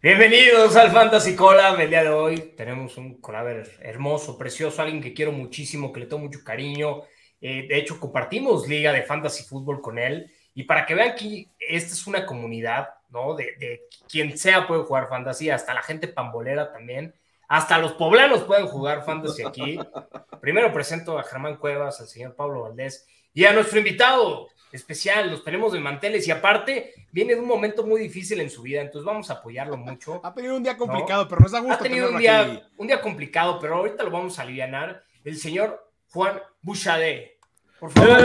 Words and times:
Bienvenidos 0.00 0.76
al 0.76 0.92
Fantasy 0.92 1.34
Collab. 1.34 1.80
El 1.80 1.90
día 1.90 2.04
de 2.04 2.10
hoy 2.10 2.54
tenemos 2.56 2.96
un 2.98 3.20
collab 3.20 3.64
hermoso, 3.80 4.38
precioso, 4.38 4.80
alguien 4.80 5.02
que 5.02 5.12
quiero 5.12 5.32
muchísimo, 5.32 5.92
que 5.92 5.98
le 5.98 6.06
tengo 6.06 6.22
mucho 6.22 6.44
cariño. 6.44 7.02
Eh, 7.40 7.66
de 7.68 7.76
hecho, 7.76 7.98
compartimos 7.98 8.68
liga 8.68 8.92
de 8.92 9.02
fantasy 9.02 9.42
fútbol 9.42 9.80
con 9.80 9.98
él. 9.98 10.32
Y 10.54 10.62
para 10.62 10.86
que 10.86 10.94
vean 10.94 11.16
que 11.16 11.48
esta 11.58 11.94
es 11.94 12.06
una 12.06 12.24
comunidad, 12.24 12.90
¿no? 13.08 13.34
De, 13.34 13.56
de 13.58 13.88
quien 14.08 14.38
sea 14.38 14.68
puede 14.68 14.84
jugar 14.84 15.08
fantasy, 15.08 15.50
hasta 15.50 15.74
la 15.74 15.82
gente 15.82 16.06
pambolera 16.06 16.70
también. 16.72 17.12
Hasta 17.48 17.78
los 17.78 17.94
poblanos 17.94 18.44
pueden 18.44 18.68
jugar 18.68 19.04
fantasy 19.04 19.42
aquí. 19.44 19.80
Primero 20.40 20.72
presento 20.72 21.18
a 21.18 21.24
Germán 21.24 21.56
Cuevas, 21.56 22.00
al 22.00 22.06
señor 22.06 22.36
Pablo 22.36 22.62
Valdés 22.62 23.04
y 23.34 23.46
a 23.46 23.52
nuestro 23.52 23.78
invitado, 23.78 24.48
especial, 24.72 25.30
los 25.30 25.44
tenemos 25.44 25.72
de 25.72 25.80
manteles 25.80 26.26
y 26.28 26.30
aparte 26.30 26.94
viene 27.10 27.34
de 27.34 27.40
un 27.40 27.48
momento 27.48 27.84
muy 27.84 28.00
difícil 28.00 28.40
en 28.40 28.50
su 28.50 28.62
vida, 28.62 28.80
entonces 28.80 29.04
vamos 29.04 29.30
a 29.30 29.34
apoyarlo 29.34 29.76
mucho. 29.76 30.20
Ha 30.24 30.34
tenido 30.34 30.56
un 30.56 30.62
día 30.62 30.76
complicado, 30.76 31.26
pero 31.28 31.40
nos 31.40 31.52
da 31.52 31.60
gusto. 31.60 31.74
Ha 31.74 31.78
tenido 31.78 32.10
un 32.10 32.18
día, 32.18 32.68
un 32.76 32.86
día 32.86 33.00
complicado, 33.00 33.58
pero 33.60 33.76
ahorita 33.76 34.02
lo 34.02 34.10
vamos 34.10 34.38
a 34.38 34.42
aliviar. 34.42 35.02
El 35.24 35.36
señor 35.36 35.90
Juan 36.10 36.40
Bouchade. 36.62 37.38
Por 37.78 37.90
favor. 37.92 38.18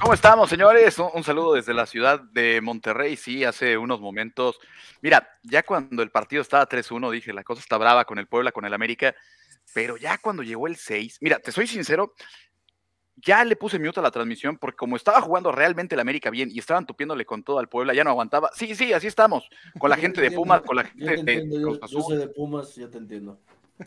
¿Cómo 0.00 0.14
estamos, 0.14 0.48
señores? 0.48 0.98
Un, 0.98 1.10
un, 1.12 1.22
saludo 1.24 1.54
desde 1.54 1.74
la 1.74 1.84
ciudad 1.84 2.20
de 2.20 2.60
Monterrey. 2.62 3.16
Sí, 3.16 3.44
hace 3.44 3.76
unos 3.76 4.00
momentos. 4.00 4.58
Mira, 5.02 5.28
ya 5.42 5.62
cuando 5.62 6.02
el 6.02 6.10
partido 6.10 6.40
estaba 6.40 6.66
3-1, 6.66 7.10
dije, 7.10 7.32
la 7.32 7.44
cosa 7.44 7.60
está 7.60 7.76
brava 7.76 8.04
con 8.04 8.18
el 8.18 8.26
Puebla, 8.26 8.52
con 8.52 8.64
el 8.64 8.72
América. 8.72 9.14
Pero 9.74 9.96
ya 9.96 10.16
cuando 10.18 10.42
llegó 10.42 10.66
el 10.66 10.76
6, 10.76 11.18
mira, 11.20 11.38
te 11.40 11.52
soy 11.52 11.66
sincero, 11.66 12.14
ya 13.24 13.44
le 13.44 13.56
puse 13.56 13.78
mute 13.78 14.00
a 14.00 14.02
la 14.02 14.10
transmisión 14.10 14.56
porque 14.56 14.76
como 14.76 14.96
estaba 14.96 15.20
jugando 15.20 15.52
realmente 15.52 15.94
el 15.94 16.00
América 16.00 16.30
bien 16.30 16.50
y 16.52 16.58
estaban 16.58 16.86
tupiéndole 16.86 17.24
con 17.24 17.42
todo 17.42 17.58
al 17.58 17.68
Puebla, 17.68 17.94
ya 17.94 18.04
no 18.04 18.10
aguantaba. 18.10 18.50
Sí, 18.54 18.74
sí, 18.74 18.92
así 18.92 19.06
estamos. 19.06 19.48
Con 19.78 19.90
la 19.90 19.96
gente 19.96 20.20
de 20.20 20.30
Pumas, 20.30 20.62
con 20.62 20.76
la 20.76 20.84
gente 20.84 21.24
de 21.24 21.48
yo, 21.50 21.78
yo, 21.86 22.00
soy 22.00 22.16
de 22.16 22.28
Pumas, 22.28 22.74
ya 22.74 22.88
te 22.88 22.98
entiendo. 22.98 23.38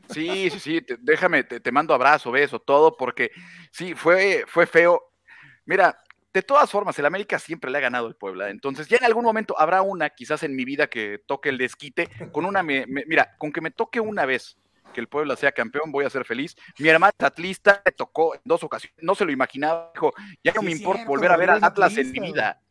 Sí, 0.10 0.50
sí, 0.50 0.60
sí, 0.60 0.82
te, 0.82 0.98
déjame, 1.00 1.44
te, 1.44 1.60
te, 1.60 1.72
mando 1.72 1.94
abrazo, 1.94 2.32
beso, 2.32 2.60
todo, 2.60 2.96
porque 2.96 3.32
sí, 3.72 3.94
fue, 3.94 4.46
fue 4.48 4.66
feo. 4.66 5.12
Mira, 5.66 5.98
de 6.34 6.42
todas 6.42 6.72
formas, 6.72 6.98
el 6.98 7.06
América 7.06 7.38
siempre 7.38 7.70
le 7.70 7.78
ha 7.78 7.82
ganado 7.82 8.08
el 8.08 8.16
Puebla. 8.16 8.50
Entonces, 8.50 8.88
ya 8.88 8.98
en 8.98 9.04
algún 9.04 9.26
momento 9.26 9.60
habrá 9.60 9.82
una, 9.82 10.10
quizás 10.10 10.44
en 10.44 10.56
mi 10.56 10.64
vida, 10.64 10.88
que 10.88 11.22
toque 11.26 11.50
el 11.50 11.58
desquite. 11.58 12.10
Con 12.32 12.46
una, 12.46 12.64
me, 12.64 12.88
me, 12.88 13.04
mira, 13.06 13.36
con 13.38 13.52
que 13.52 13.60
me 13.60 13.72
toque 13.72 14.00
una 14.00 14.26
vez 14.26 14.58
que 14.92 15.02
el 15.02 15.08
Puebla 15.08 15.36
sea 15.36 15.52
campeón, 15.52 15.92
voy 15.92 16.06
a 16.06 16.10
ser 16.10 16.26
feliz. 16.26 16.56
Mi 16.80 16.90
hermana 16.90 17.14
es 17.18 17.26
atlista, 17.26 17.82
me 17.86 17.92
tocó 17.92 18.36
en 18.36 18.42
dos 18.44 18.64
ocasiones, 18.64 18.98
no 19.02 19.16
se 19.16 19.26
lo 19.26 19.32
imaginaba, 19.32 19.92
dijo, 19.94 20.14
ya 20.44 20.54
no 20.54 20.62
sí, 20.62 20.66
me 20.66 20.72
importa 20.72 21.00
cierto, 21.00 21.10
volver 21.12 21.32
a 21.32 21.38
ver 21.38 21.50
a 21.50 21.60
Atlas 21.62 21.98
en 21.98 22.12
mi 22.12 22.20
vida. 22.20 22.62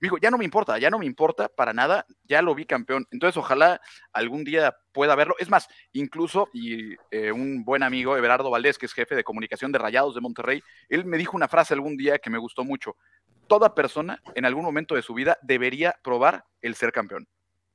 Me 0.00 0.06
dijo, 0.06 0.18
ya 0.18 0.30
no 0.30 0.38
me 0.38 0.44
importa, 0.44 0.78
ya 0.78 0.90
no 0.90 0.98
me 0.98 1.06
importa 1.06 1.48
para 1.48 1.72
nada, 1.72 2.06
ya 2.22 2.40
lo 2.40 2.54
vi 2.54 2.64
campeón. 2.66 3.06
Entonces, 3.10 3.36
ojalá 3.36 3.80
algún 4.12 4.44
día 4.44 4.76
pueda 4.92 5.16
verlo. 5.16 5.34
Es 5.40 5.50
más, 5.50 5.66
incluso, 5.92 6.48
y 6.52 6.94
eh, 7.10 7.32
un 7.32 7.64
buen 7.64 7.82
amigo, 7.82 8.16
Everardo 8.16 8.48
Valdés, 8.48 8.78
que 8.78 8.86
es 8.86 8.92
jefe 8.92 9.16
de 9.16 9.24
comunicación 9.24 9.72
de 9.72 9.78
Rayados 9.78 10.14
de 10.14 10.20
Monterrey, 10.20 10.62
él 10.88 11.04
me 11.04 11.18
dijo 11.18 11.36
una 11.36 11.48
frase 11.48 11.74
algún 11.74 11.96
día 11.96 12.20
que 12.20 12.30
me 12.30 12.38
gustó 12.38 12.62
mucho. 12.62 12.96
Toda 13.48 13.74
persona 13.74 14.22
en 14.36 14.44
algún 14.44 14.64
momento 14.64 14.94
de 14.94 15.02
su 15.02 15.14
vida 15.14 15.36
debería 15.42 15.98
probar 16.02 16.44
el 16.62 16.76
ser 16.76 16.92
campeón. 16.92 17.26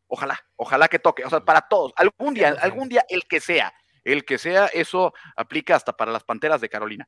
Ojalá, 0.07 0.39
ojalá 0.55 0.87
que 0.87 0.99
toque, 0.99 1.25
o 1.25 1.29
sea, 1.29 1.41
para 1.41 1.61
todos, 1.61 1.91
algún 1.97 2.33
día, 2.35 2.55
algún 2.61 2.87
día 2.87 3.03
el 3.09 3.23
que 3.25 3.39
sea, 3.39 3.73
el 4.03 4.25
que 4.25 4.37
sea, 4.37 4.67
eso 4.67 5.13
aplica 5.35 5.75
hasta 5.75 5.95
para 5.95 6.11
las 6.11 6.23
Panteras 6.23 6.61
de 6.61 6.69
Carolina. 6.69 7.07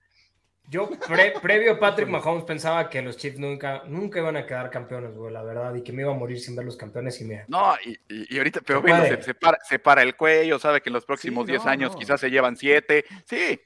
Yo, 0.68 0.90
pre, 0.90 1.34
previo 1.42 1.74
a 1.74 1.80
Patrick 1.80 2.10
Mahomes, 2.10 2.44
pensaba 2.44 2.90
que 2.90 3.02
los 3.02 3.18
Chiefs 3.18 3.38
nunca, 3.38 3.84
nunca 3.86 4.20
iban 4.20 4.36
a 4.36 4.46
quedar 4.46 4.70
campeones, 4.70 5.16
güey, 5.16 5.32
la 5.32 5.44
verdad, 5.44 5.76
y 5.76 5.84
que 5.84 5.92
me 5.92 6.02
iba 6.02 6.12
a 6.12 6.16
morir 6.16 6.40
sin 6.40 6.56
ver 6.56 6.66
los 6.66 6.76
campeones 6.76 7.20
y 7.22 7.26
mira. 7.26 7.46
No, 7.48 7.76
y, 7.86 7.92
y, 8.10 8.36
y 8.36 8.38
ahorita, 8.38 8.62
pero 8.66 8.82
bueno, 8.82 9.04
se, 9.06 9.22
se, 9.22 9.34
para, 9.36 9.58
se, 9.64 9.80
para, 9.80 10.02
el 10.02 10.16
cuello, 10.16 10.58
sabe 10.58 10.82
que 10.82 10.90
en 10.90 10.94
los 10.94 11.06
próximos 11.06 11.46
10 11.46 11.62
sí, 11.62 11.66
no, 11.66 11.72
años 11.72 11.92
no. 11.94 12.00
quizás 12.00 12.20
se 12.20 12.30
llevan 12.32 12.56
7, 12.58 13.06
sí. 13.26 13.62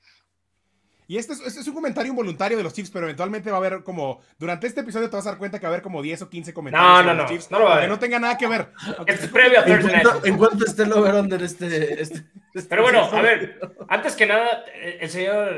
Y 1.09 1.17
este 1.17 1.33
es, 1.33 1.39
este 1.39 1.61
es, 1.61 1.67
un 1.67 1.73
comentario 1.73 2.11
involuntario 2.11 2.55
de 2.55 2.63
los 2.63 2.71
Chiefs, 2.71 2.91
pero 2.91 3.05
eventualmente 3.07 3.49
va 3.49 3.57
a 3.57 3.59
haber 3.65 3.83
como. 3.83 4.21
Durante 4.37 4.67
este 4.67 4.81
episodio 4.81 5.09
te 5.09 5.15
vas 5.15 5.25
a 5.25 5.31
dar 5.31 5.39
cuenta 5.39 5.57
que 5.57 5.65
va 5.65 5.69
a 5.69 5.73
haber 5.73 5.81
como 5.81 6.03
10 6.03 6.21
o 6.21 6.29
15 6.29 6.53
comentarios. 6.53 7.03
No, 7.03 7.13
no, 7.15 7.23
no. 7.23 7.27
Chiefs, 7.27 7.49
no 7.49 7.57
lo 7.57 7.65
va 7.65 7.71
a 7.71 7.75
ver. 7.77 7.85
Que 7.85 7.89
no 7.89 7.97
tenga 7.97 8.19
nada 8.19 8.37
que 8.37 8.45
ver. 8.45 8.71
Este 9.07 9.25
es 9.25 9.31
previo 9.31 9.59
a 9.59 9.65
Thursday 9.65 10.03
Night. 10.03 10.25
En 10.25 10.37
cuanto 10.37 10.65
esté 10.65 10.83
el 10.83 10.93
over-under 10.93 11.41
este, 11.41 11.99
este, 11.99 12.25
este, 12.53 12.69
Pero 12.69 12.83
bueno, 12.83 13.05
a 13.05 13.21
ver, 13.23 13.59
antes 13.87 14.15
que 14.15 14.27
nada, 14.27 14.63
el 14.99 15.09
señor, 15.09 15.49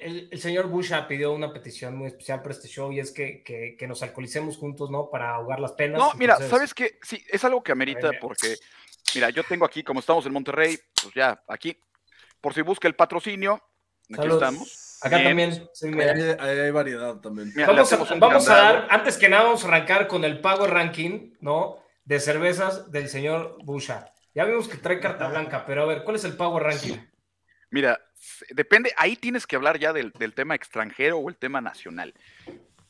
el, 0.00 0.30
el 0.32 0.40
señor 0.40 0.68
Busha 0.68 1.06
pidió 1.06 1.34
una 1.34 1.52
petición 1.52 1.94
muy 1.94 2.06
especial 2.06 2.40
para 2.40 2.54
este 2.54 2.68
show 2.68 2.90
y 2.90 2.98
es 2.98 3.12
que, 3.12 3.42
que, 3.42 3.76
que 3.78 3.86
nos 3.86 4.02
alcoholicemos 4.02 4.56
juntos, 4.56 4.90
¿no? 4.90 5.10
Para 5.10 5.34
ahogar 5.34 5.60
las 5.60 5.72
penas. 5.72 5.98
No, 5.98 6.14
mira, 6.14 6.36
¿sabes 6.36 6.72
qué? 6.72 6.98
Sí, 7.02 7.22
es 7.28 7.44
algo 7.44 7.62
que 7.62 7.72
amerita 7.72 8.12
porque, 8.18 8.56
mira, 9.14 9.28
yo 9.28 9.44
tengo 9.44 9.66
aquí, 9.66 9.82
como 9.82 10.00
estamos 10.00 10.24
en 10.24 10.32
Monterrey, 10.32 10.78
pues 11.02 11.12
ya, 11.14 11.38
aquí, 11.48 11.78
por 12.40 12.54
si 12.54 12.62
busca 12.62 12.88
el 12.88 12.96
patrocinio, 12.96 13.62
aquí 14.08 14.22
Salud. 14.22 14.34
estamos. 14.36 14.85
Acá 15.02 15.18
Bien. 15.18 15.28
también. 15.28 15.68
Sí, 15.74 15.88
hay, 15.88 16.36
hay, 16.38 16.58
hay, 16.58 16.70
variedad 16.70 17.16
también. 17.16 17.52
Mira, 17.54 17.68
vamos, 17.68 17.92
a, 17.92 18.14
vamos 18.14 18.48
a, 18.48 18.56
dar, 18.56 18.86
antes 18.90 19.18
que 19.18 19.28
nada, 19.28 19.44
vamos 19.44 19.64
a 19.64 19.68
arrancar 19.68 20.06
con 20.06 20.24
el 20.24 20.40
pago 20.40 20.66
ranking, 20.66 21.34
¿no? 21.40 21.78
De 22.04 22.18
cervezas 22.20 22.90
del 22.90 23.08
señor 23.08 23.58
Busha. 23.62 24.12
Ya 24.34 24.44
vimos 24.44 24.68
que 24.68 24.76
trae 24.76 25.00
carta 25.00 25.28
blanca, 25.28 25.64
pero 25.66 25.82
a 25.82 25.86
ver, 25.86 26.04
¿cuál 26.04 26.16
es 26.16 26.24
el 26.24 26.36
pago 26.36 26.58
ranking? 26.58 26.96
Mira, 27.70 28.00
depende, 28.50 28.92
ahí 28.96 29.16
tienes 29.16 29.46
que 29.46 29.56
hablar 29.56 29.78
ya 29.78 29.92
del, 29.92 30.12
del 30.12 30.34
tema 30.34 30.54
extranjero 30.54 31.18
o 31.18 31.28
el 31.28 31.36
tema 31.36 31.60
nacional. 31.60 32.14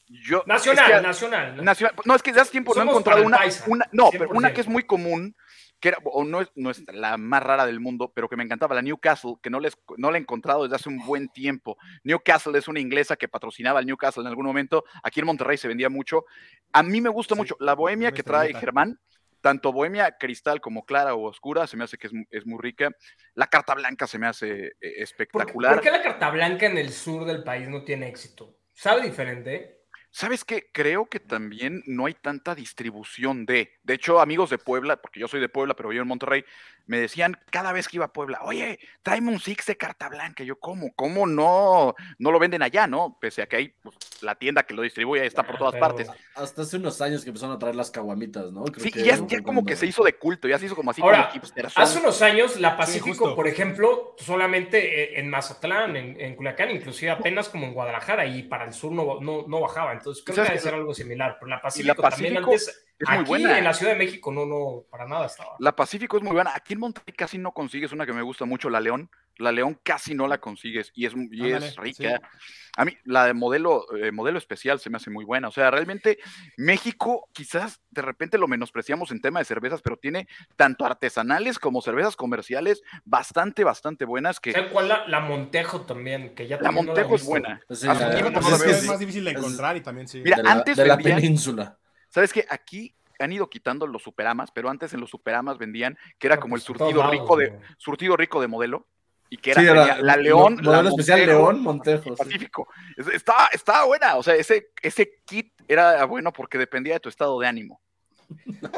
Yo, 0.08 0.44
nacional, 0.46 0.84
es 0.84 0.96
que, 0.96 1.02
nacional, 1.02 1.64
nacional. 1.64 1.94
No, 2.04 2.14
es 2.14 2.22
que 2.22 2.32
ya 2.32 2.42
hace 2.42 2.52
tiempo 2.52 2.72
Somos 2.72 2.86
no 2.86 2.90
he 2.90 2.94
encontrado 2.94 3.24
una, 3.24 3.40
una, 3.66 3.88
No, 3.90 4.10
100%. 4.10 4.18
pero 4.18 4.30
una 4.30 4.52
que 4.54 4.60
es 4.60 4.68
muy 4.68 4.84
común, 4.84 5.34
que 5.80 5.88
era, 5.88 5.98
o 6.04 6.24
no 6.24 6.40
es, 6.40 6.50
no 6.54 6.70
es 6.70 6.82
la 6.92 7.16
más 7.16 7.42
rara 7.42 7.66
del 7.66 7.80
mundo, 7.80 8.12
pero 8.14 8.28
que 8.28 8.36
me 8.36 8.44
encantaba, 8.44 8.74
la 8.74 8.82
Newcastle, 8.82 9.34
que 9.42 9.50
no, 9.50 9.60
les, 9.60 9.76
no 9.96 10.10
la 10.10 10.18
he 10.18 10.20
encontrado 10.20 10.62
desde 10.62 10.76
hace 10.76 10.88
un 10.88 10.98
buen 10.98 11.28
tiempo. 11.28 11.76
Newcastle 12.04 12.58
es 12.58 12.68
una 12.68 12.80
inglesa 12.80 13.16
que 13.16 13.28
patrocinaba 13.28 13.78
al 13.78 13.86
Newcastle 13.86 14.22
en 14.22 14.28
algún 14.28 14.46
momento. 14.46 14.84
Aquí 15.02 15.20
en 15.20 15.26
Monterrey 15.26 15.56
se 15.56 15.68
vendía 15.68 15.88
mucho. 15.88 16.24
A 16.72 16.82
mí 16.82 17.00
me 17.00 17.10
gusta 17.10 17.34
sí, 17.34 17.40
mucho 17.40 17.56
la 17.60 17.74
bohemia 17.74 18.12
que 18.12 18.22
trae 18.22 18.54
Germán. 18.54 18.98
Tanto 19.42 19.72
bohemia 19.72 20.16
cristal 20.18 20.60
como 20.60 20.84
clara 20.84 21.14
o 21.14 21.28
oscura 21.28 21.66
se 21.66 21.76
me 21.76 21.84
hace 21.84 21.98
que 21.98 22.08
es, 22.08 22.12
es 22.30 22.46
muy 22.46 22.58
rica. 22.60 22.90
La 23.34 23.46
carta 23.46 23.74
blanca 23.74 24.06
se 24.06 24.18
me 24.18 24.26
hace 24.26 24.66
eh, 24.66 24.74
espectacular. 24.80 25.74
¿Por 25.74 25.82
qué, 25.82 25.90
¿Por 25.90 26.00
qué 26.00 26.04
la 26.04 26.12
carta 26.12 26.30
blanca 26.30 26.66
en 26.66 26.78
el 26.78 26.90
sur 26.90 27.26
del 27.26 27.44
país 27.44 27.68
no 27.68 27.84
tiene 27.84 28.08
éxito? 28.08 28.58
¿Sabe 28.72 29.02
diferente? 29.02 29.75
¿Sabes 30.18 30.46
qué? 30.46 30.70
Creo 30.72 31.10
que 31.10 31.20
también 31.20 31.82
no 31.84 32.06
hay 32.06 32.14
tanta 32.14 32.54
distribución 32.54 33.44
de. 33.44 33.74
De 33.82 33.92
hecho, 33.92 34.18
amigos 34.18 34.48
de 34.48 34.56
Puebla, 34.56 34.96
porque 34.96 35.20
yo 35.20 35.28
soy 35.28 35.40
de 35.40 35.50
Puebla, 35.50 35.76
pero 35.76 35.90
vivo 35.90 36.00
en 36.00 36.08
Monterrey, 36.08 36.42
me 36.86 36.98
decían 36.98 37.36
cada 37.50 37.72
vez 37.72 37.88
que 37.88 37.96
iba 37.96 38.06
a 38.06 38.12
Puebla, 38.12 38.40
oye, 38.42 38.78
tráeme 39.02 39.32
un 39.32 39.40
Six 39.40 39.66
de 39.66 39.76
carta 39.76 40.08
blanca. 40.08 40.42
Y 40.42 40.46
yo, 40.46 40.58
¿cómo? 40.58 40.92
¿Cómo 40.94 41.26
no, 41.26 41.94
no 42.18 42.30
lo 42.30 42.38
venden 42.38 42.62
allá, 42.62 42.86
no? 42.86 43.18
Pese 43.20 43.42
a 43.42 43.46
que 43.46 43.56
hay 43.56 43.68
pues, 43.82 43.96
la 44.22 44.36
tienda 44.36 44.62
que 44.62 44.74
lo 44.74 44.82
distribuye 44.82 45.26
está 45.26 45.42
por 45.42 45.58
todas 45.58 45.72
pero 45.72 45.86
partes. 45.86 46.10
Hasta 46.34 46.62
hace 46.62 46.76
unos 46.76 47.00
años 47.00 47.22
que 47.22 47.30
empezaron 47.30 47.56
a 47.56 47.58
traer 47.58 47.74
las 47.74 47.90
caguamitas, 47.90 48.52
¿no? 48.52 48.64
Creo 48.64 48.84
sí, 48.84 48.92
y 48.94 49.02
ya, 49.02 49.18
ya 49.26 49.42
como 49.42 49.64
que 49.64 49.76
se 49.76 49.86
hizo 49.86 50.04
de 50.04 50.16
culto, 50.16 50.48
ya 50.48 50.58
se 50.58 50.66
hizo 50.66 50.76
como 50.76 50.90
así. 50.90 51.02
Ahora, 51.02 51.30
como 51.30 51.68
hace 51.74 51.98
unos 51.98 52.22
años, 52.22 52.58
la 52.60 52.76
Pacífico, 52.76 53.30
sí, 53.30 53.34
por 53.34 53.48
ejemplo, 53.48 54.14
solamente 54.18 55.18
en 55.18 55.28
Mazatlán, 55.28 55.96
en, 55.96 56.20
en, 56.20 56.36
Culiacán, 56.36 56.70
inclusive 56.70 57.10
apenas 57.10 57.48
como 57.48 57.66
en 57.66 57.74
Guadalajara, 57.74 58.26
y 58.26 58.44
para 58.44 58.64
el 58.64 58.72
sur 58.72 58.92
no, 58.92 59.20
no, 59.20 59.44
no 59.46 59.60
bajaba. 59.60 59.92
Entonces 59.92 60.22
creo 60.24 60.36
que 60.36 60.42
debe 60.42 60.58
ser 60.58 60.74
algo 60.74 60.94
similar. 60.94 61.36
Pero 61.40 61.48
la 61.48 61.60
Pacífico, 61.60 61.88
la 61.88 61.94
Pacífico 61.94 62.34
también 62.34 62.44
antes, 62.44 62.85
es 62.98 63.08
muy 63.08 63.18
aquí 63.18 63.28
buena. 63.28 63.58
en 63.58 63.64
la 63.64 63.74
Ciudad 63.74 63.92
de 63.92 63.98
México 63.98 64.32
no, 64.32 64.46
no, 64.46 64.84
para 64.90 65.06
nada 65.06 65.26
estaba. 65.26 65.56
La 65.58 65.76
Pacífico 65.76 66.16
es 66.16 66.22
muy 66.22 66.32
buena. 66.32 66.52
Aquí 66.54 66.72
en 66.72 66.80
Monterrey 66.80 67.14
casi 67.14 67.38
no 67.38 67.52
consigues 67.52 67.92
una 67.92 68.06
que 68.06 68.12
me 68.12 68.22
gusta 68.22 68.44
mucho, 68.44 68.70
la 68.70 68.80
León. 68.80 69.10
La 69.38 69.52
León 69.52 69.78
casi 69.82 70.14
no 70.14 70.26
la 70.26 70.38
consigues 70.38 70.92
y 70.94 71.04
es, 71.04 71.12
y 71.14 71.42
Ándale, 71.42 71.66
es 71.66 71.76
rica. 71.76 72.22
Sí. 72.38 72.52
A 72.78 72.84
mí 72.86 72.96
la 73.04 73.26
de 73.26 73.34
modelo, 73.34 73.84
eh, 73.94 74.10
modelo 74.10 74.38
especial 74.38 74.80
se 74.80 74.88
me 74.88 74.96
hace 74.96 75.10
muy 75.10 75.26
buena. 75.26 75.48
O 75.48 75.50
sea, 75.50 75.70
realmente 75.70 76.18
México 76.56 77.28
quizás 77.34 77.82
de 77.90 78.00
repente 78.00 78.38
lo 78.38 78.48
menospreciamos 78.48 79.10
en 79.10 79.20
tema 79.20 79.40
de 79.40 79.44
cervezas, 79.44 79.82
pero 79.82 79.98
tiene 79.98 80.26
tanto 80.56 80.86
artesanales 80.86 81.58
como 81.58 81.82
cervezas 81.82 82.16
comerciales 82.16 82.82
bastante, 83.04 83.62
bastante 83.62 84.06
buenas. 84.06 84.40
Que... 84.40 84.52
¿Sabes 84.52 84.72
cuál? 84.72 84.88
La, 84.88 85.06
la, 85.06 85.20
Montejo 85.20 85.82
también, 85.82 86.34
que 86.34 86.46
ya 86.46 86.58
La 86.60 86.70
Montejo 86.70 87.10
no 87.10 87.16
es 87.16 87.24
buena. 87.26 87.60
Pues 87.66 87.80
sí, 87.80 87.86
la, 87.86 87.94
la, 87.94 88.18
es, 88.18 88.62
que 88.62 88.70
es 88.70 88.86
más 88.86 88.98
difícil 88.98 89.24
de 89.24 89.32
encontrar 89.32 89.76
y 89.76 89.82
también 89.82 90.08
sí. 90.08 90.22
Mira, 90.24 90.38
de 90.38 90.42
la, 90.44 90.52
antes 90.52 90.78
de 90.78 90.86
la 90.86 90.96
vendían, 90.96 91.20
península. 91.20 91.78
¿Sabes 92.16 92.32
qué? 92.32 92.46
Aquí 92.48 92.96
han 93.18 93.30
ido 93.30 93.50
quitando 93.50 93.86
los 93.86 94.02
superamas, 94.02 94.50
pero 94.50 94.70
antes 94.70 94.94
en 94.94 95.00
los 95.00 95.10
superamas 95.10 95.58
vendían 95.58 95.98
que 96.18 96.28
era 96.28 96.36
no, 96.36 96.40
como 96.40 96.56
el 96.56 96.62
surtido 96.62 97.10
rico 97.10 97.36
de 97.36 97.60
surtido 97.76 98.16
rico 98.16 98.40
de 98.40 98.48
modelo 98.48 98.88
y 99.28 99.36
que 99.36 99.50
era, 99.50 99.60
sí, 99.60 99.66
era 99.66 100.00
la 100.00 100.16
León, 100.16 100.54
modelo 100.62 100.82
la 100.84 100.88
especial 100.88 101.26
León 101.26 101.60
Montejo, 101.60 102.16
Pacífico. 102.16 102.68
Sí. 102.96 103.10
Estaba, 103.12 103.48
estaba 103.52 103.84
buena, 103.84 104.16
o 104.16 104.22
sea, 104.22 104.34
ese, 104.34 104.70
ese 104.80 105.20
kit 105.26 105.52
era 105.68 106.06
bueno 106.06 106.32
porque 106.32 106.56
dependía 106.56 106.94
de 106.94 107.00
tu 107.00 107.10
estado 107.10 107.38
de 107.38 107.48
ánimo. 107.48 107.82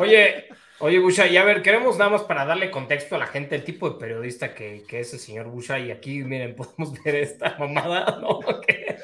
Oye, 0.01 0.49
Oye, 0.81 1.01
Busha, 1.01 1.27
y 1.27 1.37
a 1.37 1.45
ver, 1.45 1.61
queremos 1.63 1.99
nada 1.99 2.11
más 2.11 2.23
para 2.23 2.45
darle 2.45 2.71
contexto 2.71 3.17
a 3.17 3.19
la 3.19 3.27
gente, 3.27 3.57
el 3.57 3.65
tipo 3.65 3.91
de 3.91 3.99
periodista 3.99 4.55
que, 4.55 4.85
que 4.87 5.01
es 5.01 5.13
el 5.13 5.19
señor 5.19 5.47
Busha, 5.49 5.79
y 5.81 5.91
aquí, 5.91 6.23
miren, 6.23 6.55
podemos 6.57 7.03
ver 7.03 7.17
esta 7.17 7.57
mamada, 7.59 8.19
¿no? 8.21 8.39
¿Qué? 8.67 8.97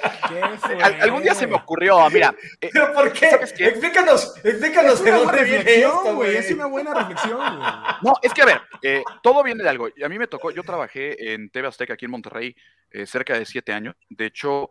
Al- 0.81 1.00
algún 1.03 1.23
día 1.23 1.35
se 1.35 1.47
me 1.49 1.55
ocurrió, 1.56 2.09
mira, 2.11 2.35
eh, 2.61 2.71
¿Pero 2.73 2.93
por 2.93 3.12
qué? 3.12 3.29
¿Sabes 3.31 3.53
qué? 3.53 3.67
Explícanos, 3.67 4.37
explícanos 4.44 4.94
Es 5.00 5.05
de 5.05 5.11
dónde 5.11 5.44
viene 5.44 5.75
esto, 5.75 6.03
güey. 6.03 6.15
güey. 6.15 6.37
Es 6.37 6.50
una 6.53 6.67
buena 6.67 6.94
reflexión, 6.94 7.37
güey. 7.38 7.69
No, 8.03 8.12
es 8.23 8.32
que 8.32 8.43
a 8.43 8.47
ver, 8.47 8.61
eh, 8.82 9.03
todo 9.23 9.43
viene 9.43 9.62
de 9.65 9.69
algo. 9.69 9.88
Y 9.97 10.03
A 10.05 10.09
mí 10.09 10.19
me 10.19 10.26
tocó, 10.29 10.50
yo 10.53 10.62
trabajé 10.62 11.35
en 11.35 11.50
TV 11.50 11.67
Azteca 11.69 11.94
aquí 11.94 12.05
en 12.05 12.11
Monterrey 12.12 12.55
eh, 12.91 13.06
cerca 13.06 13.37
de 13.38 13.44
siete 13.47 13.73
años. 13.73 13.94
De 14.09 14.26
hecho, 14.26 14.71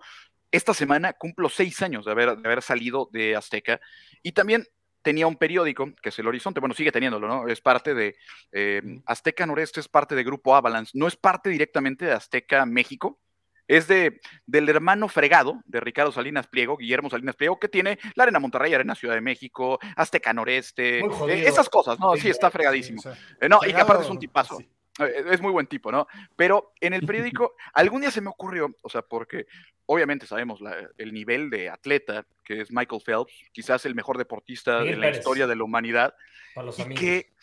esta 0.52 0.74
semana 0.74 1.14
cumplo 1.14 1.50
seis 1.50 1.82
años 1.82 2.06
de 2.06 2.12
haber, 2.12 2.38
de 2.38 2.48
haber 2.48 2.62
salido 2.62 3.10
de 3.12 3.36
Azteca. 3.36 3.80
Y 4.22 4.32
también 4.34 4.66
tenía 5.04 5.28
un 5.28 5.36
periódico, 5.36 5.92
que 6.02 6.10
es 6.10 6.20
El 6.20 6.28
Horizonte, 6.28 6.60
bueno, 6.60 6.74
sigue 6.74 6.92
teniéndolo, 6.92 7.28
¿no? 7.28 7.48
Es 7.48 7.62
parte 7.62 7.94
de 7.94 8.16
eh, 8.52 8.82
Azteca 9.06 9.46
Noreste, 9.46 9.80
es 9.80 9.88
parte 9.88 10.16
de 10.16 10.24
Grupo 10.24 10.56
Avalanche, 10.56 10.92
no 10.96 11.08
es 11.08 11.16
parte 11.16 11.50
directamente 11.50 12.06
de 12.06 12.14
Azteca 12.14 12.66
México. 12.66 13.20
Es 13.66 13.88
de, 13.88 14.20
del 14.46 14.68
hermano 14.68 15.08
fregado 15.08 15.62
de 15.66 15.80
Ricardo 15.80 16.12
Salinas 16.12 16.48
Pliego, 16.48 16.76
Guillermo 16.76 17.10
Salinas 17.10 17.38
Pliego, 17.38 17.60
que 17.60 17.70
tiene 17.70 17.98
la 18.16 18.24
Arena 18.24 18.40
Monterrey, 18.40 18.74
Arena 18.74 18.94
Ciudad 18.94 19.16
de 19.16 19.22
México, 19.22 19.80
Azteca 19.96 20.34
Noreste, 20.34 21.00
eh, 21.00 21.48
esas 21.48 21.70
cosas, 21.70 21.98
¿no? 21.98 22.14
Sí, 22.18 22.30
está 22.30 22.52
fregadísimo. 22.52 23.02
Eh, 23.40 23.48
no, 23.48 23.62
y 23.66 23.74
que 23.74 23.80
aparte 23.80 24.04
es 24.04 24.10
un 24.10 24.20
tipazo. 24.20 24.58
Sí. 24.98 25.04
Eh, 25.04 25.26
Es 25.32 25.42
muy 25.42 25.52
buen 25.52 25.68
tipo, 25.68 25.92
¿no? 25.92 26.08
Pero 26.36 26.74
en 26.82 26.94
el 26.94 27.02
periódico, 27.42 27.56
algún 27.74 28.02
día 28.02 28.12
se 28.12 28.22
me 28.22 28.30
ocurrió, 28.30 28.76
o 28.82 28.90
sea, 28.90 29.02
porque 29.02 29.48
obviamente 29.86 30.26
sabemos 30.26 30.62
la- 30.62 30.90
el 30.98 31.14
nivel 31.14 31.50
de 31.50 31.70
atleta 31.70 32.26
que 32.44 32.62
es 32.62 32.72
Michael 32.72 33.02
Phelps, 33.06 33.34
quizás 33.52 33.86
el 33.86 33.96
mejor 33.96 34.18
deportista 34.18 34.80
Miguel 34.80 34.92
de 34.96 34.96
la 34.98 35.02
Pérez. 35.08 35.18
historia 35.20 35.48
de 35.48 35.56
la 35.56 35.64
humanidad, 35.64 36.16
Para 36.56 36.66
los 36.66 36.80
y 36.80 36.84
amigos. 36.84 37.00
que 37.02 37.34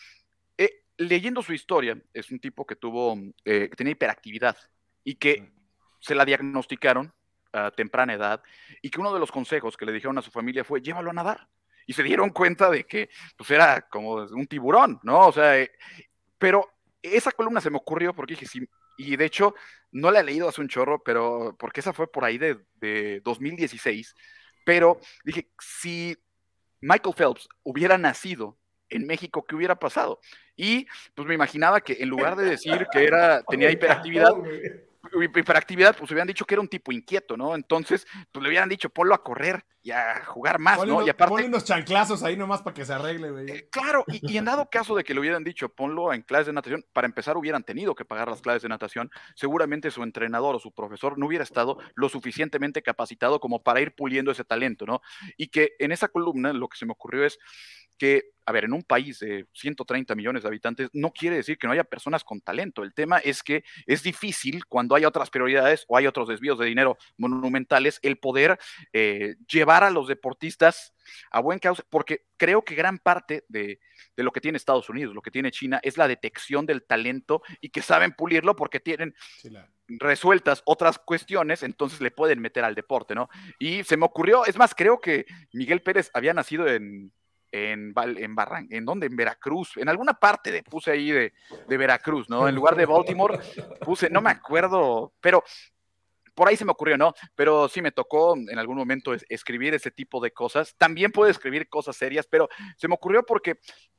eh, 0.57 0.83
leyendo 0.97 1.41
su 1.41 1.53
historia, 1.53 1.97
es 2.13 2.31
un 2.31 2.39
tipo 2.39 2.65
que 2.65 2.75
tuvo, 2.75 3.15
eh, 3.45 3.67
que 3.69 3.75
tenía 3.75 3.91
hiperactividad 3.91 4.55
y 5.03 5.15
que 5.15 5.51
se 5.99 6.15
la 6.15 6.25
diagnosticaron 6.25 7.11
a 7.53 7.69
temprana 7.71 8.13
edad 8.13 8.41
y 8.81 8.89
que 8.89 8.99
uno 9.01 9.13
de 9.13 9.19
los 9.19 9.31
consejos 9.31 9.75
que 9.75 9.85
le 9.85 9.91
dijeron 9.91 10.17
a 10.17 10.21
su 10.21 10.31
familia 10.31 10.63
fue 10.63 10.81
llévalo 10.81 11.09
a 11.09 11.13
nadar. 11.13 11.47
Y 11.87 11.93
se 11.93 12.03
dieron 12.03 12.29
cuenta 12.29 12.69
de 12.69 12.85
que 12.85 13.09
pues 13.35 13.49
era 13.51 13.81
como 13.89 14.13
un 14.13 14.47
tiburón, 14.47 14.99
¿no? 15.03 15.27
O 15.27 15.31
sea, 15.31 15.59
eh, 15.59 15.71
pero 16.37 16.71
esa 17.01 17.31
columna 17.31 17.61
se 17.61 17.69
me 17.69 17.77
ocurrió 17.77 18.13
porque 18.13 18.33
dije, 18.33 18.45
sí, 18.45 18.67
y 18.97 19.15
de 19.15 19.25
hecho 19.25 19.55
no 19.91 20.11
la 20.11 20.19
he 20.19 20.23
leído 20.23 20.47
hace 20.47 20.61
un 20.61 20.67
chorro, 20.67 21.01
pero 21.03 21.55
porque 21.57 21.79
esa 21.79 21.93
fue 21.93 22.11
por 22.11 22.25
ahí 22.25 22.37
de, 22.37 22.59
de 22.75 23.21
2016, 23.23 24.15
pero 24.65 24.99
dije, 25.23 25.49
si 25.59 26.17
Michael 26.81 27.15
Phelps 27.15 27.47
hubiera 27.63 27.97
nacido 27.97 28.57
en 28.89 29.07
México, 29.07 29.45
¿qué 29.45 29.55
hubiera 29.55 29.75
pasado? 29.75 30.19
Y 30.55 30.85
pues 31.15 31.27
me 31.27 31.33
imaginaba 31.33 31.81
que 31.81 31.97
en 31.99 32.09
lugar 32.09 32.35
de 32.35 32.45
decir 32.45 32.85
que 32.91 33.03
era, 33.05 33.41
tenía 33.43 33.71
hiperactividad, 33.71 34.31
hiperactividad, 35.21 35.95
pues 35.97 36.11
hubieran 36.11 36.27
dicho 36.27 36.45
que 36.45 36.55
era 36.55 36.61
un 36.61 36.67
tipo 36.67 36.91
inquieto, 36.91 37.37
¿no? 37.37 37.55
Entonces, 37.55 38.05
pues 38.31 38.43
le 38.43 38.49
hubieran 38.49 38.69
dicho, 38.69 38.89
ponlo 38.89 39.15
a 39.15 39.23
correr 39.23 39.63
y 39.83 39.91
a 39.91 40.23
jugar 40.25 40.59
más, 40.59 40.77
Ponle, 40.77 40.91
¿no? 40.91 40.97
unos, 40.97 41.07
Y 41.07 41.09
aparte, 41.09 41.31
ponle 41.31 41.47
unos 41.47 41.65
chanclazos 41.65 42.23
ahí 42.23 42.37
nomás 42.37 42.61
para 42.61 42.73
que 42.73 42.85
se 42.85 42.93
arregle, 42.93 43.31
güey. 43.31 43.49
eh, 43.49 43.67
claro, 43.71 44.03
y, 44.07 44.33
y 44.33 44.37
en 44.37 44.45
dado 44.45 44.69
caso 44.69 44.95
de 44.95 45.03
que 45.03 45.13
le 45.13 45.19
hubieran 45.19 45.43
dicho, 45.43 45.69
ponlo 45.69 46.13
en 46.13 46.21
clases 46.21 46.47
de 46.47 46.53
natación, 46.53 46.85
para 46.93 47.07
empezar 47.07 47.37
hubieran 47.37 47.63
tenido 47.63 47.95
que 47.95 48.05
pagar 48.05 48.27
las 48.27 48.41
clases 48.41 48.61
de 48.61 48.69
natación, 48.69 49.09
seguramente 49.35 49.89
su 49.91 50.03
entrenador 50.03 50.55
o 50.55 50.59
su 50.59 50.71
profesor 50.71 51.17
no 51.17 51.25
hubiera 51.25 51.43
estado 51.43 51.77
lo 51.95 52.09
suficientemente 52.09 52.81
capacitado 52.81 53.39
como 53.39 53.63
para 53.63 53.81
ir 53.81 53.95
puliendo 53.95 54.31
ese 54.31 54.43
talento, 54.43 54.85
¿no? 54.85 55.01
Y 55.37 55.47
que 55.47 55.71
en 55.79 55.91
esa 55.91 56.07
columna 56.09 56.53
lo 56.53 56.67
que 56.67 56.77
se 56.77 56.85
me 56.85 56.91
ocurrió 56.91 57.25
es 57.25 57.39
que, 57.97 58.31
a 58.47 58.51
ver, 58.51 58.65
en 58.65 58.73
un 58.73 58.81
país 58.81 59.19
de 59.19 59.45
130 59.53 60.15
millones 60.15 60.41
de 60.41 60.49
habitantes, 60.49 60.89
no 60.91 61.11
quiere 61.11 61.35
decir 61.35 61.59
que 61.59 61.67
no 61.67 61.73
haya 61.73 61.83
personas 61.83 62.23
con 62.23 62.41
talento. 62.41 62.81
El 62.81 62.95
tema 62.95 63.19
es 63.19 63.43
que 63.43 63.63
es 63.85 64.01
difícil 64.01 64.65
cuando 64.65 64.95
hay 64.95 65.05
otras 65.05 65.29
prioridades 65.29 65.85
o 65.87 65.97
hay 65.97 66.07
otros 66.07 66.27
desvíos 66.27 66.57
de 66.57 66.65
dinero 66.65 66.97
monumentales 67.17 67.99
el 68.01 68.17
poder 68.17 68.57
eh, 68.91 69.35
llevar 69.47 69.70
a 69.83 69.89
los 69.89 70.07
deportistas 70.07 70.93
a 71.31 71.39
buen 71.39 71.59
causa, 71.59 71.83
porque 71.89 72.25
creo 72.37 72.63
que 72.63 72.75
gran 72.75 72.97
parte 72.99 73.43
de, 73.47 73.79
de 74.15 74.23
lo 74.23 74.31
que 74.31 74.41
tiene 74.41 74.57
Estados 74.57 74.89
Unidos, 74.89 75.15
lo 75.15 75.21
que 75.21 75.31
tiene 75.31 75.51
China, 75.51 75.79
es 75.83 75.97
la 75.97 76.07
detección 76.07 76.65
del 76.65 76.83
talento 76.83 77.41
y 77.61 77.69
que 77.69 77.81
saben 77.81 78.11
pulirlo 78.13 78.55
porque 78.55 78.79
tienen 78.79 79.15
Sí, 79.37 79.49
la- 79.49 79.67
resueltas 79.87 80.61
otras 80.65 80.97
cuestiones, 80.99 81.63
entonces 81.63 81.99
le 82.01 82.11
pueden 82.11 82.39
meter 82.39 82.63
al 82.63 82.75
deporte, 82.75 83.13
¿no? 83.15 83.29
Y 83.59 83.83
se 83.83 83.97
me 83.97 84.05
ocurrió, 84.05 84.45
es 84.45 84.57
más, 84.57 84.73
creo 84.75 84.99
que 85.01 85.25
Miguel 85.53 85.81
Pérez 85.81 86.09
había 86.13 86.33
nacido 86.33 86.67
en, 86.67 87.11
en, 87.51 87.93
en 87.97 88.35
Barran, 88.35 88.67
¿en 88.69 88.85
dónde? 88.85 89.07
En 89.07 89.15
Veracruz, 89.17 89.75
en 89.75 89.89
alguna 89.89 90.13
parte 90.13 90.51
de, 90.51 90.63
puse 90.63 90.91
ahí 90.91 91.11
de, 91.11 91.33
de 91.67 91.77
Veracruz, 91.77 92.29
¿no? 92.29 92.47
En 92.47 92.55
lugar 92.55 92.75
de 92.77 92.85
Baltimore, 92.85 93.37
puse, 93.83 94.09
no 94.09 94.21
me 94.21 94.29
acuerdo, 94.29 95.13
pero 95.19 95.43
por 96.33 96.47
ahí 96.47 96.55
se 96.55 96.65
me 96.65 96.71
ocurrió, 96.71 96.97
¿no? 96.97 97.13
Pero 97.35 97.67
sí 97.69 97.81
me 97.81 97.91
tocó 97.91 98.35
en 98.35 98.57
algún 98.57 98.77
momento 98.77 99.13
es- 99.13 99.25
escribir 99.29 99.73
ese 99.73 99.91
tipo 99.91 100.19
de 100.21 100.31
cosas. 100.31 100.75
También 100.77 101.11
puedo 101.11 101.29
escribir 101.29 101.67
cosas 101.69 101.95
serias, 101.95 102.27
pero 102.27 102.49
se 102.77 102.87
me 102.87 102.93
ocurrió 102.95 103.23
porque 103.23 103.55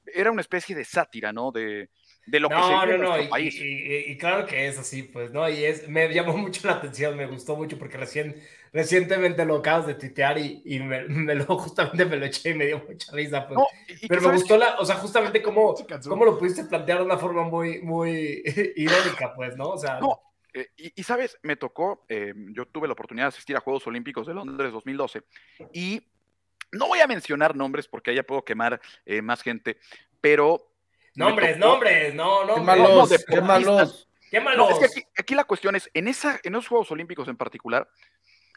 era 0.07 0.31
una 0.31 0.41
especie 0.41 0.75
de 0.75 0.85
sátira, 0.85 1.33
¿no? 1.33 1.53
De, 1.53 1.89
de 2.27 2.41
lo 2.41 2.49
que 2.49 2.55
se 2.57 2.61
No, 2.63 2.81
vive 2.81 2.85
no, 2.85 2.93
en 2.95 3.01
no, 3.03 3.09
nuestro 3.09 3.23
y, 3.25 3.29
país. 3.29 3.55
y- 3.57 3.69
y- 4.09 4.13
y 4.13 4.19
claro 4.19 4.47
que 4.47 4.67
es 4.67 4.79
así, 4.79 5.05
pues, 5.05 5.31
¿no? 5.33 5.49
Y 5.49 5.65
es, 5.65 5.89
me 5.89 6.13
llamó 6.13 6.37
mucho 6.37 6.67
la 6.67 6.75
atención, 6.75 7.17
me 7.17 7.27
gustó 7.27 7.57
mucho 7.57 7.79
porque 7.79 7.97
recién, 7.99 8.41
recientemente 8.73 9.45
lo 9.45 9.57
acabas 9.57 9.87
de 9.87 9.95
tuitear 9.95 10.39
y, 10.39 10.63
y 10.65 10.81
me, 10.81 11.05
me 11.09 11.35
lo, 11.35 11.45
justamente 11.59 12.05
me 12.05 12.17
lo 12.17 12.27
eché 12.27 12.51
y 12.51 12.55
me 12.55 12.67
dio 12.67 12.83
mucha 12.89 13.13
risa, 13.13 13.47
pues. 13.47 13.59
No, 13.59 13.67
Pero 14.09 14.21
que 14.21 14.27
me 14.27 14.33
gustó 14.35 14.57
la, 14.57 14.77
o 14.79 14.85
sea, 14.85 14.97
justamente 14.97 15.43
cómo, 15.43 15.75
cómo 16.09 16.25
lo 16.25 16.39
pudiste 16.39 16.65
plantear 16.65 16.99
de 16.99 17.05
una 17.05 17.19
forma 17.19 17.45
muy, 17.45 17.81
muy 17.83 18.43
irónica, 18.77 19.35
pues, 19.35 19.57
¿no? 19.57 19.71
O 19.71 19.79
sea, 19.79 20.01
No, 20.01 20.21
eh, 20.55 20.69
y, 20.77 20.93
y, 21.01 21.03
sabes, 21.03 21.39
me 21.43 21.57
tocó, 21.57 22.05
eh, 22.09 22.35
yo 22.51 22.67
tuve 22.67 22.87
la 22.87 22.93
oportunidad 22.93 23.27
de 23.27 23.29
asistir 23.29 23.57
a 23.57 23.61
Juegos 23.61 23.87
Olímpicos 23.87 24.27
de 24.27 24.35
Londres 24.35 24.73
2012 24.73 25.23
y 25.73 26.03
no 26.73 26.89
voy 26.89 27.01
a 27.01 27.07
mencionar 27.07 27.55
nombres 27.57 27.89
porque 27.89 28.11
allá 28.11 28.23
puedo 28.23 28.45
quemar 28.45 28.81
eh, 29.07 29.23
más 29.23 29.43
gente, 29.43 29.79
pero... 30.21 30.73
nombres, 31.15 31.57
tocó- 31.59 31.69
nombres, 31.69 32.15
no, 32.15 32.45
no. 32.45 32.55
Qué 32.55 32.61
no, 32.61 32.67
malos, 32.67 33.11
de 33.11 33.17
qué 33.19 33.25
deportistas. 33.37 33.65
malos. 33.67 34.09
Qué 34.31 34.39
No, 34.39 34.45
malos. 34.45 34.71
es 34.71 34.79
que 34.79 34.85
aquí, 34.87 35.09
aquí 35.19 35.35
la 35.35 35.45
cuestión 35.45 35.77
es, 35.77 35.91
en, 35.95 36.09
esa, 36.09 36.41
en 36.43 36.55
esos 36.55 36.69
Juegos 36.69 36.91
Olímpicos 36.91 37.29
en 37.29 37.37
particular, 37.37 37.89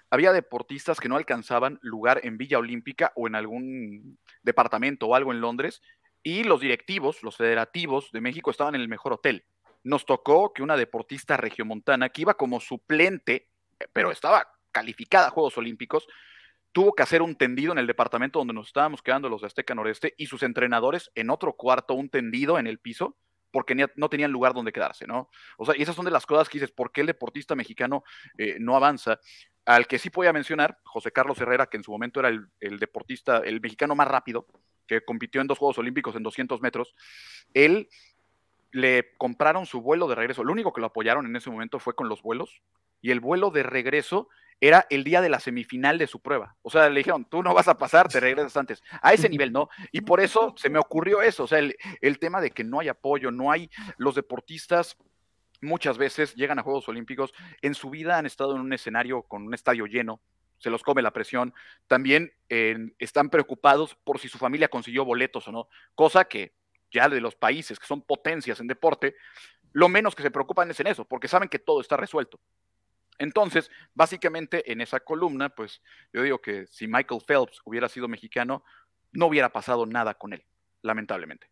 había 0.10 0.32
deportistas 0.32 1.00
que 1.00 1.10
no 1.10 1.18
alcanzaban 1.18 1.80
lugar 1.82 2.22
en 2.24 2.38
Villa 2.38 2.60
Olímpica 2.60 3.12
o 3.16 3.28
en 3.28 3.36
algún 3.36 4.18
departamento 4.44 5.08
o 5.08 5.16
algo 5.16 5.32
en 5.34 5.42
Londres, 5.42 5.82
y 6.24 6.44
los 6.44 6.62
directivos, 6.62 7.22
los 7.24 7.36
federativos 7.38 8.12
de 8.12 8.22
México 8.22 8.50
estaban 8.52 8.76
en 8.76 8.82
el 8.82 8.88
mejor 8.88 9.14
hotel. 9.14 9.44
Nos 9.86 10.06
tocó 10.06 10.52
que 10.52 10.64
una 10.64 10.76
deportista 10.76 11.38
regiomontana 11.38 12.10
que 12.10 12.24
iba 12.24 12.34
como 12.34 12.60
suplente, 12.60 13.50
eh, 13.80 13.86
pero 13.94 14.12
estaba 14.12 14.52
calificada 14.72 15.28
a 15.28 15.30
Juegos 15.30 15.58
Olímpicos, 15.58 16.08
tuvo 16.72 16.94
que 16.94 17.04
hacer 17.04 17.22
un 17.22 17.36
tendido 17.36 17.72
en 17.72 17.78
el 17.78 17.88
departamento 17.88 18.40
donde 18.40 18.54
nos 18.54 18.68
estábamos 18.68 19.02
quedando 19.02 19.30
los 19.30 19.42
de 19.42 19.48
Azteca 19.48 19.76
Noreste 19.76 20.16
y 20.18 20.26
sus 20.26 20.44
entrenadores 20.44 21.12
en 21.16 21.30
otro 21.30 21.54
cuarto, 21.54 21.94
un 21.94 22.10
tendido 22.10 22.60
en 22.60 22.68
el 22.68 22.80
piso, 22.80 23.16
porque 23.52 23.76
no 23.96 24.10
tenían 24.10 24.32
lugar 24.32 24.54
donde 24.54 24.74
quedarse, 24.74 25.08
¿no? 25.08 25.30
O 25.58 25.66
sea, 25.66 25.78
y 25.78 25.84
esas 25.84 25.96
son 25.96 26.04
de 26.04 26.12
las 26.12 26.26
cosas 26.26 26.50
que 26.50 26.58
dices, 26.58 26.74
¿por 26.74 26.92
qué 26.92 27.02
el 27.02 27.08
deportista 27.08 27.56
mexicano 27.56 28.04
eh, 28.38 28.58
no 28.60 28.76
avanza? 28.76 29.22
Al 29.64 29.88
que 29.88 30.00
sí 30.00 30.10
podía 30.10 30.34
mencionar, 30.34 30.80
José 30.84 31.12
Carlos 31.12 31.40
Herrera, 31.40 31.68
que 31.68 31.78
en 31.78 31.84
su 31.84 31.92
momento 31.92 32.20
era 32.20 32.28
el, 32.28 32.48
el 32.60 32.80
deportista, 32.80 33.38
el 33.38 33.62
mexicano 33.62 33.96
más 33.96 34.10
rápido, 34.10 34.48
que 34.86 35.06
compitió 35.06 35.42
en 35.42 35.48
dos 35.48 35.58
Juegos 35.58 35.78
Olímpicos 35.78 36.16
en 36.16 36.24
200 36.24 36.60
metros, 36.62 36.96
él 37.54 37.88
le 38.76 39.16
compraron 39.18 39.66
su 39.66 39.82
vuelo 39.82 40.06
de 40.10 40.16
regreso. 40.16 40.44
Lo 40.44 40.52
único 40.52 40.74
que 40.74 40.82
lo 40.82 40.88
apoyaron 40.88 41.26
en 41.26 41.36
ese 41.38 41.50
momento 41.50 41.80
fue 41.80 41.96
con 41.96 42.10
los 42.10 42.22
vuelos, 42.22 42.62
y 43.02 43.12
el 43.12 43.22
vuelo 43.22 43.50
de 43.50 43.64
regreso 43.64 44.28
era 44.60 44.86
el 44.90 45.06
día 45.06 45.22
de 45.22 45.30
la 45.30 45.40
semifinal 45.40 45.98
de 45.98 46.08
su 46.08 46.20
prueba. 46.20 46.58
O 46.62 46.70
sea, 46.70 46.90
le 46.90 47.00
dijeron, 47.00 47.24
tú 47.24 47.42
no 47.42 47.54
vas 47.54 47.70
a 47.70 47.78
pasar, 47.78 48.10
te 48.10 48.20
regresas 48.20 48.58
antes. 48.58 48.84
A 49.02 49.14
ese 49.14 49.30
nivel, 49.30 49.54
¿no? 49.54 49.70
Y 49.94 50.02
por 50.02 50.20
eso 50.20 50.54
se 50.58 50.70
me 50.70 50.78
ocurrió 50.78 51.22
eso, 51.22 51.46
o 51.46 51.48
sea, 51.48 51.60
el, 51.60 52.20
tema 52.20 52.42
de 52.42 52.52
que 52.52 52.66
no 52.66 52.82
hay 52.82 52.90
apoyo, 52.90 53.32
no 53.32 53.50
hay 53.50 53.70
los 53.98 54.16
deportistas 54.16 54.98
muchas 55.62 55.98
veces 55.98 56.36
llegan 56.36 56.60
a 56.60 56.62
Juegos 56.62 56.90
Olímpicos, 56.90 57.34
en 57.62 57.76
su 57.76 57.90
vida 57.90 58.18
han 58.18 58.26
estado 58.26 58.56
en 58.56 58.62
un 58.62 58.74
escenario 58.74 59.22
con 59.22 59.44
un 59.44 59.54
estadio 59.54 59.86
lleno, 59.86 60.20
se 60.58 60.70
los 60.70 60.84
come 60.84 61.02
la 61.02 61.12
presión, 61.12 61.54
también 61.88 62.34
eh, 62.50 62.78
están 63.00 63.30
preocupados 63.30 63.96
por 64.04 64.20
si 64.20 64.28
su 64.28 64.38
familia 64.38 64.68
consiguió 64.68 65.06
boletos 65.06 65.48
o 65.48 65.54
no, 65.54 65.70
cosa 65.96 66.26
que 66.26 66.54
ya 66.96 67.10
de 67.10 67.22
los 67.22 67.36
países 67.36 67.78
que 67.78 67.86
son 67.86 68.02
potencias 68.02 68.60
en 68.60 68.68
deporte, 68.68 69.16
lo 69.74 69.90
menos 69.90 70.16
que 70.16 70.24
se 70.24 70.32
preocupan 70.32 70.72
es 70.72 70.80
en 70.80 70.88
eso, 70.88 71.06
porque 71.06 71.28
saben 71.28 71.50
que 71.50 71.60
todo 71.60 71.82
está 71.82 71.98
resuelto. 71.98 72.40
Entonces, 73.20 73.70
básicamente 73.94 74.72
en 74.72 74.82
esa 74.82 75.00
columna, 75.00 75.50
pues 75.50 75.82
yo 76.14 76.22
digo 76.24 76.40
que 76.40 76.66
si 76.68 76.88
Michael 76.88 77.22
Phelps 77.28 77.62
hubiera 77.66 77.88
sido 77.90 78.08
mexicano, 78.08 78.64
no 79.12 79.28
hubiera 79.28 79.50
pasado 79.50 79.86
nada 79.86 80.14
con 80.14 80.34
él, 80.34 80.44
lamentablemente. 80.82 81.48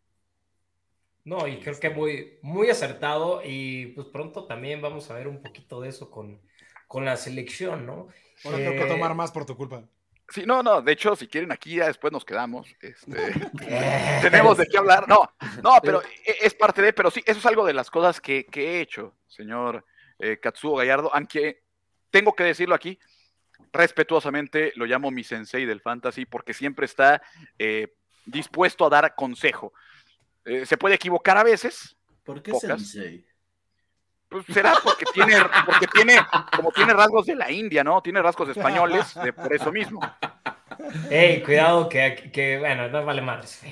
No, 1.26 1.48
y 1.48 1.58
creo 1.60 1.80
que 1.80 1.90
muy, 1.90 2.38
muy 2.42 2.70
acertado 2.70 3.42
y 3.46 3.88
pues 3.96 4.08
pronto 4.08 4.46
también 4.46 4.82
vamos 4.82 5.10
a 5.10 5.14
ver 5.14 5.28
un 5.28 5.42
poquito 5.42 5.80
de 5.80 5.90
eso 5.90 6.12
con, 6.12 6.42
con 6.88 7.06
la 7.06 7.16
selección, 7.16 7.86
¿no? 7.86 8.08
Ahora 8.44 8.58
tengo 8.58 8.72
que 8.72 8.84
Eh, 8.84 8.88
tomar 8.88 9.16
más 9.16 9.32
por 9.32 9.46
tu 9.46 9.56
culpa. 9.56 9.88
Sí, 10.34 10.44
no, 10.48 10.64
no, 10.64 10.82
de 10.82 10.92
hecho, 10.94 11.16
si 11.16 11.28
quieren 11.28 11.52
aquí 11.52 11.76
ya 11.76 11.86
después 11.86 12.12
nos 12.12 12.26
quedamos. 12.26 12.68
Este, 12.82 13.06
tenemos 14.22 14.58
de 14.58 14.66
qué 14.66 14.78
hablar. 14.80 15.08
No, 15.08 15.30
no, 15.62 15.78
pero 15.84 16.02
e- 16.02 16.38
es 16.42 16.56
parte 16.56 16.82
de, 16.82 16.92
pero 16.92 17.12
sí, 17.12 17.22
eso 17.26 17.38
es 17.38 17.46
algo 17.46 17.64
de 17.66 17.74
las 17.74 17.92
cosas 17.92 18.20
que, 18.20 18.46
que 18.48 18.78
he 18.78 18.82
hecho, 18.82 19.16
señor 19.28 19.86
eh, 20.18 20.40
Katsuo 20.40 20.78
Gallardo, 20.78 21.14
aunque 21.14 21.62
tengo 22.10 22.34
que 22.34 22.44
decirlo 22.46 22.74
aquí, 22.74 22.98
respetuosamente 23.72 24.72
lo 24.76 24.86
llamo 24.86 25.12
mi 25.12 25.24
sensei 25.24 25.66
del 25.66 25.82
fantasy 25.82 26.26
porque 26.26 26.54
siempre 26.54 26.86
está 26.86 27.22
eh, 27.60 27.96
dispuesto 28.26 28.86
a 28.86 28.90
dar 28.90 29.16
consejo. 29.16 29.74
Eh, 30.46 30.66
se 30.66 30.78
puede 30.78 30.96
equivocar 30.96 31.38
a 31.38 31.44
veces, 31.44 31.96
¿Por 32.24 32.42
qué 32.42 32.52
Pocas. 32.52 32.82
Sensei? 32.82 33.26
Pues 34.34 34.46
será 34.52 34.74
porque 34.84 35.06
tiene, 35.14 35.36
porque 35.64 35.86
tiene, 35.86 36.18
como 36.56 36.72
tiene 36.72 36.94
rasgos 36.94 37.28
de 37.28 37.36
la 37.36 37.52
India, 37.52 37.84
¿no? 37.84 38.02
Tiene 38.02 38.20
rasgos 38.20 38.50
españoles, 38.50 39.14
de, 39.24 39.32
por 39.32 39.54
eso 39.54 39.72
mismo. 39.72 40.02
Ey, 41.12 41.44
cuidado 41.44 41.88
que, 41.88 42.32
que 42.34 42.58
bueno, 42.58 42.90
no 42.90 43.06
vale 43.06 43.22
madres. 43.22 43.62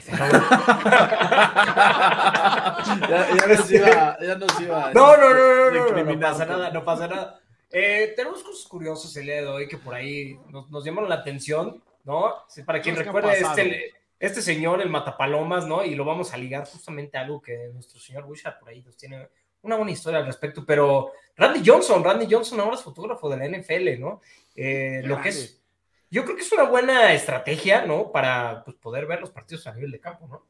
Ya, 3.10 3.28
ya 3.36 3.48
nos 3.48 3.72
iba, 3.72 4.18
ya 4.22 4.36
nos 4.36 4.62
iba. 4.62 4.92
No, 4.94 5.18
no, 5.18 5.34
no, 5.34 5.72
no, 5.72 5.72
no, 5.72 6.04
no, 6.04 6.04
no, 6.04 6.20
pasa 6.20 6.46
nada, 6.46 6.70
no 6.72 6.84
pasa 6.84 7.08
nada. 7.08 7.40
Eh, 7.72 8.14
tenemos 8.16 8.44
cosas 8.44 8.68
curiosas 8.68 9.16
el 9.18 9.26
día 9.26 9.36
de 9.36 9.48
hoy 9.48 9.68
que 9.68 9.78
por 9.78 9.96
ahí 9.96 10.40
nos, 10.50 10.70
nos 10.70 10.84
llamaron 10.84 11.10
la 11.10 11.16
atención, 11.16 11.84
¿no? 12.04 12.36
Para 12.66 12.82
quien 12.82 12.96
recuerde, 12.96 13.40
este, 13.40 13.94
este 14.20 14.42
señor, 14.42 14.82
el 14.82 14.90
Matapalomas, 14.90 15.66
¿no? 15.66 15.84
Y 15.84 15.96
lo 15.96 16.06
vamos 16.06 16.34
a 16.34 16.38
ligar 16.38 16.66
justamente 16.66 17.18
a 17.18 17.22
algo 17.22 17.42
que 17.42 17.70
nuestro 17.74 18.00
señor 18.00 18.26
Wishart 18.26 18.60
por 18.60 18.70
ahí 18.70 18.82
nos 18.82 18.96
tiene 18.98 19.30
una 19.64 19.76
buena 19.76 19.92
historia 19.92 20.20
al 20.20 20.26
respecto, 20.26 20.66
pero 20.66 21.12
Randy 21.36 21.62
Johnson, 21.66 22.04
Randy 22.04 22.28
Johnson 22.30 22.60
ahora 22.60 22.76
es 22.76 22.82
fotógrafo 22.84 23.30
de 23.30 23.38
la 23.38 23.58
NFL, 23.58 24.00
¿no? 24.00 24.22
Eh, 24.56 25.02
lo 25.04 25.22
que 25.22 25.30
es, 25.30 25.62
yo 26.10 26.24
creo 26.24 26.36
que 26.36 26.42
es 26.42 26.52
una 26.52 26.64
buena 26.64 27.14
estrategia, 27.14 27.86
¿no? 27.86 28.12
Para 28.12 28.64
pues, 28.64 28.76
poder 28.78 29.06
ver 29.06 29.22
los 29.22 29.32
partidos 29.32 29.66
a 29.68 29.74
nivel 29.74 29.92
de 29.92 30.00
campo, 30.00 30.28
¿no? 30.28 30.46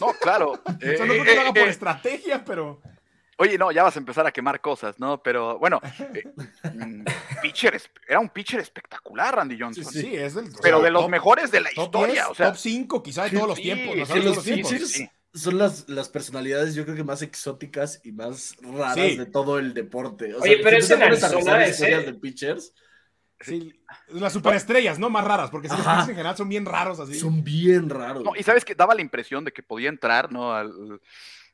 No, 0.00 0.12
claro. 0.20 0.52
O 0.64 0.72
eh, 0.80 0.96
sea, 0.96 1.06
no 1.06 1.12
creo 1.12 1.22
eh, 1.22 1.26
que 1.26 1.34
lo 1.34 1.40
haga 1.40 1.50
por 1.52 1.62
eh, 1.62 1.70
estrategia, 1.70 2.44
pero. 2.44 2.80
Oye, 3.38 3.56
no, 3.56 3.72
ya 3.72 3.82
vas 3.82 3.96
a 3.96 3.98
empezar 3.98 4.26
a 4.26 4.32
quemar 4.32 4.60
cosas, 4.60 4.98
¿no? 5.00 5.22
Pero 5.22 5.58
bueno, 5.58 5.80
eh, 6.14 6.24
mm, 6.72 7.04
pitcher 7.42 7.80
era 8.06 8.20
un 8.20 8.28
pitcher 8.28 8.60
espectacular, 8.60 9.34
Randy 9.36 9.58
Johnson. 9.58 9.84
Sí, 9.84 10.02
sí, 10.02 10.16
es 10.16 10.36
el. 10.36 10.44
o 10.44 10.58
Pero 10.62 10.76
sea, 10.78 10.84
de 10.84 10.90
los 10.90 11.02
top- 11.02 11.10
mejores 11.10 11.50
de 11.50 11.60
la 11.60 11.70
Top 11.70 11.84
historia, 11.86 12.12
10, 12.12 12.26
o 12.28 12.34
sea. 12.34 12.46
top 12.48 12.56
5 12.56 13.02
quizá 13.02 13.24
de 13.24 13.30
todos 13.30 13.48
los 13.48 13.58
tiempos. 13.60 14.08
sí, 14.08 14.22
los 14.22 14.36
los 14.36 14.44
tiempos. 14.44 14.74
Son 15.32 15.58
las, 15.58 15.88
las 15.88 16.08
personalidades, 16.08 16.74
yo 16.74 16.84
creo 16.84 16.96
que 16.96 17.04
más 17.04 17.22
exóticas 17.22 18.00
y 18.04 18.12
más 18.12 18.56
raras 18.60 18.94
Sí. 18.94 19.16
de 19.16 19.26
todo 19.26 19.58
el 19.58 19.74
deporte. 19.74 20.34
O 20.34 20.40
Oye, 20.40 20.54
sea, 20.54 20.62
pero 20.64 20.80
si 20.82 20.92
pones 20.94 21.22
a 21.22 21.26
Arizona, 21.28 21.68
historias 21.68 22.06
de 22.06 22.14
pitchers, 22.14 22.74
Sí, 23.42 23.72
las 24.08 24.34
superestrellas, 24.34 24.98
¿no? 24.98 25.08
Más 25.08 25.24
raras, 25.24 25.50
porque 25.50 25.70
si 25.70 25.74
los 25.74 25.86
en 25.86 26.06
general 26.08 26.36
son 26.36 26.50
bien 26.50 26.66
raros 26.66 27.00
así. 27.00 27.14
son 27.18 27.42
bien 27.42 27.88
raros. 27.88 28.22
No, 28.22 28.32
y 28.36 28.42
sabes 28.42 28.66
que 28.66 28.74
daba 28.74 28.94
la 28.94 29.00
impresión 29.00 29.46
de 29.46 29.50
que 29.52 29.62
podía 29.62 29.88
entrar, 29.88 30.30
¿no? 30.30 30.52
Al- 30.54 31.00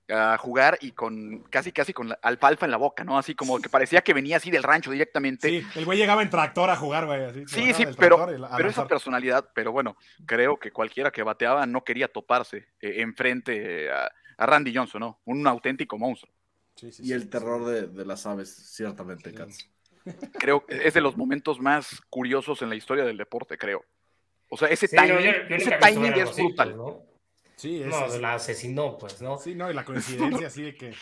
a 0.08 0.38
jugar 0.38 0.78
y 0.80 0.92
con 0.92 1.40
casi 1.50 1.72
casi 1.72 1.92
con 1.92 2.08
la 2.10 2.18
alfalfa 2.22 2.64
en 2.64 2.70
la 2.70 2.76
boca, 2.76 3.02
¿no? 3.04 3.18
Así 3.18 3.34
como 3.34 3.58
que 3.60 3.68
parecía 3.68 4.02
que 4.02 4.14
venía 4.14 4.36
así 4.36 4.50
del 4.50 4.62
rancho 4.62 4.90
directamente. 4.90 5.48
Sí, 5.48 5.66
el 5.74 5.84
güey 5.84 5.98
llegaba 5.98 6.22
en 6.22 6.30
tractor 6.30 6.70
a 6.70 6.76
jugar, 6.76 7.06
güey. 7.06 7.24
Así, 7.24 7.44
Sí, 7.46 7.74
sí, 7.74 7.84
pero, 7.98 8.26
pero 8.56 8.68
esa 8.68 8.86
personalidad, 8.86 9.50
pero 9.54 9.72
bueno, 9.72 9.96
creo 10.24 10.58
que 10.58 10.70
cualquiera 10.70 11.10
que 11.10 11.22
bateaba 11.22 11.66
no 11.66 11.82
quería 11.82 12.08
toparse 12.08 12.68
eh, 12.80 13.00
enfrente 13.00 13.86
eh, 13.86 13.90
a, 13.90 14.10
a 14.38 14.46
Randy 14.46 14.74
Johnson, 14.74 15.00
¿no? 15.00 15.20
Un 15.24 15.46
auténtico 15.46 15.98
monstruo. 15.98 16.32
Sí, 16.76 16.92
sí, 16.92 17.02
y 17.02 17.06
sí, 17.06 17.12
el 17.12 17.22
sí. 17.22 17.28
terror 17.28 17.64
de, 17.64 17.86
de 17.88 18.04
las 18.06 18.26
aves, 18.26 18.54
ciertamente, 18.54 19.30
Sí. 19.30 19.36
Katz. 19.36 19.58
Creo 20.38 20.64
que 20.64 20.86
es 20.86 20.94
de 20.94 21.00
los 21.00 21.16
momentos 21.16 21.58
más 21.58 22.00
curiosos 22.10 22.62
en 22.62 22.68
la 22.68 22.76
historia 22.76 23.04
del 23.04 23.16
deporte, 23.16 23.58
creo. 23.58 23.84
O 24.48 24.56
sea, 24.56 24.68
ese 24.68 24.86
timing, 24.86 25.08
yo- 25.18 25.20
yo 25.20 25.32
nunca 25.42 25.56
ese 25.56 25.70
timing 25.78 26.12
es 26.12 26.36
brutal. 26.36 26.76
¿no? 26.76 27.02
Sí, 27.56 27.82
es, 27.82 27.88
No, 27.88 28.06
es- 28.06 28.20
la 28.20 28.34
asesinó, 28.34 28.96
pues, 28.98 29.20
¿no? 29.22 29.38
sí, 29.38 29.54
no, 29.54 29.70
y 29.70 29.74
la 29.74 29.84
coincidencia 30.40 30.46
así 30.48 30.62
de 30.62 30.76
que, 30.76 30.94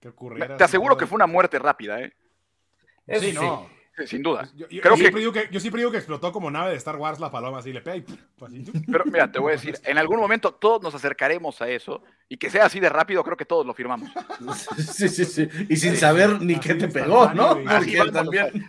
que 0.00 0.08
ocurriera. 0.08 0.56
Te 0.56 0.64
aseguro 0.64 0.96
que 0.96 1.06
fue 1.06 1.16
una 1.16 1.26
muerte 1.26 1.58
rápida, 1.58 2.00
¿eh? 2.00 2.12
Eso 3.06 3.20
Sí, 3.22 3.30
sí. 3.32 3.34
no. 3.36 3.68
Sí, 3.94 4.06
Sin 4.06 4.22
duda. 4.22 4.48
Yo, 4.56 4.66
yo- 4.70 4.80
Creo 4.80 4.92
yo 4.92 4.96
que- 4.96 5.00
siempre 5.02 5.20
digo 5.20 5.32
que, 5.34 5.48
yo 5.50 5.60
siempre 5.60 5.80
digo 5.80 5.90
que 5.90 5.98
explotó 5.98 6.32
como 6.32 6.50
nave 6.50 6.70
de 6.70 6.76
Star 6.78 6.96
Wars 6.96 7.20
la 7.20 7.30
paloma, 7.30 7.58
así 7.58 7.74
le 7.74 7.82
pega 7.82 7.96
y. 7.96 8.04
Pero 8.90 9.04
mira, 9.04 9.30
te 9.30 9.38
voy 9.38 9.50
a 9.50 9.56
decir, 9.56 9.78
en 9.84 9.98
algún 9.98 10.18
momento 10.18 10.54
todos 10.54 10.80
nos 10.82 10.94
acercaremos 10.94 11.60
a 11.60 11.68
eso 11.68 12.02
y 12.26 12.38
que 12.38 12.48
sea 12.48 12.64
así 12.64 12.80
de 12.80 12.88
rápido, 12.88 13.22
creo 13.22 13.36
que 13.36 13.44
todos 13.44 13.66
lo 13.66 13.74
firmamos. 13.74 14.08
Sí, 14.78 15.08
sí, 15.10 15.24
sí. 15.26 15.46
Y 15.68 15.76
sin 15.76 15.96
saber 15.98 16.40
ni 16.40 16.54
Así 16.54 16.68
qué 16.68 16.74
te 16.74 16.88
pegó, 16.88 17.34
¿no? 17.34 17.54
Porque 17.56 18.10
también. 18.12 18.64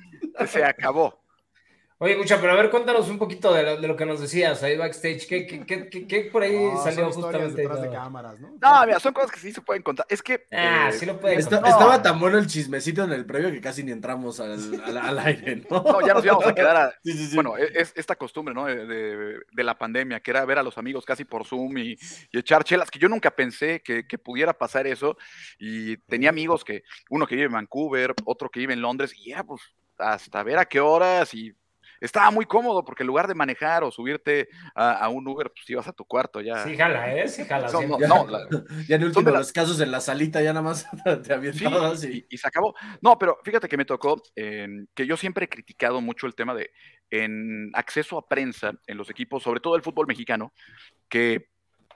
Se 0.48 0.64
acabó. 0.66 1.23
Oye, 2.04 2.18
mucha, 2.18 2.38
pero 2.42 2.52
a 2.52 2.56
ver, 2.56 2.70
cuéntanos 2.70 3.08
un 3.08 3.18
poquito 3.18 3.54
de 3.54 3.64
lo, 3.64 3.78
de 3.80 3.88
lo 3.88 3.96
que 3.96 4.06
nos 4.06 4.20
decías 4.20 4.62
ahí 4.62 4.76
backstage. 4.76 5.26
¿Qué, 5.26 5.48
qué, 5.48 5.66
qué, 5.66 5.88
qué- 5.90 6.06
qué 6.06 6.22
por 6.30 6.44
ahí 6.44 6.52
No, 6.74 6.84
salió 6.84 7.10
justamente? 7.10 7.62
detrás 7.62 7.82
de 7.82 7.88
No. 7.88 7.94
cámaras, 7.94 8.40
¿no? 8.42 8.50
No, 8.62 8.86
mira, 8.86 9.00
son 9.00 9.14
cosas 9.14 9.32
que 9.32 9.40
sí 9.40 9.54
se 9.54 9.62
pueden 9.62 9.84
contar. 9.84 10.06
Es 10.10 10.22
que. 10.22 10.46
Ah, 10.52 10.90
eh, 10.90 10.98
sí 10.98 11.06
lo 11.06 11.18
pueden 11.18 11.40
contar. 11.40 11.66
estaba 11.66 12.02
tan 12.02 12.20
bueno 12.20 12.38
el 12.38 12.48
chismecito 12.48 13.06
en 13.06 13.14
el 13.14 13.26
previo 13.26 13.52
que 13.52 13.62
casi 13.62 13.84
ni 13.84 13.94
entramos 13.94 14.42
al, 14.42 14.82
al- 14.84 14.98
al 14.98 15.20
aire, 15.20 15.64
¿no? 15.70 15.82
No, 15.82 16.06
ya 16.06 16.14
nos 16.14 16.26
íbamos 16.26 16.46
a 16.46 16.54
quedar 16.54 16.76
a. 16.76 16.94
Sí, 17.06 17.14
sí, 17.14 17.28
sí. 17.28 17.36
Bueno, 17.36 17.58
e, 17.58 17.64
es, 17.68 17.74
es 17.76 17.94
esta 17.96 18.18
costumbre, 18.18 18.54
¿no? 18.54 18.66
De, 18.66 18.86
de- 18.86 19.40
de 19.50 19.64
la 19.64 19.78
pandemia, 19.78 20.20
que 20.20 20.32
era 20.32 20.44
ver 20.44 20.58
a 20.60 20.64
los 20.64 20.78
amigos 20.78 21.06
casi 21.06 21.24
por 21.24 21.46
Zoom 21.46 21.78
y, 21.78 21.98
y 22.34 22.38
echar 22.38 22.66
chelas, 22.66 22.92
que 22.92 23.00
yo 23.00 23.08
nunca 23.08 23.32
pensé 23.32 23.82
que, 23.82 24.06
que 24.06 24.18
pudiera 24.18 24.52
pasar 24.52 24.88
eso. 24.88 25.16
Y 25.58 25.96
tenía 25.98 26.32
amigos 26.32 26.66
que, 26.66 26.84
uno 27.10 27.26
que 27.26 27.36
vive 27.36 27.48
en 27.48 27.54
Vancouver, 27.54 28.14
otro 28.26 28.50
que 28.50 28.60
vive 28.60 28.74
en 28.74 28.82
Londres, 28.82 29.14
y 29.18 29.32
era 29.32 29.46
pues 29.46 29.62
hasta 29.98 30.44
ver 30.44 30.58
a 30.60 30.66
qué 30.66 30.82
horas 30.82 31.34
y 31.34 31.54
estaba 32.06 32.30
muy 32.32 32.46
cómodo 32.46 32.84
porque 32.84 33.04
en 33.04 33.08
lugar 33.08 33.28
de 33.28 33.34
manejar 33.36 33.84
o 33.84 33.92
subirte 33.92 34.50
a, 34.76 34.92
a 34.94 35.10
un 35.10 35.28
Uber, 35.28 35.50
pues 35.52 35.70
ibas 35.70 35.88
a 35.88 35.94
tu 35.94 36.06
cuarto 36.06 36.42
ya. 36.42 36.64
Sí, 36.64 36.76
jala, 36.76 37.16
¿eh? 37.16 37.28
Sí, 37.28 37.46
jala. 37.46 37.70
Son- 37.70 37.88
no, 37.90 38.28
la- 38.28 38.48
ya 38.88 38.96
en 38.98 39.02
el 39.04 39.14
son 39.14 39.22
último 39.24 39.26
de 39.26 39.32
de 39.32 39.38
los 39.38 39.52
casos 39.54 39.80
en 39.80 39.90
la 39.92 40.02
salita 40.02 40.42
ya 40.42 40.54
nada 40.54 40.62
más 40.64 40.86
te 41.24 41.34
avientabas 41.34 42.04
y... 42.04 42.08
y, 42.18 42.26
y 42.30 42.38
se 42.38 42.48
acabó. 42.48 42.76
No, 43.02 43.18
pero 43.18 43.40
fíjate 43.44 43.68
que 43.68 43.78
me 43.78 43.86
tocó 43.86 44.22
en- 44.36 44.88
que 44.94 45.08
yo 45.08 45.18
siempre 45.18 45.46
he 45.46 45.50
criticado 45.50 46.02
mucho 46.02 46.28
el 46.28 46.36
tema 46.36 46.54
de 46.54 46.72
en 47.10 47.70
acceso 47.74 48.18
a 48.18 48.28
prensa 48.28 48.74
en 48.88 48.98
los 48.98 49.10
equipos, 49.10 49.44
sobre 49.44 49.60
todo 49.60 49.76
el 49.76 49.82
fútbol 49.82 50.08
mexicano, 50.08 50.54
que 51.08 51.48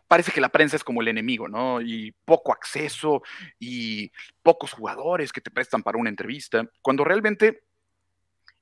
parece 0.07 0.31
que 0.31 0.39
la 0.39 0.49
prensa 0.49 0.77
es 0.77 0.83
como 0.85 1.01
el 1.01 1.09
enemigo, 1.09 1.49
¿no? 1.49 1.81
Y 1.81 2.13
poco 2.23 2.53
acceso 2.53 3.21
y 3.59 4.09
pocos 4.41 4.71
jugadores 4.71 5.33
que 5.33 5.41
te 5.41 5.51
prestan 5.51 5.83
para 5.83 5.97
una 5.97 6.09
entrevista, 6.09 6.63
cuando 6.81 7.03
realmente 7.03 7.66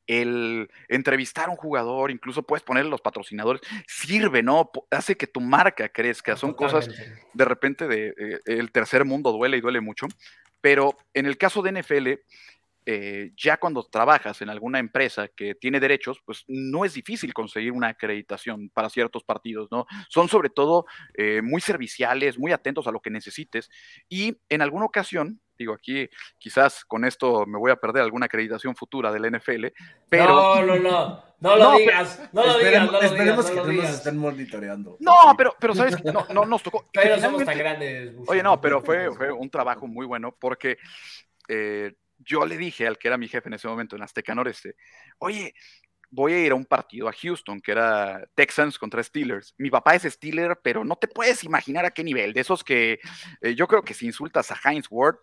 el 0.08 0.70
entrevistar 0.88 1.48
a 1.48 1.52
un 1.52 1.58
jugador, 1.58 2.12
incluso 2.12 2.44
puedes 2.44 2.64
ponerle 2.64 2.90
los 2.90 3.02
patrocinadores, 3.02 3.62
sirve, 3.88 4.44
¿no? 4.44 4.72
Hace 4.92 5.18
que 5.18 5.28
tu 5.28 5.42
marca 5.42 5.90
crezca, 5.90 6.36
son 6.36 6.54
cosas 6.54 6.90
de 7.34 7.46
repente 7.46 7.88
de, 7.88 8.14
eh, 8.18 8.40
el 8.46 8.72
tercer 8.72 9.06
mundo 9.06 9.32
duele 9.32 9.58
y 9.58 9.62
duele 9.62 9.82
mucho, 9.82 10.08
pero 10.62 10.96
en 11.14 11.26
el 11.26 11.38
caso 11.38 11.62
de 11.62 11.72
NFL, 11.72 12.20
eh, 12.88 13.32
ya 13.36 13.58
cuando 13.58 13.84
trabajas 13.84 14.44
en 14.44 14.50
alguna 14.50 14.78
empresa 14.78 15.28
que 15.28 15.56
tiene 15.56 15.80
derechos, 15.80 16.22
pues 16.24 16.44
no 16.48 16.86
es 16.86 16.94
difícil 16.94 17.34
conseguir 17.34 17.72
una 17.72 17.88
acreditación 17.88 18.70
para 18.70 18.92
ciertos 18.92 19.24
partidos, 19.24 19.70
¿no? 19.72 19.88
Son 20.08 20.30
sobre 20.30 20.50
todo 20.50 20.86
eh, 21.16 21.42
muy 21.42 21.62
serviciales, 21.62 22.38
muy 22.38 22.52
atentos 22.52 22.86
a 22.86 22.92
lo 22.92 23.00
que 23.00 23.10
necesites 23.10 23.72
y 24.08 24.38
en 24.50 24.62
alguna 24.62 24.86
ocasión, 24.86 25.42
digo 25.58 25.74
aquí 25.74 26.10
quizás 26.38 26.84
con 26.86 27.06
esto 27.06 27.46
me 27.46 27.58
voy 27.58 27.72
a 27.72 27.76
perder 27.76 28.04
alguna 28.04 28.26
acreditación 28.26 28.76
futura 28.76 29.12
del 29.12 29.32
NFL, 29.32 29.68
pero... 30.10 30.28
No, 30.28 30.66
no, 30.66 30.76
no. 30.78 31.26
No 31.40 31.58
lo 31.58 31.64
No, 31.72 31.78
digas. 31.78 32.30
No 32.32 32.46
lo 32.46 32.58
digas. 32.58 32.64
Esperemos, 32.64 32.92
No 32.92 33.00
lo 33.00 33.06
esperemos 33.06 33.50
digas. 33.50 33.66
que 33.68 33.74
No 33.74 33.82
nos 33.82 33.92
estén 33.92 34.18
monitoreando. 34.18 34.98
No, 35.00 35.14
pero, 35.38 35.56
pero 35.60 35.76
sabes 35.76 36.04
no, 36.04 36.26
no 36.34 36.46
nos 36.46 36.64
tocó. 36.64 36.88
Pero 36.94 37.20
somos 37.20 37.44
tan 37.44 37.58
grandes. 37.58 38.16
Bush. 38.16 38.30
Oye, 38.30 38.42
no, 38.42 38.60
pero 38.62 38.82
fue, 38.82 39.12
fue 39.12 39.32
un 39.32 39.50
trabajo 39.50 39.86
muy 39.86 40.06
bueno 40.06 40.36
porque 40.40 40.78
eh, 41.50 41.94
yo 42.20 42.46
le 42.46 42.58
dije 42.58 42.88
al 42.88 42.98
que 42.98 43.10
era 43.10 43.18
mi 43.18 43.28
jefe 43.28 43.50
en 43.50 43.54
ese 43.56 43.68
momento 43.68 43.96
en 43.96 44.04
Azteca 44.04 44.34
Noreste, 44.34 44.76
oye, 45.20 45.54
voy 46.10 46.34
a 46.34 46.40
ir 46.40 46.52
a 46.52 46.56
un 46.56 46.66
partido 46.66 47.08
a 47.08 47.14
Houston, 47.14 47.60
que 47.60 47.72
era 47.72 48.26
Texans 48.36 48.78
contra 48.78 49.04
Steelers. 49.04 49.54
Mi 49.58 49.70
papá 49.70 49.96
es 49.96 50.04
Steeler, 50.04 50.60
pero 50.62 50.84
no 50.84 50.96
te 50.96 51.08
puedes 51.08 51.44
imaginar 51.44 51.86
a 51.86 51.92
qué 51.92 52.04
nivel. 52.04 52.34
De 52.34 52.42
esos 52.42 52.64
que 52.64 53.00
eh, 53.42 53.56
yo 53.56 53.68
creo 53.68 53.84
que 53.84 53.94
si 53.94 54.06
insultas 54.06 54.52
a 54.52 54.60
Heinz 54.64 54.88
Ward 54.90 55.18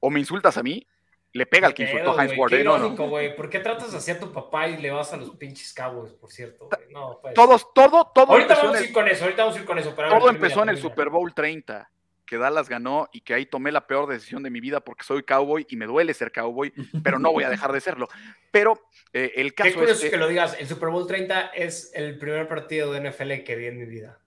o 0.00 0.10
me 0.10 0.20
insultas 0.20 0.56
a 0.56 0.62
mí, 0.62 0.86
le 1.32 1.46
pega 1.46 1.66
al 1.66 1.74
que 1.74 1.84
insultó 1.84 2.18
a 2.18 2.24
Heinz 2.24 2.36
Ward. 2.36 2.50
Qué 2.50 2.60
¿eh? 2.60 2.64
No, 2.64 2.78
no. 2.78 2.94
¿Por 2.94 3.48
qué 3.48 3.60
tratas 3.60 3.94
así 3.94 4.10
a 4.10 4.20
tu 4.20 4.32
papá 4.32 4.68
y 4.68 4.76
le 4.76 4.90
vas 4.90 5.12
a 5.12 5.16
los 5.16 5.30
pinches 5.36 5.72
cabos, 5.72 6.12
por 6.12 6.30
cierto? 6.30 6.68
No, 6.90 7.18
pues. 7.22 7.34
Todos, 7.34 7.72
todo, 7.72 8.10
todo 8.14 8.32
Ahorita 8.32 8.54
vamos 8.56 8.76
a 8.76 8.84
ir 8.84 8.92
con 8.92 9.08
eso. 9.08 9.24
Ahorita 9.24 9.42
vamos 9.42 9.56
a 9.56 9.60
ir 9.60 9.66
con 9.66 9.78
eso. 9.78 9.94
pero 9.96 10.10
ver, 10.10 10.18
Todo 10.18 10.30
empezó 10.30 10.62
en 10.62 10.68
el. 10.70 10.78
Super 10.78 11.08
Bowl 11.08 11.32
30, 11.32 11.90
que 12.32 12.38
Dallas 12.38 12.70
ganó 12.70 13.10
y 13.12 13.20
que 13.20 13.34
ahí 13.34 13.44
tomé 13.44 13.70
la 13.70 13.86
peor 13.86 14.08
decisión 14.08 14.42
de 14.42 14.48
mi 14.48 14.58
vida 14.60 14.80
porque 14.80 15.04
soy 15.04 15.22
cowboy 15.22 15.66
y 15.68 15.76
me 15.76 15.84
duele 15.84 16.14
ser 16.14 16.32
cowboy, 16.32 16.72
pero 17.04 17.18
no 17.18 17.30
voy 17.30 17.44
a 17.44 17.50
dejar 17.50 17.72
de 17.72 17.80
serlo. 17.82 18.08
Pero 18.50 18.80
eh, 19.12 19.32
el 19.36 19.50
Qué 19.54 19.64
caso 19.64 19.74
curioso 19.74 19.94
es 19.96 20.00
que, 20.04 20.10
que 20.12 20.16
lo 20.16 20.28
digas. 20.28 20.56
El 20.58 20.66
Super 20.66 20.88
Bowl 20.88 21.06
30 21.06 21.48
es 21.48 21.92
el 21.94 22.16
primer 22.18 22.48
partido 22.48 22.90
de 22.90 23.00
NFL 23.10 23.44
que 23.44 23.54
vi 23.56 23.66
en 23.66 23.78
mi 23.80 23.84
vida. 23.84 24.18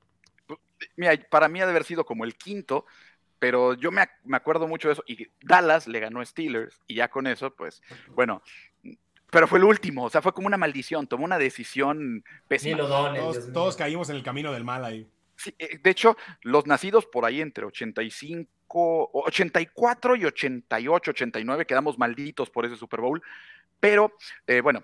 mira, 0.95 1.17
para 1.31 1.49
mí 1.49 1.59
ha 1.61 1.65
de 1.65 1.71
haber 1.71 1.83
sido 1.83 2.05
como 2.05 2.25
el 2.25 2.35
quinto, 2.35 2.85
pero 3.39 3.73
yo 3.73 3.89
me, 3.91 4.01
ac- 4.01 4.19
me 4.23 4.37
acuerdo 4.37 4.67
mucho 4.67 4.87
de 4.87 4.93
eso. 4.93 5.03
Y 5.07 5.27
Dallas 5.41 5.87
le 5.87 5.99
ganó 5.99 6.21
a 6.21 6.25
Steelers 6.25 6.79
y 6.85 6.93
ya 6.95 7.07
con 7.07 7.25
eso, 7.25 7.55
pues, 7.55 7.81
bueno, 8.09 8.43
pero 9.31 9.47
fue 9.47 9.57
el 9.57 9.65
último, 9.65 10.03
o 10.05 10.09
sea, 10.11 10.21
fue 10.21 10.31
como 10.31 10.45
una 10.45 10.57
maldición, 10.57 11.07
tomó 11.07 11.25
una 11.25 11.39
decisión 11.39 12.17
Ni 12.17 12.23
pésima. 12.47 12.77
lo 12.77 12.87
dones, 12.87 13.19
Todos, 13.23 13.51
todos 13.51 13.75
caímos 13.75 14.11
en 14.11 14.15
el 14.17 14.23
camino 14.23 14.53
del 14.53 14.63
mal 14.63 14.85
ahí. 14.85 15.09
Sí, 15.35 15.53
eh, 15.59 15.79
de 15.81 15.89
hecho, 15.89 16.17
los 16.41 16.65
nacidos 16.65 17.05
por 17.05 17.25
ahí 17.25 17.41
entre 17.41 17.65
85, 17.65 18.47
o 18.67 19.23
84 19.27 20.15
y 20.15 20.25
88, 20.25 21.11
89 21.11 21.65
quedamos 21.65 21.97
malditos 21.97 22.49
por 22.49 22.65
ese 22.65 22.75
Super 22.75 23.01
Bowl, 23.01 23.21
pero 23.79 24.13
eh, 24.47 24.61
bueno, 24.61 24.83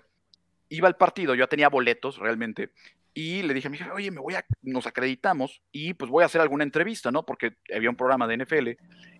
iba 0.68 0.88
al 0.88 0.96
partido, 0.96 1.34
yo 1.34 1.44
ya 1.44 1.48
tenía 1.48 1.68
boletos 1.68 2.18
realmente, 2.18 2.70
y 3.14 3.42
le 3.42 3.52
dije 3.52 3.68
a 3.68 3.70
mi 3.70 3.76
jefe, 3.76 3.90
oye, 3.90 4.10
me 4.10 4.20
voy 4.20 4.34
a, 4.34 4.44
nos 4.62 4.86
acreditamos 4.86 5.62
y 5.70 5.92
pues 5.94 6.10
voy 6.10 6.22
a 6.22 6.26
hacer 6.26 6.40
alguna 6.40 6.64
entrevista, 6.64 7.10
¿no? 7.10 7.26
Porque 7.26 7.56
había 7.74 7.90
un 7.90 7.96
programa 7.96 8.26
de 8.26 8.38
NFL 8.38 8.68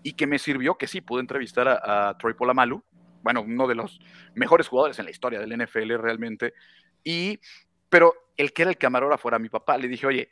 y 0.03 0.15
que 0.15 0.27
me 0.27 0.39
sirvió 0.39 0.77
que 0.77 0.87
sí 0.87 1.03
pude 1.03 1.21
entrevistar 1.21 1.69
a, 1.69 2.09
a 2.09 2.17
Troy 2.17 2.33
Polamalu, 2.33 2.83
bueno, 3.23 3.43
uno 3.43 3.69
de 3.69 3.75
los 3.75 4.01
mejores 4.35 4.69
jugadores 4.69 4.99
en 4.99 5.05
la 5.05 5.11
historia 5.11 5.41
del 5.41 5.57
NFL 5.57 5.97
realmente, 5.99 6.55
y, 7.05 7.39
pero 7.89 8.15
el 8.37 8.53
que 8.53 8.63
era 8.63 8.71
el 8.71 8.79
camarógrafo 8.79 9.29
era 9.29 9.39
mi 9.39 9.49
papá, 9.49 9.77
le 9.77 9.89
dije, 9.89 10.07
oye, 10.07 10.31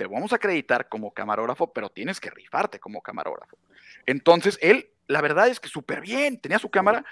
te 0.00 0.06
vamos 0.06 0.32
a 0.32 0.36
acreditar 0.36 0.88
como 0.88 1.12
camarógrafo, 1.12 1.70
pero 1.74 1.90
tienes 1.90 2.18
que 2.20 2.30
rifarte 2.30 2.80
como 2.80 3.02
camarógrafo. 3.02 3.58
Entonces, 4.06 4.58
él, 4.62 4.88
la 5.08 5.20
verdad 5.20 5.48
es 5.48 5.60
que 5.60 5.68
súper 5.68 6.00
bien, 6.00 6.40
tenía 6.40 6.58
su 6.58 6.70
cámara. 6.70 7.04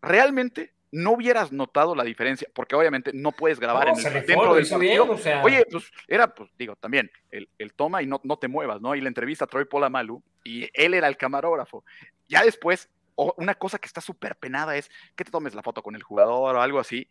Realmente 0.00 0.74
no 0.92 1.10
hubieras 1.10 1.50
notado 1.50 1.96
la 1.96 2.04
diferencia, 2.04 2.46
porque 2.54 2.76
obviamente 2.76 3.10
no 3.12 3.32
puedes 3.32 3.58
grabar 3.58 3.88
No, 3.88 3.98
en 3.98 4.16
el, 4.16 4.26
dentro 4.26 4.54
del 4.54 4.78
bien, 4.78 5.00
o 5.00 5.18
sea. 5.18 5.42
Oye, 5.42 5.66
pues 5.68 5.90
era, 6.06 6.32
pues 6.32 6.50
digo, 6.56 6.76
también, 6.76 7.10
el, 7.32 7.48
el 7.58 7.72
toma 7.72 8.00
y 8.00 8.06
no, 8.06 8.20
no 8.22 8.38
te 8.38 8.46
muevas, 8.46 8.80
¿no? 8.80 8.94
Y 8.94 9.00
la 9.00 9.08
entrevista 9.08 9.46
a 9.46 9.48
Troy 9.48 9.64
Polamalu, 9.64 10.22
y 10.44 10.68
él 10.74 10.94
era 10.94 11.08
el 11.08 11.16
camarógrafo. 11.16 11.84
Ya 12.28 12.44
después, 12.44 12.88
una 13.16 13.56
cosa 13.56 13.80
que 13.80 13.88
está 13.88 14.00
súper 14.00 14.36
penada 14.36 14.76
es 14.76 14.88
que 15.16 15.24
te 15.24 15.32
tomes 15.32 15.56
la 15.56 15.64
foto 15.64 15.82
con 15.82 15.96
el 15.96 16.04
jugador 16.04 16.54
o 16.54 16.62
algo 16.62 16.78
así. 16.78 17.08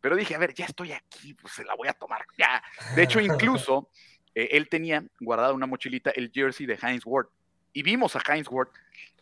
Pero 0.00 0.16
dije, 0.16 0.34
a 0.34 0.38
ver, 0.38 0.54
ya 0.54 0.66
estoy 0.66 0.92
aquí, 0.92 1.34
pues 1.34 1.54
se 1.54 1.64
la 1.64 1.74
voy 1.74 1.88
a 1.88 1.92
tomar. 1.92 2.24
Ya. 2.38 2.62
De 2.94 3.02
hecho, 3.02 3.20
incluso 3.20 3.90
eh, 4.34 4.48
él 4.52 4.68
tenía 4.68 5.04
guardada 5.20 5.52
una 5.52 5.66
mochilita 5.66 6.10
el 6.10 6.30
jersey 6.32 6.66
de 6.66 6.78
Heinz 6.80 7.04
Ward. 7.04 7.28
Y 7.72 7.82
vimos 7.82 8.16
a 8.16 8.22
Heinz 8.26 8.48
Ward 8.50 8.68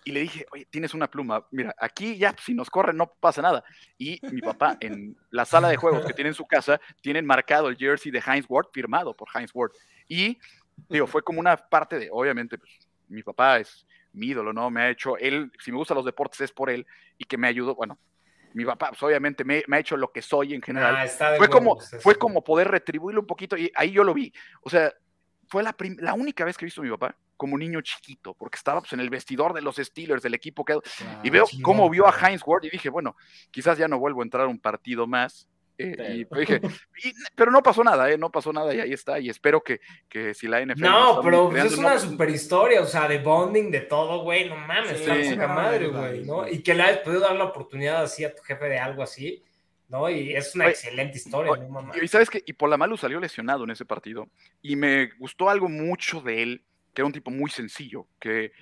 y 0.05 0.13
le 0.13 0.21
dije, 0.21 0.47
oye, 0.53 0.67
tienes 0.67 0.93
una 0.93 1.11
pluma. 1.11 1.47
Mira, 1.51 1.75
aquí 1.79 2.19
ya, 2.19 2.37
si 2.39 2.53
nos 2.53 2.69
corren, 2.69 2.97
no 2.97 3.07
pasa 3.07 3.41
nada. 3.41 3.65
Y 3.97 4.21
mi 4.31 4.43
papá, 4.43 4.77
en 4.81 5.17
la 5.31 5.45
sala 5.45 5.69
de 5.69 5.77
juegos 5.77 6.05
que 6.05 6.13
tiene 6.13 6.29
en 6.29 6.35
su 6.35 6.45
casa, 6.45 6.81
tienen 7.01 7.25
marcado 7.25 7.69
el 7.69 7.77
jersey 7.77 8.13
de 8.13 8.23
Heinz 8.25 8.47
Ward, 8.49 8.67
firmado 8.73 9.17
por 9.17 9.29
Heinz 9.35 9.51
Ward. 9.55 9.73
Y, 10.07 10.39
digo, 10.91 11.07
fue 11.07 11.23
como 11.23 11.41
una 11.41 11.57
parte 11.57 11.99
de, 11.99 12.09
obviamente, 12.13 12.59
pues, 12.59 12.71
mi 13.09 13.23
papá 13.23 13.59
es 13.59 13.87
mi 14.13 14.29
ídolo, 14.29 14.53
¿no? 14.53 14.71
Me 14.71 14.83
ha 14.83 14.91
hecho, 14.91 15.17
él, 15.17 15.51
si 15.59 15.73
me 15.73 15.79
gustan 15.79 15.97
los 15.97 16.05
deportes 16.05 16.41
es 16.43 16.53
por 16.53 16.71
él 16.71 16.87
y 17.19 17.25
que 17.25 17.39
me 17.39 17.49
ayudó, 17.49 17.75
bueno, 17.75 17.99
mi 18.55 18.65
papá, 18.65 18.89
pues 18.89 19.03
obviamente 19.03 19.45
me, 19.45 19.63
me 19.67 19.77
ha 19.77 19.81
hecho 19.81 19.97
lo 19.97 20.11
que 20.11 20.23
soy 20.23 20.55
en 20.55 20.63
general 20.63 20.97
Ah, 20.97 21.05
está 21.05 21.33
de 21.33 21.39
fue 21.39 21.49
como, 21.49 21.79
eso. 21.81 22.01
fue 22.01 22.15
como 22.17 22.43
poder 22.43 22.69
retribuirlo 22.69 23.21
un 23.21 23.27
poquito 23.27 23.57
y 23.57 23.71
ahí 23.75 23.91
yo 23.91 24.03
lo 24.05 24.15
vi. 24.15 24.33
O 24.63 24.71
sea, 24.71 24.93
fue 25.49 25.63
la, 25.63 25.75
la 25.99 26.15
única 26.15 26.45
vez 26.45 26.57
que 26.57 26.65
he 26.65 26.67
visto 26.67 26.81
a 26.81 26.85
mi 26.85 26.91
papá 26.91 27.17
como 27.37 27.59
niño 27.59 27.81
chiquito, 27.81 28.33
porque 28.35 28.57
estaba 28.57 28.81
pues, 28.81 28.93
en 28.93 29.01
el 29.01 29.11
vestidor 29.11 29.53
de 29.53 29.61
los 29.61 29.77
Steelers, 29.77 30.23
del 30.23 30.35
equipo 30.35 30.65
que... 30.65 30.79
Y 31.25 31.31
veo 31.31 31.45
cómo 31.63 31.91
vio 31.91 32.07
a. 32.07 32.15
Heinz 32.17 32.43
Ward 32.47 32.65
y 32.65 32.71
dije, 32.71 32.89
bueno, 32.89 33.17
quizás 33.51 33.77
ya 33.77 33.89
no 33.89 33.99
vuelvo 33.99 34.21
a 34.21 34.25
entrar 34.25 34.45
a 34.45 34.49
un 34.49 34.59
partido 34.61 35.07
más. 35.07 35.49
Eh, 35.79 36.17
y 36.19 36.25
Pero- 36.25 36.41
dije, 36.41 36.61
y- 37.05 37.13
pero 37.35 37.51
no 37.51 37.63
pasó 37.63 37.83
nada, 37.85 38.11
eh, 38.11 38.17
no 38.19 38.31
pasó 38.31 38.53
nada 38.53 38.75
y 38.75 38.81
ahí 38.81 38.93
está. 38.93 39.19
Y 39.19 39.29
espero 39.29 39.63
que, 39.63 39.81
que 40.09 40.35
si 40.35 40.47
la 40.47 40.61
NFL... 40.65 40.81
No, 40.83 41.21
pero 41.23 41.45
pues, 41.51 41.55
creando, 41.55 41.75
es 41.75 41.81
no, 41.81 41.87
una 41.89 41.99
super 41.99 42.31
historia, 42.31 42.81
o 42.81 42.87
sea, 42.87 43.09
de 43.09 43.19
bonding, 43.19 43.71
de 43.71 43.81
todo, 43.81 44.23
güey, 44.23 44.49
no 44.49 44.57
mames, 44.57 44.99
Sí, 44.99 45.25
sí, 45.31 45.37
no, 45.37 45.49
madre, 45.49 45.89
güey, 45.89 46.25
no. 46.25 46.49
Y 46.49 46.63
que 46.63 46.75
le 46.75 46.83
hayas 46.85 46.99
podido 46.99 47.21
dar 47.23 47.37
la 47.37 47.45
oportunidad 47.45 48.03
así 48.03 48.25
a 48.25 48.35
tu 48.35 48.43
jefe 48.43 48.67
de 48.67 48.79
algo 48.79 49.03
así, 49.03 49.43
¿no? 49.89 50.09
Y 50.09 50.35
es 50.35 50.55
una 50.55 50.65
Oye, 50.67 50.73
excelente 50.73 51.19
historia, 51.19 51.53
oye, 51.53 51.63
no 51.63 51.69
mames. 51.83 52.03
Y 52.03 52.09
sabes 52.09 52.31
que 52.31 52.43
y 52.47 52.53
Polamalu 52.53 52.97
salió 52.97 53.21
lesionado 53.21 53.65
en 53.65 53.71
ese 53.71 53.85
partido 53.85 54.29
y 54.63 54.77
me 54.77 55.11
gustó 55.19 55.51
algo 55.51 55.69
mucho 55.69 56.21
de 56.21 56.43
él, 56.43 56.63
que 56.95 57.03
era 57.03 57.07
un 57.07 57.13
tipo 57.13 57.31
muy 57.31 57.51
sencillo, 57.51 58.07
que 58.21 58.53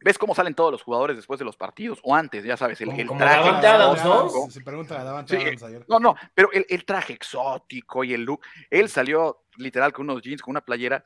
ves 0.00 0.18
cómo 0.18 0.34
salen 0.34 0.54
todos 0.54 0.72
los 0.72 0.82
jugadores 0.82 1.16
después 1.16 1.38
de 1.38 1.44
los 1.44 1.56
partidos 1.56 2.00
o 2.02 2.14
antes, 2.14 2.44
ya 2.44 2.56
sabes, 2.56 2.80
el, 2.80 2.90
el 2.90 3.08
traje 3.08 3.48
Adams, 3.48 4.04
¿no? 4.04 4.24
exótico. 4.24 4.50
Se 4.50 4.60
pregunta 4.60 5.00
a 5.00 5.04
Davante 5.04 5.36
Sí, 5.36 5.42
Adams 5.42 5.62
ayer. 5.62 5.84
No, 5.88 5.98
no, 5.98 6.14
pero 6.34 6.50
el, 6.52 6.66
el 6.68 6.84
traje 6.84 7.12
exótico 7.14 8.04
y 8.04 8.14
el 8.14 8.22
look, 8.22 8.42
él 8.70 8.88
salió 8.88 9.44
literal 9.56 9.92
con 9.92 10.08
unos 10.08 10.22
jeans, 10.22 10.42
con 10.42 10.52
una 10.52 10.60
playera. 10.60 11.02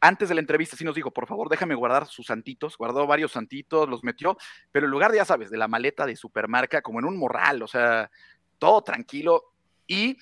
Antes 0.00 0.30
de 0.30 0.34
la 0.34 0.40
entrevista 0.40 0.76
sí 0.76 0.84
nos 0.84 0.94
dijo, 0.94 1.10
por 1.10 1.26
favor, 1.26 1.50
déjame 1.50 1.74
guardar 1.74 2.06
sus 2.06 2.26
santitos. 2.26 2.78
Guardó 2.78 3.06
varios 3.06 3.32
santitos, 3.32 3.88
los 3.88 4.02
metió, 4.02 4.36
pero 4.72 4.86
en 4.86 4.92
lugar 4.92 5.10
de, 5.10 5.18
ya 5.18 5.26
sabes, 5.26 5.50
de 5.50 5.58
la 5.58 5.68
maleta 5.68 6.06
de 6.06 6.16
supermarca, 6.16 6.80
como 6.80 7.00
en 7.00 7.04
un 7.04 7.18
morral, 7.18 7.62
o 7.62 7.68
sea, 7.68 8.10
todo 8.58 8.82
tranquilo. 8.82 9.52
Y 9.86 10.16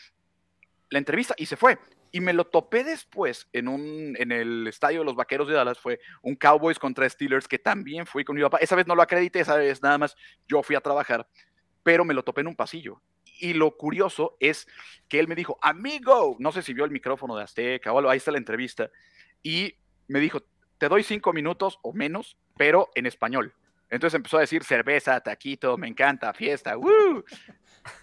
la 0.90 0.98
entrevista, 0.98 1.34
y 1.36 1.46
se 1.46 1.56
fue. 1.56 1.78
Y 2.10 2.20
me 2.20 2.32
lo 2.32 2.46
topé 2.46 2.84
después 2.84 3.48
en 3.52 3.68
un 3.68 4.16
en 4.18 4.32
el 4.32 4.66
estadio 4.66 5.00
de 5.00 5.04
los 5.04 5.14
Vaqueros 5.14 5.48
de 5.48 5.54
Dallas, 5.54 5.78
fue 5.78 6.00
un 6.22 6.36
Cowboys 6.36 6.78
contra 6.78 7.08
Steelers, 7.08 7.48
que 7.48 7.58
también 7.58 8.06
fui 8.06 8.24
con 8.24 8.36
mi 8.36 8.42
papá. 8.42 8.58
Esa 8.58 8.76
vez 8.76 8.86
no 8.86 8.94
lo 8.94 9.02
acredité, 9.02 9.40
esa 9.40 9.56
vez 9.56 9.82
nada 9.82 9.98
más 9.98 10.16
yo 10.46 10.62
fui 10.62 10.76
a 10.76 10.80
trabajar, 10.80 11.28
pero 11.82 12.04
me 12.04 12.14
lo 12.14 12.22
topé 12.24 12.40
en 12.40 12.48
un 12.48 12.56
pasillo. 12.56 13.02
Y 13.40 13.52
lo 13.52 13.76
curioso 13.76 14.36
es 14.40 14.66
que 15.08 15.20
él 15.20 15.28
me 15.28 15.34
dijo, 15.34 15.58
amigo, 15.62 16.36
no 16.38 16.50
sé 16.50 16.62
si 16.62 16.74
vio 16.74 16.84
el 16.84 16.90
micrófono 16.90 17.36
de 17.36 17.44
Azteca 17.44 17.92
o 17.92 17.98
algo, 17.98 18.10
ahí 18.10 18.18
está 18.18 18.32
la 18.32 18.38
entrevista, 18.38 18.90
y 19.42 19.76
me 20.08 20.18
dijo, 20.18 20.42
te 20.78 20.88
doy 20.88 21.02
cinco 21.02 21.32
minutos 21.32 21.78
o 21.82 21.92
menos, 21.92 22.36
pero 22.56 22.90
en 22.94 23.06
español. 23.06 23.54
Entonces 23.90 24.16
empezó 24.16 24.36
a 24.36 24.40
decir 24.40 24.64
cerveza, 24.64 25.20
taquito, 25.20 25.78
me 25.78 25.88
encanta, 25.88 26.32
fiesta. 26.34 26.74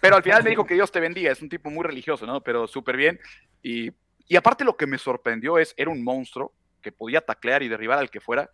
Pero 0.00 0.16
al 0.16 0.22
final 0.22 0.42
me 0.42 0.50
dijo 0.50 0.66
que 0.66 0.74
Dios 0.74 0.90
te 0.90 1.00
bendiga, 1.00 1.30
es 1.30 1.42
un 1.42 1.48
tipo 1.48 1.70
muy 1.70 1.84
religioso, 1.84 2.26
¿no? 2.26 2.42
Pero 2.42 2.66
súper 2.66 2.96
bien. 2.96 3.20
Y, 3.66 3.90
y 4.28 4.36
aparte 4.36 4.64
lo 4.64 4.76
que 4.76 4.86
me 4.86 4.96
sorprendió 4.96 5.58
es, 5.58 5.74
era 5.76 5.90
un 5.90 6.04
monstruo 6.04 6.52
que 6.80 6.92
podía 6.92 7.20
taclear 7.20 7.64
y 7.64 7.68
derribar 7.68 7.98
al 7.98 8.10
que 8.10 8.20
fuera, 8.20 8.48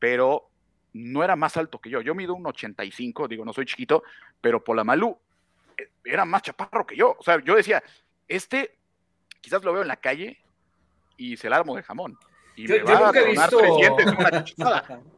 pero 0.00 0.50
no 0.92 1.22
era 1.22 1.36
más 1.36 1.56
alto 1.56 1.80
que 1.80 1.88
yo. 1.88 2.00
Yo 2.00 2.16
mido 2.16 2.34
un 2.34 2.44
85, 2.46 3.28
digo, 3.28 3.44
no 3.44 3.52
soy 3.52 3.64
chiquito, 3.66 4.02
pero 4.40 4.64
Polamalu 4.64 5.16
eh, 5.78 5.88
era 6.04 6.24
más 6.24 6.42
chaparro 6.42 6.84
que 6.84 6.96
yo. 6.96 7.14
O 7.18 7.22
sea, 7.22 7.40
yo 7.44 7.54
decía, 7.54 7.80
este 8.26 8.76
quizás 9.40 9.62
lo 9.62 9.72
veo 9.72 9.82
en 9.82 9.88
la 9.88 9.96
calle 9.96 10.38
y 11.16 11.36
se 11.36 11.48
la 11.48 11.56
armo 11.58 11.76
de 11.76 11.82
jamón. 11.84 12.18
Y 12.56 12.66
Yo- 12.66 12.74
me 12.74 12.80
yo 12.80 12.84
va 12.86 12.92
a 12.98 13.06
nunca 13.06 13.20
he 13.20 13.22
tronar 13.22 13.50
visto- 13.50 13.58
tres 13.58 13.76
dientes 13.76 14.06
de 14.06 14.12
una 14.16 14.30
cuchillada. 14.42 15.02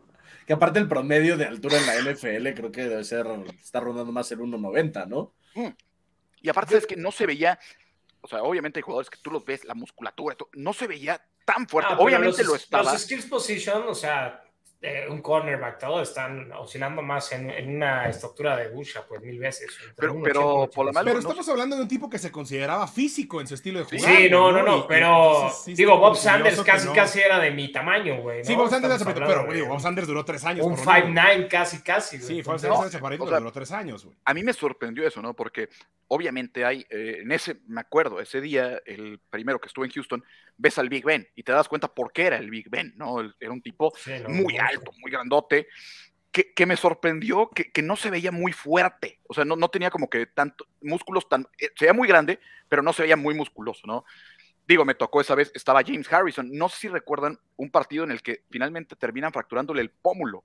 Que 0.46 0.52
aparte 0.54 0.80
el 0.80 0.88
promedio 0.88 1.36
de 1.36 1.44
altura 1.46 1.78
en 1.78 1.86
la 1.86 1.94
NFL 2.12 2.52
creo 2.54 2.72
que 2.72 2.82
debe 2.82 3.04
ser, 3.04 3.26
está 3.60 3.78
rondando 3.78 4.10
más 4.12 4.30
el 4.32 4.40
1.90, 4.40 5.06
¿no? 5.06 5.32
Y 6.40 6.48
aparte 6.48 6.76
es 6.76 6.84
que 6.84 6.96
no 6.96 7.12
se 7.12 7.26
veía, 7.26 7.60
o 8.22 8.28
sea, 8.28 8.42
obviamente 8.42 8.78
hay 8.78 8.82
jugadores 8.82 9.10
que 9.10 9.18
tú 9.20 9.30
los 9.30 9.44
ves, 9.44 9.64
la 9.64 9.74
musculatura, 9.74 10.36
no 10.54 10.72
se 10.72 10.86
veía 10.86 11.20
tan 11.44 11.68
fuerte. 11.68 11.92
Ah, 11.92 11.96
pero 11.96 12.06
obviamente 12.06 12.42
los, 12.42 12.52
lo 12.52 12.56
estaba. 12.56 12.92
Los 12.92 13.02
skills 13.02 13.26
position, 13.26 13.82
o 13.88 13.94
sea, 13.94 14.44
eh, 14.84 15.06
un 15.08 15.22
cornerback, 15.22 15.78
todo 15.78 16.02
están 16.02 16.50
oscilando 16.52 17.02
más 17.02 17.30
en, 17.32 17.48
en 17.50 17.76
una 17.76 18.08
estructura 18.08 18.56
de 18.56 18.68
busha, 18.68 19.06
pues 19.06 19.22
mil 19.22 19.38
veces. 19.38 19.68
Pero- 19.96 20.20
pero 20.22 20.40
80 20.40 20.40
y 20.40 20.64
un 20.64 20.70
por 20.70 20.84
la 20.86 20.90
85. 20.90 21.04
Pero 21.04 21.14
no 21.14 21.18
estamos 21.20 21.48
hablando 21.48 21.76
de 21.76 21.82
un 21.82 21.88
tipo 21.88 22.10
que 22.10 22.18
se 22.18 22.32
consideraba 22.32 22.88
físico 22.88 23.40
en 23.40 23.46
su 23.46 23.54
estilo 23.54 23.78
de 23.78 23.84
Sí, 23.84 23.98
jugar. 23.98 24.16
Sí, 24.16 24.28
no, 24.28 24.50
no, 24.50 24.62
no, 24.64 24.78
y 24.78 24.84
pero 24.88 25.34
entonces 25.36 25.64
sí 25.64 25.74
digo, 25.74 25.92
Bob 25.98 26.08
curioso 26.16 26.22
Sanders 26.22 26.60
casi, 26.62 26.86
no. 26.88 26.92
casi 26.94 27.20
era 27.20 27.38
de 27.38 27.50
mi 27.52 27.70
tamaño, 27.70 28.20
güey. 28.22 28.44
Sí, 28.44 28.52
¿no? 28.54 28.58
Bob 28.62 28.70
Sanders 28.70 29.00
era 29.00 29.14
pero 29.14 29.42
digo, 29.52 29.52
de 29.52 29.62
Bob 29.70 29.80
Sanders 29.80 30.08
duró 30.08 30.24
tres 30.24 30.44
años. 30.44 30.66
Un 30.66 30.74
por 30.74 30.84
lo 30.84 30.92
menos. 30.92 31.24
5'9 31.24 31.48
casi, 31.48 31.82
casi. 31.82 32.16
güey. 32.18 32.28
Sí, 32.28 32.42
Bob 32.42 32.58
Sanders 32.58 32.94
o 32.94 33.00
pero 33.08 33.26
sea, 33.28 33.38
duró 33.38 33.52
tres 33.52 33.70
años, 33.72 34.04
güey. 34.04 34.16
A 34.24 34.34
mí 34.34 34.42
me 34.42 34.52
sorprendió 34.52 35.06
eso, 35.06 35.22
¿no? 35.22 35.34
Porque 35.34 35.68
obviamente 36.08 36.64
hay, 36.64 36.84
eh, 36.90 37.18
en 37.22 37.32
ese, 37.32 37.56
me 37.68 37.80
acuerdo, 37.80 38.20
ese 38.20 38.40
día, 38.40 38.80
el 38.84 39.20
primero 39.30 39.60
que 39.60 39.68
estuve 39.68 39.86
en 39.86 39.92
Houston, 39.92 40.24
ves 40.58 40.76
al 40.78 40.88
Big 40.88 41.04
Ben 41.04 41.26
y 41.34 41.42
te 41.42 41.52
das 41.52 41.68
cuenta 41.68 41.88
por 41.88 42.12
qué 42.12 42.24
era 42.26 42.36
el 42.36 42.50
Big 42.50 42.68
Ben, 42.68 42.92
¿no? 42.96 43.20
El- 43.20 43.34
Era 43.40 43.52
un 43.52 43.62
tipo 43.62 43.92
sí, 43.96 44.12
muy 44.28 44.42
mucho. 44.42 44.56
Alto, 44.72 44.92
muy 44.98 45.10
grandote, 45.10 45.68
que, 46.30 46.52
que 46.54 46.66
me 46.66 46.76
sorprendió 46.76 47.50
que, 47.50 47.70
que 47.70 47.82
no 47.82 47.96
se 47.96 48.10
veía 48.10 48.32
muy 48.32 48.52
fuerte, 48.52 49.20
o 49.28 49.34
sea, 49.34 49.44
no, 49.44 49.54
no 49.54 49.68
tenía 49.68 49.90
como 49.90 50.08
que 50.08 50.26
tanto 50.26 50.66
músculos 50.80 51.28
tan, 51.28 51.46
eh, 51.58 51.68
se 51.76 51.84
veía 51.84 51.92
muy 51.92 52.08
grande, 52.08 52.40
pero 52.68 52.82
no 52.82 52.92
se 52.92 53.02
veía 53.02 53.16
muy 53.16 53.34
musculoso, 53.34 53.86
¿no? 53.86 54.04
Digo, 54.66 54.84
me 54.84 54.94
tocó 54.94 55.20
esa 55.20 55.34
vez, 55.34 55.50
estaba 55.54 55.82
James 55.84 56.10
Harrison, 56.10 56.50
no 56.50 56.68
sé 56.68 56.80
si 56.80 56.88
recuerdan 56.88 57.38
un 57.56 57.70
partido 57.70 58.04
en 58.04 58.12
el 58.12 58.22
que 58.22 58.44
finalmente 58.50 58.96
terminan 58.96 59.32
fracturándole 59.32 59.82
el 59.82 59.90
pómulo 59.90 60.44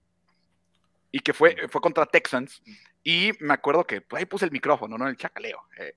y 1.12 1.20
que 1.20 1.34
fue, 1.34 1.56
fue 1.70 1.80
contra 1.80 2.06
Texans, 2.06 2.62
y 3.04 3.32
me 3.40 3.54
acuerdo 3.54 3.86
que 3.88 4.02
pues, 4.02 4.20
ahí 4.20 4.26
puse 4.26 4.44
el 4.44 4.52
micrófono, 4.52 4.98
¿no? 4.98 5.08
El 5.08 5.16
chacaleo, 5.16 5.64
eh, 5.80 5.96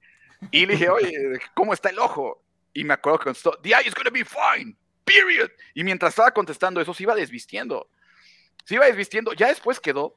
y 0.51 0.67
le 0.67 0.75
dije, 0.75 0.89
oye, 0.89 1.13
¿cómo 1.55 1.73
está 1.73 1.91
el 1.91 1.99
ojo? 1.99 2.43
Y 2.73 2.85
me 2.85 2.95
acuerdo 2.95 3.19
que 3.19 3.25
contestó, 3.25 3.59
the 3.63 3.71
eye 3.71 3.89
is 3.89 3.95
gonna 3.95 4.11
be 4.11 4.25
fine, 4.25 4.77
period. 5.05 5.51
Y 5.75 5.85
mientras 5.85 6.13
estaba 6.13 6.31
contestando 6.31 6.81
eso, 6.81 6.95
se 6.95 7.03
iba 7.03 7.15
desvistiendo. 7.15 7.91
Se 8.65 8.75
iba 8.75 8.87
desvistiendo. 8.87 9.33
Ya 9.33 9.49
después 9.49 9.81
quedó 9.81 10.17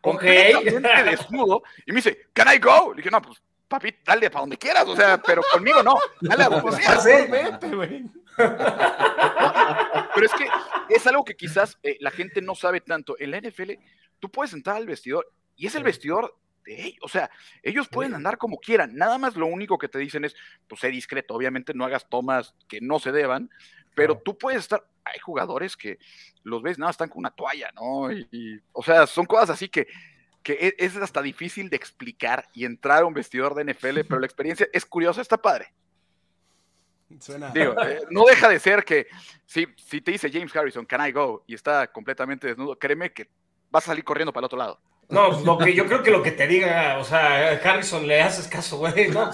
completamente 0.00 1.04
desnudo. 1.04 1.62
Y 1.86 1.92
me 1.92 1.96
dice, 1.96 2.28
¿Can 2.32 2.54
I 2.54 2.58
go? 2.58 2.92
Le 2.92 2.98
dije, 2.98 3.10
no, 3.10 3.22
pues, 3.22 3.42
papi, 3.68 3.94
dale 4.04 4.30
para 4.30 4.42
donde 4.42 4.58
quieras. 4.58 4.84
O 4.86 4.96
sea, 4.96 5.20
pero 5.20 5.42
conmigo 5.52 5.82
no. 5.82 5.96
Dale 6.20 6.44
a 6.44 6.48
donde 6.48 6.72
sea. 6.72 6.98
favor, 6.98 7.30
vete, 7.30 7.68
güey. 7.74 8.04
Pero 10.14 10.26
es 10.26 10.32
que 10.32 10.46
es 10.88 11.06
algo 11.06 11.24
que 11.24 11.36
quizás 11.36 11.78
eh, 11.82 11.96
la 12.00 12.10
gente 12.10 12.42
no 12.42 12.54
sabe 12.54 12.80
tanto. 12.80 13.16
En 13.18 13.30
la 13.30 13.40
NFL, 13.40 13.72
tú 14.18 14.30
puedes 14.30 14.52
entrar 14.52 14.76
al 14.76 14.86
vestidor 14.86 15.32
y 15.56 15.66
es 15.66 15.74
el 15.74 15.84
vestidor 15.84 16.36
de 16.64 16.96
O 17.02 17.08
sea, 17.08 17.30
ellos 17.62 17.88
pueden 17.88 18.14
andar 18.14 18.38
como 18.38 18.58
quieran. 18.58 18.96
Nada 18.96 19.18
más 19.18 19.36
lo 19.36 19.46
único 19.46 19.78
que 19.78 19.88
te 19.88 19.98
dicen 19.98 20.24
es, 20.24 20.34
pues 20.66 20.80
sé 20.80 20.88
discreto. 20.88 21.34
Obviamente 21.34 21.74
no 21.74 21.84
hagas 21.84 22.08
tomas 22.08 22.54
que 22.68 22.80
no 22.80 22.98
se 22.98 23.12
deban, 23.12 23.50
pero 23.94 24.18
tú 24.18 24.36
puedes 24.36 24.60
estar. 24.60 24.84
Hay 25.04 25.18
jugadores 25.20 25.76
que 25.76 25.98
los 26.42 26.62
ves, 26.62 26.78
nada, 26.78 26.90
están 26.90 27.08
con 27.08 27.18
una 27.18 27.30
toalla, 27.30 27.70
¿no? 27.74 28.10
Y, 28.12 28.60
o 28.72 28.82
sea, 28.82 29.06
son 29.06 29.26
cosas 29.26 29.50
así 29.50 29.68
que, 29.68 29.86
que 30.42 30.52
e, 30.54 30.74
es 30.78 30.96
hasta 30.96 31.22
difícil 31.22 31.70
de 31.70 31.76
explicar 31.76 32.48
y 32.52 32.64
entrar 32.64 33.02
a 33.02 33.06
un 33.06 33.14
vestidor 33.14 33.54
de 33.54 33.72
NFL, 33.72 34.00
pero 34.08 34.20
la 34.20 34.26
experiencia 34.26 34.68
es 34.72 34.84
curiosa, 34.84 35.20
está 35.20 35.36
padre. 35.36 35.72
Digo, 37.08 37.80
eh, 37.82 38.00
no 38.10 38.24
deja 38.24 38.48
de 38.48 38.58
ser 38.58 38.84
que 38.84 39.06
si, 39.46 39.66
si 39.76 40.00
te 40.00 40.12
dice 40.12 40.30
James 40.32 40.54
Harrison, 40.54 40.86
can 40.86 41.06
I 41.06 41.12
go? 41.12 41.44
Y 41.46 41.54
está 41.54 41.86
completamente 41.92 42.46
desnudo, 42.46 42.78
créeme 42.78 43.12
que 43.12 43.28
vas 43.70 43.84
a 43.84 43.88
salir 43.88 44.04
corriendo 44.04 44.32
para 44.32 44.42
el 44.42 44.46
otro 44.46 44.58
lado. 44.58 44.80
No, 45.08 45.40
lo 45.42 45.58
que 45.58 45.74
yo 45.74 45.86
creo 45.86 46.02
que 46.02 46.10
lo 46.10 46.22
que 46.22 46.32
te 46.32 46.46
diga, 46.46 46.98
o 46.98 47.04
sea, 47.04 47.52
Harrison 47.62 48.06
le 48.06 48.22
haces 48.22 48.48
caso, 48.48 48.78
güey. 48.78 49.08
No, 49.08 49.30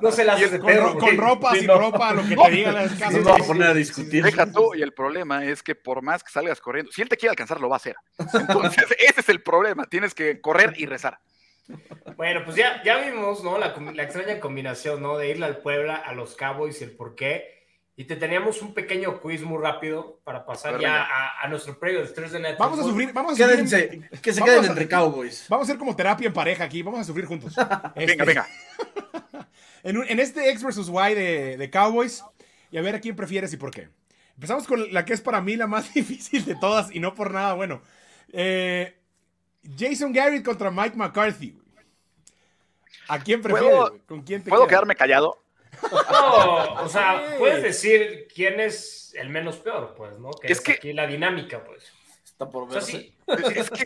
no, 0.00 0.12
se 0.12 0.24
le 0.24 0.30
haces 0.30 0.52
de 0.52 0.58
perro. 0.58 0.96
Con, 0.98 1.16
ropa, 1.16 1.54
sin 1.54 1.68
ropa, 1.68 2.12
lo 2.12 2.22
que 2.22 2.36
te 2.36 2.50
diga 2.50 2.72
le 2.72 2.78
haces 2.80 2.98
caso. 2.98 3.18
No 3.18 3.30
va 3.30 3.36
a 3.36 3.38
poner 3.38 3.68
a 3.68 3.74
discutir. 3.74 4.22
Deja 4.22 4.50
tú, 4.50 4.74
y 4.74 4.82
el 4.82 4.92
problema 4.92 5.44
es 5.44 5.62
que 5.62 5.74
por 5.74 6.02
más 6.02 6.22
que 6.22 6.30
salgas 6.30 6.60
corriendo, 6.60 6.92
si 6.92 7.02
él 7.02 7.08
te 7.08 7.16
quiere 7.16 7.30
alcanzar, 7.30 7.60
lo 7.60 7.68
va 7.68 7.76
a 7.76 7.78
hacer. 7.78 7.96
Entonces, 8.18 8.84
ese 8.98 9.20
es 9.20 9.28
el 9.28 9.42
problema. 9.42 9.86
Tienes 9.86 10.14
que 10.14 10.40
correr 10.40 10.74
y 10.76 10.86
rezar. 10.86 11.18
Bueno, 12.16 12.42
pues 12.44 12.56
ya, 12.56 12.82
ya 12.84 12.98
vimos, 12.98 13.42
¿no? 13.42 13.58
La, 13.58 13.74
la, 13.94 14.02
extraña 14.02 14.38
combinación, 14.38 15.02
¿no? 15.02 15.16
De 15.16 15.30
irle 15.30 15.46
al 15.46 15.58
Puebla, 15.58 15.96
a 15.96 16.12
los 16.12 16.36
Cowboys 16.36 16.80
y 16.80 16.84
el 16.84 16.90
por 16.90 17.14
qué. 17.14 17.63
Y 17.96 18.04
te 18.04 18.16
teníamos 18.16 18.60
un 18.60 18.74
pequeño 18.74 19.20
quiz 19.20 19.42
muy 19.42 19.62
rápido 19.62 20.20
para 20.24 20.44
pasar 20.44 20.80
ya 20.80 21.06
a, 21.40 21.46
nuestro 21.48 21.78
previo 21.78 22.00
de 22.00 22.06
Estrés 22.06 22.32
de 22.32 22.40
Net. 22.40 22.56
Vamos 22.58 22.80
a 22.80 22.82
sufrir, 22.82 23.12
vamos 23.12 23.34
a 23.34 23.36
Quédense, 23.36 24.08
que 24.20 24.32
se 24.32 24.42
queden 24.42 24.64
entre 24.64 24.88
Cowboys. 24.88 25.46
Vamos 25.48 25.68
a 25.68 25.70
hacer 25.70 25.78
como 25.78 25.94
terapia 25.94 26.26
en 26.26 26.32
pareja 26.32 26.64
aquí, 26.64 26.82
vamos 26.82 27.00
a 27.00 27.04
sufrir 27.04 27.26
juntos. 27.26 27.54
venga, 27.94 28.24
venga. 28.24 28.48
en, 29.84 30.02
en, 30.08 30.18
este 30.18 30.50
X 30.50 30.64
versus 30.64 30.88
Y 30.88 31.14
de, 31.14 31.56
de 31.56 31.70
Cowboys, 31.70 32.24
y 32.72 32.78
a 32.78 32.82
ver 32.82 32.96
a 32.96 33.00
quién 33.00 33.14
prefieres 33.14 33.52
y 33.52 33.56
por 33.56 33.70
qué. 33.70 33.88
Empezamos 34.34 34.66
con 34.66 34.92
la 34.92 35.04
que 35.04 35.12
es 35.12 35.20
para 35.20 35.40
mí 35.40 35.54
la 35.54 35.68
más 35.68 35.94
difícil 35.94 36.44
de 36.44 36.56
todas 36.56 36.92
y 36.92 36.98
no 36.98 37.14
por 37.14 37.32
nada 37.32 37.54
bueno. 37.54 37.82
Eh, 38.32 38.98
Jason 39.78 40.12
Garrett 40.12 40.44
contra 40.44 40.70
Mike 40.70 40.96
McCarthy. 40.96 41.56
¿A 43.06 43.20
quién 43.20 43.40
prefieres? 43.40 43.78
¿Con 44.06 44.22
quién 44.22 44.42
te 44.42 44.50
¿Puedo 44.50 44.66
quedarme 44.66 44.96
callado? 44.96 45.43
No, 46.10 46.74
o 46.82 46.88
sea, 46.88 47.36
puedes 47.38 47.62
decir 47.62 48.28
quién 48.32 48.60
es 48.60 49.14
el 49.14 49.28
menos 49.28 49.56
peor, 49.56 49.94
pues, 49.96 50.18
¿no? 50.18 50.30
Que 50.30 50.52
es, 50.52 50.60
que 50.60 50.72
aquí 50.72 50.92
la 50.92 51.06
dinámica, 51.06 51.64
pues. 51.64 51.92
Está 52.24 52.48
por 52.48 52.68
ver. 52.68 52.78
Es 52.78 53.70
que 53.70 53.84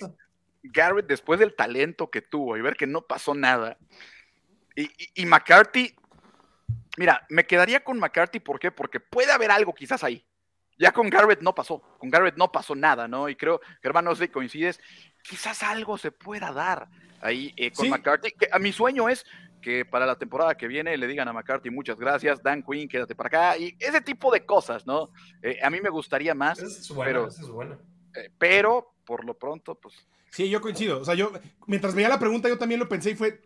Garrett, 0.63 1.07
después 1.07 1.39
del 1.41 1.55
talento 1.55 2.11
que 2.11 2.23
tuvo 2.23 2.57
y 2.57 2.63
ver 2.63 2.77
que 2.77 2.87
no 2.87 3.03
pasó 3.03 3.35
nada, 3.35 3.79
y, 5.15 5.27
McCarthy, 5.27 5.93
mira, 6.97 7.27
me 7.29 7.45
quedaría 7.47 7.83
con 7.83 7.99
McCarthy, 7.99 8.39
¿por 8.39 8.61
qué? 8.61 8.71
Porque 8.71 9.01
puede 9.01 9.33
haber 9.33 9.51
algo 9.51 9.75
quizás 9.75 10.05
ahí. 10.05 10.25
Ya 10.79 10.93
con 10.93 11.11
Garrett 11.11 11.41
no 11.41 11.53
pasó, 11.53 11.81
con 11.99 12.09
Garrett 12.09 12.37
no 12.37 12.53
pasó 12.53 12.77
nada, 12.77 13.09
¿no? 13.09 13.29
Y 13.29 13.35
creo, 13.35 13.61
hermano, 13.83 14.11
no 14.11 14.17
sé 14.17 14.27
si 14.27 14.31
coincides, 14.31 14.81
quizás 15.23 15.65
algo 15.65 15.99
se 15.99 16.13
pueda 16.13 16.53
dar 16.53 16.89
ahí 17.21 17.53
eh, 17.57 17.73
con 17.73 17.89
McCarthy. 17.89 18.31
Que 18.31 18.49
a 18.53 18.61
mi 18.61 18.73
sueño 18.73 19.09
es 19.09 19.27
que 19.61 19.85
para 19.85 20.07
la 20.07 20.17
temporada 20.17 20.57
que 20.57 20.69
viene 20.69 20.97
le 20.97 21.07
digan 21.07 21.29
a 21.29 21.33
McCarthy 21.33 21.71
muchas 21.71 21.99
gracias, 21.99 22.43
Dan 22.43 22.63
Quinn, 22.63 22.89
quédate 22.89 23.15
para 23.15 23.27
acá, 23.29 23.59
y 23.59 23.77
ese 23.79 24.01
tipo 24.01 24.33
de 24.33 24.45
cosas, 24.45 24.87
¿no? 24.87 25.11
Eh, 25.43 25.59
a 25.63 25.71
mí 25.71 25.81
me 25.81 25.91
gustaría 25.91 26.35
más. 26.35 26.59
es 26.59 26.89
bueno, 26.91 27.11
pero, 27.11 27.29
es 27.29 27.49
bueno. 27.49 27.79
Eh, 28.15 28.31
pero, 28.39 28.95
por 29.05 29.25
lo 29.25 29.35
pronto, 29.35 29.75
pues. 29.75 29.95
Sí, 30.31 30.49
yo 30.49 30.61
coincido. 30.61 31.01
O 31.01 31.05
sea, 31.05 31.15
yo, 31.15 31.33
mientras 31.67 31.95
veía 31.95 32.09
la 32.09 32.19
pregunta, 32.19 32.49
yo 32.49 32.59
también 32.59 32.81
lo 32.81 32.89
pensé 32.89 33.11
y 33.11 33.15
fue, 33.15 33.41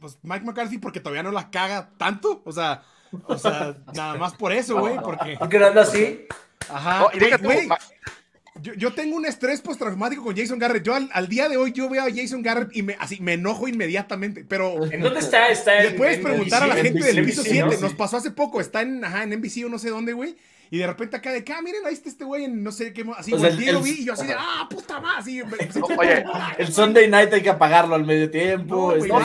pues 0.00 0.18
Mike 0.22 0.44
McCarthy, 0.44 0.78
porque 0.78 1.00
todavía 1.00 1.22
no 1.22 1.30
la 1.30 1.50
caga 1.50 1.90
tanto. 1.96 2.42
O 2.44 2.52
sea, 2.52 2.82
o 3.24 3.38
sea 3.38 3.76
nada 3.94 4.16
más 4.16 4.34
por 4.34 4.52
eso, 4.52 4.78
güey, 4.78 4.98
porque. 5.00 5.36
¿Por 5.38 5.48
qué 5.48 5.58
no 5.58 5.66
anda 5.66 5.82
así? 5.82 6.26
Ajá. 6.68 7.10
güey, 7.42 7.68
yo, 8.62 8.92
tengo 8.94 9.16
un 9.16 9.26
estrés 9.26 9.60
postraumático 9.60 10.22
con 10.22 10.36
Jason 10.36 10.58
Garrett. 10.58 10.84
Yo 10.84 10.94
al, 10.94 11.28
día 11.28 11.48
de 11.48 11.56
hoy 11.56 11.72
yo 11.72 11.88
veo 11.88 12.02
a 12.02 12.10
Jason 12.10 12.42
Garrett 12.42 12.74
y 12.74 12.82
me, 12.82 12.96
así, 12.98 13.20
me 13.20 13.34
enojo 13.34 13.68
inmediatamente. 13.68 14.44
Pero. 14.48 14.90
¿En 14.90 15.00
dónde 15.00 15.20
está? 15.20 15.48
está 15.48 15.80
le 15.82 15.92
puedes 15.92 16.18
preguntar 16.18 16.62
a 16.62 16.66
la 16.66 16.76
gente 16.76 17.04
del 17.04 17.24
piso 17.24 17.42
7. 17.42 17.78
Nos 17.80 17.94
pasó 17.94 18.16
hace 18.16 18.30
poco. 18.30 18.60
Está 18.60 18.82
en, 18.82 19.04
ajá, 19.04 19.22
en 19.22 19.30
NBC 19.38 19.64
o 19.66 19.68
no 19.68 19.78
sé 19.78 19.90
dónde, 19.90 20.12
güey. 20.12 20.36
Y 20.72 20.78
de 20.78 20.86
repente 20.86 21.16
acá 21.16 21.32
de 21.32 21.38
acá, 21.40 21.56
ah, 21.58 21.62
miren, 21.62 21.84
ahí 21.84 21.94
está 21.94 22.08
este 22.08 22.24
güey 22.24 22.44
en 22.44 22.62
no 22.62 22.70
sé 22.70 22.92
qué. 22.92 23.04
Así, 23.16 23.32
pues 23.32 23.42
el, 23.42 23.72
lo 23.72 23.82
vi 23.82 23.90
y 23.90 24.04
yo 24.04 24.12
así 24.12 24.26
de, 24.26 24.34
ah, 24.38 24.68
puta 24.70 25.00
más. 25.00 25.18
Así, 25.18 25.42
Oye, 25.42 26.24
el 26.58 26.72
Sunday 26.72 27.08
night 27.08 27.32
hay 27.32 27.42
que 27.42 27.50
apagarlo 27.50 27.96
al 27.96 28.04
medio 28.04 28.30
tiempo. 28.30 28.94
No, 28.94 29.18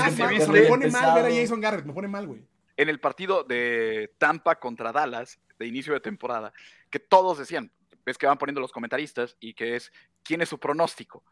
me 0.51 0.61
pone 0.63 0.87
mal 0.87 1.21
ver 1.21 1.31
a 1.31 1.35
Jason 1.35 1.61
Garrett. 1.61 1.85
Me 1.85 1.93
pone 1.93 2.07
mal, 2.07 2.25
güey. 2.25 2.41
En 2.77 2.89
el 2.89 2.99
partido 2.99 3.43
de 3.43 4.11
Tampa 4.17 4.55
contra 4.55 4.91
Dallas, 4.91 5.39
de 5.59 5.67
inicio 5.67 5.93
de 5.93 5.99
temporada, 5.99 6.51
que 6.89 6.99
todos 6.99 7.37
decían, 7.37 7.71
ves 8.05 8.17
que 8.17 8.27
van 8.27 8.37
poniendo 8.37 8.61
los 8.61 8.71
comentaristas 8.71 9.35
y 9.39 9.53
que 9.53 9.75
es 9.75 9.91
quién 10.23 10.41
es 10.41 10.49
su 10.49 10.59
pronóstico. 10.59 11.23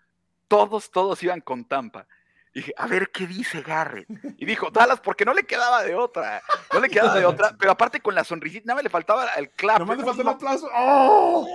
Todos, 0.48 0.92
todos 0.92 1.22
iban 1.24 1.42
con 1.42 1.66
Tampa. 1.66 2.08
Y 2.56 2.60
dije, 2.60 2.74
a 2.78 2.86
ver 2.86 3.10
qué 3.10 3.26
dice 3.26 3.62
Garrett. 3.62 4.08
Y 4.38 4.46
dijo, 4.46 4.70
Dallas, 4.70 5.00
porque 5.00 5.26
no 5.26 5.34
le 5.34 5.44
quedaba 5.44 5.84
de 5.84 5.96
otra. 5.96 6.44
No 6.72 6.80
le 6.80 6.90
quedaba 6.90 7.16
de 7.16 7.26
otra. 7.26 7.56
Pero 7.58 7.72
aparte 7.72 8.00
con 8.00 8.14
la 8.14 8.24
sonrisita, 8.24 8.66
nada 8.68 8.76
más 8.76 8.84
le 8.84 8.90
faltaba 8.92 9.28
el 9.38 9.50
clap. 9.50 9.80
Nomás 9.80 9.98
le 9.98 10.04
faltó 10.04 10.22
el 10.22 10.28
aplauso. 10.28 10.70
¡Oh! 10.72 11.48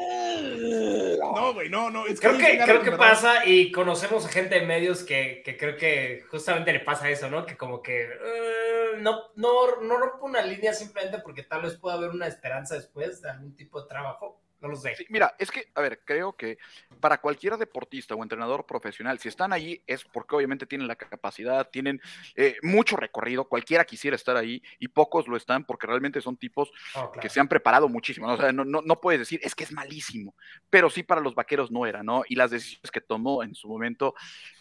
No, 1.36 1.54
güey, 1.54 1.68
no, 1.68 1.88
no. 1.88 2.02
creo 2.04 2.36
que, 2.36 2.58
creo 2.64 2.82
que 2.82 2.92
pasa 2.92 3.46
y 3.46 3.70
conocemos 3.70 4.26
a 4.26 4.28
gente 4.28 4.56
de 4.56 4.66
medios 4.66 5.04
que, 5.04 5.42
que, 5.44 5.56
creo 5.56 5.76
que 5.76 6.24
justamente 6.30 6.72
le 6.72 6.80
pasa 6.80 7.08
eso, 7.08 7.30
¿no? 7.30 7.46
Que 7.46 7.56
como 7.56 7.80
que 7.80 8.02
eh, 8.02 8.98
no, 8.98 9.20
no, 9.36 9.80
no 9.80 9.96
rompe 9.98 10.24
una 10.24 10.42
línea 10.42 10.72
simplemente 10.72 11.18
porque 11.18 11.44
tal 11.44 11.62
vez 11.62 11.76
pueda 11.76 11.96
haber 11.96 12.10
una 12.10 12.26
esperanza 12.26 12.74
después 12.74 13.22
de 13.22 13.30
algún 13.30 13.54
tipo 13.54 13.80
de 13.80 13.88
trabajo 13.88 14.40
no 14.60 14.68
lo 14.68 14.76
sé. 14.76 14.94
mira, 15.08 15.34
es 15.38 15.50
que, 15.50 15.70
a 15.74 15.80
ver, 15.80 16.00
creo 16.04 16.34
que 16.36 16.58
para 17.00 17.20
cualquier 17.20 17.56
deportista 17.56 18.14
o 18.14 18.22
entrenador 18.22 18.66
profesional, 18.66 19.18
si 19.18 19.28
están 19.28 19.52
ahí 19.52 19.82
es 19.86 20.04
porque 20.04 20.34
obviamente 20.34 20.66
tienen 20.66 20.88
la 20.88 20.96
capacidad, 20.96 21.68
tienen 21.70 22.00
eh, 22.34 22.56
mucho 22.62 22.96
recorrido, 22.96 23.48
cualquiera 23.48 23.84
quisiera 23.84 24.16
estar 24.16 24.36
ahí 24.36 24.60
y 24.78 24.88
pocos 24.88 25.28
lo 25.28 25.36
están 25.36 25.64
porque 25.64 25.86
realmente 25.86 26.20
son 26.20 26.36
tipos 26.36 26.72
oh, 26.96 27.12
que 27.12 27.28
se 27.28 27.38
han 27.38 27.48
preparado 27.48 27.88
muchísimo. 27.88 28.26
O 28.28 28.36
sea, 28.36 28.52
no, 28.52 28.64
no, 28.64 29.00
puedes 29.00 29.20
decir, 29.20 29.40
es 29.42 29.54
que 29.54 29.64
es 29.64 29.72
malísimo, 29.72 30.34
pero 30.68 30.90
sí 30.90 31.04
para 31.04 31.20
los 31.20 31.34
vaqueros 31.34 31.70
no 31.70 31.86
era, 31.86 32.02
¿no? 32.02 32.24
Y 32.28 32.34
las 32.34 32.50
decisiones 32.50 32.90
que 32.90 33.00
tomó 33.00 33.44
en 33.44 33.54
su 33.54 33.68
momento 33.68 34.14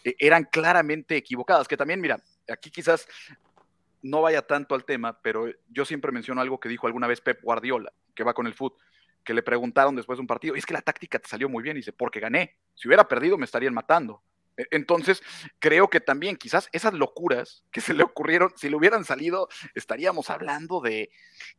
eh, 0.04 0.14
eran 0.18 0.44
claramente 0.44 1.16
equivocadas, 1.16 1.66
que 1.66 1.76
también, 1.76 2.00
mira, 2.00 2.22
aquí 2.48 2.70
quizás 2.70 3.08
no 4.02 4.22
vaya 4.22 4.42
tanto 4.42 4.76
al 4.76 4.84
tema, 4.84 5.18
pero 5.20 5.46
yo 5.68 5.84
siempre 5.84 6.12
menciono 6.12 6.40
algo 6.40 6.60
que 6.60 6.68
dijo 6.68 6.86
alguna 6.86 7.08
vez 7.08 7.20
Pep 7.20 7.42
Guardiola, 7.42 7.92
que 8.14 8.22
va 8.22 8.32
con 8.32 8.46
el 8.46 8.54
fútbol 8.54 8.78
que 9.28 9.34
le 9.34 9.42
preguntaron 9.42 9.94
después 9.94 10.16
de 10.16 10.22
un 10.22 10.26
partido, 10.26 10.54
es 10.54 10.64
que 10.64 10.72
la 10.72 10.80
táctica 10.80 11.18
te 11.18 11.28
salió 11.28 11.50
muy 11.50 11.62
bien, 11.62 11.76
y 11.76 11.80
dice, 11.80 11.92
porque 11.92 12.18
gané, 12.18 12.56
si 12.74 12.88
hubiera 12.88 13.06
perdido 13.06 13.36
me 13.36 13.44
estarían 13.44 13.74
matando. 13.74 14.22
E, 14.56 14.66
entonces, 14.70 15.22
creo 15.58 15.90
que 15.90 16.00
también 16.00 16.34
quizás 16.34 16.70
esas 16.72 16.94
locuras 16.94 17.62
que 17.70 17.82
se 17.82 17.92
le 17.92 18.04
ocurrieron, 18.04 18.54
si 18.56 18.70
le 18.70 18.76
hubieran 18.76 19.04
salido, 19.04 19.50
estaríamos 19.74 20.30
hablando 20.30 20.80
de, 20.80 21.10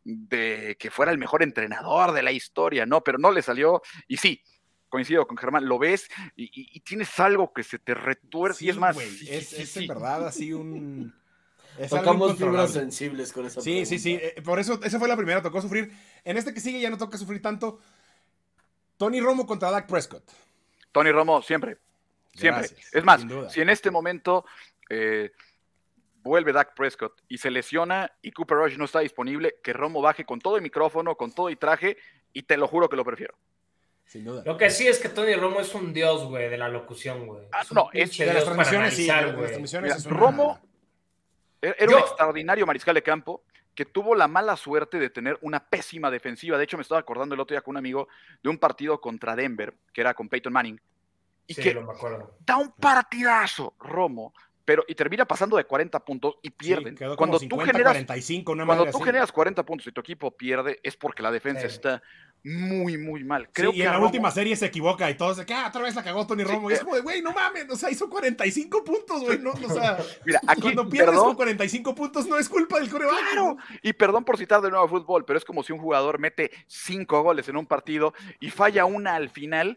de 0.03 0.77
que 0.79 0.89
fuera 0.89 1.11
el 1.11 1.19
mejor 1.19 1.43
entrenador 1.43 2.11
de 2.13 2.23
la 2.23 2.31
historia, 2.31 2.87
¿no? 2.87 3.03
Pero 3.03 3.19
no 3.19 3.31
le 3.31 3.43
salió, 3.43 3.83
y 4.07 4.17
sí, 4.17 4.41
coincido 4.89 5.27
con 5.27 5.37
Germán, 5.37 5.67
lo 5.67 5.77
ves 5.77 6.09
y, 6.35 6.79
tienes 6.79 7.19
algo 7.19 7.53
que 7.53 7.61
se 7.61 7.77
te 7.77 7.93
retuerce 7.93 8.65
y 8.65 8.69
es 8.69 8.77
más. 8.77 8.97
es, 8.97 9.77
en 9.77 9.85
verdad 9.85 10.25
así 10.25 10.53
un. 10.53 11.13
Tocamos 11.87 12.37
fibras 12.37 12.73
sensibles 12.73 13.31
con 13.31 13.45
esa 13.45 13.61
Sí, 13.61 13.85
sí, 13.85 13.99
sí. 13.99 14.19
Eh, 14.21 14.41
por 14.43 14.59
eso, 14.59 14.79
esa 14.83 14.99
fue 14.99 15.07
la 15.07 15.15
primera, 15.15 15.41
tocó 15.41 15.61
sufrir. 15.61 15.91
En 16.23 16.37
este 16.37 16.53
que 16.53 16.59
sigue 16.59 16.79
ya 16.79 16.89
no 16.89 16.97
toca 16.97 17.17
sufrir 17.17 17.41
tanto. 17.41 17.79
Tony 18.97 19.21
Romo 19.21 19.45
contra 19.45 19.71
Dak 19.71 19.87
Prescott. 19.87 20.23
Tony 20.91 21.11
Romo, 21.11 21.41
siempre. 21.41 21.77
Siempre. 22.33 22.67
es 22.91 23.03
más, 23.03 23.25
si 23.49 23.61
en 23.61 23.69
este 23.69 23.91
momento 23.91 24.45
eh, 24.89 25.31
vuelve 26.21 26.53
Dak 26.53 26.73
Prescott 26.75 27.21
y 27.27 27.37
se 27.37 27.49
lesiona 27.49 28.11
y 28.21 28.31
Cooper 28.31 28.57
Rush 28.57 28.77
no 28.77 28.85
está 28.85 28.99
disponible, 28.99 29.55
que 29.63 29.73
Romo 29.73 30.01
baje 30.01 30.25
con 30.25 30.39
todo 30.39 30.57
el 30.57 30.61
micrófono, 30.61 31.15
con 31.15 31.31
todo 31.31 31.49
y 31.49 31.55
traje, 31.55 31.97
y 32.33 32.43
te 32.43 32.57
lo 32.57 32.67
juro 32.67 32.89
que 32.89 32.95
lo 32.95 33.05
prefiero. 33.05 33.35
Sin 34.05 34.25
duda. 34.25 34.43
Lo 34.45 34.57
que 34.57 34.69
sí 34.69 34.87
es 34.87 34.99
que 34.99 35.09
Tony 35.09 35.35
Romo 35.35 35.59
es 35.59 35.73
un 35.75 35.93
dios, 35.93 36.25
güey, 36.25 36.49
de 36.49 36.57
la 36.57 36.67
locución, 36.67 37.27
güey. 37.27 37.47
Ah, 37.51 37.63
no, 37.71 37.89
es 37.93 38.17
de 38.17 38.25
las 38.33 38.43
transmisiones, 38.43 38.93
sí, 38.95 39.05
de 39.05 39.21
las 39.21 39.35
transmisiones 39.35 40.05
Romo 40.05 40.59
era 41.61 41.91
un 41.91 41.99
extraordinario 41.99 42.65
mariscal 42.65 42.95
de 42.95 43.03
campo 43.03 43.43
que 43.75 43.85
tuvo 43.85 44.15
la 44.15 44.27
mala 44.27 44.57
suerte 44.57 44.99
de 44.99 45.09
tener 45.09 45.37
una 45.41 45.63
pésima 45.63 46.11
defensiva. 46.11 46.57
De 46.57 46.65
hecho, 46.65 46.77
me 46.77 46.83
estaba 46.83 46.99
acordando 46.99 47.35
el 47.35 47.41
otro 47.41 47.53
día 47.53 47.61
con 47.61 47.71
un 47.73 47.77
amigo 47.77 48.07
de 48.43 48.49
un 48.49 48.57
partido 48.57 48.99
contra 48.99 49.35
Denver, 49.35 49.73
que 49.93 50.01
era 50.01 50.13
con 50.13 50.27
Peyton 50.27 50.51
Manning. 50.51 50.81
Y 51.47 51.55
que 51.55 51.73
me 51.73 51.91
acuerdo. 51.91 52.35
da 52.41 52.57
un 52.57 52.71
partidazo, 52.73 53.73
Romo, 53.79 54.33
pero 54.69 54.85
y 54.87 54.93
termina 54.93 55.25
pasando 55.25 55.57
de 55.57 55.63
40 55.63 55.99
puntos 56.05 56.35
y 56.43 56.51
pierden. 56.51 56.95
cuando 57.17 57.39
50, 57.39 57.47
tú 57.49 57.59
generas 57.59 57.93
45, 57.93 58.51
una 58.51 58.65
cuando 58.67 58.83
tú 58.85 58.97
así. 58.97 59.03
generas 59.03 59.31
40 59.31 59.65
puntos 59.65 59.87
y 59.87 59.91
tu 59.91 59.99
equipo 59.99 60.29
pierde 60.29 60.79
es 60.83 60.95
porque 60.95 61.23
la 61.23 61.31
defensa 61.31 61.61
Sí. 61.61 61.65
está 61.73 62.03
muy 62.43 62.99
muy 62.99 63.23
mal. 63.23 63.45
Sí, 63.45 63.49
Creo 63.53 63.71
y 63.71 63.77
que 63.77 63.81
en 63.81 63.87
a 63.87 63.91
la 63.93 63.97
Romo- 63.97 64.05
última 64.05 64.29
serie 64.29 64.55
se 64.55 64.67
equivoca 64.67 65.09
y 65.09 65.17
todos 65.17 65.37
de 65.37 65.45
que 65.47 65.55
ah, 65.55 65.65
otra 65.69 65.81
vez 65.81 65.95
la 65.95 66.03
cagó 66.03 66.27
Tony 66.27 66.43
Romo. 66.43 66.69
y 66.69 66.73
es 66.75 66.81
eh. 66.81 66.83
como 66.83 66.95
de, 66.97 67.01
güey, 67.01 67.19
no 67.23 67.31
mames, 67.33 67.65
o 67.67 67.75
sea, 67.75 67.89
hizo 67.89 68.07
45 68.11 68.83
puntos, 68.83 69.21
güey. 69.23 69.39
No, 69.39 69.53
o 69.53 69.69
sea, 69.73 69.97
Mira, 70.25 70.39
aquí 70.45 70.61
cuando 70.61 70.87
pierdes 70.87 71.09
perdón, 71.15 71.25
con 71.29 71.35
45 71.37 71.95
puntos 71.95 72.27
no 72.27 72.37
es 72.37 72.47
culpa 72.47 72.79
del 72.79 72.91
coreback. 72.91 73.17
Claro, 73.31 73.57
y 73.81 73.91
perdón 73.93 74.23
por 74.23 74.37
citar 74.37 74.61
de 74.61 74.69
nuevo 74.69 74.87
fútbol, 74.87 75.25
pero 75.25 75.39
es 75.39 75.45
como 75.45 75.63
si 75.63 75.73
un 75.73 75.79
jugador 75.79 76.19
mete 76.19 76.51
cinco 76.67 77.23
goles 77.23 77.49
en 77.49 77.57
un 77.57 77.65
partido 77.65 78.13
y 78.39 78.51
falla 78.51 78.85
una 78.85 79.15
al 79.15 79.29
final 79.31 79.75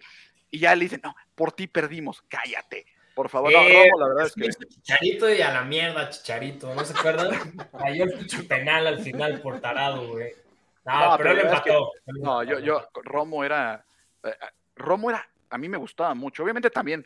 y 0.51 0.59
ya 0.59 0.75
le 0.77 0.85
dicen, 0.85 1.01
no, 1.03 1.17
por 1.35 1.53
ti 1.53 1.67
perdimos, 1.67 2.23
cállate. 2.29 2.85
Por 3.15 3.29
favor, 3.29 3.53
no, 3.53 3.59
Eh, 3.61 3.89
Romo, 3.91 4.01
la 4.01 4.09
verdad 4.15 4.27
es 4.27 4.35
que 4.59 4.67
Chicharito 4.67 5.31
y 5.33 5.43
a 5.43 5.53
la 5.53 5.63
mierda, 5.65 6.09
Chicharito, 6.09 6.75
¿no 6.75 6.85
se 6.85 6.97
acuerdan? 6.99 7.31
Cayó 7.79 8.05
el 8.05 8.13
pinche 8.15 8.43
penal 8.45 8.87
al 8.87 9.01
final 9.01 9.41
por 9.41 9.61
tarado, 9.61 10.09
güey. 10.09 10.33
No, 10.85 11.11
No, 11.11 11.17
pero 11.19 11.31
él 11.33 11.37
pero 11.43 11.53
es 11.55 11.61
que- 11.61 11.71
empató. 11.71 11.93
no, 12.07 12.43
yo, 12.43 12.59
yo, 12.59 12.89
Romo 13.05 13.45
era, 13.45 13.85
eh, 14.25 14.35
Romo 14.77 15.11
era, 15.11 15.27
a 15.51 15.59
mí 15.59 15.69
me 15.69 15.77
gustaba 15.77 16.15
mucho. 16.15 16.43
Obviamente 16.43 16.71
también, 16.71 17.05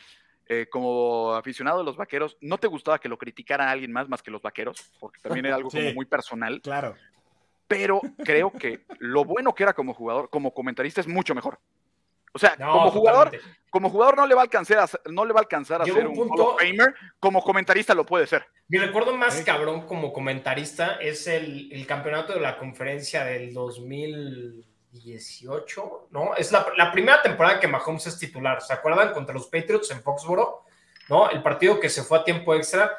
eh, 0.49 0.67
como 0.71 1.35
aficionado 1.35 1.79
de 1.79 1.85
los 1.85 1.97
vaqueros, 1.97 2.37
no 2.41 2.57
te 2.59 2.69
gustaba 2.69 2.99
que 3.01 3.09
lo 3.09 3.19
criticara 3.19 3.69
alguien 3.71 3.93
más 3.93 4.09
más 4.09 4.23
que 4.23 4.31
los 4.31 4.41
vaqueros, 4.41 4.93
porque 5.01 5.21
también 5.21 5.47
era 5.47 5.57
algo 5.57 5.69
Sí. 5.71 5.79
como 5.79 5.93
muy 5.95 6.07
personal. 6.07 6.61
Claro. 6.63 6.95
pero 7.69 8.01
creo 8.25 8.53
que 8.53 8.85
lo 9.01 9.25
bueno 9.25 9.53
que 9.53 9.65
era 9.65 9.73
como 9.73 9.93
jugador, 9.93 10.31
como 10.31 10.55
comentarista, 10.55 11.01
es 11.01 11.09
mucho 11.09 11.35
mejor. 11.35 11.59
O 12.37 12.39
sea, 12.39 12.55
No, 12.59 12.73
como 12.73 12.91
jugador, 12.93 13.31
totalmente. 13.31 13.59
como 13.71 13.91
jugador 13.91 14.17
no 14.17 14.27
le 14.27 14.35
va 14.35 14.43
a 14.43 14.45
alcanzar 14.45 14.79
a, 14.79 14.87
ser- 14.87 15.01
no 15.11 15.25
le 15.25 15.33
va 15.33 15.41
a, 15.41 15.43
alcanzar 15.43 15.83
a 15.83 15.85
Llegó 15.85 15.97
ser 15.97 16.07
un 16.07 16.19
un 16.19 16.29
punto- 16.29 16.51
Hall 16.51 16.55
of 16.55 16.61
Famer, 16.63 16.95
como 17.19 17.43
comentarista 17.43 17.95
lo 17.95 18.07
puede 18.07 18.27
ser. 18.27 18.47
Mi 18.69 18.79
recuerdo 18.79 19.17
más 19.17 19.41
cabrón 19.43 19.87
como 19.87 20.13
comentarista 20.13 20.97
es 21.01 21.27
el, 21.27 21.73
el 21.73 21.87
campeonato 21.87 22.33
de 22.35 22.41
la 22.41 22.59
conferencia 22.59 23.25
del 23.25 23.53
2018, 23.55 26.09
¿no? 26.11 26.35
Es 26.37 26.53
la, 26.53 26.67
la 26.77 26.93
primera 26.93 27.23
temporada 27.23 27.61
que 27.61 27.69
Mahomes 27.69 28.07
es 28.07 28.19
titular. 28.19 28.61
¿Se 28.63 28.73
acuerdan? 28.73 29.13
Contra 29.13 29.35
los 29.35 29.47
Patriots 29.47 29.91
en 29.91 30.03
Foxboro, 30.03 30.65
¿no? 31.09 31.31
El 31.31 31.43
partido 31.43 31.79
que 31.81 31.89
se 31.89 32.03
fue 32.03 32.19
a 32.19 32.25
tiempo 32.25 32.55
extra. 32.55 32.93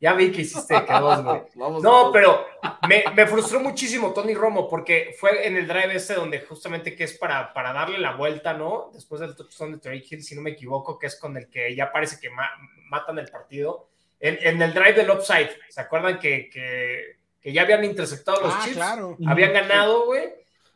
Ya 0.00 0.14
vi 0.14 0.30
que 0.30 0.42
hiciste 0.42 0.84
que 0.84 0.92
dos, 0.92 1.24
güey. 1.24 1.42
No, 1.82 2.10
pero 2.12 2.46
me, 2.88 3.04
me 3.16 3.26
frustró 3.26 3.58
muchísimo 3.60 4.12
Tony 4.12 4.32
Romo 4.34 4.68
porque 4.68 5.14
fue 5.18 5.46
en 5.46 5.56
el 5.56 5.66
drive 5.66 5.96
este 5.96 6.14
donde 6.14 6.40
justamente 6.42 6.94
que 6.94 7.04
es 7.04 7.18
para, 7.18 7.52
para 7.52 7.72
darle 7.72 7.98
la 7.98 8.14
vuelta, 8.14 8.52
¿no? 8.54 8.90
Después 8.94 9.20
del 9.20 9.34
touchdown 9.34 9.72
de 9.72 9.78
Tariq 9.78 10.12
Hill, 10.12 10.22
si 10.22 10.34
no 10.36 10.42
me 10.42 10.50
equivoco, 10.50 10.98
que 10.98 11.08
es 11.08 11.16
con 11.16 11.36
el 11.36 11.48
que 11.48 11.74
ya 11.74 11.90
parece 11.90 12.20
que 12.20 12.30
ma- 12.30 12.50
matan 12.90 13.18
el 13.18 13.28
partido. 13.28 13.88
En, 14.20 14.38
en 14.40 14.62
el 14.62 14.72
drive 14.72 14.92
del 14.94 15.10
upside, 15.10 15.50
¿se 15.68 15.80
acuerdan 15.80 16.18
que, 16.20 16.48
que, 16.48 17.16
que 17.40 17.52
ya 17.52 17.62
habían 17.62 17.84
interceptado 17.84 18.40
los 18.40 18.54
Ah, 18.54 18.60
chips? 18.64 18.76
claro. 18.76 19.16
Habían 19.26 19.52
ganado, 19.52 20.06
güey. 20.06 20.28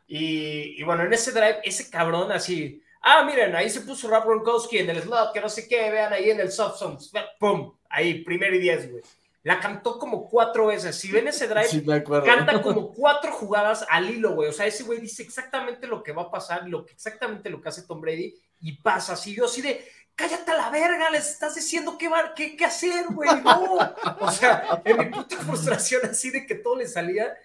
Y, 0.08 0.80
y 0.80 0.82
bueno, 0.82 1.04
en 1.04 1.12
ese 1.12 1.30
drive, 1.30 1.60
ese 1.64 1.88
cabrón 1.90 2.32
así, 2.32 2.81
ah, 3.02 3.24
miren, 3.24 3.54
ahí 3.54 3.68
se 3.68 3.82
puso 3.82 4.08
Rob 4.08 4.24
Gronkowski 4.24 4.78
en 4.78 4.90
el 4.90 5.02
slot, 5.02 5.32
que 5.32 5.40
no 5.40 5.48
sé 5.48 5.68
qué, 5.68 5.90
vean 5.90 6.12
ahí 6.12 6.30
en 6.30 6.40
el 6.40 6.50
soft 6.50 6.78
zones, 6.78 7.12
pum, 7.38 7.74
ahí, 7.88 8.24
primero 8.24 8.54
y 8.56 8.60
diez, 8.60 8.90
güey. 8.90 9.02
La 9.44 9.58
cantó 9.58 9.98
como 9.98 10.28
cuatro 10.28 10.66
veces. 10.68 10.94
Si 10.94 11.10
ven 11.10 11.26
ese 11.26 11.48
drive, 11.48 11.66
Sí, 11.68 11.84
canta 11.84 12.62
como 12.62 12.92
cuatro 12.92 13.32
jugadas 13.32 13.84
al 13.88 14.08
hilo, 14.08 14.34
güey. 14.34 14.48
O 14.48 14.52
sea, 14.52 14.66
ese 14.66 14.84
güey 14.84 15.00
dice 15.00 15.22
exactamente 15.22 15.86
lo 15.86 16.02
que 16.02 16.12
va 16.12 16.22
a 16.22 16.30
pasar, 16.30 16.68
lo 16.68 16.86
que, 16.86 16.92
exactamente 16.92 17.50
lo 17.50 17.60
que 17.60 17.68
hace 17.68 17.82
Tom 17.82 18.00
Brady 18.00 18.34
y 18.60 18.76
pasa 18.76 19.14
así. 19.14 19.34
Yo 19.34 19.46
así 19.46 19.60
de, 19.60 19.84
cállate 20.14 20.52
a 20.52 20.56
la 20.56 20.70
verga, 20.70 21.10
les 21.10 21.28
estás 21.28 21.56
diciendo 21.56 21.98
qué, 21.98 22.08
va, 22.08 22.34
qué, 22.34 22.56
qué 22.56 22.64
hacer, 22.64 23.06
güey. 23.10 23.28
No. 23.42 23.78
O 24.20 24.30
sea, 24.30 24.80
en 24.84 24.98
mi 24.98 25.04
puta 25.06 25.36
frustración 25.38 26.02
así 26.04 26.30
de 26.30 26.46
que 26.46 26.54
todo 26.54 26.76
le 26.76 26.86
salía. 26.86 27.36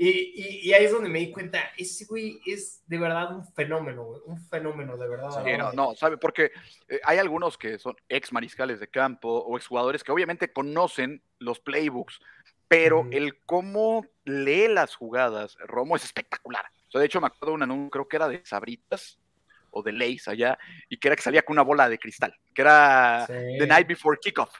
Y, 0.00 0.08
y, 0.08 0.68
y 0.68 0.72
ahí 0.74 0.84
es 0.84 0.92
donde 0.92 1.10
me 1.10 1.18
di 1.18 1.32
cuenta, 1.32 1.72
ese 1.76 2.04
güey 2.04 2.38
es 2.46 2.84
de 2.86 2.98
verdad 2.98 3.34
un 3.34 3.44
fenómeno, 3.52 4.04
güey. 4.04 4.20
Un 4.26 4.40
fenómeno, 4.48 4.96
de 4.96 5.08
verdad. 5.08 5.44
Sí, 5.44 5.50
no, 5.58 5.72
no, 5.72 5.96
¿sabe? 5.96 6.16
Porque 6.16 6.52
eh, 6.86 7.00
hay 7.02 7.18
algunos 7.18 7.58
que 7.58 7.80
son 7.80 7.96
ex 8.08 8.32
mariscales 8.32 8.78
de 8.78 8.86
campo 8.86 9.28
o 9.28 9.56
ex 9.56 9.66
jugadores 9.66 10.04
que 10.04 10.12
obviamente 10.12 10.52
conocen 10.52 11.20
los 11.40 11.58
playbooks, 11.58 12.20
pero 12.68 13.00
Ujú. 13.00 13.08
el 13.10 13.40
cómo 13.44 14.06
lee 14.24 14.68
las 14.68 14.94
jugadas, 14.94 15.56
Romo, 15.66 15.96
es 15.96 16.04
espectacular. 16.04 16.64
O 16.86 16.92
sea, 16.92 17.00
de 17.00 17.06
hecho, 17.06 17.20
me 17.20 17.26
acuerdo 17.26 17.48
de 17.48 17.54
un 17.56 17.62
anuncio, 17.64 17.90
creo 17.90 18.06
que 18.06 18.16
era 18.16 18.28
de 18.28 18.40
Sabritas 18.44 19.18
o 19.70 19.82
de 19.82 19.90
Lays 19.90 20.28
allá, 20.28 20.56
y 20.88 20.98
que 20.98 21.08
era 21.08 21.16
que 21.16 21.22
salía 21.22 21.42
con 21.42 21.54
una 21.54 21.62
bola 21.62 21.88
de 21.88 21.98
cristal, 21.98 22.32
que 22.54 22.62
era 22.62 23.24
Sí. 23.26 23.32
The 23.58 23.66
Night 23.66 23.88
Before 23.88 24.16
Kickoff. 24.22 24.54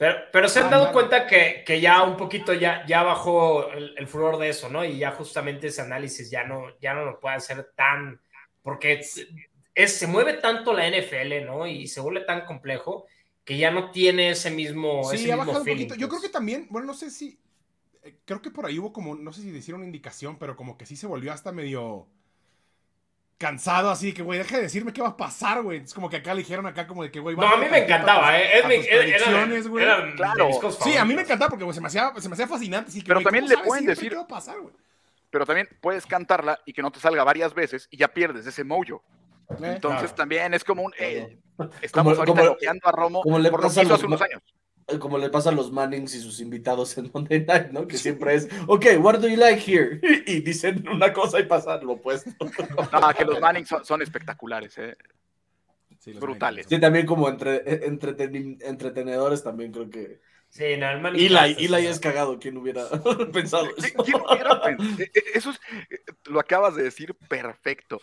Pero, 0.00 0.16
pero 0.32 0.48
se 0.48 0.60
han 0.60 0.70
Ah, 0.70 0.70
dado 0.70 0.92
cuenta 0.92 1.26
que, 1.26 1.62
que 1.66 1.80
ya 1.80 2.02
un 2.04 2.16
poquito 2.16 2.54
ya, 2.54 2.86
ya 2.86 3.02
bajó 3.02 3.70
el, 3.72 3.94
el 3.98 4.06
furor 4.08 4.38
de 4.38 4.48
eso, 4.48 4.70
¿no? 4.70 4.84
Y 4.84 4.98
ya 4.98 5.12
justamente 5.12 5.66
ese 5.68 5.82
análisis 5.82 6.30
ya 6.30 6.44
no, 6.44 6.78
ya 6.80 6.94
no 6.94 7.04
lo 7.04 7.20
puede 7.20 7.36
hacer 7.36 7.72
tan, 7.76 8.20
porque 8.62 8.94
es, 8.94 9.28
es- 9.74 9.98
se 9.98 10.06
mueve 10.06 10.34
tanto 10.34 10.72
la 10.72 10.86
NFL, 10.86 11.44
¿no? 11.44 11.66
Y 11.66 11.86
se 11.86 12.00
vuelve 12.00 12.22
tan 12.22 12.46
complejo 12.46 13.06
que 13.44 13.58
ya 13.58 13.70
no 13.70 13.90
tiene 13.90 14.30
ese 14.30 14.50
mismo, 14.50 15.12
Sí, 15.12 15.12
ese 15.12 15.30
ha 15.30 15.36
mismo 15.36 15.36
bajado 15.36 15.62
un 15.62 15.68
poquito. 15.68 15.94
Yo 15.94 16.08
creo 16.08 16.20
pues. 16.20 16.22
que 16.22 16.28
también, 16.28 16.66
bueno, 16.70 16.86
no 16.88 16.94
sé 16.94 17.10
si. 17.10 17.40
eh, 18.02 18.20
Creo 18.24 18.42
que 18.42 18.50
por 18.50 18.66
ahí 18.66 18.78
hubo 18.78 18.92
como, 18.92 19.16
no 19.16 19.32
sé 19.32 19.42
si 19.42 19.50
hicieron 19.50 19.80
una 19.82 19.86
indicación, 19.88 20.38
pero 20.38 20.56
como 20.56 20.78
que 20.78 20.86
sí 20.86 20.96
se 20.96 21.06
volvió 21.06 21.32
hasta 21.32 21.52
medio 21.52 22.08
cansado, 23.40 23.88
así 23.90 24.12
que, 24.12 24.20
güey, 24.22 24.38
deja 24.38 24.56
de 24.56 24.62
decirme 24.64 24.92
qué 24.92 25.00
va 25.00 25.08
a 25.08 25.16
pasar, 25.16 25.62
güey. 25.62 25.78
Es 25.80 25.94
como 25.94 26.10
que 26.10 26.18
acá 26.18 26.34
le 26.34 26.42
dijeron 26.42 26.66
acá 26.66 26.86
como 26.86 27.02
de 27.02 27.10
que, 27.10 27.20
güey, 27.20 27.34
No, 27.34 27.48
a 27.48 27.56
mí 27.56 27.66
me 27.70 27.78
encantaba, 27.78 28.38
¿eh? 28.38 28.58
Es 28.58 28.64
a 28.64 28.68
mi- 28.68 28.74
era- 28.74 30.14
Claro. 30.14 30.50
Sí, 30.84 30.94
a 30.96 31.04
mí 31.06 31.14
me 31.14 31.22
encantaba 31.22 31.48
porque 31.48 31.64
güey, 31.64 31.74
se, 31.74 31.80
me 31.80 31.86
hacía, 31.86 32.12
se 32.18 32.28
me 32.28 32.34
hacía 32.34 32.46
fascinante. 32.46 32.90
Así 32.90 33.00
que, 33.00 33.06
Pero 33.06 33.20
güey, 33.20 33.24
también 33.24 33.46
¿cómo 33.46 33.56
le 33.58 33.66
pueden 33.66 33.86
decir- 33.86 34.10
¿Qué 34.10 34.16
va 34.16 34.22
a 34.22 34.28
pasar, 34.28 34.60
güey? 34.60 34.74
Pero 35.30 35.46
también 35.46 35.68
puedes 35.80 36.04
cantarla 36.06 36.60
y 36.66 36.72
que 36.74 36.82
no 36.82 36.90
te 36.90 37.00
salga 37.00 37.24
varias 37.24 37.54
veces 37.54 37.88
y 37.90 37.96
ya 37.96 38.08
pierdes 38.08 38.46
ese 38.46 38.62
mojo. 38.62 39.02
Eh, 39.50 39.54
Entonces 39.62 40.00
Claro. 40.00 40.14
también 40.14 40.52
es 40.54 40.62
como 40.62 40.82
un... 40.82 40.92
eh, 40.98 41.38
estamos 41.80 42.12
Como- 42.14 42.20
ahorita 42.20 42.24
como- 42.26 42.42
bloqueando 42.42 42.88
a 42.88 42.92
Romo 42.92 43.22
como 43.22 43.38
le 43.38 43.50
por 43.50 43.62
lo 43.62 43.70
que 43.70 43.80
hizo 43.82 43.94
hace 43.94 44.06
unos 44.06 44.20
años. 44.22 44.42
Eh, 44.86 44.98
Como 44.98 45.18
le 45.18 45.28
pasa 45.30 45.50
a 45.50 45.52
los 45.52 45.70
Mannings 45.72 46.14
y 46.14 46.20
sus 46.20 46.40
invitados 46.40 46.96
en 46.98 47.10
Monday 47.12 47.44
Night, 47.46 47.70
¿no? 47.70 47.86
Que 47.86 47.96
siempre 47.98 48.34
es, 48.34 48.48
ok, 48.66 48.86
what 49.00 49.18
do 49.18 49.28
you 49.28 49.36
like 49.36 49.60
here? 49.60 50.00
Y 50.26 50.40
dicen 50.40 50.86
una 50.88 51.12
cosa 51.12 51.38
y 51.40 51.44
pasa 51.44 51.76
lo 51.82 51.92
opuesto. 51.92 52.30
No, 52.92 53.14
que 53.16 53.24
los 53.24 53.40
Manning 53.40 53.66
son, 53.66 53.84
son 53.84 54.02
espectaculares, 54.02 54.76
¿eh? 54.78 54.96
sí, 55.98 56.12
los 56.12 56.20
brutales. 56.20 56.66
Sí, 56.68 56.80
también 56.80 57.06
como 57.06 57.28
entre, 57.28 57.56
eh, 57.56 57.80
entretenedores 58.62 59.42
también 59.42 59.70
creo 59.72 59.88
que... 59.90 60.20
Sí, 60.48 60.76
no, 60.78 60.90
el 60.90 61.00
Manny 61.00 61.26
Eli, 61.26 61.54
Eli 61.64 61.82
sí. 61.82 61.86
es 61.86 62.00
cagado, 62.00 62.38
¿quién 62.40 62.56
hubiera 62.56 62.88
pensado 63.32 63.66
¿Qui- 63.76 63.84
eso? 63.86 64.02
quién 64.02 64.20
hubiera 64.28 64.60
pen- 64.60 64.78
eh, 64.98 65.10
Eso 65.34 65.50
es, 65.50 65.60
lo 66.24 66.40
acabas 66.40 66.74
de 66.74 66.82
decir 66.82 67.14
perfecto. 67.28 68.00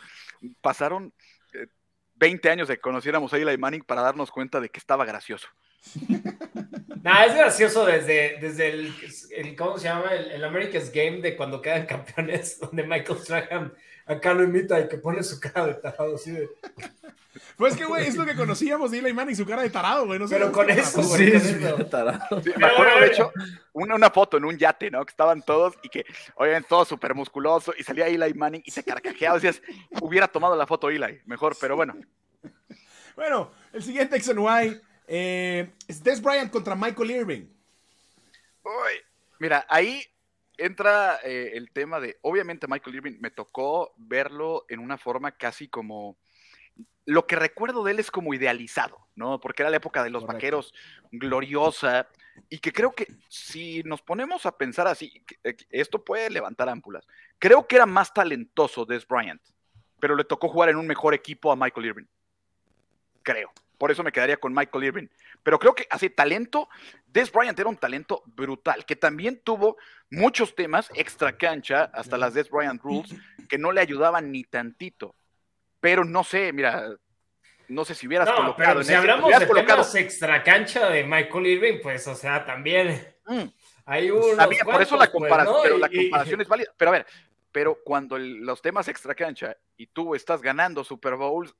Pasaron 0.62 1.14
20 2.18 2.50
años 2.50 2.68
de 2.68 2.76
que 2.76 2.82
conociéramos 2.82 3.34
a 3.34 3.38
Eli 3.38 3.58
Manning 3.58 3.84
para 3.84 4.02
darnos 4.02 4.32
cuenta 4.32 4.60
de 4.60 4.70
que 4.70 4.80
estaba 4.80 5.06
gracioso. 5.06 5.48
Nah, 7.02 7.24
es 7.26 7.36
gracioso 7.36 7.86
desde, 7.86 8.38
desde 8.40 8.70
el, 8.70 9.56
¿cómo 9.56 9.78
se 9.78 9.86
llama? 9.86 10.14
El, 10.14 10.32
el 10.32 10.44
America's 10.44 10.92
Game 10.92 11.22
de 11.22 11.36
cuando 11.36 11.62
quedan 11.62 11.86
campeones, 11.86 12.60
donde 12.62 12.84
Michael 12.84 13.20
Strahan 13.20 13.74
acá 14.08 14.34
lo 14.34 14.44
imita 14.44 14.80
y 14.80 14.88
que 14.88 14.98
pone 14.98 15.22
su 15.24 15.40
cara 15.40 15.68
de 15.68 15.74
tarado 15.76 16.16
así 16.16 16.32
de... 16.32 16.50
Pues 17.56 17.76
que, 17.76 17.86
güey, 17.86 18.08
es 18.08 18.16
lo 18.16 18.26
que 18.26 18.36
conocíamos 18.36 18.92
de 18.92 19.00
Eli 19.00 19.14
Manning, 19.14 19.36
su 19.36 19.46
cara 19.46 19.62
de 19.64 19.70
tarado, 19.70 20.06
güey. 20.06 20.20
No 20.20 20.28
sé 20.28 20.36
Pero 20.36 20.52
con 20.52 20.70
eso. 20.70 21.02
Sí, 21.04 21.32
con 21.32 21.42
sí, 21.42 21.56
eso. 21.56 21.86
tarado. 21.86 22.42
Sí, 22.42 22.50
me 22.50 22.56
Pero 22.56 22.68
acuerdo, 22.68 22.92
bueno, 22.94 23.00
de 23.02 23.08
hecho, 23.08 23.32
una, 23.74 23.96
una 23.96 24.10
foto 24.10 24.38
en 24.38 24.46
un 24.46 24.58
yate, 24.58 24.92
¿no? 24.92 25.04
Que 25.06 25.12
estaban 25.12 25.42
todos 25.42 25.76
y 25.84 25.90
que, 25.90 26.06
obviamente, 26.36 26.68
todo 26.70 26.86
súper 26.86 27.16
musculoso 27.16 27.74
y 27.78 27.84
salía 27.84 28.08
Eli 28.08 28.34
Manning 28.34 28.62
y 28.66 28.72
se 28.72 28.84
carcajeaba. 28.84 29.40
Decías, 29.40 29.62
hubiera 30.02 30.28
tomado 30.28 30.56
la 30.56 30.68
foto 30.68 30.90
Eli, 30.90 31.22
mejor, 31.26 31.56
pero 31.60 31.76
bueno. 31.76 31.96
Bueno, 33.16 33.52
el 33.74 33.82
siguiente 33.82 34.18
X 34.18 34.30
and 34.30 34.40
Y 34.40 34.82
eh, 35.08 35.72
es 35.88 36.04
Des 36.04 36.22
Bryant 36.22 36.52
contra 36.52 36.76
Michael 36.76 37.12
Irving. 37.12 37.46
Uy, 38.64 39.02
mira, 39.40 39.66
ahí 39.70 40.04
entra 40.58 41.20
eh, 41.24 41.52
el 41.54 41.72
tema 41.72 42.00
de, 42.00 42.18
obviamente 42.22 42.68
Michael 42.68 42.96
Irving 42.96 43.18
me 43.20 43.32
tocó 43.32 43.94
verlo 43.98 44.66
en 44.70 44.80
una 44.80 44.98
forma 44.98 45.32
casi 45.32 45.68
como, 45.68 46.18
lo 47.06 47.26
que 47.26 47.38
recuerdo 47.38 47.84
de 47.84 47.92
él 47.92 48.00
es 48.00 48.12
como 48.12 48.34
idealizado, 48.34 49.08
¿no? 49.16 49.40
Porque 49.40 49.64
era 49.64 49.70
la 49.70 49.78
época 49.78 50.04
de 50.04 50.10
los 50.10 50.24
Correcto. 50.24 50.36
vaqueros 50.38 50.74
gloriosa 51.12 52.10
y 52.50 52.60
que 52.60 52.74
creo 52.74 52.92
que 52.92 53.08
si 53.30 53.82
nos 53.84 54.02
ponemos 54.02 54.46
a 54.46 54.58
pensar 54.58 54.88
así, 54.88 55.24
esto 55.70 56.04
puede 56.04 56.30
levantar 56.30 56.68
ámpulas. 56.70 57.08
Creo 57.40 57.66
que 57.66 57.78
era 57.78 57.86
más 57.86 58.14
talentoso 58.14 58.86
Des 58.86 59.08
Bryant, 59.08 59.42
pero 60.00 60.16
le 60.16 60.26
tocó 60.26 60.50
jugar 60.50 60.70
en 60.70 60.76
un 60.76 60.86
mejor 60.86 61.14
equipo 61.14 61.52
a 61.52 61.56
Michael 61.56 61.88
Irving. 61.88 62.06
Creo. 63.24 63.52
Por 63.78 63.92
eso 63.92 64.04
me 64.04 64.12
quedaría 64.12 64.38
con 64.38 64.54
Michael 64.54 64.84
Irving. 64.84 65.08
Pero 65.44 65.60
creo 65.60 65.76
que 65.76 65.88
así, 65.90 66.10
talento, 66.10 66.68
Des 67.18 67.32
Bryant 67.32 67.58
era 67.60 67.68
un 67.68 67.78
talento 67.78 68.22
brutal, 68.28 68.86
que 68.86 68.96
también 68.96 69.42
tuvo 69.44 69.78
muchos 70.12 70.54
temas 70.54 70.92
extra 70.94 71.36
cancha, 71.36 71.86
hasta 71.92 72.16
las 72.16 72.36
Des 72.36 72.48
Bryant 72.48 72.80
Rules, 72.84 73.12
que 73.50 73.58
no 73.58 73.72
le 73.72 73.82
ayudaban 73.82 74.32
ni 74.32 74.44
tantito. 74.44 75.16
Pero 75.80 76.06
no 76.06 76.24
sé, 76.24 76.54
mira, 76.54 76.90
no 77.70 77.86
sé 77.86 77.96
si 77.96 78.06
hubieras 78.06 78.28
No, 78.30 78.36
colocado 78.36 78.56
pero 78.70 78.80
en 78.82 78.86
si 78.86 78.92
ese- 78.92 78.98
hablamos 79.00 79.32
de 79.40 79.48
colocado- 79.48 79.82
temas 79.82 79.96
extracancha 79.96 80.90
de 80.92 81.04
Michael 81.06 81.48
Irving, 81.48 81.80
pues, 81.82 82.08
o 82.08 82.14
sea, 82.14 82.46
también 82.46 83.16
Mm, 83.26 83.46
hay 83.86 84.12
unos 84.12 84.28
está 84.30 84.46
bien, 84.46 84.64
por 84.64 84.80
eso 84.80 84.96
la 84.96 85.00
pues, 85.06 85.10
comparación, 85.12 85.56
¿no? 85.56 85.62
pero 85.64 85.78
la 85.80 85.88
y- 85.92 85.96
comparación 86.12 86.42
es 86.42 86.48
válida. 86.48 86.72
Pero 86.78 86.90
a 86.90 86.92
ver, 86.92 87.08
pero 87.52 87.80
cuando 87.84 88.16
el- 88.16 88.42
los 88.46 88.62
temas 88.62 88.88
extra 88.90 89.16
cancha 89.16 89.58
y 89.76 89.88
tú 89.88 90.14
estás 90.14 90.40
ganando 90.44 90.84
Super 90.84 91.16
Bowls, 91.16 91.56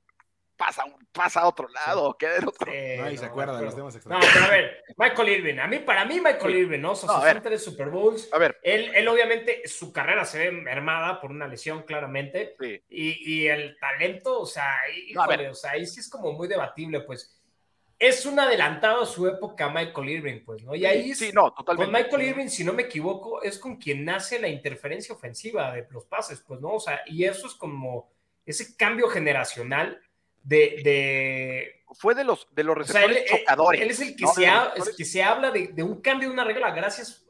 pasa, 0.58 0.84
un- 0.84 1.06
pasa 1.12 1.40
a 1.40 1.46
otro 1.48 1.68
lado, 1.68 2.14
queda 2.18 2.36
en 2.36 2.48
otro. 2.48 2.70
Sí, 2.70 2.78
Nadie 2.98 3.16
se 3.16 3.24
no, 3.24 3.30
acuerda 3.30 3.56
de 3.58 3.64
los 3.64 3.74
temas 3.76 3.94
No, 4.06 4.16
extra. 4.18 4.32
pero 4.34 4.44
a 4.44 4.48
ver, 4.50 4.82
Michael 4.98 5.28
Irving, 5.30 5.58
a 5.60 5.66
mí, 5.68 5.78
para 5.78 6.04
mí, 6.04 6.20
Michael 6.20 6.54
Irving, 6.56 6.80
¿no? 6.80 6.92
O 6.92 6.96
sea, 6.96 7.06
No, 7.06 7.12
a 7.14 7.16
son 7.20 7.24
ver. 7.24 7.42
tres 7.42 7.64
Super 7.64 7.88
Bowls. 7.88 8.28
A 8.32 8.38
ver, 8.38 8.58
Él, 8.62 8.90
él, 8.94 9.08
obviamente, 9.08 9.66
su 9.68 9.92
carrera 9.92 10.24
se 10.24 10.38
ve 10.40 10.50
mermada 10.50 11.20
por 11.20 11.30
una 11.30 11.46
lesión, 11.48 11.84
claramente. 11.84 12.56
sí. 12.60 12.82
Y, 12.90 13.34
y 13.44 13.46
el 13.48 13.78
talento, 13.78 14.40
o 14.40 14.46
sea, 14.46 14.76
No, 15.14 15.22
a 15.22 15.24
híjole, 15.26 15.48
o 15.48 15.54
sea, 15.54 15.70
ahí 15.70 15.86
sí 15.86 16.00
es 16.00 16.10
como 16.10 16.32
muy 16.32 16.48
debatible, 16.48 17.00
pues. 17.00 17.34
Es 18.00 18.26
un 18.26 18.38
adelantado 18.38 19.02
a 19.02 19.06
su 19.06 19.26
época 19.26 19.70
Michael 19.70 20.08
Irving, 20.08 20.44
pues, 20.44 20.62
¿no? 20.62 20.74
Y 20.74 20.86
ahí 20.86 21.10
es- 21.12 21.18
sí, 21.18 21.30
no, 21.32 21.52
con 21.52 21.64
totalmente. 21.64 21.92
Michael 22.04 22.28
Irving, 22.28 22.48
si 22.48 22.62
no 22.62 22.72
me 22.72 22.82
equivoco, 22.84 23.42
es 23.42 23.58
con 23.58 23.76
quien 23.76 24.04
nace 24.04 24.38
la 24.38 24.46
interferencia 24.48 25.14
ofensiva 25.14 25.72
de 25.72 25.86
los 25.90 26.04
pases, 26.04 26.40
pues, 26.46 26.60
¿no? 26.60 26.74
O 26.74 26.80
sea, 26.80 27.00
y 27.06 27.24
eso 27.24 27.46
es 27.48 27.54
como 27.54 28.12
ese 28.46 28.76
cambio 28.76 29.08
generacional 29.08 30.00
de... 30.48 30.80
de 30.84 31.82
Fue 31.92 32.14
de 32.14 32.24
los, 32.24 32.48
de 32.54 32.64
los 32.64 32.76
o 32.78 32.84
sea, 32.84 33.02
él, 33.04 33.08
receptores 33.10 33.32
él- 33.32 33.38
chocadores. 33.40 33.80
él 33.80 33.90
es 33.90 34.00
el 34.00 34.16
que, 34.16 34.24
¿no? 34.24 34.32
se, 34.32 34.46
ha- 34.46 34.64
receptores- 34.74 34.88
es 34.90 34.96
que 34.96 35.04
se 35.04 35.22
habla 35.22 35.50
de, 35.50 35.68
de 35.68 35.82
un 35.82 36.00
cambio 36.00 36.28
de 36.28 36.34
una 36.34 36.44
regla, 36.44 36.70
gracias, 36.70 37.24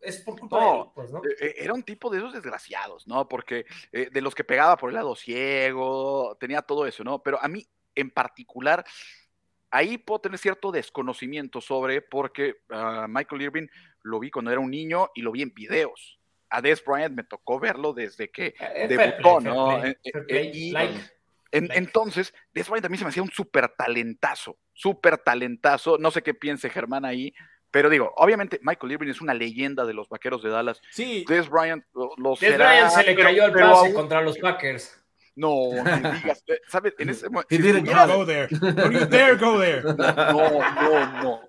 es 0.00 0.18
por 0.20 0.38
culpa 0.38 0.60
No, 0.60 0.72
de 0.74 0.80
él, 0.80 0.86
pues, 0.94 1.10
¿no? 1.12 1.18
Eh, 1.24 1.36
eh, 1.40 1.54
Era 1.58 1.74
un 1.74 1.82
tipo 1.82 2.10
de 2.10 2.18
esos 2.18 2.32
desgraciados, 2.32 3.06
¿no? 3.06 3.28
Porque 3.28 3.64
eh, 3.92 4.08
de 4.12 4.20
los 4.20 4.34
que 4.34 4.42
pegaba 4.44 4.76
por 4.76 4.90
el 4.90 4.96
lado 4.96 5.14
ciego, 5.14 6.36
tenía 6.40 6.62
todo 6.62 6.86
eso, 6.86 7.04
¿no? 7.04 7.22
Pero 7.22 7.38
a 7.40 7.46
mí, 7.48 7.66
en 7.94 8.10
particular, 8.10 8.84
ahí 9.70 9.98
puedo 9.98 10.20
tener 10.20 10.38
cierto 10.38 10.72
desconocimiento 10.72 11.60
sobre, 11.60 12.02
porque 12.02 12.56
ah, 12.70 13.06
Michael 13.08 13.42
Irving 13.42 13.66
lo 14.02 14.18
vi 14.18 14.30
cuando 14.30 14.50
era 14.50 14.60
un 14.60 14.70
niño 14.70 15.10
y 15.14 15.22
lo 15.22 15.30
vi 15.32 15.42
en 15.42 15.54
videos. 15.54 16.18
A 16.50 16.60
Des 16.60 16.84
Bryant 16.84 17.14
me 17.14 17.22
tocó 17.24 17.58
verlo 17.60 17.92
desde 17.94 18.30
que 18.30 18.54
Eh, 18.58 18.86
debutó, 18.88 19.38
play, 19.38 19.44
¿no? 19.54 19.78
play, 19.80 19.92
Eh, 20.04 20.12
eh, 20.28 20.50
y- 20.52 20.70
like. 20.72 21.00
En-. 21.52 21.70
Entonces, 21.72 22.34
Des 22.52 22.68
Bryant 22.68 22.86
a 22.86 22.88
mí 22.88 22.96
se 22.96 23.04
me 23.04 23.10
hacía 23.10 23.22
un 23.22 23.30
súper 23.30 23.68
talentazo, 23.76 24.58
súper 24.72 25.18
talentazo. 25.18 25.98
No 25.98 26.10
sé 26.10 26.22
qué 26.22 26.34
piense 26.34 26.68
Germán 26.70 27.04
ahí, 27.04 27.32
pero 27.70 27.88
digo, 27.88 28.12
obviamente 28.16 28.58
Michael 28.62 28.92
Irving 28.92 29.08
es 29.10 29.20
una 29.20 29.34
leyenda 29.34 29.84
de 29.86 29.94
los 29.94 30.08
vaqueros 30.08 30.42
de 30.42 30.50
Dallas. 30.50 30.80
Sí, 30.90 31.24
Des 31.28 31.48
Bryant 31.48 31.84
lo, 31.94 32.10
lo 32.16 32.30
Des 32.30 32.38
será, 32.40 32.68
Bryant 32.70 32.90
se 32.90 33.02
le 33.04 33.14
pero- 33.14 33.28
cayó 33.28 33.44
el 33.46 33.52
pase 33.52 33.64
aún- 33.86 33.92
contra 33.94 34.20
los 34.22 34.36
Packers. 34.38 34.98
No, 35.34 35.70
ni 35.72 36.10
digas, 36.18 36.44
eh, 36.46 36.60
¿sabes? 36.68 36.92
En 36.98 37.08
ese 37.08 37.26
momento. 37.30 37.46
He 37.48 37.56
si 37.56 37.62
didn't 37.62 37.86
estuviera- 37.88 38.06
don't 38.06 38.18
go 38.18 38.26
there. 38.26 38.48
Don't 38.74 38.92
you 38.92 39.06
dare 39.06 39.36
go 39.36 39.58
there. 39.58 39.82
No, 39.82 39.94
no, 39.94 41.22
no. 41.22 41.40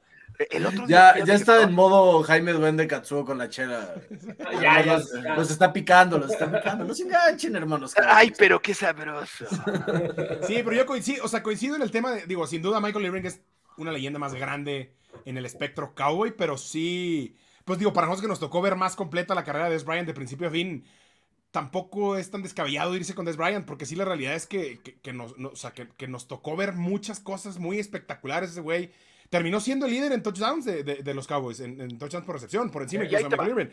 El 0.50 0.66
otro 0.66 0.86
Ya, 0.88 1.16
ya 1.24 1.36
está 1.36 1.62
en 1.64 1.74
modo 1.74 2.24
Jaime 2.24 2.54
Duende 2.54 2.88
Katsuo 2.88 3.24
con 3.26 3.38
la 3.38 3.50
chela. 3.50 3.94
Ya, 4.62 4.84
ya, 4.84 4.98
los, 4.98 5.12
ya. 5.24 5.36
los 5.36 5.52
está 5.52 5.72
picando, 5.74 6.18
los 6.18 6.32
está 6.32 6.52
picando. 6.52 6.86
No 6.86 6.94
se 6.94 7.04
enganchen, 7.04 7.56
hermanos. 7.56 7.94
Ay, 8.06 8.32
pero 8.38 8.62
qué 8.62 8.74
sabroso. 8.74 9.46
Sí, 10.48 10.62
pero 10.64 10.74
yo 10.74 10.86
coincido, 10.86 11.24
o 11.24 11.28
sea, 11.28 11.44
coincido 11.44 11.76
en 11.76 11.82
el 11.82 11.92
tema 11.92 12.12
de, 12.12 12.26
digo, 12.26 12.46
sin 12.48 12.62
duda 12.62 12.80
Michael 12.80 13.06
Irving 13.06 13.24
es 13.26 13.42
una 13.78 13.92
leyenda 13.92 14.20
más 14.20 14.34
grande 14.34 14.94
en 15.26 15.38
el 15.38 15.46
espectro 15.46 15.94
cowboy, 15.96 16.32
pero 16.36 16.58
sí, 16.58 17.36
pues 17.66 17.80
digo, 17.80 17.94
para 17.94 18.08
nosotros 18.08 18.22
que 18.24 18.28
nos 18.30 18.40
tocó 18.40 18.62
ver 18.62 18.76
más 18.76 18.96
completa 18.96 19.36
la 19.36 19.44
carrera 19.44 19.66
de 19.66 19.72
Des 19.72 19.86
Bryant 19.86 20.08
de 20.08 20.14
principio 20.14 20.48
a 20.48 20.52
fin, 20.52 20.84
tampoco 21.52 22.18
es 22.18 22.32
tan 22.32 22.42
descabellado 22.44 22.96
irse 22.96 23.16
con 23.16 23.26
Des 23.26 23.38
Bryant, 23.38 23.66
porque 23.66 23.86
sí 23.86 23.96
la 23.96 24.06
realidad 24.06 24.34
es 24.36 24.48
que, 24.48 24.80
que- 24.82 24.96
que 25.00 25.14
nos, 25.14 25.38
no- 25.38 25.50
o 25.50 25.56
sea, 25.56 25.72
que, 25.72 25.88
que 25.90 26.08
nos 26.08 26.28
tocó 26.28 26.56
ver 26.56 26.74
muchas 26.74 27.20
cosas 27.20 27.60
muy 27.60 27.80
espectaculares 27.80 28.52
ese 28.52 28.62
güey. 28.62 28.92
Terminó 29.34 29.60
siendo 29.60 29.88
el 29.88 29.92
líder 29.94 30.12
en 30.12 30.22
touchdowns 30.22 30.64
de, 30.64 30.84
de- 30.84 30.98
de 31.02 31.14
los 31.16 31.26
Cowboys, 31.26 31.60
en, 31.60 31.82
en 31.82 31.98
touchdowns 31.98 32.24
por 32.24 32.36
recepción, 32.36 32.70
por 32.70 32.84
encima 32.84 33.04
Y 33.04 33.08
incluso 33.08 33.30
de 33.30 33.50
Irving. 33.50 33.66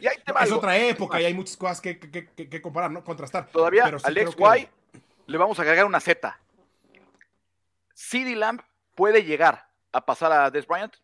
Es 0.42 0.52
otra 0.52 0.74
época 0.78 1.20
y 1.20 1.26
hay 1.26 1.34
muchas 1.34 1.54
cosas 1.58 1.82
que, 1.82 1.98
que- 1.98 2.30
que- 2.30 2.48
que 2.48 2.62
comparar, 2.62 2.90
¿no? 2.90 3.04
Contrastar. 3.04 3.46
Todavía 3.52 3.84
sí 3.98 4.04
al 4.04 4.14
creo 4.14 4.26
ex 4.28 4.36
que- 4.36 4.42
Y 5.26 5.32
le 5.32 5.36
vamos 5.36 5.58
a 5.58 5.62
agregar 5.62 5.84
una 5.84 6.00
Z. 6.00 6.40
CD 7.92 8.34
Lamb 8.36 8.62
puede 8.94 9.22
llegar 9.22 9.68
a 9.92 10.06
pasar 10.06 10.32
a 10.32 10.50
Des 10.50 10.66
Bryant. 10.66 10.94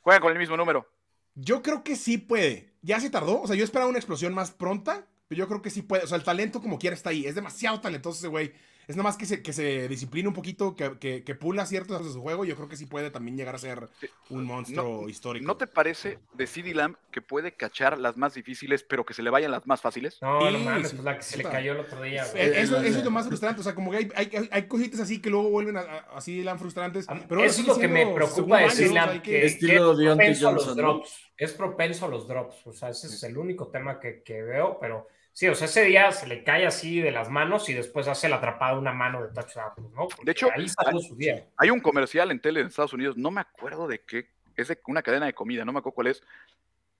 Juega 0.00 0.18
con 0.18 0.32
el 0.32 0.38
mismo 0.40 0.56
número. 0.56 0.90
Yo 1.36 1.62
creo 1.62 1.84
que 1.84 1.94
sí 1.94 2.18
puede. 2.18 2.72
Ya 2.82 2.98
se 2.98 3.10
tardó. 3.10 3.42
O 3.42 3.46
sea, 3.46 3.54
yo 3.54 3.62
esperaba 3.62 3.88
una 3.88 3.98
explosión 4.00 4.34
más 4.34 4.50
pronta. 4.50 5.06
Pero 5.28 5.38
yo 5.38 5.46
creo 5.46 5.62
que 5.62 5.70
sí 5.70 5.82
puede. 5.82 6.02
O 6.02 6.06
sea, 6.08 6.16
el 6.18 6.24
talento 6.24 6.60
como 6.60 6.80
quiera 6.80 6.96
está 6.96 7.10
ahí. 7.10 7.24
Es 7.26 7.36
demasiado 7.36 7.80
talentoso 7.80 8.18
ese 8.18 8.26
güey. 8.26 8.52
Es 8.90 8.96
nada 8.96 9.08
más 9.08 9.16
que 9.16 9.24
se, 9.24 9.42
que 9.42 9.52
se 9.52 9.86
discipline 9.88 10.26
un 10.26 10.34
poquito, 10.34 10.74
que, 10.74 10.98
que, 10.98 11.22
que 11.22 11.34
pula 11.34 11.64
ciertos 11.64 11.92
aspectos 11.92 12.08
de 12.14 12.18
su 12.18 12.22
juego. 12.22 12.44
Yo 12.44 12.56
creo 12.56 12.68
que 12.68 12.76
sí 12.76 12.86
puede 12.86 13.10
también 13.10 13.36
llegar 13.36 13.54
a 13.54 13.58
ser 13.58 13.88
un 14.30 14.44
monstruo 14.44 15.08
histórico. 15.08 15.46
¿No 15.46 15.56
te 15.56 15.66
parece 15.66 16.18
de 16.34 16.46
CD 16.46 16.74
Lamb 16.74 16.96
que 17.12 17.22
puede 17.22 17.52
cachar 17.54 17.98
las 17.98 18.16
más 18.16 18.34
difíciles, 18.34 18.82
pero 18.82 19.04
que 19.04 19.14
se 19.14 19.22
le 19.22 19.30
vayan 19.30 19.52
las 19.52 19.66
más 19.66 19.80
fáciles? 19.80 20.18
No, 20.20 20.40
no 20.50 20.58
Sí, 20.58 20.64
mames, 20.64 20.88
sí, 20.90 20.96
pues 20.96 21.04
la 21.04 21.16
que 21.16 21.22
se 21.22 21.36
le 21.38 21.44
cayó 21.44 21.72
el 21.72 21.78
otro 21.80 22.02
día. 22.02 22.24
güey. 22.30 22.42
Eh, 22.42 22.60
Eso, 22.62 22.80
Eh, 22.82 22.88
eso 22.88 22.98
es 22.98 23.04
lo 23.04 23.10
más 23.10 23.26
frustrante. 23.26 23.60
O 23.60 23.64
sea, 23.64 23.74
como 23.74 23.90
que 23.92 23.96
hay, 23.98 24.10
hay, 24.16 24.48
hay 24.50 24.62
cositas 24.66 25.00
así 25.00 25.22
que 25.22 25.30
luego 25.30 25.50
vuelven 25.50 25.76
a, 25.76 25.80
a- 25.80 26.16
así 26.16 26.42
lan 26.42 26.58
frustrantes. 26.58 27.06
Pero 27.28 27.44
Eso 27.44 27.60
es 27.60 27.66
lo 27.68 27.78
que 27.78 27.88
me 27.88 28.06
preocupa 28.12 28.58
de 28.58 28.64
decir 28.64 28.88
Silam, 28.88 29.22
que, 29.22 29.46
Estilo 29.46 29.86
que 29.86 29.92
es 29.92 29.98
Deontay 29.98 30.26
propenso 30.26 30.48
a 30.48 30.52
los 30.52 30.64
Johnson, 30.66 30.82
¿no? 30.84 30.92
drops. 30.94 31.32
Es 31.36 31.52
propenso 31.52 32.04
a 32.06 32.08
los 32.08 32.26
drops. 32.26 32.66
O 32.66 32.72
sea, 32.72 32.88
ese 32.90 33.06
es 33.06 33.22
el 33.22 33.38
único 33.38 33.68
tema 33.68 34.00
que, 34.00 34.22
que 34.22 34.42
veo, 34.42 34.78
pero 34.80 35.06
sí, 35.32 35.48
o 35.48 35.54
sea, 35.54 35.66
ese 35.66 35.84
día 35.84 36.10
se 36.12 36.26
le 36.26 36.44
cae 36.44 36.66
así 36.66 37.00
de 37.00 37.10
las 37.10 37.28
manos 37.28 37.68
y 37.68 37.74
después 37.74 38.08
hace 38.08 38.28
la 38.28 38.36
atrapada 38.36 38.78
una 38.78 38.92
mano 38.92 39.22
de 39.22 39.28
touchdown, 39.32 39.92
¿no? 39.94 40.08
Porque 40.08 40.24
De 40.24 40.32
hecho, 40.32 40.48
ahí 40.54 40.68
salió 40.68 41.00
su 41.00 41.16
día. 41.16 41.46
Hay 41.56 41.70
un 41.70 41.80
comercial 41.80 42.30
en 42.30 42.40
tele 42.40 42.60
en 42.60 42.68
Estados 42.68 42.92
Unidos, 42.92 43.16
no 43.16 43.30
me 43.30 43.40
acuerdo 43.40 43.88
de 43.88 44.00
qué, 44.00 44.28
es 44.56 44.68
de 44.68 44.78
una 44.86 45.02
cadena 45.02 45.26
de 45.26 45.32
comida, 45.32 45.64
no 45.64 45.72
me 45.72 45.78
acuerdo 45.78 45.94
cuál 45.94 46.06
es, 46.08 46.22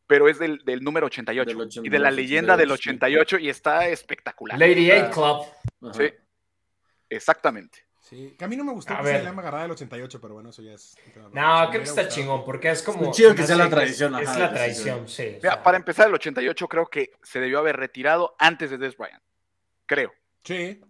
pero 0.07 0.29
es 0.29 0.39
del, 0.39 0.65
del 0.65 0.83
número 0.83 1.07
88 1.07 1.49
Del 1.49 1.57
88, 1.57 1.87
y 1.87 1.89
de 1.89 1.99
la 1.99 2.11
leyenda 2.11 2.57
del 2.57 2.71
88, 2.73 3.37
88 3.37 3.39
y 3.39 3.49
está 3.49 3.89
espectacular. 3.89 4.59
Lady 4.59 4.91
A 4.91 5.11
Club. 5.11 5.47
Ajá. 5.83 5.93
Sí, 5.95 6.13
exactamente. 7.09 7.90
Sí, 8.11 8.35
que 8.37 8.45
a 8.45 8.49
mí 8.49 8.57
no 8.57 8.65
me 8.65 8.73
gustó 8.73 8.93
A 8.93 8.99
que 8.99 9.05
ver. 9.05 9.19
se 9.21 9.25
llama 9.25 9.41
agarrada 9.41 9.63
del 9.63 9.71
88, 9.73 10.21
pero 10.21 10.35
bueno, 10.35 10.51
eso 10.51 10.63
ya 10.63 10.73
es. 10.75 10.97
No, 11.33 11.69
creo 11.71 11.71
que 11.71 11.89
está 11.89 12.03
gustado. 12.03 12.09
chingón, 12.09 12.45
porque 12.45 12.71
es 12.71 12.83
como. 12.83 13.03
Está 13.05 13.13
chido 13.13 13.35
que 13.37 13.43
se 13.43 13.47
sea 13.47 13.57
la 13.57 13.71
tradición, 13.71 14.19
Es 14.19 14.29
ajá, 14.29 14.39
la 14.41 14.49
sí 14.49 14.55
tradición, 14.55 15.09
sí. 15.09 15.23
o 15.23 15.27
Mira, 15.37 15.41
sea, 15.41 15.63
para 15.63 15.77
empezar, 15.77 16.09
el 16.09 16.15
88 16.15 16.67
creo 16.69 16.87
que 16.89 17.13
se 17.23 17.39
debió 17.39 17.61
haber 17.61 17.77
retirado 17.77 18.35
antes 18.41 18.71
de 18.71 18.79
Des 18.79 18.97
Bryant. 18.97 19.23
Creo. 19.87 20.13
Sí. 20.43 20.81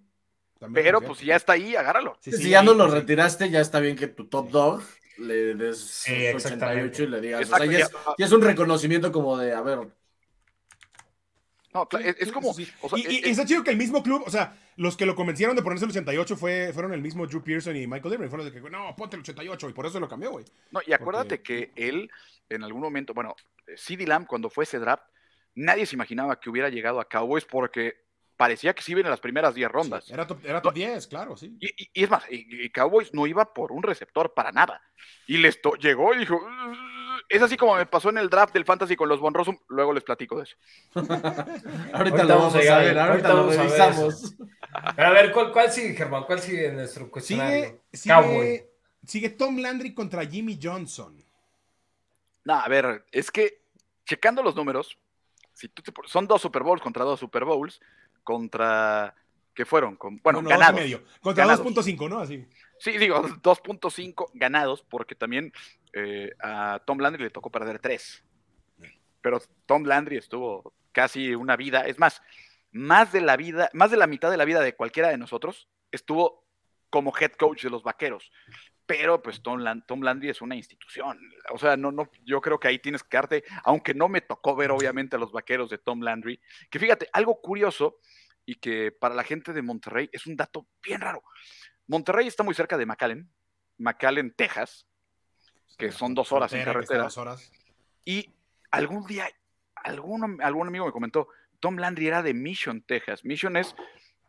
también 0.59 0.85
Pero 0.85 0.99
es 1.01 1.07
pues 1.07 1.19
si 1.19 1.27
ya 1.27 1.37
está 1.37 1.53
ahí, 1.53 1.77
agárralo. 1.77 2.17
Sí, 2.21 2.33
si 2.33 2.49
ya 2.51 2.63
no 2.63 2.73
lo 2.73 2.87
retiraste, 2.89 3.51
ya 3.51 3.61
está 3.61 3.81
bien 3.81 3.97
que 3.97 4.07
tu 4.09 4.27
top 4.27 4.49
dog 4.51 4.83
le 5.19 5.55
des 5.55 5.79
Sí, 5.79 6.13
sus 6.33 6.45
exactamente. 6.47 6.87
88 7.01 7.03
y 7.03 7.07
le 7.09 7.21
digas. 7.21 7.41
Exacto, 7.43 7.65
o 7.65 7.69
sea, 7.69 7.73
ya, 7.73 7.79
ya- 7.81 7.85
es, 7.85 7.93
ya 8.17 8.27
es 8.27 8.33
un 8.33 8.41
reconocimiento 8.43 9.13
como 9.13 9.37
de, 9.37 9.53
a 9.53 9.61
ver, 9.61 9.81
No, 11.73 11.89
es, 12.01 12.17
es 12.19 12.33
como. 12.33 12.53
sí, 12.53 12.69
o 12.81 12.89
sea, 12.89 12.99
y, 12.99 13.03
y- 13.03 13.17
eh, 13.19 13.23
y 13.27 13.31
está 13.31 13.45
chido 13.45 13.63
que 13.63 13.71
el 13.71 13.77
mismo 13.77 14.03
club, 14.03 14.25
o 14.27 14.31
sea, 14.31 14.57
los 14.77 14.97
que 14.97 15.07
lo 15.07 15.15
convencieron 15.15 15.55
de 15.55 15.63
ponerse 15.63 15.85
el 15.85 15.91
88 15.93 16.37
fue, 16.37 16.73
fueron 16.73 16.93
el 16.93 17.01
mismo 17.01 17.27
Drew 17.27 17.43
Pearson 17.43 17.77
y 17.77 17.87
Michael 17.87 18.15
Irving. 18.15 18.29
Fueron 18.29 18.45
los 18.47 18.55
de 18.55 18.61
que, 18.61 18.71
no, 18.71 18.95
ponte 18.97 19.17
el 19.17 19.21
88 19.23 19.69
y 19.71 19.73
por 19.73 19.87
eso 19.87 20.01
lo 20.01 20.09
cambió, 20.09 20.33
güey. 20.33 20.45
No, 20.73 20.81
y 20.87 20.93
acuérdate 20.93 21.43
que 21.43 21.73
él, 21.77 22.11
en 22.49 22.65
algún 22.65 22.83
momento, 22.83 23.15
bueno, 23.15 23.37
CD 23.77 24.07
Lamb, 24.07 24.27
cuando 24.27 24.51
fue 24.51 24.65
ese 24.65 24.79
draft, 24.81 25.05
nadie 25.55 25.87
se 25.87 25.95
imaginaba 25.95 26.41
que 26.41 26.51
hubiera 26.51 26.69
llegado 26.71 26.99
a 27.01 27.09
Cowboys 27.09 27.45
porque 27.45 27.95
parecía 28.37 28.73
que 28.75 28.83
sí 28.83 28.93
iba 28.93 29.01
en 29.03 29.11
las 29.11 29.21
primeras 29.21 29.55
10 29.55 29.71
rondas. 29.71 30.11
Era 30.11 30.27
top, 30.27 30.39
era 30.45 30.63
top 30.63 30.73
10, 30.75 31.07
claro, 31.09 31.37
sí. 31.37 31.57
Y, 31.61 31.67
y- 31.85 31.91
y 31.93 32.05
es 32.05 32.11
más, 32.11 32.25
y, 32.31 32.65
y 32.65 32.71
Cowboys 32.71 33.13
no 33.15 33.27
iba 33.27 33.53
por 33.53 33.71
un 33.71 33.83
receptor 33.83 34.33
para 34.35 34.51
nada. 34.51 34.81
Y 35.27 35.37
les 35.37 35.61
llegó 35.81 36.15
y 36.15 36.19
dijo, 36.19 36.41
es 37.31 37.41
así 37.41 37.57
como 37.57 37.77
me 37.77 37.87
pasó 37.87 38.11
en 38.11 38.19
el 38.19 38.29
draft 38.29 38.53
del 38.53 38.65
Fantasy 38.65 38.97
con 38.97 39.09
los 39.09 39.21
Von 39.21 39.33
Rossum, 39.33 39.57
luego 39.69 39.93
les 39.95 40.03
platico 40.03 40.37
de 40.37 40.43
eso. 40.43 40.57
ahorita, 40.95 41.47
Ahorita 41.93 42.25
lo 42.25 42.39
vamos 42.39 42.55
a 42.55 42.59
a, 42.59 42.79
ver, 42.79 42.99
ahorita, 42.99 43.29
ahorita 43.29 43.29
lo 43.35 43.51
a 43.51 43.57
revisamos. 43.57 44.35
Pero 44.97 45.09
a 45.09 45.13
ver, 45.13 45.33
¿cuál, 45.33 45.53
cuál 45.53 45.71
sigue, 45.71 45.95
Germán? 45.95 46.25
¿Cuál 46.25 46.41
sigue 46.41 46.67
en 46.67 46.77
nuestro 46.77 47.09
cuestionario? 47.09 47.81
Sigue, 47.93 48.15
Cowboy. 48.15 48.47
sigue, 48.47 48.71
sigue 49.07 49.31
Tom 49.31 49.59
Landry 49.59 49.95
contra 49.95 50.27
Jimmy 50.27 50.59
Johnson. 50.61 51.25
No, 52.45 52.55
a 52.55 52.69
ver, 52.69 53.05
es 53.13 53.31
que 53.31 53.61
checando 54.05 54.43
los 54.43 54.57
números, 54.57 54.99
si 55.55 55.69
tú 55.69 55.83
te 55.83 55.93
son 56.07 56.27
dos 56.27 56.43
Super 56.43 56.65
Bowls 56.65 56.83
contra 56.83 57.05
dos 57.05 57.21
Super 57.21 57.45
Bowls, 57.45 57.81
contra, 58.25 59.15
¿qué 59.55 59.65
fueron? 59.65 59.95
Con, 59.95 60.21
bueno, 60.23 60.43
dos 60.43 60.51
y 60.51 60.51
ganados. 60.51 60.81
medio. 60.81 61.03
Contra 61.21 61.45
Ganados. 61.47 61.65
2.5, 61.65 62.09
¿no? 62.09 62.19
Así. 62.19 62.45
Sí, 62.81 62.97
digo, 62.99 63.23
2.5 63.43 64.31
ganados, 64.35 64.83
porque 64.83 65.15
también 65.15 65.53
eh, 65.93 66.33
a 66.43 66.83
Tom 66.87 66.99
Landry 66.99 67.23
le 67.25 67.31
tocó 67.31 67.51
perder 67.51 67.79
3. 67.79 68.25
Pero 69.21 69.39
Tom 69.67 69.85
Landry 69.85 70.17
estuvo 70.17 70.75
casi 70.93 71.35
una 71.35 71.57
vida, 71.57 71.83
es 71.87 71.99
más, 71.99 72.23
más 72.73 73.13
de 73.13 73.21
la 73.21 73.37
vida, 73.37 73.69
más 73.75 73.91
de 73.91 73.99
la 73.99 74.07
mitad 74.07 74.31
de 74.31 74.39
la 74.39 74.47
vida 74.47 74.61
de 74.61 74.75
cualquiera 74.75 75.11
de 75.11 75.19
nosotros 75.19 75.69
estuvo 75.93 76.47
como 76.89 77.13
head 77.17 77.33
coach 77.33 77.65
de 77.65 77.71
los 77.71 77.83
vaqueros. 77.83 78.33
Pero 78.87 79.23
pues 79.23 79.43
Tom, 79.43 79.61
Lan- 79.61 79.85
Tom 79.87 80.01
Landry 80.03 80.31
es 80.31 80.41
una 80.41 80.57
institución. 80.57 81.21
O 81.53 81.59
sea, 81.59 81.77
no, 81.77 81.93
no, 81.93 82.11
yo 82.25 82.41
creo 82.41 82.59
que 82.59 82.69
ahí 82.69 82.79
tienes 82.79 83.05
que 83.05 83.17
darte, 83.17 83.45
aunque 83.63 83.95
no 83.95 84.09
me 84.09 84.21
tocó 84.23 84.57
ver 84.57 84.71
obviamente 84.73 85.17
a 85.17 85.19
los 85.19 85.31
vaqueros 85.33 85.69
de 85.71 85.79
Tom 85.79 86.01
Landry, 86.01 86.41
que 86.71 86.79
fíjate, 86.79 87.09
algo 87.13 87.41
curioso 87.41 87.99
y 88.47 88.57
que 88.57 88.91
para 88.91 89.15
la 89.15 89.23
gente 89.23 89.53
de 89.53 89.63
Monterrey 89.63 90.09
es 90.13 90.27
un 90.27 90.35
dato 90.35 90.67
bien 90.83 91.01
raro. 91.03 91.23
Monterrey 91.91 92.29
está 92.29 92.45
muy 92.45 92.55
cerca 92.55 92.79
de 92.79 92.87
McAllen, 92.87 93.29
McAllen, 93.79 94.33
Texas, 94.33 94.87
que 95.77 95.91
son 95.91 96.15
dos 96.15 96.31
horas 96.31 96.53
en 96.53 96.65
carretera. 96.65 97.03
dos 97.03 97.19
horas. 97.19 97.51
Y 98.05 98.31
algún 98.71 99.05
día, 99.07 99.29
algún, 99.75 100.41
algún 100.41 100.69
amigo 100.69 100.87
me 100.87 100.93
comentó, 100.93 101.27
Tom 101.59 101.77
Landry 101.79 102.07
era 102.07 102.23
de 102.23 102.33
Mission, 102.33 102.81
Texas. 102.83 103.25
Mission 103.25 103.57
es 103.57 103.75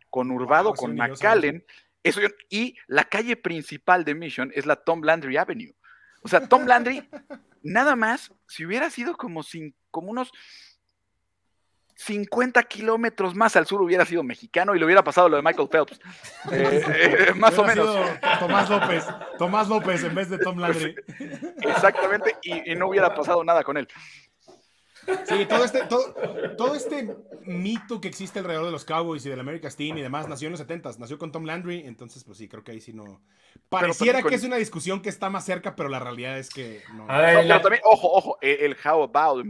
conurbado 0.10 0.70
Wow, 0.70 0.76
con. 0.76 0.96
McAllen. 0.96 1.64
Eso 2.04 2.20
yo- 2.20 2.30
y 2.50 2.76
la 2.88 3.04
calle 3.04 3.36
principal 3.38 4.04
de 4.06 4.16
Mission 4.16 4.52
es 4.56 4.66
la 4.66 4.76
Tom 4.78 5.04
Landry 5.04 5.38
Avenue. 5.38 5.76
O 6.24 6.28
sea, 6.28 6.48
Tom 6.48 6.66
Landry, 6.66 7.08
nada 7.62 7.96
más, 7.96 8.34
si 8.48 8.66
hubiera 8.66 8.90
sido 8.90 9.16
como, 9.16 9.44
cin- 9.44 9.76
como 9.92 10.10
unos 10.10 10.32
50 12.06 12.64
kilómetros 12.64 13.36
más 13.36 13.56
al 13.56 13.68
sur, 13.68 13.82
hubiera 13.82 14.06
sido 14.06 14.24
mexicano 14.24 14.76
y 14.76 14.80
le 14.80 14.86
hubiera 14.86 15.04
pasado 15.04 15.30
lo 15.30 15.36
de 15.38 15.44
Michael 15.44 15.70
Phelps. 15.70 16.00
Eh, 16.52 16.82
eh, 16.88 17.34
más 17.36 17.58
o 17.60 17.64
menos. 17.64 17.96
Tomás 18.40 18.70
López. 18.70 19.06
Tomás 19.38 19.68
López 19.70 20.04
en 20.04 20.16
vez 20.16 20.30
de 20.30 20.40
Tom 20.40 20.58
Landry. 20.58 20.96
Exactamente. 21.62 22.36
Y, 22.42 22.72
y 22.72 22.76
no 22.76 22.88
hubiera 22.88 23.14
pasado 23.14 23.44
nada 23.44 23.64
con 23.64 23.78
él. 23.78 23.88
Sí, 25.26 25.46
todo 25.48 25.64
este, 25.66 25.84
todo, 25.86 26.14
todo 26.58 26.76
este 26.76 27.16
mito 27.46 28.00
que 28.02 28.08
existe 28.08 28.38
alrededor 28.40 28.66
de 28.66 28.72
los 28.72 28.86
Cowboys 28.86 29.26
y 29.26 29.30
del 29.30 29.40
America's 29.40 29.76
Team 29.76 29.98
y 29.98 30.02
demás 30.02 30.28
nació 30.28 30.48
en 30.48 30.52
los 30.52 30.60
70 30.60 30.92
nació 31.00 31.18
con 31.18 31.32
Tom 31.32 31.44
Landry, 31.46 31.82
entonces 31.88 32.24
pues 32.24 32.38
sí, 32.38 32.48
creo 32.48 32.64
que 32.64 32.72
ahí 32.74 32.82
sí 32.82 32.94
no. 32.94 33.20
Pareciera 33.70 34.22
con- 34.22 34.30
que 34.30 34.36
es 34.36 34.44
una 34.44 34.58
discusión 34.58 35.02
que 35.02 35.10
está 35.10 35.30
más 35.32 35.44
cerca, 35.44 35.76
pero 35.76 35.90
la 35.90 36.00
realidad 36.00 36.38
es 36.38 36.50
que 36.50 36.84
no. 36.94 37.10
A 37.10 37.20
ver, 37.20 37.36
No, 37.38 37.42
la- 37.44 37.48
pero 37.56 37.62
también, 37.64 37.82
ojo, 37.86 38.12
ojo, 38.12 38.38
el, 38.42 38.60
el 38.60 38.78
How 38.86 39.04
About 39.04 39.46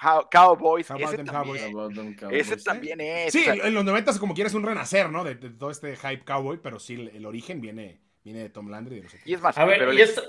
How- 0.00 0.28
Cowboys, 0.30 0.88
How 0.90 0.94
About 0.96 1.08
ese 1.08 1.16
Them 1.16 1.26
también, 1.26 1.72
Cowboys. 1.72 2.32
ese 2.32 2.56
también 2.58 3.00
es. 3.00 3.32
Sí, 3.32 3.40
o 3.40 3.54
sea, 3.54 3.66
en 3.66 3.74
los 3.74 3.84
90 3.84 4.18
como 4.18 4.34
quieres 4.34 4.54
un 4.54 4.62
renacer, 4.62 5.10
¿no? 5.10 5.24
De, 5.24 5.34
de 5.34 5.50
todo 5.50 5.70
este 5.70 5.96
hype 5.96 6.24
cowboy, 6.24 6.58
pero 6.62 6.78
sí, 6.78 6.94
el, 6.94 7.08
el 7.08 7.26
origen 7.26 7.60
viene, 7.60 8.00
viene 8.22 8.40
de 8.40 8.48
Tom 8.50 8.68
Landry. 8.70 8.96
De 8.96 9.02
los 9.02 9.12
70s. 9.14 9.22
y 9.24 9.34
es 9.34 9.40
más, 9.40 9.58
A 9.58 9.64
ver, 9.64 9.78
pero 9.78 9.92
y, 9.92 10.00
esta, 10.00 10.22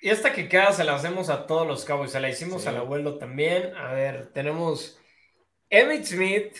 y 0.00 0.10
esta 0.10 0.32
que 0.32 0.48
queda 0.48 0.72
se 0.72 0.84
la 0.84 0.94
hacemos 0.94 1.28
a 1.30 1.46
todos 1.46 1.66
los 1.66 1.84
Cowboys, 1.84 2.12
se 2.12 2.20
la 2.20 2.28
hicimos 2.28 2.62
Sí. 2.62 2.68
al 2.68 2.76
abuelo 2.76 3.18
también. 3.18 3.74
A 3.76 3.92
ver, 3.92 4.28
tenemos 4.32 5.00
Emmitt 5.70 6.04
Smith 6.04 6.56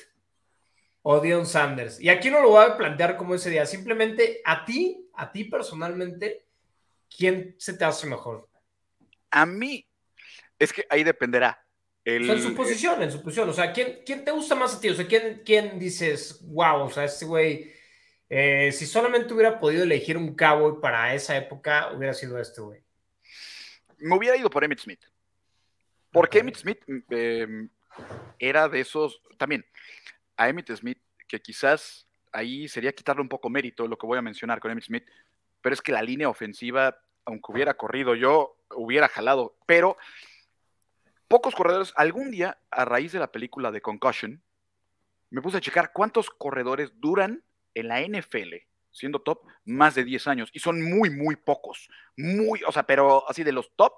o 1.03 1.21
Dion 1.21 1.47
Sanders. 1.47 2.01
Y 2.01 2.09
aquí 2.09 2.31
no 2.31 2.41
lo 2.41 2.49
voy 2.51 2.65
a 2.65 2.77
plantear 2.77 3.17
como 3.17 3.37
ese 3.37 3.49
día, 3.51 3.65
simplemente 3.65 4.41
a 4.45 4.65
ti, 4.65 5.09
a 5.15 5.31
ti 5.31 5.45
personalmente, 5.45 6.47
¿quién 7.17 7.55
se 7.59 7.75
te 7.75 7.85
hace 7.85 8.09
mejor? 8.09 8.49
a 9.31 9.45
mí, 9.45 9.87
es 10.59 10.73
que 10.73 10.87
ahí 10.89 11.05
dependerá. 11.05 11.63
O 12.07 12.09
El, 12.09 12.25
sea, 12.25 12.35
en 12.37 12.43
su 12.43 12.55
posición, 12.55 13.03
en 13.03 13.11
su 13.11 13.21
posición. 13.21 13.49
O 13.49 13.53
sea, 13.53 13.73
¿quién, 13.73 13.99
quién 14.07 14.25
te 14.25 14.31
gusta 14.31 14.55
más 14.55 14.77
a 14.77 14.81
ti? 14.81 14.89
O 14.89 14.95
sea, 14.95 15.07
¿quién, 15.09 15.43
quién 15.45 15.77
dices, 15.77 16.41
wow, 16.47 16.83
o 16.83 16.91
sea, 16.91 17.05
este 17.05 17.25
güey, 17.25 17.73
eh, 18.31 18.71
si 18.71 18.87
solamente 18.87 19.35
hubiera 19.35 19.59
podido 19.59 19.83
elegir 19.83 20.17
un 20.17 20.37
cowboy 20.37 20.81
para 20.81 21.13
esa 21.15 21.37
época, 21.37 21.91
hubiera 21.93 22.15
sido 22.15 22.39
este 22.39 22.61
güey. 22.61 22.81
me 23.99 24.17
hubiera 24.17 24.37
ido 24.37 24.49
por 24.49 24.63
Emmitt 24.63 24.79
Smith. 24.79 25.01
Porque 26.13 26.39
Ok. 26.39 26.43
Emmitt 26.43 26.57
Smith 26.57 26.79
eh, 27.11 27.69
era 28.39 28.69
de 28.69 28.81
esos, 28.81 29.21
también, 29.37 29.67
a 30.37 30.49
Emmitt 30.49 30.71
Smith, 30.77 30.99
que 31.27 31.41
quizás 31.41 32.07
ahí 32.31 32.69
sería 32.69 32.93
quitarle 32.93 33.23
un 33.23 33.29
poco 33.29 33.51
mérito 33.51 33.89
lo 33.89 33.99
que 33.99 34.07
voy 34.07 34.19
a 34.19 34.23
mencionar 34.23 34.61
con 34.61 34.71
Emmitt 34.71 34.85
Smith, 34.85 35.05
pero 35.61 35.75
es 35.75 35.83
que 35.83 35.91
la 35.91 36.03
línea 36.03 36.29
ofensiva, 36.29 36.97
aunque 37.25 37.51
hubiera 37.51 37.75
corrido 37.75 38.15
yo, 38.15 38.57
hubiera 38.77 39.09
jalado, 39.09 39.57
pero 39.67 39.97
pocos 41.29 41.55
corredores, 41.55 41.93
algún 41.97 42.31
día, 42.31 42.59
a 42.71 42.85
raíz 42.85 43.13
de 43.13 43.19
la 43.19 43.33
película 43.33 43.71
de 43.71 43.81
Concussion, 43.81 44.43
me 45.31 45.43
puse 45.43 45.57
a 45.57 45.61
checar 45.61 45.93
cuántos 45.93 46.31
corredores 46.31 46.93
duran 47.01 47.43
en 47.75 47.89
la 47.89 48.01
NFL, 48.01 48.55
siendo 48.91 49.21
top, 49.21 49.43
más 49.65 49.95
de 49.95 50.05
10 50.05 50.27
años, 50.29 50.51
y 50.53 50.61
son 50.61 50.83
muy, 50.83 51.11
muy 51.11 51.37
pocos, 51.37 51.89
muy, 52.17 52.63
o 52.67 52.73
sea, 52.73 52.85
pero 52.85 53.29
así 53.29 53.43
de 53.43 53.53
los 53.53 53.75
top, 53.77 53.93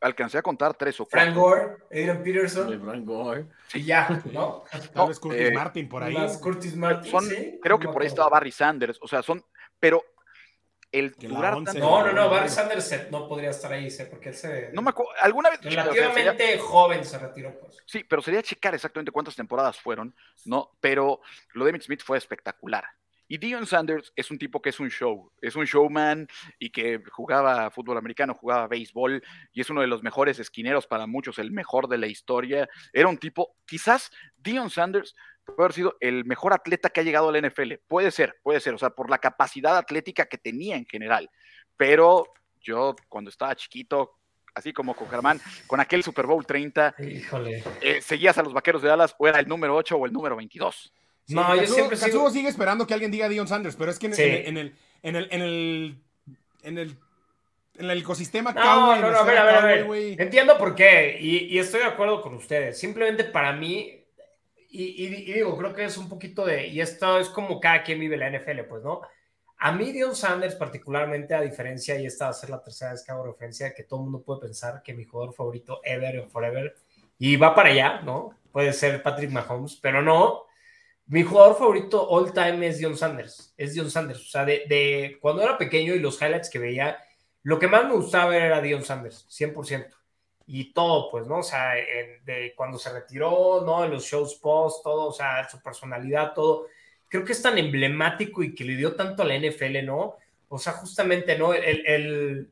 alcancé 0.00 0.38
a 0.38 0.42
contar 0.42 0.74
tres 0.74 0.98
o 1.00 1.06
Frank 1.06 1.34
cuatro. 1.34 1.42
Gore, 1.42 1.76
Adrian 1.90 2.22
Peterson, 2.22 2.80
Frank 2.82 3.04
Gore. 3.04 3.46
y 3.74 3.84
ya, 3.84 4.22
¿no? 4.32 4.64
Tal 4.70 4.80
vez 4.80 4.94
no, 4.94 5.20
Curtis 5.20 5.40
eh, 5.40 5.52
Martin 5.52 5.88
por 5.88 6.02
ahí. 6.02 6.16
Curtis 6.40 6.76
Martin. 6.76 7.10
Son, 7.10 7.24
sí, 7.24 7.58
creo 7.62 7.78
que 7.78 7.88
por 7.88 8.02
ahí 8.02 8.08
estaba 8.08 8.30
Barry 8.30 8.52
Sanders, 8.52 8.98
o 9.02 9.06
sea, 9.06 9.22
son, 9.22 9.44
pero 9.78 10.02
el 10.98 11.16
Que 11.16 11.28
durar 11.28 11.54
tanto- 11.64 11.78
No, 11.78 12.04
no, 12.04 12.12
no, 12.12 12.30
Barry 12.30 12.48
Sanders 12.48 13.10
no 13.10 13.28
podría 13.28 13.50
estar 13.50 13.72
ahí, 13.72 13.90
sé, 13.90 14.06
porque 14.06 14.30
él 14.30 14.34
se. 14.34 14.70
no 14.72 14.82
me 14.82 14.90
acuerdo, 14.90 15.12
alguna 15.20 15.50
vez, 15.50 15.60
o 15.60 15.62
sea, 15.70 15.70
sería- 15.84 15.84
Relativamente 16.08 16.58
joven 16.58 17.04
se 17.04 17.18
retiró, 17.18 17.58
pues. 17.58 17.76
sí, 17.86 18.04
pero 18.04 18.22
sería 18.22 18.42
checar 18.42 18.74
exactamente 18.74 19.12
cuántas 19.12 19.36
temporadas 19.36 19.78
fueron, 19.78 20.14
¿no? 20.44 20.70
Pero 20.80 21.20
lo 21.54 21.64
de 21.64 21.70
Emmitt 21.70 21.82
Smith 21.82 22.02
fue 22.04 22.18
espectacular. 22.18 22.84
Y 23.28 23.38
Dion 23.38 23.66
Sanders 23.66 24.12
es 24.14 24.30
un 24.30 24.38
tipo 24.38 24.62
que 24.62 24.68
es 24.68 24.78
un 24.78 24.88
show, 24.88 25.32
es 25.40 25.56
un 25.56 25.64
showman 25.64 26.28
y 26.60 26.70
que 26.70 27.02
jugaba 27.10 27.68
fútbol 27.72 27.98
americano, 27.98 28.34
jugaba 28.34 28.68
béisbol 28.68 29.20
y 29.52 29.60
es 29.60 29.68
uno 29.68 29.80
de 29.80 29.88
los 29.88 30.04
mejores 30.04 30.38
esquineros 30.38 30.86
para 30.86 31.08
muchos, 31.08 31.40
el 31.40 31.50
mejor 31.50 31.88
de 31.88 31.98
la 31.98 32.06
historia. 32.06 32.68
Era 32.92 33.08
un 33.08 33.18
tipo, 33.18 33.56
quizás 33.66 34.12
Dion 34.36 34.70
Sanders 34.70 35.16
puede 35.46 35.64
haber 35.66 35.72
sido 35.72 35.96
el 36.00 36.24
mejor 36.24 36.52
atleta 36.52 36.90
que 36.90 37.00
ha 37.00 37.04
llegado 37.04 37.28
a 37.28 37.32
la 37.32 37.40
NFL. 37.40 37.74
Puede 37.88 38.10
ser, 38.10 38.36
puede 38.42 38.60
ser, 38.60 38.74
o 38.74 38.78
sea, 38.78 38.90
por 38.90 39.08
la 39.10 39.18
capacidad 39.18 39.76
atlética 39.76 40.26
que 40.26 40.38
tenía 40.38 40.76
en 40.76 40.86
general. 40.86 41.30
Pero 41.76 42.26
yo 42.60 42.96
cuando 43.08 43.30
estaba 43.30 43.54
chiquito, 43.54 44.18
así 44.54 44.72
como 44.72 44.94
con 44.94 45.08
Germán, 45.08 45.40
con 45.66 45.80
aquel 45.80 46.02
Super 46.02 46.26
Bowl 46.26 46.44
30, 46.44 46.94
Híjole. 46.98 47.62
eh, 47.80 48.00
seguías 48.02 48.36
a 48.38 48.42
los 48.42 48.52
Vaqueros 48.52 48.82
de 48.82 48.88
Dallas 48.88 49.14
o 49.18 49.28
era 49.28 49.38
el 49.38 49.48
número 49.48 49.76
8 49.76 49.96
o 49.96 50.06
el 50.06 50.12
número 50.12 50.36
22. 50.36 50.92
Sí, 51.26 51.34
No, 51.34 51.54
yo 51.56 51.62
Katsuo- 51.62 51.74
siempre 51.74 51.96
sigo- 51.96 52.30
sigue 52.30 52.48
esperando 52.48 52.86
que 52.86 52.94
alguien 52.94 53.10
diga 53.10 53.28
Dion 53.28 53.48
Sanders, 53.48 53.76
pero 53.76 53.90
es 53.90 53.98
que 53.98 54.06
en, 54.06 54.14
Sí. 54.14 54.22
en 54.22 54.56
el, 54.56 54.76
en 55.02 55.16
el, 55.16 55.28
en 55.32 55.42
el, 55.42 55.98
en 56.62 56.78
el, 56.78 56.96
en 57.78 57.90
el 57.90 57.98
ecosistema 57.98 58.52
No, 58.52 58.62
cowboy, 58.62 58.96
en 58.96 59.02
no, 59.02 59.10
no, 59.10 59.18
a 59.18 59.24
ver, 59.24 59.38
a 59.38 59.44
ver, 59.44 59.54
a 59.56 59.64
ver. 59.86 60.20
Entiendo 60.20 60.56
por 60.56 60.74
qué, 60.74 61.18
y, 61.20 61.46
y 61.46 61.58
estoy 61.58 61.80
de 61.80 61.86
acuerdo 61.86 62.22
con 62.22 62.34
ustedes. 62.34 62.78
Simplemente 62.78 63.24
para 63.24 63.52
mí, 63.52 64.05
y, 64.70 64.84
y- 65.06 65.30
y 65.30 65.32
digo, 65.34 65.56
creo 65.56 65.74
que 65.74 65.84
es 65.84 65.96
un 65.98 66.08
poquito 66.08 66.44
de, 66.44 66.66
y 66.68 66.80
esto 66.80 67.18
es 67.18 67.28
como 67.28 67.60
cada 67.60 67.82
quien 67.82 68.00
vive 68.00 68.16
la 68.16 68.28
NFL, 68.28 68.64
pues, 68.64 68.82
¿no? 68.82 69.02
A 69.58 69.72
mí, 69.72 69.92
Dion 69.92 70.14
Sanders, 70.14 70.54
particularmente, 70.54 71.34
a 71.34 71.40
diferencia, 71.40 71.98
y 71.98 72.06
esta 72.06 72.26
va 72.26 72.30
a 72.32 72.34
ser 72.34 72.50
la 72.50 72.62
tercera 72.62 72.92
vez 72.92 73.02
que 73.04 73.12
hago 73.12 73.24
referencia, 73.26 73.72
que 73.74 73.84
todo 73.84 74.00
el 74.00 74.04
mundo 74.04 74.22
puede 74.22 74.40
pensar 74.42 74.82
que 74.82 74.92
mi 74.94 75.04
jugador 75.04 75.34
favorito 75.34 75.80
ever 75.84 76.20
and 76.20 76.30
forever, 76.30 76.74
y 77.18 77.36
va 77.36 77.54
para 77.54 77.70
allá, 77.70 78.00
¿no? 78.02 78.38
Puede 78.52 78.72
ser 78.72 79.02
Patrick 79.02 79.30
Mahomes, 79.30 79.76
pero 79.80 80.02
no. 80.02 80.44
Mi 81.06 81.22
jugador 81.22 81.56
favorito 81.56 82.08
all 82.08 82.32
time 82.32 82.66
es 82.66 82.78
Dion 82.78 82.96
Sanders. 82.96 83.54
Es 83.56 83.74
Dion 83.74 83.90
Sanders. 83.90 84.20
O 84.22 84.28
sea, 84.28 84.44
de, 84.44 84.64
de 84.68 85.18
cuando 85.20 85.42
era 85.42 85.56
pequeño 85.58 85.94
y 85.94 86.00
los 86.00 86.20
highlights 86.20 86.50
que 86.50 86.58
veía, 86.58 86.98
lo 87.42 87.58
que 87.58 87.68
más 87.68 87.84
me 87.86 87.94
gustaba 87.94 88.36
era 88.36 88.60
Dion 88.60 88.84
Sanders, 88.84 89.24
100%. 89.28 89.96
Y 90.48 90.72
todo, 90.72 91.10
pues, 91.10 91.26
¿no? 91.26 91.38
O 91.38 91.42
sea, 91.42 91.76
en- 91.78 92.24
de 92.24 92.54
cuando 92.56 92.78
se 92.78 92.92
retiró, 92.92 93.62
¿no? 93.66 93.84
En 93.84 93.90
los 93.90 94.04
shows 94.04 94.36
post, 94.36 94.82
todo, 94.84 95.06
o 95.08 95.12
sea, 95.12 95.48
su 95.48 95.60
personalidad, 95.60 96.34
todo. 96.34 96.66
Creo 97.08 97.24
que 97.24 97.32
es 97.32 97.42
tan 97.42 97.58
emblemático 97.58 98.42
y 98.42 98.54
que 98.54 98.64
le 98.64 98.76
dio 98.76 98.94
tanto 98.94 99.22
a 99.22 99.26
la 99.26 99.34
NFL, 99.34 99.82
¿no? 99.84 100.16
O 100.48 100.58
sea, 100.58 100.72
justamente, 100.74 101.36
¿no? 101.38 101.52
El, 101.52 101.84
el- 101.86 102.50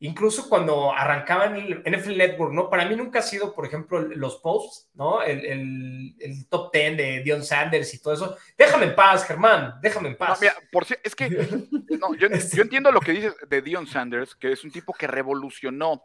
incluso 0.00 0.48
cuando 0.48 0.92
arrancaba 0.92 1.46
en 1.46 1.56
el 1.56 1.82
NFL 1.84 2.16
Network, 2.16 2.52
¿no? 2.52 2.68
Para 2.70 2.84
mí 2.86 2.96
nunca 2.96 3.18
ha 3.20 3.22
sido, 3.22 3.54
por 3.54 3.66
ejemplo, 3.66 4.00
los 4.00 4.36
posts, 4.36 4.88
¿no? 4.94 5.22
El, 5.22 5.44
el- 5.46 6.14
el 6.20 6.46
top 6.48 6.72
10 6.72 6.96
de 6.96 7.22
Dion 7.22 7.42
Sanders 7.44 7.92
y 7.94 8.00
todo 8.02 8.14
eso. 8.14 8.36
Déjame 8.56 8.86
en 8.86 8.94
paz, 8.94 9.24
Germán, 9.26 9.74
déjame 9.82 10.08
en 10.08 10.12
No, 10.14 10.18
paz. 10.18 10.40
mira, 10.40 10.54
por 10.72 10.84
si, 10.86 10.94
es 11.02 11.14
que 11.14 11.28
no, 12.00 12.14
yo, 12.14 12.28
yo 12.28 12.62
entiendo 12.62 12.90
lo 12.92 13.00
que 13.00 13.12
dices 13.12 13.34
de 13.48 13.60
Dion 13.62 13.86
Sanders, 13.86 14.34
que 14.34 14.52
es 14.52 14.64
un 14.64 14.70
tipo 14.70 14.92
que 14.94 15.06
revolucionó. 15.06 16.02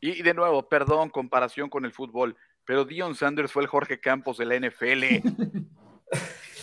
Y, 0.00 0.10
y 0.18 0.22
de 0.22 0.34
nuevo, 0.34 0.68
perdón, 0.68 1.10
comparación 1.10 1.68
con 1.70 1.84
el 1.84 1.92
fútbol, 1.92 2.36
pero 2.64 2.84
Dion 2.84 3.14
Sanders 3.14 3.52
fue 3.52 3.62
el 3.62 3.68
Jorge 3.68 3.98
Campos 4.00 4.36
de 4.38 4.44
la 4.46 4.56
NFL. 4.58 5.04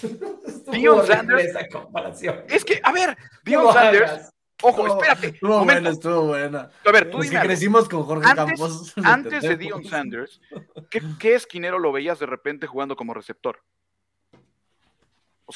Dion 0.71 1.05
Sanders- 1.05 1.41
esa 1.45 1.67
comparación. 1.69 2.43
es 2.49 2.65
que, 2.65 2.79
a 2.83 2.91
ver, 2.91 3.17
Dion 3.45 3.71
Sanders, 3.73 4.11
hagas. 4.11 4.33
ojo, 4.61 4.87
espérate, 4.87 5.27
Estuvo 5.27 5.49
momento. 5.59 5.73
buena, 5.73 5.89
estuvo 5.89 6.21
buena. 6.27 6.69
A 6.85 6.91
ver, 6.91 7.09
tú 7.09 7.19
dime 7.21 7.39
crecimos 7.41 7.87
con 7.87 8.03
Jorge 8.03 8.29
Antes, 8.29 8.45
Campos. 8.45 8.93
antes 9.03 9.41
de. 9.43 9.55
Dion 9.57 9.83
Sanders, 9.85 10.41
¿qué, 10.89 11.01
qué 11.19 11.35
esquinero 11.35 11.79
lo 11.79 11.91
veías 11.91 12.19
de 12.19 12.25
repente 12.25 12.67
jugando 12.67 12.95
como 12.95 13.13
receptor? 13.13 13.61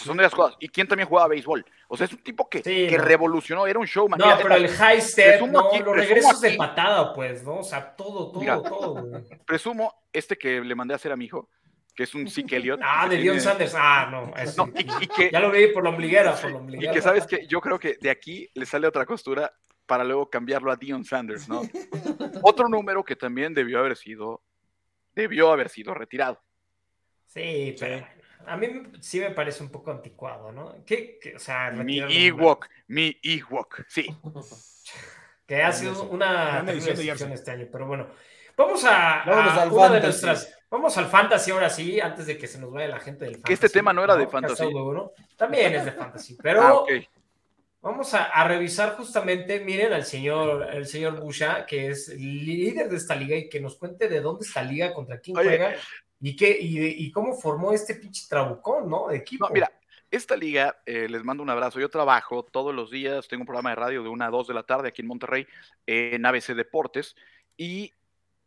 O 0.02 0.04
sea, 0.04 0.06
son 0.08 0.18
de 0.18 0.24
las 0.24 0.34
cosas. 0.34 0.56
¿Y 0.60 0.70
quién 0.70 0.88
también 0.88 1.08
jugaba 1.10 1.28
béisbol? 1.30 1.66
O 1.88 1.98
sea, 1.98 2.06
es 2.06 2.14
un 2.14 2.20
tipo 2.24 2.48
que, 2.50 2.60
Sí, 2.64 2.88
que 2.88 2.98
no. 2.98 3.04
revolucionó, 3.04 3.66
era 3.68 3.80
un 3.80 3.86
showman. 3.86 4.20
No, 4.20 4.26
Mira, 4.26 4.38
pero 4.42 4.56
el 4.56 4.68
high 4.70 5.02
step, 5.02 5.42
no, 5.48 5.68
aquí- 5.68 5.80
los 5.80 5.96
regresos 5.96 6.40
de 6.42 6.56
patada, 6.56 7.14
pues, 7.14 7.44
¿no? 7.44 7.58
O 7.60 7.64
sea, 7.64 7.96
todo, 7.96 8.32
todo, 8.32 8.40
Mira. 8.40 8.62
todo. 8.62 8.94
güey. 9.06 9.24
presumo 9.46 9.94
este 10.14 10.38
que 10.38 10.62
le 10.62 10.76
mandé 10.76 10.94
a 10.94 10.98
hacer 10.98 11.12
a 11.12 11.16
mi 11.16 11.26
hijo, 11.26 11.50
que 11.96 12.04
es 12.04 12.14
un 12.14 12.30
Zeke 12.30 12.58
Elliott. 12.58 12.80
Ah, 12.84 13.08
de 13.10 13.18
Dion 13.18 13.42
Sanders. 13.42 13.74
Ah, 13.76 14.08
no. 14.12 14.32
No, 14.58 14.72
y, 14.76 15.04
y 15.04 15.08
que, 15.08 15.32
Ya 15.32 15.40
lo 15.40 15.50
vi 15.52 15.68
por 15.68 15.84
la 15.84 15.90
ombliguera, 15.90 16.34
por 16.36 16.52
la 16.52 16.58
y 16.58 16.60
ombliguera. 16.60 16.94
que 16.94 17.02
sabes 17.02 17.26
que 17.26 17.48
yo 17.48 17.60
creo 17.60 17.80
que 17.80 17.98
de 18.00 18.10
aquí 18.10 18.50
le 18.54 18.66
sale 18.66 18.88
otra 18.88 19.06
costura 19.06 19.52
para 19.86 20.04
luego 20.04 20.30
cambiarlo 20.30 20.72
a 20.72 20.76
Dion 20.76 21.04
Sanders, 21.06 21.48
¿no? 21.50 21.62
Otro 22.44 22.68
número 22.68 23.04
que 23.04 23.16
también 23.16 23.54
debió 23.54 23.80
haber 23.80 23.96
sido, 23.96 24.44
debió 25.16 25.52
haber 25.52 25.70
sido 25.70 25.94
retirado. 25.94 26.40
Sí, 27.26 27.76
pero. 27.80 28.06
A 28.48 28.58
mí 28.58 28.84
sí 29.02 29.20
me 29.20 29.32
parece 29.32 29.62
un 29.64 29.70
poco 29.70 29.92
anticuado, 29.92 30.52
¿no? 30.52 30.84
¿Qué, 30.86 31.20
qué- 31.22 31.36
o 31.36 31.40
sea, 31.40 31.72
Mi 31.72 32.00
Ewok, 32.00 32.68
mi 32.88 33.18
Ewok, 33.22 33.82
sí. 33.88 34.08
Que 35.46 35.64
ha 35.64 35.72
sido 35.72 36.04
una 36.10 36.26
Gran 36.34 36.66
terrible 36.66 36.72
edición 36.92 36.96
de 36.98 37.04
decepción 37.04 37.30
Jersey. 37.30 37.34
este 37.34 37.52
año, 37.52 37.68
pero 37.72 37.88
bueno. 37.88 38.08
Vamos 38.58 38.84
a, 38.84 39.22
a 39.24 39.62
al 39.62 39.72
una 39.72 39.90
de 39.92 40.02
nuestras. 40.02 40.54
Vamos 40.70 40.98
al 40.98 41.06
fantasy 41.06 41.52
ahora 41.52 41.70
sí, 41.70 42.02
antes 42.02 42.26
de 42.26 42.38
que 42.38 42.48
se 42.48 42.60
nos 42.60 42.72
vaya 42.72 42.88
la 42.90 43.00
gente 43.00 43.24
del 43.24 43.36
fantasy. 43.36 43.48
Que 43.48 43.54
este 43.54 43.70
tema 43.70 43.94
no 43.94 44.04
era 44.04 44.16
de 44.18 44.28
fantasy. 44.28 44.66
bueno. 44.74 45.12
También 45.38 45.76
es 45.76 45.86
de 45.86 45.92
fantasy, 45.94 46.36
pero 46.44 46.62
Ah, 46.90 47.00
vamos 47.82 48.14
a, 48.14 48.26
a 48.26 48.46
revisar 48.48 48.98
justamente, 48.98 49.62
miren 49.62 49.94
al 49.94 50.04
señor, 50.04 50.68
el 50.74 50.86
señor 50.88 51.18
Busha, 51.22 51.66
que 51.66 51.88
es 51.92 52.10
líder 52.10 52.90
de 52.90 52.98
esta 52.98 53.16
liga 53.16 53.38
y 53.38 53.48
que 53.48 53.62
nos 53.62 53.78
cuente 53.78 54.10
de 54.10 54.20
dónde 54.20 54.46
está 54.46 54.64
la 54.64 54.72
liga, 54.72 54.94
contra 54.94 55.20
quién 55.20 55.38
Oye. 55.38 55.48
juega 55.50 55.76
y 56.20 56.36
qué 56.36 56.58
y, 56.60 57.06
y 57.06 57.12
cómo 57.12 57.34
formó 57.36 57.74
este 57.74 57.96
pinche 57.96 58.26
trabucón, 58.28 58.90
¿no? 58.90 59.08
De 59.08 59.18
equipo. 59.18 59.50
Mira, 59.52 59.72
esta 60.10 60.38
liga, 60.38 60.78
eh, 60.86 61.08
les 61.10 61.24
mando 61.24 61.44
un 61.44 61.50
abrazo. 61.50 61.80
Yo 61.80 61.90
trabajo 61.90 62.44
todos 62.44 62.74
los 62.74 62.90
días, 62.90 63.28
tengo 63.28 63.42
un 63.42 63.48
programa 63.48 63.72
de 63.72 63.76
radio 63.76 64.04
de 64.04 64.10
1 64.10 64.26
a 64.26 64.30
2 64.30 64.48
de 64.48 64.54
la 64.54 64.64
tarde 64.64 64.88
aquí 64.88 65.02
en 65.02 65.08
Monterrey, 65.08 65.46
en 65.86 66.26
ABC 66.26 66.56
Deportes, 66.56 67.16
y 67.58 67.94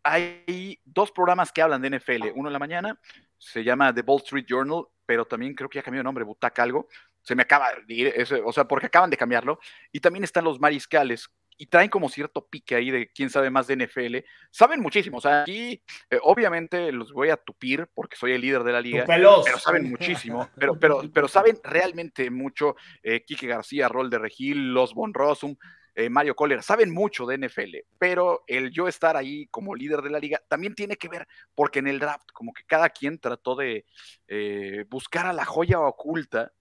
hay 0.03 0.81
dos 0.85 1.13
programas 1.13 1.53
que 1.53 1.61
hablan 1.61 1.83
de 1.83 1.99
NFL. 1.99 2.31
Uno 2.35 2.49
en 2.49 2.53
la 2.55 2.59
mañana, 2.59 2.99
se 3.37 3.63
llama 3.63 3.95
The 3.95 4.01
Wall 4.01 4.23
Street 4.23 4.47
Journal, 4.49 4.87
pero 5.05 5.27
también 5.27 5.55
creo 5.55 5.69
que 5.69 5.79
ya 5.79 5.83
cambió 5.83 6.01
de 6.01 6.05
nombre, 6.05 6.25
Butaca 6.25 6.63
algo. 6.63 6.89
Se 7.21 7.35
me 7.35 7.43
acaba 7.43 7.69
de 7.87 7.95
ir, 7.95 8.15
o 8.45 8.53
sea, 8.53 8.65
porque 8.65 8.87
acaban 8.87 9.11
de 9.11 9.19
cambiarlo. 9.19 9.59
Y 9.93 10.01
también 10.01 10.25
están 10.25 10.45
los 10.45 10.59
mariscales, 10.59 11.29
y 11.61 11.67
traen 11.67 11.91
como 11.91 12.09
cierto 12.09 12.47
pique 12.47 12.75
ahí 12.75 12.91
de 12.91 13.09
quién 13.13 13.29
sabe 13.29 13.51
más 13.51 13.67
de 13.67 13.77
NFL. 13.77 14.17
Saben 14.51 14.81
muchísimo, 14.81 15.19
o 15.19 15.21
sea, 15.21 15.43
aquí 15.43 15.83
eh, 16.09 16.19
obviamente 16.23 16.91
los 16.91 17.13
voy 17.13 17.29
a 17.29 17.37
tupir 17.37 17.87
porque 17.93 18.17
soy 18.17 18.33
el 18.33 18.41
líder 18.41 18.65
de 18.65 18.73
la 18.73 18.81
liga 18.81 19.05
pero 19.07 19.43
saben 19.59 19.91
muchísimo, 19.91 20.49
pero, 20.57 20.79
pero, 20.81 21.03
pero 21.13 21.29
saben 21.29 21.59
realmente 21.63 22.31
mucho. 22.31 22.77
Eh, 23.03 23.25
Quique 23.27 23.47
García, 23.47 23.89
Rol 23.89 24.09
de 24.09 24.19
Regil, 24.19 24.73
Los 24.73 24.95
Von 24.95 25.13
Rossum, 25.13 25.55
eh, 25.95 26.09
Mario 26.09 26.35
Kohler, 26.35 26.63
saben 26.63 26.91
mucho 26.95 27.27
de 27.27 27.37
NFL, 27.37 27.77
pero 27.99 28.43
el 28.47 28.71
yo 28.71 28.89
estar 28.89 29.19
ahí 29.19 29.47
como 29.49 29.75
líder 29.75 30.01
de 30.01 30.09
la 30.09 30.19
liga 30.19 30.41
también 30.49 30.75
tiene 30.75 30.97
que 30.97 31.09
ver, 31.09 31.29
porque 31.55 31.81
en 31.81 31.89
el 31.89 31.99
draft, 31.99 32.31
como 32.33 32.55
que 32.55 32.65
cada 32.65 32.89
quien 32.89 33.19
trató 33.19 33.55
de 33.55 33.85
eh, 34.29 34.87
buscar 34.89 35.27
a 35.27 35.35
la 35.35 35.45
joya 35.45 35.79
oculta, 35.79 36.53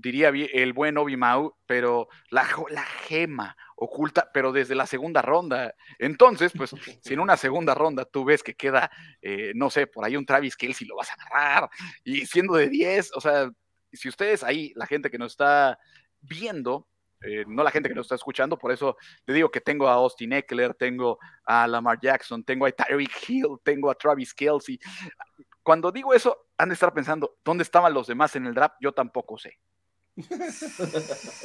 diría 0.00 0.28
el 0.28 0.72
buen 0.72 0.96
Obi 0.98 1.16
Mau, 1.16 1.54
pero 1.66 2.08
la 2.30 2.44
gema 2.44 3.56
oculta, 3.80 4.28
pero 4.32 4.52
desde 4.52 4.74
la 4.74 4.86
segunda 4.86 5.22
ronda. 5.22 5.74
Entonces, 5.98 6.52
pues, 6.56 6.70
si 7.02 7.14
en 7.14 7.20
una 7.20 7.36
segunda 7.36 7.74
ronda 7.74 8.04
tú 8.04 8.24
ves 8.24 8.42
que 8.42 8.54
queda, 8.54 8.90
eh, 9.22 9.52
no 9.54 9.70
sé, 9.70 9.86
por 9.86 10.04
ahí 10.04 10.16
un 10.16 10.26
Travis 10.26 10.56
Kelsey 10.56 10.86
lo 10.86 10.96
vas 10.96 11.10
a 11.10 11.14
agarrar, 11.14 11.70
y 12.04 12.26
siendo 12.26 12.54
de 12.54 12.68
10, 12.68 13.12
o 13.14 13.20
sea, 13.20 13.50
si 13.92 14.08
ustedes 14.08 14.42
ahí, 14.42 14.72
la 14.74 14.86
gente 14.86 15.10
que 15.10 15.18
nos 15.18 15.32
está 15.32 15.78
viendo, 16.20 16.88
eh, 17.20 17.44
no 17.46 17.62
la 17.62 17.70
gente 17.70 17.88
que 17.88 17.94
nos 17.94 18.06
está 18.06 18.16
escuchando, 18.16 18.58
por 18.58 18.70
eso 18.70 18.96
le 19.26 19.34
digo 19.34 19.50
que 19.50 19.60
tengo 19.60 19.88
a 19.88 19.94
Austin 19.94 20.32
Eckler, 20.32 20.74
tengo 20.74 21.18
a 21.44 21.66
Lamar 21.66 21.98
Jackson, 22.00 22.44
tengo 22.44 22.66
a 22.66 22.72
Tyreek 22.72 23.28
Hill, 23.28 23.58
tengo 23.64 23.90
a 23.90 23.94
Travis 23.94 24.34
Kelsey. 24.34 24.78
Cuando 25.62 25.90
digo 25.90 26.14
eso, 26.14 26.48
han 26.56 26.68
de 26.68 26.74
estar 26.74 26.92
pensando, 26.92 27.38
¿dónde 27.44 27.62
estaban 27.62 27.94
los 27.94 28.06
demás 28.06 28.36
en 28.36 28.46
el 28.46 28.54
draft? 28.54 28.76
Yo 28.80 28.92
tampoco 28.92 29.38
sé. 29.38 29.58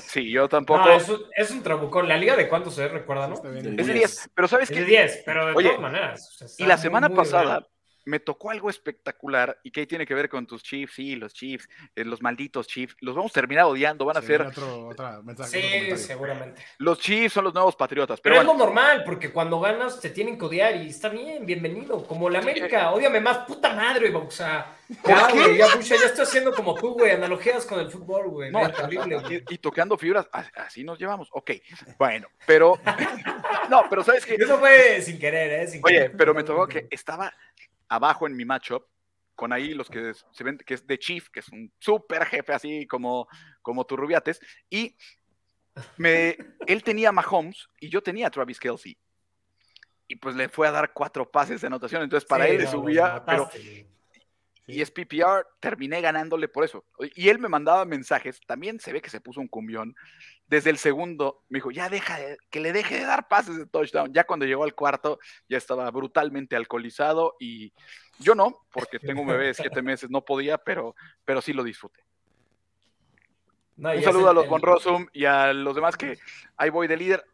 Sí, 0.07 0.29
yo 0.31 0.47
tampoco. 0.49 0.79
No, 0.79 0.91
es, 0.91 1.07
un, 1.09 1.21
es 1.35 1.51
un 1.51 1.63
trabucón. 1.63 2.07
¿La 2.07 2.17
liga 2.17 2.35
de 2.35 2.47
cuánto 2.49 2.71
se 2.71 2.87
recuerda, 2.87 3.27
no? 3.27 3.41
Bien. 3.41 3.79
es 3.79 3.87
de 3.87 3.93
10, 3.93 4.29
pero 4.33 4.47
¿sabes 4.47 4.69
Es 4.69 4.75
qué? 4.77 4.81
de 4.81 4.85
10, 4.85 5.23
pero 5.25 5.45
de 5.47 5.53
Oye, 5.53 5.67
todas 5.69 5.81
maneras. 5.81 6.29
o 6.41 6.47
sea, 6.47 6.65
Y 6.65 6.67
la 6.67 6.77
semana 6.77 7.09
muy 7.09 7.17
pasada. 7.17 7.67
Me 8.05 8.19
tocó 8.19 8.51
algo 8.51 8.69
espectacular 8.69 9.59
y 9.63 9.71
que 9.71 9.85
tiene 9.87 10.05
que 10.05 10.13
ver 10.13 10.29
con 10.29 10.45
tus 10.45 10.63
Chiefs, 10.63 10.93
sí, 10.95 11.15
los 11.15 11.33
Chiefs, 11.33 11.67
eh, 11.95 12.03
los 12.05 12.21
malditos 12.21 12.67
Chiefs, 12.67 12.95
los 13.01 13.15
vamos 13.15 13.31
a 13.31 13.35
terminar 13.35 13.65
odiando, 13.65 14.05
van 14.05 14.17
a 14.17 14.21
Sí, 14.21 14.27
ser, 14.27 14.41
otro, 14.41 14.87
otra 14.87 15.21
mensaje, 15.21 15.95
Sí, 15.95 16.03
seguramente. 16.03 16.61
los 16.77 16.99
Chiefs 16.99 17.33
son 17.33 17.43
los 17.45 17.53
nuevos 17.53 17.75
patriotas, 17.75 18.19
Pero, 18.21 18.35
pero, 18.35 18.41
es 18.41 18.57
lo 18.57 18.65
normal, 18.65 19.03
porque 19.05 19.31
cuando 19.31 19.59
ganas 19.59 19.99
te 19.99 20.09
tienen 20.09 20.37
que 20.37 20.45
odiar 20.45 20.75
y 20.77 20.89
está 20.89 21.09
bien, 21.09 21.45
bienvenido. 21.45 22.05
Como 22.05 22.29
la 22.29 22.39
América, 22.39 22.91
ódiame 22.91 23.19
más, 23.19 23.39
puta 23.39 23.73
madre, 23.73 24.13
o 24.15 24.29
sea, 24.31 24.77
ya, 25.07 25.29
güey, 25.31 25.57
ya, 25.57 25.75
Busha, 25.75 25.95
ya 25.95 26.05
estoy 26.07 26.23
haciendo 26.25 26.53
como 26.53 26.75
tú, 26.75 26.93
güey, 26.93 27.11
analogías 27.11 27.65
con 27.65 27.79
el 27.79 27.89
fútbol, 27.89 28.29
güey. 28.29 28.51
no, 28.51 28.59
güey. 28.59 29.43
y, 29.49 29.53
y 29.55 29.57
tocando 29.57 29.97
fibras, 29.97 30.27
así 30.55 30.83
nos 30.83 30.99
llevamos, 30.99 31.29
ok, 31.31 31.51
bueno, 31.97 32.27
pero, 32.45 32.79
no, 33.69 33.83
pero 33.89 34.03
sabes 34.03 34.25
que, 34.25 34.35
Eso 34.35 34.59
fue 34.59 35.01
sin 35.01 35.17
querer, 35.19 35.61
¿eh? 35.61 35.67
Sin 35.67 35.81
oye, 35.83 35.95
querer. 35.95 36.17
pero 36.17 36.33
me 36.33 36.43
tocó 36.43 36.67
que 36.67 36.87
estaba 36.91 37.33
abajo 37.95 38.27
en 38.27 38.35
mi 38.35 38.45
matchup, 38.45 38.85
con 39.35 39.51
ahí 39.51 39.73
los 39.73 39.89
que 39.89 40.13
se 40.13 40.43
ven, 40.43 40.57
que 40.57 40.73
es 40.73 40.85
de 40.85 40.97
Chief, 40.97 41.29
que 41.29 41.39
es 41.39 41.49
un 41.49 41.71
súper 41.79 42.25
jefe 42.25 42.53
así 42.53 42.87
como, 42.87 43.27
como 43.61 43.85
tu 43.85 43.95
Rubiates, 43.95 44.39
y 44.69 44.95
me, 45.97 46.37
él 46.67 46.83
tenía 46.83 47.09
a 47.09 47.11
Mahomes 47.11 47.67
y 47.79 47.89
yo 47.89 48.01
tenía 48.01 48.27
a 48.27 48.31
Travis 48.31 48.59
Kelsey. 48.59 48.97
Y 50.07 50.15
pues 50.17 50.35
le 50.35 50.49
fue 50.49 50.67
a 50.67 50.71
dar 50.71 50.93
cuatro 50.93 51.29
pases 51.29 51.61
de 51.61 51.67
anotación, 51.67 52.03
entonces 52.03 52.27
para 52.27 52.45
Sí, 52.45 52.51
él 52.51 52.57
le 52.57 52.67
subía, 52.67 53.23
pero 53.25 53.49
y 54.65 54.81
es 54.81 54.91
PPR, 54.91 55.45
terminé 55.59 55.99
ganándole 55.99 56.47
por 56.47 56.63
eso. 56.63 56.85
Y 57.15 57.29
él 57.29 57.37
me 57.39 57.49
mandaba 57.49 57.83
mensajes, 57.85 58.39
también 58.47 58.79
se 58.79 58.93
ve 58.93 59.01
que 59.01 59.09
se 59.09 59.19
puso 59.19 59.41
un 59.41 59.47
cumbión. 59.47 59.93
Desde 60.47 60.69
el 60.69 60.77
segundo 60.77 61.43
me 61.49 61.57
dijo, 61.57 61.71
ya 61.71 61.89
deja 61.89 62.17
de- 62.17 62.37
que 62.49 62.59
le 62.61 62.71
deje 62.71 62.95
de 62.99 63.05
dar 63.05 63.27
pases 63.27 63.57
de 63.57 63.65
touchdown. 63.65 64.13
Ya 64.13 64.23
cuando 64.23 64.45
llegó 64.45 64.63
al 64.63 64.73
cuarto 64.75 65.19
ya 65.49 65.57
estaba 65.57 65.89
brutalmente 65.91 66.55
alcoholizado 66.55 67.35
y 67.39 67.73
yo 68.19 68.35
no, 68.35 68.65
porque 68.71 68.99
tengo 68.99 69.21
un 69.21 69.27
bebé 69.27 69.47
de 69.47 69.53
siete 69.53 69.81
meses, 69.83 70.09
no 70.09 70.23
podía, 70.23 70.57
pero, 70.57 70.95
pero 71.25 71.41
sí 71.41 71.51
lo 71.51 71.63
disfruté. 71.63 72.01
No, 73.75 73.91
Un 73.91 74.03
saludo 74.03 74.29
a 74.29 74.33
los 74.33 74.47
Rossum 74.61 75.07
y 75.13 75.25
a 75.25 75.51
los 75.51 75.73
demás 75.75 75.97
que 75.97 76.17
ahí 76.57 76.69
voy 76.69 76.87
de 76.87 76.95
líder. 76.95 77.25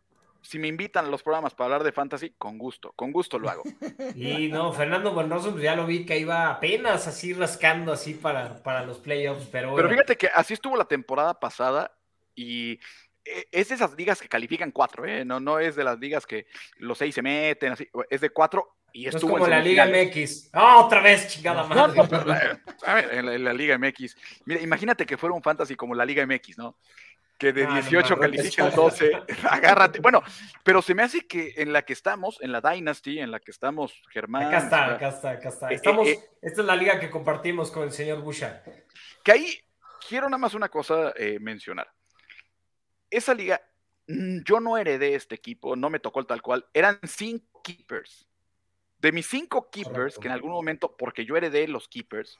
Si 0.42 0.58
me 0.58 0.68
invitan 0.68 1.06
a 1.06 1.10
los 1.10 1.22
programas 1.22 1.54
para 1.54 1.66
hablar 1.66 1.84
de 1.84 1.92
fantasy, 1.92 2.34
con 2.38 2.58
gusto, 2.58 2.94
con 2.96 3.12
gusto 3.12 3.38
lo 3.40 3.50
hago. 3.50 3.64
Y 4.16 4.48
no, 4.48 4.72
Fernando 4.74 5.14
Buenoso, 5.14 5.52
pues 5.52 5.64
ya 5.64 5.76
lo 5.76 5.86
vi 5.86 6.06
que 6.06 6.18
iba 6.18 6.50
apenas 6.50 7.08
así 7.08 7.34
rascando 7.34 7.92
así 7.92 8.14
para, 8.14 8.62
para 8.64 8.86
los 8.86 8.98
playoffs, 9.00 9.46
pero 9.52 9.76
Pero 9.76 9.88
bueno. 9.88 9.90
fíjate 9.90 10.16
que 10.16 10.28
así 10.34 10.54
estuvo 10.54 10.76
la 10.76 10.86
temporada 10.86 11.40
pasada 11.40 11.92
y 12.36 12.80
eh, 13.26 13.46
es 13.52 13.70
de 13.70 13.76
esas 13.76 13.94
ligas 13.96 14.22
que 14.22 14.30
califican 14.30 14.72
cuatro, 14.72 15.06
¿eh? 15.06 15.26
No, 15.26 15.40
no 15.40 15.60
es 15.60 15.76
de 15.76 15.84
las 15.84 16.00
ligas 16.00 16.26
que 16.26 16.48
los 16.78 16.98
seis 16.98 17.14
se 17.14 17.22
meten, 17.22 17.74
así, 17.74 17.88
es 18.10 18.22
de 18.22 18.30
cuatro 18.30 18.78
y 18.94 19.04
no 19.04 19.10
es 19.10 19.16
estuvo 19.16 19.34
como 19.34 19.46
en 19.46 19.52
la 19.52 19.60
Liga. 19.60 19.86
MX. 19.86 20.50
¡Ah, 20.54 20.80
otra 20.84 21.02
vez, 21.02 21.28
chingada 21.28 21.64
No, 21.64 21.68
madre! 21.70 21.98
no, 21.98 22.08
pero, 22.08 22.32
a 22.86 22.94
ver, 22.96 23.14
en 23.14 23.26
la, 23.26 23.36
en 23.36 23.44
la 23.44 23.54
Liga 23.54 23.78
MX. 23.78 24.16
Mira, 24.46 24.62
imagínate 24.62 25.06
que 25.06 25.18
fuera 25.18 25.36
un 25.36 25.44
fantasy 25.44 25.76
como 25.76 25.94
la 25.96 26.06
Liga 26.06 26.26
MX, 26.26 26.58
¿no? 26.58 26.78
Que 27.40 27.54
de 27.54 27.64
Ah, 27.64 27.70
no 27.70 27.74
18 27.76 28.18
mames. 28.18 28.20
califican 28.20 28.76
12, 28.76 29.12
agárrate. 29.50 30.00
Bueno, 30.02 30.22
pero 30.64 30.82
se 30.82 30.94
me 30.94 31.04
hace 31.04 31.26
que 31.26 31.54
en 31.58 31.72
la 31.74 31.84
que 31.84 31.94
estamos, 31.94 32.38
en 32.42 32.52
la 32.52 32.60
Dynasty, 32.62 33.20
en 33.20 33.32
la 33.32 33.40
que 33.40 33.50
estamos, 33.52 34.02
Germán. 34.12 34.44
Acá 34.48 34.58
está, 34.58 34.86
acá 34.94 35.08
está, 35.08 35.30
acá 35.32 35.50
está. 35.50 35.72
Eh, 35.72 35.76
Estamos, 35.76 36.08
eh, 36.08 36.12
eh. 36.22 36.30
esta 36.42 36.62
es 36.62 36.68
la 36.68 36.76
liga 36.76 37.00
que 37.00 37.10
compartimos 37.10 37.72
con 37.72 37.84
el 37.84 37.92
señor 37.94 38.22
Busha. 38.22 38.62
Que 39.24 39.32
ahí 39.32 39.58
quiero 40.08 40.28
nada 40.28 40.38
más 40.38 40.54
una 40.54 40.68
cosa 40.70 41.14
eh, 41.16 41.40
mencionar. 41.40 41.90
Esa 43.10 43.34
liga, 43.34 43.62
mm, 44.08 44.40
yo 44.44 44.60
no 44.60 44.78
heredé 44.78 45.16
este 45.16 45.36
equipo, 45.36 45.78
no 45.78 45.90
me 45.90 46.00
tocó 46.02 46.20
el 46.20 46.28
tal 46.28 46.42
cual. 46.42 46.66
Eran 46.74 47.00
cinco 47.08 47.62
keepers. 47.64 48.28
De 48.98 49.14
mis 49.14 49.28
cinco 49.28 49.70
keepers, 49.72 49.94
Correcto. 49.96 50.20
que 50.20 50.28
en 50.28 50.34
algún 50.34 50.52
momento, 50.52 50.98
porque 50.98 51.24
yo 51.26 51.38
heredé 51.38 51.70
los 51.70 51.88
keepers, 51.88 52.38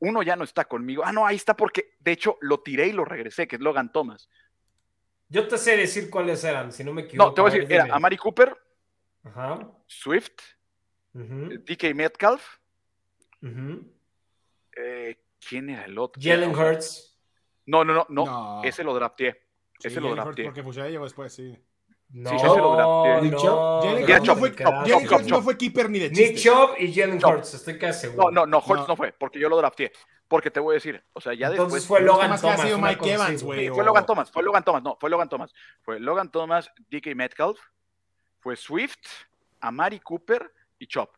uno 0.00 0.22
ya 0.22 0.36
no 0.36 0.44
está 0.44 0.64
conmigo. 0.64 1.02
Ah, 1.04 1.12
no, 1.12 1.26
ahí 1.26 1.36
está 1.36 1.56
porque, 1.56 1.94
de 1.98 2.12
hecho, 2.12 2.36
lo 2.40 2.60
tiré 2.60 2.88
y 2.88 2.92
lo 2.92 3.04
regresé, 3.04 3.46
que 3.46 3.56
es 3.56 3.62
Logan 3.62 3.92
Thomas. 3.92 4.28
Yo 5.28 5.48
te 5.48 5.58
sé 5.58 5.76
decir 5.76 6.10
cuáles 6.10 6.44
eran, 6.44 6.72
si 6.72 6.84
no 6.84 6.92
me 6.92 7.02
equivoco. 7.02 7.30
No, 7.30 7.34
te 7.34 7.40
voy 7.40 7.50
a 7.50 7.52
ver, 7.54 7.60
decir, 7.62 7.74
era 7.74 7.84
dime. 7.84 7.96
Amari 7.96 8.16
Cooper, 8.16 8.56
Ajá. 9.24 9.70
Swift, 9.86 10.38
ujú, 11.14 11.48
DK 11.64 11.94
Metcalf, 11.94 12.58
eh, 14.76 15.16
¿quién 15.46 15.70
era 15.70 15.84
el 15.84 15.98
otro? 15.98 16.20
Jalen 16.22 16.54
Hurts. 16.54 17.18
No, 17.66 17.84
no, 17.84 17.94
no, 17.94 18.06
no, 18.10 18.24
No. 18.26 18.62
ese 18.64 18.84
lo 18.84 18.94
drafteé. 18.94 19.42
Sí, 19.78 19.88
ese 19.88 20.00
lo 20.00 20.14
drafteé. 20.14 20.44
Porque 20.44 20.62
Fouché 20.62 20.90
llegó 20.90 21.04
después, 21.04 21.32
sí. 21.32 21.58
No, 22.10 22.30
Sí, 22.30 22.36
ese 22.36 22.46
lo 22.46 22.76
drafteé. 22.76 23.22
Nick 23.22 23.32
no, 23.32 23.80
Hurts 23.80 24.24
Chop, 24.24 24.26
no 24.26 24.36
fue, 24.36 24.54
Chop, 24.54 24.86
Chop, 25.08 25.20
no 25.22 25.26
Chop. 25.26 25.42
fue 25.44 25.58
keeper 25.58 25.90
ni 25.90 25.98
de 25.98 26.10
Nick 26.10 26.34
chiste. 26.34 26.48
Chubb 26.48 26.76
y 26.78 26.94
Jalen 26.94 27.18
Chop. 27.18 27.34
Hurts, 27.34 27.54
estoy 27.54 27.78
casi 27.78 28.00
seguro. 28.02 28.30
No, 28.30 28.42
no, 28.42 28.46
no, 28.46 28.58
Hurts 28.58 28.82
No. 28.82 28.86
no. 28.88 28.96
fue, 28.96 29.12
porque 29.12 29.38
yo 29.40 29.48
lo 29.48 29.56
drafteé. 29.56 29.90
Porque 30.28 30.50
te 30.50 30.60
voy 30.60 30.72
a 30.72 30.76
decir, 30.76 31.02
o 31.12 31.20
sea, 31.20 31.34
ya 31.34 31.48
Entonces 31.48 31.80
después. 31.82 31.86
fue 31.86 32.06
Logan 32.06 32.30
más 32.30 32.40
que 32.40 32.46
ha 32.48 32.52
Thomas. 32.52 32.66
sido 32.66 32.78
Mike 32.78 33.12
Evans, 33.12 33.42
güey, 33.42 33.68
fue 33.68 33.84
Logan 33.84 34.06
Thomas, 34.06 34.30
fue 34.32 34.42
Logan 34.42 34.64
Thomas, 34.64 34.82
no, 34.82 34.96
fue 35.00 35.10
Logan 35.10 35.28
Thomas. 35.28 35.52
Fue 35.82 36.00
Logan 36.00 36.30
Thomas, 36.30 36.70
DK 36.90 37.14
Metcalf, 37.14 37.58
fue 38.40 38.56
Swift, 38.56 38.96
Amari 39.60 40.00
Cooper 40.00 40.50
y 40.78 40.86
Chop. 40.86 41.10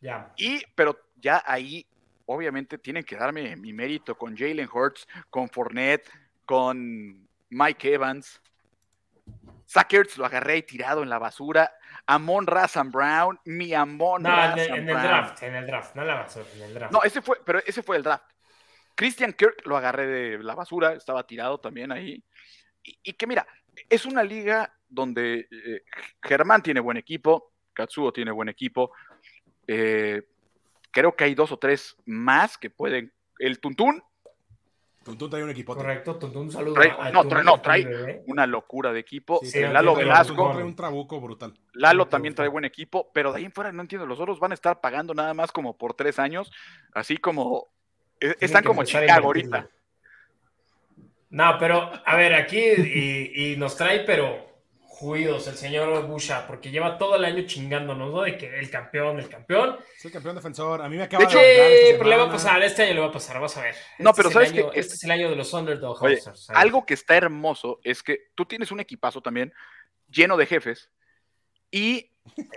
Ya. 0.00 0.32
Y, 0.36 0.60
pero 0.74 0.98
ya 1.16 1.42
ahí, 1.46 1.86
obviamente, 2.26 2.76
tienen 2.78 3.04
que 3.04 3.16
darme 3.16 3.56
mi 3.56 3.72
mérito 3.72 4.16
con 4.18 4.36
Jalen 4.36 4.68
Hurts, 4.72 5.06
con 5.30 5.48
Fournette, 5.48 6.10
con 6.44 7.26
Mike 7.48 7.94
Evans. 7.94 8.40
Sackers 9.66 10.18
lo 10.18 10.26
agarré 10.26 10.62
tirado 10.62 11.02
en 11.02 11.08
la 11.08 11.18
basura. 11.18 11.72
Amon 12.06 12.46
Razan 12.46 12.90
Brown, 12.90 13.40
mi 13.44 13.72
Amon 13.72 14.22
No, 14.22 14.28
en 14.28 14.58
el, 14.58 14.68
Razan 14.68 14.76
en 14.76 14.88
el 14.88 15.02
draft, 15.02 15.42
en 15.42 15.54
el 15.54 15.66
draft, 15.66 15.94
no 15.94 16.04
la 16.04 16.14
vas 16.14 16.36
a 16.36 16.40
ver, 16.40 16.48
en 16.56 16.62
el 16.62 16.74
draft. 16.74 16.92
No, 16.92 17.02
ese 17.02 17.22
fue, 17.22 17.40
pero 17.44 17.60
ese 17.64 17.82
fue 17.82 17.96
el 17.96 18.02
draft. 18.02 18.24
Christian 18.94 19.32
Kirk 19.32 19.66
lo 19.66 19.76
agarré 19.76 20.06
de 20.06 20.42
la 20.42 20.54
basura, 20.54 20.92
estaba 20.92 21.26
tirado 21.26 21.58
también 21.58 21.90
ahí. 21.92 22.22
Y, 22.82 23.14
que 23.14 23.26
mira, 23.26 23.46
es 23.88 24.04
una 24.04 24.22
liga 24.22 24.72
donde 24.88 25.48
eh, 25.50 25.82
Germán 26.22 26.62
tiene 26.62 26.80
buen 26.80 26.96
equipo, 26.96 27.52
Katsuo 27.72 28.12
tiene 28.12 28.30
buen 28.30 28.48
equipo. 28.48 28.92
Eh, 29.66 30.22
creo 30.90 31.16
que 31.16 31.24
hay 31.24 31.34
dos 31.34 31.50
o 31.50 31.58
tres 31.58 31.96
más 32.04 32.58
que 32.58 32.70
pueden. 32.70 33.12
El 33.38 33.58
Tuntún. 33.58 34.02
Tuntún 35.04 35.28
trae 35.28 35.44
un 35.44 35.50
equipo. 35.50 35.76
Correcto, 35.76 36.16
Tuntún, 36.16 36.50
saludo. 36.50 36.74
no, 37.12 37.28
trae, 37.28 37.44
no, 37.44 37.60
trae 37.60 38.22
una 38.26 38.46
locura 38.46 38.92
de 38.92 39.00
equipo. 39.00 39.40
Lalo 39.54 39.94
Velasco. 39.94 40.52
Trae 40.52 40.64
un 40.64 40.74
trabuco 40.74 41.20
brutal. 41.20 41.52
Lalo 41.74 42.08
también 42.08 42.34
trae 42.34 42.48
buen 42.48 42.64
equipo, 42.64 43.10
pero 43.12 43.30
de 43.32 43.38
ahí 43.38 43.44
en 43.44 43.52
fuera 43.52 43.70
no 43.70 43.82
entiendo. 43.82 44.06
Los 44.06 44.18
otros 44.18 44.40
van 44.40 44.52
a 44.52 44.54
estar 44.54 44.80
pagando 44.80 45.12
nada 45.12 45.34
más 45.34 45.52
como 45.52 45.76
por 45.76 45.94
tres 45.94 46.18
años, 46.18 46.50
así 46.94 47.18
como. 47.18 47.68
E, 48.18 48.34
están 48.40 48.64
como 48.64 48.82
Chicago 48.84 49.26
ahorita. 49.26 49.68
No, 51.30 51.56
pero 51.58 51.92
a 52.04 52.16
ver, 52.16 52.34
aquí 52.34 52.58
y 52.58 53.56
nos 53.58 53.76
trae, 53.76 54.00
pero 54.00 54.53
juidos 55.04 55.46
el 55.48 55.56
señor 55.56 56.06
Busha, 56.06 56.46
porque 56.46 56.70
lleva 56.70 56.96
todo 56.96 57.16
el 57.16 57.24
año 57.26 57.44
chingándonos, 57.46 58.10
¿no? 58.10 58.22
De 58.22 58.38
que 58.38 58.58
el 58.58 58.70
campeón, 58.70 59.18
el 59.18 59.28
campeón. 59.28 59.76
Sí, 59.98 60.10
campeón 60.10 60.34
defensor. 60.34 60.80
A 60.80 60.88
mí 60.88 60.96
me 60.96 61.02
acaba 61.02 61.22
de, 61.22 61.28
hecho, 61.28 61.38
de 61.38 61.96
pero 61.98 62.08
le 62.08 62.16
va 62.16 62.24
a 62.24 62.30
pasar, 62.30 62.62
este 62.62 62.84
año 62.84 62.94
le 62.94 63.00
va 63.00 63.06
a 63.08 63.12
pasar, 63.12 63.38
vas 63.38 63.54
a 63.58 63.62
ver. 63.62 63.74
No, 63.98 64.14
pero 64.14 64.30
este 64.30 64.34
sabes 64.34 64.52
que 64.52 64.80
este 64.80 64.94
es 64.94 65.04
el 65.04 65.10
año 65.10 65.28
de 65.28 65.36
los 65.36 65.52
underdog 65.52 65.98
Algo 66.48 66.86
que 66.86 66.94
está 66.94 67.16
hermoso 67.16 67.80
es 67.84 68.02
que 68.02 68.30
tú 68.34 68.46
tienes 68.46 68.72
un 68.72 68.80
equipazo 68.80 69.20
también 69.20 69.52
lleno 70.08 70.38
de 70.38 70.46
jefes 70.46 70.90
y 71.70 72.10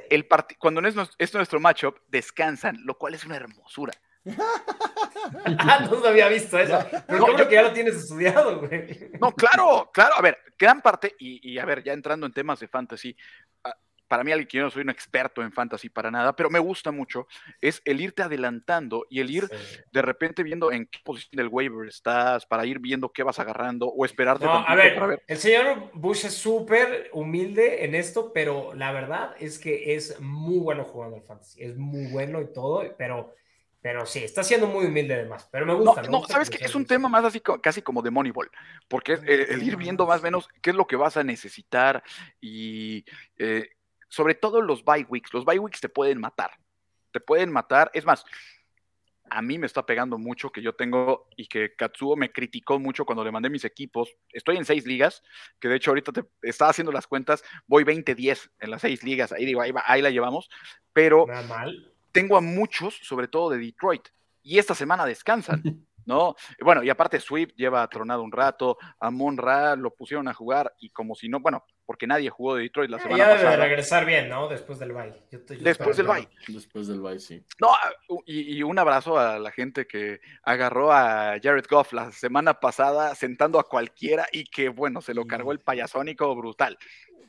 el 0.09 0.25
cuando 0.57 0.79
es, 0.87 0.95
es 1.17 1.33
nuestro 1.33 1.59
matchup 1.59 1.97
descansan, 2.07 2.77
lo 2.85 2.97
cual 2.97 3.13
es 3.13 3.25
una 3.25 3.35
hermosura. 3.35 3.91
ah, 5.59 5.87
no 5.89 6.05
había 6.05 6.27
visto 6.27 6.57
eso. 6.59 6.79
Pero 7.07 7.19
no, 7.19 7.37
yo... 7.37 7.47
que 7.47 7.55
ya 7.55 7.63
lo 7.63 7.73
tienes 7.73 7.95
estudiado, 7.95 8.59
güey. 8.59 9.11
No, 9.19 9.31
claro, 9.31 9.89
claro. 9.93 10.15
A 10.17 10.21
ver, 10.21 10.37
gran 10.57 10.81
parte, 10.81 11.15
y, 11.19 11.57
a 11.57 11.65
ver, 11.65 11.83
ya 11.83 11.93
entrando 11.93 12.25
en 12.25 12.33
temas 12.33 12.59
de 12.59 12.67
fantasy, 12.67 13.15
ah, 13.63 13.75
para 14.07 14.23
mí, 14.23 14.31
alguien 14.31 14.47
que 14.47 14.57
yo 14.57 14.63
no 14.63 14.69
soy 14.69 14.83
un 14.83 14.89
experto 14.89 15.41
en 15.41 15.51
fantasy 15.51 15.89
para 15.89 16.09
nada, 16.09 16.35
pero 16.35 16.49
me 16.49 16.59
gusta 16.59 16.91
mucho, 16.91 17.27
es 17.61 17.81
el 17.85 17.99
irte 17.99 18.23
adelantando 18.23 19.05
y 19.09 19.19
el 19.19 19.29
ir 19.29 19.49
de 19.91 20.01
repente 20.01 20.43
viendo 20.43 20.71
en 20.71 20.87
qué 20.87 20.99
posición 21.03 21.37
del 21.37 21.49
waiver 21.49 21.87
estás, 21.87 22.45
para 22.45 22.65
ir 22.65 22.79
viendo 22.79 23.11
qué 23.11 23.23
vas 23.23 23.39
agarrando 23.39 23.87
o 23.87 24.05
esperarte. 24.05 24.45
No, 24.45 24.65
a 24.65 24.75
ver, 24.75 24.99
ver, 24.99 25.23
el 25.27 25.37
señor 25.37 25.91
Bush 25.93 26.25
es 26.25 26.33
súper 26.33 27.09
humilde 27.11 27.83
en 27.85 27.95
esto, 27.95 28.31
pero 28.33 28.73
la 28.73 28.91
verdad 28.91 29.35
es 29.39 29.59
que 29.59 29.95
es 29.95 30.19
muy 30.21 30.59
bueno 30.59 30.85
jugando 30.85 31.17
al 31.17 31.23
fantasy. 31.23 31.63
Es 31.63 31.75
muy 31.75 32.07
bueno 32.07 32.41
y 32.41 32.53
todo, 32.53 32.83
pero 32.97 33.33
pero 33.81 34.05
sí, 34.05 34.23
está 34.23 34.43
siendo 34.43 34.67
muy 34.67 34.85
humilde 34.85 35.13
además, 35.13 35.47
pero 35.51 35.65
me 35.65 35.73
gusta. 35.73 36.01
No, 36.03 36.25
sabes 36.25 36.49
que 36.49 36.63
es 36.63 36.73
un 36.73 36.85
tema 36.85 37.09
más 37.09 37.23
así 37.23 37.41
casi 37.61 37.81
como 37.81 38.01
de 38.01 38.11
Moneyball, 38.11 38.49
porque 38.87 39.13
es 39.13 39.21
el, 39.23 39.63
ir 39.63 39.77
viendo 39.77 40.07
más 40.07 40.19
o 40.21 40.23
menos 40.23 40.49
qué 40.61 40.71
es 40.71 40.75
lo 40.75 40.87
que 40.87 40.95
vas 40.95 41.15
a 41.15 41.23
necesitar 41.23 42.03
y 42.41 43.05
eh, 43.37 43.69
sobre 44.07 44.35
todo 44.35 44.61
los 44.61 44.83
bye 44.83 45.05
weeks. 45.07 45.33
Los 45.33 45.45
bye 45.45 45.59
weeks 45.59 45.79
te 45.79 45.89
pueden 45.89 46.19
matar, 46.19 46.51
te 47.11 47.19
pueden 47.19 47.51
matar. 47.51 47.91
Es 47.93 48.03
más, 48.03 48.25
a 49.29 49.41
mí 49.43 49.59
me 49.59 49.67
está 49.67 49.85
pegando 49.85 50.17
mucho 50.17 50.51
que 50.51 50.61
yo 50.61 50.73
tengo 50.73 51.27
y 51.35 51.47
que 51.47 51.75
Katsuo 51.75 52.15
me 52.15 52.31
criticó 52.31 52.79
mucho 52.79 53.05
cuando 53.05 53.23
le 53.23 53.31
mandé 53.31 53.49
mis 53.49 53.63
equipos. 53.63 54.11
Estoy 54.33 54.57
en 54.57 54.65
seis 54.65 54.87
ligas, 54.87 55.21
que 55.59 55.67
de 55.67 55.75
hecho 55.75 55.91
ahorita 55.91 56.11
te 56.11 56.23
estaba 56.41 56.71
haciendo 56.71 56.91
las 56.91 57.05
cuentas, 57.05 57.43
voy 57.67 57.83
20-10 57.83 58.49
en 58.59 58.71
las 58.71 58.81
seis 58.81 59.03
ligas, 59.03 59.31
ahí 59.31 59.45
digo, 59.45 59.61
ahí, 59.61 59.71
ahí 59.85 60.01
la 60.01 60.09
llevamos, 60.09 60.49
pero... 60.93 61.27
mal 61.27 61.93
tengo 62.17 62.37
a 62.37 62.41
muchos, 62.41 62.97
sobre 63.03 63.27
todo 63.27 63.51
de 63.51 63.59
Detroit, 63.59 64.07
y 64.41 64.57
esta 64.57 64.73
semana 64.73 65.05
descansan, 65.05 65.61
¿no? 66.05 66.35
Bueno, 66.63 66.81
y 66.81 66.89
aparte 66.89 67.19
Swift 67.19 67.53
lleva 67.55 67.87
tronado 67.89 68.23
un 68.23 68.31
rato, 68.31 68.77
a 68.99 69.11
Monra 69.11 69.75
lo 69.75 69.93
pusieron 69.93 70.27
a 70.27 70.33
jugar 70.33 70.73
y 70.79 70.89
como 70.89 71.13
si 71.13 71.29
no, 71.29 71.41
bueno, 71.41 71.63
porque 71.85 72.07
nadie 72.07 72.29
jugó 72.29 72.55
de 72.55 72.63
Detroit 72.63 72.89
la 72.89 72.97
semana 72.97 73.17
ya 73.17 73.29
pasada. 73.33 73.51
debe 73.51 73.63
regresar 73.63 74.05
bien, 74.05 74.29
¿no? 74.29 74.47
Después 74.47 74.79
del 74.79 74.93
bye. 74.93 75.13
Después 75.61 75.97
del 75.97 76.07
bye. 76.07 76.27
Después 76.47 76.87
del 76.87 77.01
bye, 77.01 77.19
sí. 77.19 77.45
No, 77.61 77.69
y, 78.25 78.63
un 78.63 78.79
abrazo 78.79 79.19
a 79.19 79.37
la 79.37 79.51
gente 79.51 79.85
que 79.85 80.19
agarró 80.43 80.91
a 80.91 81.37
Jared 81.41 81.65
Goff 81.69 81.93
la 81.93 82.11
semana 82.11 82.55
pasada 82.55 83.13
sentando 83.13 83.59
a 83.59 83.67
cualquiera 83.67 84.27
y 84.31 84.45
que, 84.45 84.69
bueno, 84.69 85.01
se 85.01 85.13
lo 85.13 85.25
cargó 85.27 85.51
el 85.51 85.59
payasónico 85.59 86.35
brutal. 86.35 86.77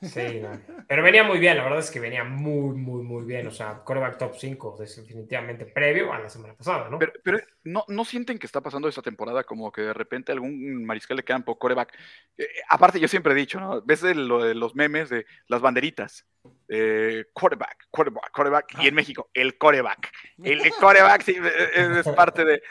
Sí, 0.01 0.43
pero 0.87 1.03
venía 1.03 1.25
muy 1.25 1.39
bien, 1.39 1.57
la 1.57 1.65
verdad 1.65 1.81
es 1.81 1.91
que 1.91 1.99
venía 1.99 2.23
muy, 2.23 2.77
muy, 2.77 3.03
muy 3.03 3.25
bien. 3.25 3.47
O 3.47 3.51
sea, 3.51 3.83
coreback 3.85 4.19
top 4.19 4.35
5, 4.37 4.77
definitivamente 4.79 5.67
previo 5.67 6.13
a 6.13 6.21
la 6.21 6.29
semana 6.29 6.55
pasada, 6.55 6.89
¿no? 6.89 6.99
Pero, 6.99 7.13
pero 7.23 7.39
¿no, 7.65 7.85
¿no, 7.89 8.05
sienten 8.05 8.39
que 8.39 8.47
está 8.47 8.61
pasando 8.61 8.89
esta 8.89 9.03
temporada 9.03 9.43
como 9.45 9.73
que 9.73 9.83
de 9.83 9.93
repente 9.93 10.31
algún 10.31 10.85
mariscal 10.85 11.17
de 11.17 11.25
campo, 11.25 11.59
coreback? 11.59 11.97
Eh, 12.37 12.47
aparte, 12.69 13.01
yo 13.01 13.09
siempre 13.09 13.33
he 13.33 13.37
dicho, 13.37 13.59
¿no? 13.59 13.83
Ves 13.83 14.03
lo 14.03 14.45
de 14.45 14.55
los 14.55 14.75
memes 14.77 15.09
de 15.11 15.27
las 15.49 15.61
banderitas. 15.61 16.25
Eh, 16.69 17.27
quarterback, 17.33 17.89
quarterback, 17.91 18.31
quarterback, 18.31 18.83
y 18.83 18.89
en 18.89 18.95
México, 18.95 19.31
el 19.35 19.59
coreback. 19.59 20.11
El, 20.43 20.61
coreback 20.81 21.23
sí, 21.23 21.37
es, 21.75 22.07
es 22.07 22.09
parte 22.15 22.45
de. 22.45 22.63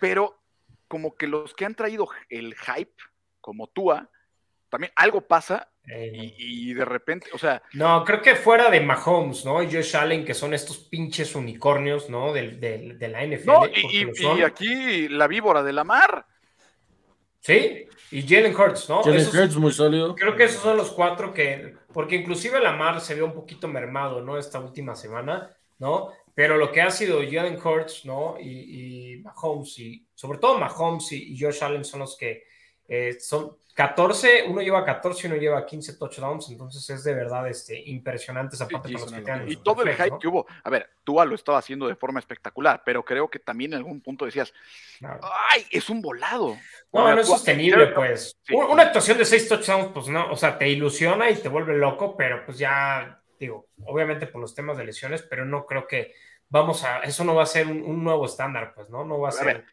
Pero 0.00 0.42
como 0.88 1.16
que 1.16 1.28
los 1.28 1.54
que 1.54 1.64
han 1.64 1.74
traído 1.74 2.08
el 2.28 2.54
hype, 2.56 2.94
como 3.40 3.68
Tua, 3.68 4.10
también 4.68 4.92
algo 4.96 5.20
pasa 5.20 5.70
y, 5.86 6.72
de 6.72 6.84
repente, 6.84 7.28
o 7.34 7.38
sea. 7.38 7.62
No, 7.74 8.04
creo 8.04 8.22
que 8.22 8.36
fuera 8.36 8.70
de 8.70 8.80
Mahomes, 8.80 9.44
¿no? 9.44 9.62
Y 9.62 9.66
Josh 9.66 9.96
Allen, 9.96 10.24
que 10.24 10.34
son 10.34 10.54
estos 10.54 10.78
pinches 10.78 11.34
unicornios, 11.34 12.08
¿no? 12.08 12.32
De, 12.32 12.52
de, 12.52 13.08
la 13.08 13.24
NFL. 13.24 13.46
No, 13.46 13.66
y, 13.66 14.42
aquí 14.42 15.08
la 15.08 15.26
víbora 15.26 15.62
de 15.62 15.72
la 15.72 15.84
mar. 15.84 16.26
Sí, 17.40 17.86
y 18.10 18.22
Jalen 18.26 18.56
Hurts, 18.56 18.88
¿no? 18.88 19.02
Jalen 19.02 19.26
Hurts 19.26 19.56
muy 19.56 19.72
sólido. 19.72 20.14
Creo 20.14 20.34
que 20.34 20.44
esos 20.44 20.62
son 20.62 20.78
los 20.78 20.90
cuatro 20.92 21.34
que. 21.34 21.74
Porque 21.92 22.16
inclusive 22.16 22.58
la 22.60 22.72
mar 22.72 23.00
se 23.02 23.14
ve 23.14 23.22
un 23.22 23.34
poquito 23.34 23.68
mermado, 23.68 24.22
¿no? 24.22 24.38
Esta 24.38 24.58
última 24.60 24.96
semana, 24.96 25.50
¿no? 25.78 26.10
Pero 26.34 26.56
lo 26.56 26.72
que 26.72 26.80
ha 26.80 26.90
sido 26.90 27.20
Jalen 27.20 27.58
Hurts, 27.62 28.06
¿no? 28.06 28.36
Y, 28.40 29.20
Mahomes, 29.22 29.78
y 29.78 30.06
sobre 30.14 30.38
todo 30.38 30.58
Mahomes 30.58 31.12
y, 31.12 31.38
Josh 31.38 31.62
Allen 31.62 31.84
son 31.84 32.00
los 32.00 32.16
que 32.16 32.44
eh, 32.86 33.16
son 33.18 33.56
14, 33.74 34.44
uno 34.46 34.60
lleva 34.60 34.84
14 34.84 35.26
y 35.26 35.30
uno 35.30 35.40
lleva 35.40 35.66
15 35.66 35.94
touchdowns, 35.94 36.48
entonces 36.48 36.88
es 36.90 37.02
de 37.02 37.12
verdad 37.12 37.48
este, 37.48 37.76
impresionante 37.90 38.54
esa 38.54 38.68
parte 38.68 38.92
Y 39.48 39.56
todo 39.56 39.82
el 39.82 39.94
hype 39.94 40.18
que 40.20 40.28
hubo, 40.28 40.46
a 40.62 40.70
ver, 40.70 40.90
Tua 41.02 41.24
lo 41.24 41.34
estaba 41.34 41.58
haciendo 41.58 41.88
de 41.88 41.96
forma 41.96 42.20
espectacular, 42.20 42.82
pero 42.84 43.04
creo 43.04 43.28
que 43.28 43.40
también 43.40 43.72
en 43.72 43.78
algún 43.78 44.00
punto 44.00 44.26
decías, 44.26 44.54
¡ay, 45.50 45.66
es 45.72 45.90
un 45.90 46.00
volado! 46.00 46.56
No, 46.92 47.12
no 47.12 47.20
es 47.20 47.26
sostenible, 47.26 47.88
pues. 47.88 48.38
Una 48.52 48.84
actuación 48.84 49.18
de 49.18 49.24
6 49.24 49.48
touchdowns, 49.48 49.92
pues 49.92 50.06
no, 50.06 50.30
o 50.30 50.36
sea, 50.36 50.56
te 50.56 50.68
ilusiona 50.68 51.28
y 51.30 51.36
te 51.36 51.48
vuelve 51.48 51.76
loco, 51.76 52.16
pero 52.16 52.44
pues 52.46 52.58
ya, 52.58 53.20
digo, 53.40 53.66
obviamente 53.86 54.28
por 54.28 54.40
los 54.40 54.54
temas 54.54 54.76
de 54.76 54.84
lesiones, 54.84 55.22
pero 55.22 55.44
no 55.44 55.66
creo 55.66 55.88
que 55.88 56.14
vamos 56.48 56.84
a, 56.84 57.00
eso 57.00 57.24
no 57.24 57.34
va 57.34 57.42
a 57.42 57.46
ser 57.46 57.66
un, 57.66 58.04
nuevo 58.04 58.26
estándar, 58.26 58.72
pues, 58.72 58.88
¿no? 58.88 59.04
No 59.04 59.18
va 59.18 59.30
a 59.30 59.32
ser. 59.32 59.64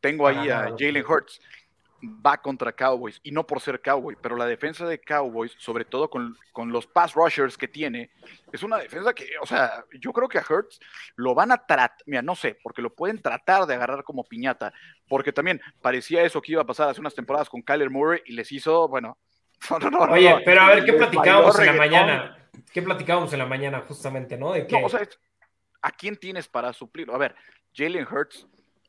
tengo 0.00 0.28
ahí 0.28 0.50
a 0.50 0.74
Jalen 0.78 1.06
Hurts 1.06 1.40
va 2.24 2.38
contra 2.38 2.72
Cowboys 2.72 3.20
y 3.22 3.30
no 3.30 3.46
por 3.46 3.60
ser 3.60 3.80
Cowboy, 3.80 4.16
pero 4.20 4.36
la 4.36 4.46
defensa 4.46 4.86
de 4.86 5.00
Cowboys, 5.00 5.54
sobre 5.58 5.84
todo 5.84 6.08
con, 6.10 6.36
los 6.66 6.86
pass 6.86 7.14
rushers 7.14 7.56
que 7.56 7.68
tiene, 7.68 8.10
es 8.52 8.62
una 8.62 8.78
defensa 8.78 9.12
que, 9.12 9.26
o 9.40 9.46
sea, 9.46 9.84
yo 10.00 10.12
creo 10.12 10.28
que 10.28 10.38
a 10.38 10.44
Hurts 10.48 10.80
lo 11.16 11.34
van 11.34 11.52
a 11.52 11.58
tratar, 11.58 11.96
mira, 12.06 12.22
no 12.22 12.34
sé, 12.34 12.58
porque 12.62 12.82
lo 12.82 12.94
pueden 12.94 13.20
tratar 13.20 13.66
de 13.66 13.74
agarrar 13.74 14.04
como 14.04 14.24
piñata, 14.24 14.72
porque 15.08 15.32
también 15.32 15.60
parecía 15.80 16.22
eso 16.22 16.40
que 16.40 16.52
iba 16.52 16.62
a 16.62 16.66
pasar 16.66 16.88
hace 16.88 17.00
unas 17.00 17.14
temporadas 17.14 17.48
con 17.48 17.62
Kyler 17.62 17.90
Murray 17.90 18.22
y 18.26 18.32
les 18.32 18.50
hizo, 18.52 18.88
bueno. 18.88 19.18
Oye, 20.10 20.42
pero 20.44 20.60
a 20.60 20.68
ver, 20.68 20.84
¿qué 20.84 20.92
platicábamos 20.92 21.58
en 21.58 21.66
la 21.66 21.72
mañana? 21.72 22.48
¿Qué 22.72 22.82
platicábamos 22.82 23.32
en 23.32 23.38
la 23.38 23.46
mañana 23.46 23.80
justamente, 23.86 24.36
no? 24.36 24.52
De 24.52 24.66
que... 24.66 24.76
o 24.76 24.88
sea, 24.88 25.06
¿a 25.82 25.90
quién 25.90 26.16
tienes 26.16 26.48
para 26.48 26.72
suplir? 26.72 27.10
A 27.10 27.18
ver, 27.18 27.34
Jalen 27.74 28.06
Hurts 28.10 28.46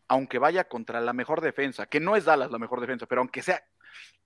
aunque 0.07 0.39
vaya 0.39 0.67
contra 0.67 1.01
la 1.01 1.13
mejor 1.13 1.41
defensa, 1.41 1.85
que 1.85 1.99
no 1.99 2.15
es 2.15 2.25
Dallas 2.25 2.51
la 2.51 2.59
mejor 2.59 2.81
defensa, 2.81 3.05
pero 3.05 3.21
aunque 3.21 3.41
sea 3.41 3.63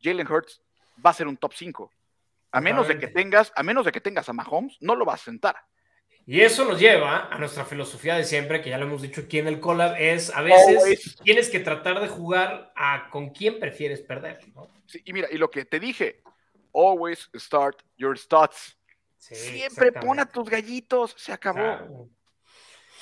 Jalen 0.02 0.32
Hurts, 0.32 0.62
va 1.04 1.12
a 1.12 1.14
ser 1.14 1.28
un 1.28 1.38
top 1.38 1.54
5. 1.54 1.92
A 2.54 2.62
menos 2.62 2.88
de 2.88 3.00
que 3.00 3.08
tengas, 3.08 3.52
a 3.56 3.64
menos 3.64 3.86
de 3.86 3.92
que 3.92 4.02
tengas 4.02 4.28
a 4.28 4.34
Mahomes, 4.34 4.78
no 4.82 4.96
lo 4.96 5.06
vas 5.06 5.22
a 5.22 5.26
sentar. 5.26 5.56
Y 6.26 6.42
eso 6.42 6.66
nos 6.66 6.80
lleva 6.80 7.28
a 7.32 7.38
nuestra 7.40 7.66
filosofía 7.66 8.16
de 8.16 8.24
siempre, 8.26 8.62
que 8.62 8.70
ya 8.70 8.78
lo 8.78 8.86
hemos 8.86 9.02
dicho 9.02 9.22
aquí 9.22 9.40
en 9.40 9.48
el 9.48 9.60
collab, 9.60 9.96
es 9.98 10.30
a 10.36 10.42
veces 10.42 11.18
tienes 11.24 11.50
que 11.50 11.60
tratar 11.60 12.00
de 12.00 12.08
jugar 12.08 12.72
a 12.76 13.10
con 13.10 13.30
quién 13.30 13.60
prefieres 13.60 14.02
perder. 14.02 14.40
y 15.06 15.14
mira, 15.14 15.28
y 15.32 15.38
lo 15.38 15.50
que 15.50 15.66
te 15.66 15.80
dije, 15.80 16.22
always 16.74 17.30
start 17.36 17.82
your 17.98 18.18
stats. 18.18 18.78
Siempre 19.18 19.92
pon 19.92 20.20
a 20.20 20.26
tus 20.26 20.50
gallitos, 20.50 21.14
se 21.18 21.32
acabó. 21.32 21.60
Claro, 21.60 22.10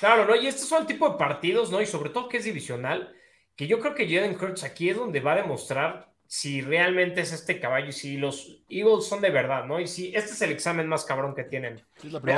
¿no? 0.02 0.36
Y 0.36 0.46
estos 0.46 0.68
son 0.68 0.82
el 0.82 0.86
tipo 0.86 1.08
de 1.08 1.18
partidos, 1.18 1.70
¿no? 1.70 1.80
Y 1.80 1.86
sobre 1.86 2.10
todo 2.10 2.28
que 2.28 2.38
es 2.38 2.44
divisional, 2.44 3.14
que 3.56 3.66
yo 3.66 3.80
creo 3.80 3.94
que 3.94 4.08
Jalen 4.08 4.36
Hurts 4.40 4.64
aquí 4.64 4.90
es 4.90 4.96
donde 4.96 5.20
va 5.20 5.32
a 5.32 5.36
demostrar 5.36 6.10
si 6.26 6.60
realmente 6.60 7.20
es 7.20 7.32
este 7.32 7.58
caballo 7.58 7.88
y 7.88 7.92
si 7.92 8.16
los 8.16 8.62
Eagles 8.68 9.06
son 9.06 9.20
de 9.20 9.30
verdad, 9.30 9.64
¿no? 9.64 9.80
Y 9.80 9.88
si 9.88 10.14
este 10.14 10.32
es 10.32 10.42
el 10.42 10.52
examen 10.52 10.86
más 10.86 11.04
cabrón 11.04 11.34
que 11.34 11.44
tienen. 11.44 11.84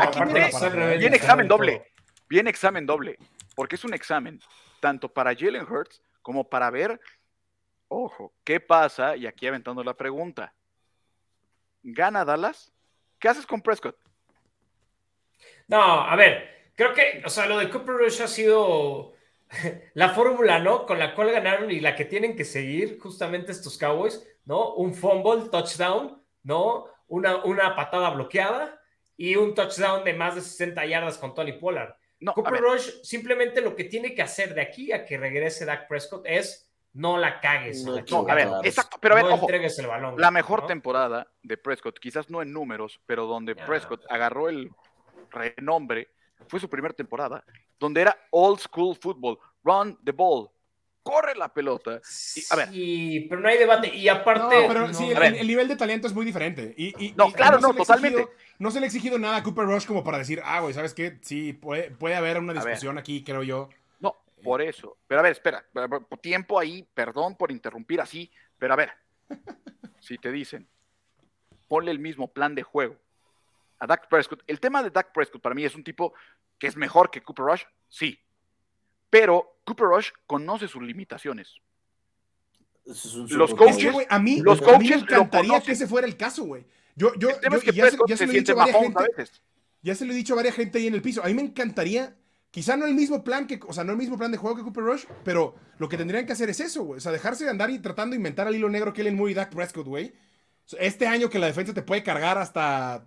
Aquí 0.01 0.21
viene, 0.99 1.17
examen 1.17 1.47
doble, 1.47 1.93
viene 2.29 2.51
examen 2.51 2.87
doble, 2.87 3.19
porque 3.55 3.77
es 3.77 3.85
un 3.85 3.93
examen 3.93 4.41
tanto 4.81 5.13
para 5.13 5.35
Jalen 5.37 5.71
Hurts 5.71 6.03
como 6.23 6.49
para 6.49 6.71
ver, 6.71 6.99
ojo, 7.89 8.33
¿qué 8.45 8.61
pasa? 8.61 9.15
Y 9.17 9.27
aquí 9.27 9.47
aventando 9.47 9.85
la 9.85 9.95
pregunta. 9.95 10.55
¿Gana 11.83 12.25
Dallas? 12.25 12.73
¿Qué 13.19 13.29
haces 13.29 13.47
con 13.47 13.61
Prescott? 13.61 13.97
No, 15.69 16.01
a 16.01 16.17
ver, 16.17 16.62
creo 16.83 16.95
que, 16.95 17.23
o 17.25 17.29
sea, 17.29 17.47
lo 17.47 17.59
de 17.59 17.71
Cooper 17.71 17.95
Rush 17.95 18.23
ha 18.23 18.29
sido 18.29 19.13
la 19.95 20.11
fórmula, 20.11 20.59
¿no? 20.59 20.87
Con 20.87 20.99
la 20.99 21.15
cual 21.15 21.31
ganaron 21.31 21.71
y 21.71 21.81
la 21.81 21.95
que 21.95 22.05
tienen 22.05 22.37
que 22.37 22.45
seguir 22.45 22.99
justamente 22.99 23.53
estos 23.53 23.79
Cowboys, 23.79 24.27
¿no? 24.45 24.75
Un 24.75 24.95
fumble, 24.95 25.49
touchdown, 25.51 26.21
¿no? 26.43 26.87
Una, 27.09 27.45
una 27.45 27.77
patada 27.77 28.11
bloqueada 28.11 28.81
y 29.17 29.37
un 29.37 29.55
touchdown 29.55 30.05
de 30.05 30.15
más 30.15 30.35
de 30.35 30.41
60 30.41 30.85
yardas 30.87 31.19
con 31.19 31.35
Tony 31.35 31.53
Pollard. 31.53 31.95
No, 32.21 32.35
Cooper 32.35 32.61
Rush 32.61 33.03
simplemente 33.03 33.61
lo 33.61 33.75
que 33.75 33.85
tiene 33.85 34.15
que 34.15 34.23
hacer 34.23 34.55
de 34.55 34.63
aquí 34.63 34.93
a 34.93 35.05
que 35.05 35.19
regrese 35.19 35.65
Dak 35.65 35.89
Prescott 35.89 36.25
es 36.25 36.71
no 36.95 37.19
la 37.19 37.41
cagues. 37.41 37.85
No, 37.85 37.97
la 37.97 38.05
no, 38.09 38.29
a 38.29 38.35
ver, 38.35 38.49
exacto, 38.65 38.99
pero 39.01 39.15
a 39.15 39.17
ver, 39.17 39.25
no 39.25 39.35
ojo, 39.35 39.47
entregues 39.47 39.79
el 39.79 39.87
balón. 39.87 40.15
la 40.19 40.31
mejor 40.31 40.63
¿no? 40.63 40.67
temporada 40.67 41.33
de 41.43 41.57
Prescott, 41.57 41.99
quizás 41.99 42.31
no 42.31 42.43
en 42.43 42.53
números, 42.53 43.01
pero 43.07 43.27
donde 43.27 43.55
Ya. 43.55 43.65
Prescott 43.67 44.05
agarró 44.09 44.49
el 44.49 44.71
renombre, 45.31 46.11
fue 46.49 46.61
su 46.61 46.69
primera 46.69 46.95
temporada, 46.95 47.45
donde 47.79 48.01
era 48.01 48.17
old 48.31 48.61
school 48.61 48.97
football, 48.97 49.39
run 49.65 49.99
the 50.05 50.13
ball, 50.13 50.49
corre 51.03 51.35
la 51.35 51.53
pelota. 51.53 52.01
Y, 52.37 52.43
a 52.51 52.57
ver. 52.57 52.69
Sí, 52.69 53.27
pero 53.29 53.41
no 53.41 53.49
hay 53.49 53.59
debate. 53.59 53.89
Y 53.95 54.07
No, 54.07 54.13
aparte. 54.13 54.65
pero 54.69 54.87
no. 54.89 54.95
sí, 54.95 55.11
el, 55.11 55.47
nivel 55.47 55.69
de 55.69 55.77
talento 55.77 56.07
es 56.07 56.15
muy 56.15 56.25
diferente. 56.25 56.75
Y, 56.77 57.07
y- 57.07 57.13
No, 57.13 57.29
y 57.29 57.33
claro, 57.33 57.57
se 57.59 57.63
no, 57.63 57.75
totalmente. 57.75 58.21
exigido- 58.21 58.37
no 58.59 58.71
se 58.71 58.81
le 58.81 58.85
ha 58.85 58.89
exigido 58.89 59.19
nada 59.19 59.37
a 59.37 59.43
Cooper 59.43 59.65
Rush 59.65 59.87
como 59.87 60.05
para 60.05 60.19
decir, 60.19 60.41
ah, 60.45 60.61
güey, 60.61 60.75
¿sabes 60.75 60.95
qué? 60.95 61.19
Sí, 61.23 61.53
puede, 61.53 61.91
puede 61.91 62.15
haber 62.15 62.39
una 62.39 62.53
discusión 62.55 62.99
aquí, 62.99 63.25
creo 63.25 63.43
yo. 63.43 63.69
No, 63.99 64.17
por 64.45 64.63
eso. 64.63 64.97
Pero 65.09 65.21
a 65.21 65.23
ver, 65.23 65.33
espera, 65.33 65.65
tiempo 66.21 66.59
ahí, 66.59 66.87
perdón 66.95 67.37
por 67.37 67.51
interrumpir 67.51 68.01
así, 68.01 68.31
pero 68.59 68.75
a 68.75 68.77
ver, 68.77 68.93
si 70.01 70.19
te 70.19 70.31
dicen, 70.31 70.69
ponle 71.67 71.91
el 71.91 71.99
mismo 71.99 72.29
plan 72.33 72.55
de 72.55 72.63
juego 72.63 72.97
a 73.83 73.87
Dak 73.87 74.09
Prescott. 74.09 74.45
El 74.47 74.61
tema 74.61 74.81
de 74.81 74.91
Dak 74.91 75.13
Prescott 75.13 75.43
para 75.43 75.57
mí 75.57 75.65
es 75.65 75.75
un 75.75 75.83
tipo 75.83 76.15
que 76.57 76.69
es 76.69 76.77
mejor 76.77 77.11
que 77.11 77.21
Cooper 77.21 77.45
Rush, 77.47 77.63
sí. 77.89 78.17
Pero 79.11 79.59
Cooper 79.65 79.89
Rush 79.89 80.11
conoce 80.27 80.69
sus 80.69 80.83
limitaciones. 80.83 81.57
Los 82.85 83.55
coaches- 83.55 83.93
que, 83.93 84.07
a 84.09 84.19
mí, 84.21 84.41
los 84.41 84.61
a 84.63 84.63
mí 84.63 84.67
me 84.67 84.73
coaches 84.73 85.01
lo 85.01 85.07
encantaría 85.07 85.61
que 85.61 85.73
ese 85.73 85.89
fuera 85.89 86.07
el 86.07 86.17
caso, 86.17 86.45
güey. 86.45 86.65
Yo, 86.95 87.13
yo, 87.17 87.31
es 87.31 87.39
que 87.39 87.73
ya, 87.73 87.91
se, 87.91 87.97
Prescott 87.97 88.09
ya 88.09 88.17
se 88.17 88.27
se 88.27 88.27
lo 88.27 88.33
he 88.33 88.39
dicho 88.39 88.53
a 88.53 88.57
varias 88.57 88.77
a 88.77 88.81
gente, 88.81 89.03
veces. 89.17 89.43
ya 89.83 89.95
se 89.97 90.05
lo 90.05 90.13
he 90.13 90.17
dicho 90.17 90.33
a 90.35 90.37
varias 90.37 90.55
gente 90.55 90.79
ahí 90.79 90.87
en 90.87 90.95
el 90.95 91.03
piso. 91.03 91.23
A 91.25 91.27
mí 91.27 91.35
me 91.35 91.43
encantaría, 91.43 92.17
quizá 92.53 92.77
no 92.77 92.87
el 92.87 92.95
mismo 92.95 93.25
plan 93.25 93.49
que, 93.49 93.59
o 93.67 93.73
sea, 93.73 93.83
no 93.83 93.91
el 93.91 93.99
mismo 93.99 94.17
plan 94.17 94.31
de 94.31 94.39
juego 94.39 94.57
que 94.57 94.63
Cooper 94.63 94.85
Rush, 94.85 95.05
pero 95.25 95.57
lo 95.79 95.89
que 95.89 95.97
tendrían 95.97 96.25
que 96.25 96.35
hacer 96.35 96.49
es 96.51 96.61
eso, 96.61 96.85
güey. 96.85 96.99
O 96.99 97.01
sea, 97.01 97.11
dejarse 97.11 97.45
de 97.45 97.51
andar 97.51 97.71
y 97.71 97.81
tratando 97.81 98.13
de 98.13 98.19
inventar 98.19 98.47
al 98.47 98.55
hilo 98.55 98.69
negro 98.69 98.93
Kellen 98.93 99.17
Moore 99.17 99.33
y 99.33 99.35
Dak 99.35 99.53
Prescott, 99.53 99.87
güey. 99.89 100.13
Este 100.79 101.09
año 101.09 101.29
que 101.29 101.41
la 101.41 101.49
defensa 101.49 101.75
te 101.75 101.83
puede 101.83 102.05
cargar 102.05 102.39
hasta 102.39 103.05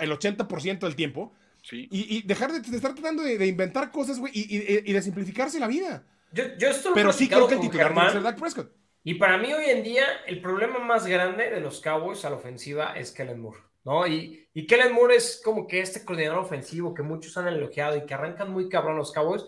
el 0.00 0.10
80% 0.12 0.80
del 0.80 0.96
tiempo. 0.96 1.32
Sí. 1.62 1.88
Y, 1.90 2.16
y 2.18 2.22
dejar 2.22 2.52
de, 2.52 2.60
de 2.60 2.76
estar 2.76 2.94
tratando 2.94 3.22
de, 3.22 3.36
de 3.36 3.46
inventar 3.46 3.90
cosas, 3.90 4.18
güey, 4.18 4.32
y, 4.34 4.56
y- 4.56 4.82
y 4.90 4.92
de 4.92 5.02
simplificarse 5.02 5.60
la 5.60 5.66
vida. 5.68 6.04
Yo, 6.32 6.44
yo 6.58 6.68
esto 6.68 6.90
lo 6.90 6.94
Pero 6.94 7.12
sí 7.12 7.28
creo 7.28 7.46
que 7.48 7.54
el 7.54 7.60
titular 7.60 7.88
que 7.88 7.94
Germán, 7.94 8.12
ser 8.12 8.22
Dak 8.22 8.38
Prescott. 8.40 8.72
Y 9.02 9.14
para 9.14 9.36
mí 9.38 9.52
hoy 9.52 9.64
en 9.70 9.82
día 9.82 10.04
el 10.26 10.40
problema 10.40 10.78
más 10.78 11.06
grande 11.06 11.50
de 11.50 11.60
los 11.60 11.80
Cowboys 11.80 12.24
a 12.24 12.30
la 12.30 12.36
ofensiva 12.36 12.94
es 12.96 13.12
Kellen 13.12 13.40
Moore, 13.40 13.58
¿no? 13.84 14.06
Y, 14.06 14.46
y 14.54 14.66
Kellen 14.66 14.92
Moore 14.92 15.16
es 15.16 15.40
como 15.44 15.66
que 15.66 15.80
este 15.80 16.04
coordinador 16.04 16.38
ofensivo 16.38 16.94
que 16.94 17.02
muchos 17.02 17.36
han 17.36 17.48
elogiado 17.48 17.96
y 17.96 18.06
que 18.06 18.14
arrancan 18.14 18.50
muy 18.52 18.68
cabrón 18.68 18.96
los 18.96 19.12
Cowboys, 19.12 19.44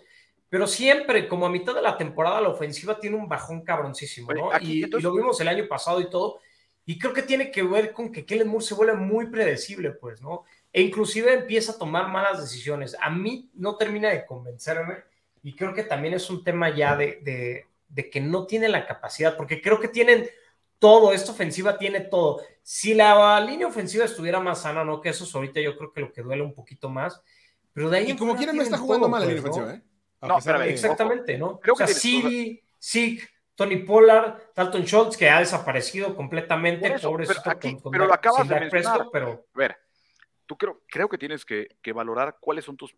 pero 0.50 0.66
siempre, 0.66 1.28
como 1.28 1.46
a 1.46 1.50
mitad 1.50 1.74
de 1.74 1.80
la 1.80 1.96
temporada, 1.96 2.40
la 2.42 2.48
ofensiva 2.50 2.98
tiene 3.00 3.16
un 3.16 3.26
bajón 3.28 3.62
cabroncísimo, 3.64 4.32
¿no? 4.34 4.46
Oye, 4.48 4.56
aquí, 4.56 4.72
y, 4.80 4.82
entonces- 4.84 5.00
y 5.00 5.08
lo 5.10 5.14
vimos 5.16 5.40
el 5.40 5.48
año 5.48 5.66
pasado 5.66 5.98
y 6.00 6.10
todo, 6.10 6.40
y 6.84 6.98
creo 6.98 7.12
que 7.12 7.22
tiene 7.22 7.50
que 7.50 7.62
ver 7.62 7.92
con 7.92 8.10
que 8.10 8.24
Kellen 8.24 8.48
Moore 8.48 8.64
se 8.64 8.74
vuelve 8.74 8.94
muy 8.94 9.26
predecible, 9.26 9.92
pues, 9.92 10.20
¿no? 10.20 10.44
E 10.72 10.82
inclusive 10.82 11.32
empieza 11.32 11.72
a 11.72 11.78
tomar 11.78 12.08
malas 12.08 12.40
decisiones. 12.40 12.96
A 13.00 13.10
mí 13.10 13.50
no 13.54 13.76
termina 13.76 14.08
de 14.08 14.26
convencerme 14.26 14.98
y 15.42 15.54
creo 15.54 15.74
que 15.74 15.84
también 15.84 16.14
es 16.14 16.28
un 16.30 16.42
tema 16.42 16.74
ya 16.74 16.96
de, 16.96 17.20
de, 17.22 17.66
de 17.88 18.10
que 18.10 18.20
no 18.20 18.46
tiene 18.46 18.68
la 18.68 18.86
capacidad, 18.86 19.36
porque 19.36 19.60
creo 19.60 19.80
que 19.80 19.88
tienen 19.88 20.28
todo, 20.78 21.12
esta 21.12 21.30
ofensiva 21.30 21.78
tiene 21.78 22.00
todo. 22.00 22.42
Si 22.62 22.94
la 22.94 23.40
línea 23.40 23.68
ofensiva 23.68 24.04
estuviera 24.04 24.40
más 24.40 24.62
sana, 24.62 24.84
no, 24.84 25.00
que 25.00 25.10
eso 25.10 25.22
es 25.22 25.34
ahorita 25.34 25.60
yo 25.60 25.76
creo 25.76 25.92
que 25.92 26.00
lo 26.00 26.12
que 26.12 26.22
duele 26.22 26.42
un 26.42 26.54
poquito 26.54 26.88
más, 26.88 27.22
pero 27.72 27.88
de 27.88 27.98
ahí 27.98 28.10
Y 28.10 28.16
como 28.16 28.34
quiera 28.34 28.52
no 28.52 28.62
está 28.62 28.78
jugando 28.78 29.06
todo, 29.06 29.10
mal 29.10 29.20
la 29.20 29.26
pues, 29.26 29.36
línea 29.36 29.50
¿no? 29.50 29.62
ofensiva, 29.62 29.74
¿eh? 29.78 29.92
A 30.20 30.26
No, 30.26 30.38
espérame, 30.38 30.62
Exactamente, 30.70 31.38
¿no? 31.38 31.60
Creo 31.60 31.74
o 31.74 31.76
sea, 31.76 31.86
que 31.86 31.94
Siri, 31.94 32.62
Zeke, 32.80 33.28
Tony 33.54 33.76
Pollard, 33.76 34.38
Dalton 34.54 34.82
Schultz, 34.84 35.16
que 35.16 35.28
ha 35.28 35.40
desaparecido 35.40 36.14
completamente, 36.16 36.86
eso, 36.94 37.10
pobrecito 37.10 37.40
pero 37.44 37.56
aquí- 37.56 37.72
con- 37.74 37.80
con 37.80 37.92
pero 37.92 38.06
lo 38.06 38.14
acabas 38.14 38.48
de 38.48 38.54
mencionar. 38.60 38.70
Prescott, 38.70 39.12
pero 39.12 39.46
A 39.54 39.58
ver, 39.58 39.76
tú 40.46 40.56
creo, 40.56 40.80
creo 40.88 41.08
que 41.08 41.18
tienes 41.18 41.44
que, 41.44 41.68
que 41.82 41.92
valorar 41.92 42.38
cuáles 42.40 42.64
son 42.64 42.76
tus, 42.76 42.94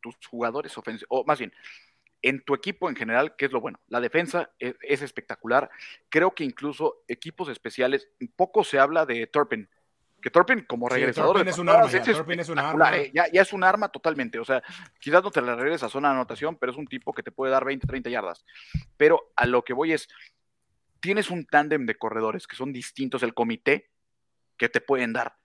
tus 0.00 0.16
jugadores 0.28 0.76
ofensivos, 0.78 1.08
o 1.10 1.24
más 1.24 1.38
bien, 1.38 1.52
en 2.22 2.42
tu 2.42 2.54
equipo 2.54 2.88
en 2.88 2.96
general, 2.96 3.36
¿qué 3.36 3.44
es 3.44 3.52
lo 3.52 3.60
bueno? 3.60 3.78
La 3.88 4.00
defensa 4.00 4.50
es, 4.58 4.74
es 4.80 5.02
espectacular. 5.02 5.70
Creo 6.08 6.34
que 6.34 6.42
incluso 6.44 7.02
equipos 7.06 7.48
especiales, 7.48 8.08
poco 8.34 8.64
se 8.64 8.78
habla 8.78 9.06
de 9.06 9.26
Turpin. 9.26 9.68
Que 10.26 10.30
Turpin, 10.32 10.62
como 10.62 10.88
Sí, 10.88 10.96
regresador 10.96 11.44
de 11.44 11.48
es 11.48 11.56
un 11.56 11.68
arma 11.68 11.88
ya, 11.88 11.98
es 12.00 12.48
un 12.48 12.58
arma. 12.58 12.96
¿eh? 12.96 13.12
Ya, 13.14 13.30
ya 13.32 13.42
es 13.42 13.52
un 13.52 13.62
arma 13.62 13.90
totalmente. 13.90 14.40
O 14.40 14.44
sea, 14.44 14.60
quizás 14.98 15.22
no 15.22 15.30
te 15.30 15.40
la 15.40 15.54
regresa 15.54 15.86
a 15.86 15.88
zona 15.88 16.08
de 16.08 16.14
anotación, 16.14 16.56
pero 16.56 16.72
es 16.72 16.78
un 16.78 16.88
tipo 16.88 17.12
que 17.12 17.22
te 17.22 17.30
puede 17.30 17.52
dar 17.52 17.64
20, 17.64 17.86
30 17.86 18.10
yardas. 18.10 18.44
Pero 18.96 19.30
a 19.36 19.46
lo 19.46 19.62
que 19.62 19.72
voy 19.72 19.92
es, 19.92 20.08
tienes 20.98 21.30
un 21.30 21.46
tándem 21.46 21.86
de 21.86 21.94
corredores 21.94 22.48
que 22.48 22.56
son 22.56 22.72
distintos 22.72 23.22
el 23.22 23.34
comité 23.34 23.88
que 24.56 24.68
te 24.68 24.80
pueden 24.80 25.12
dar. 25.12 25.36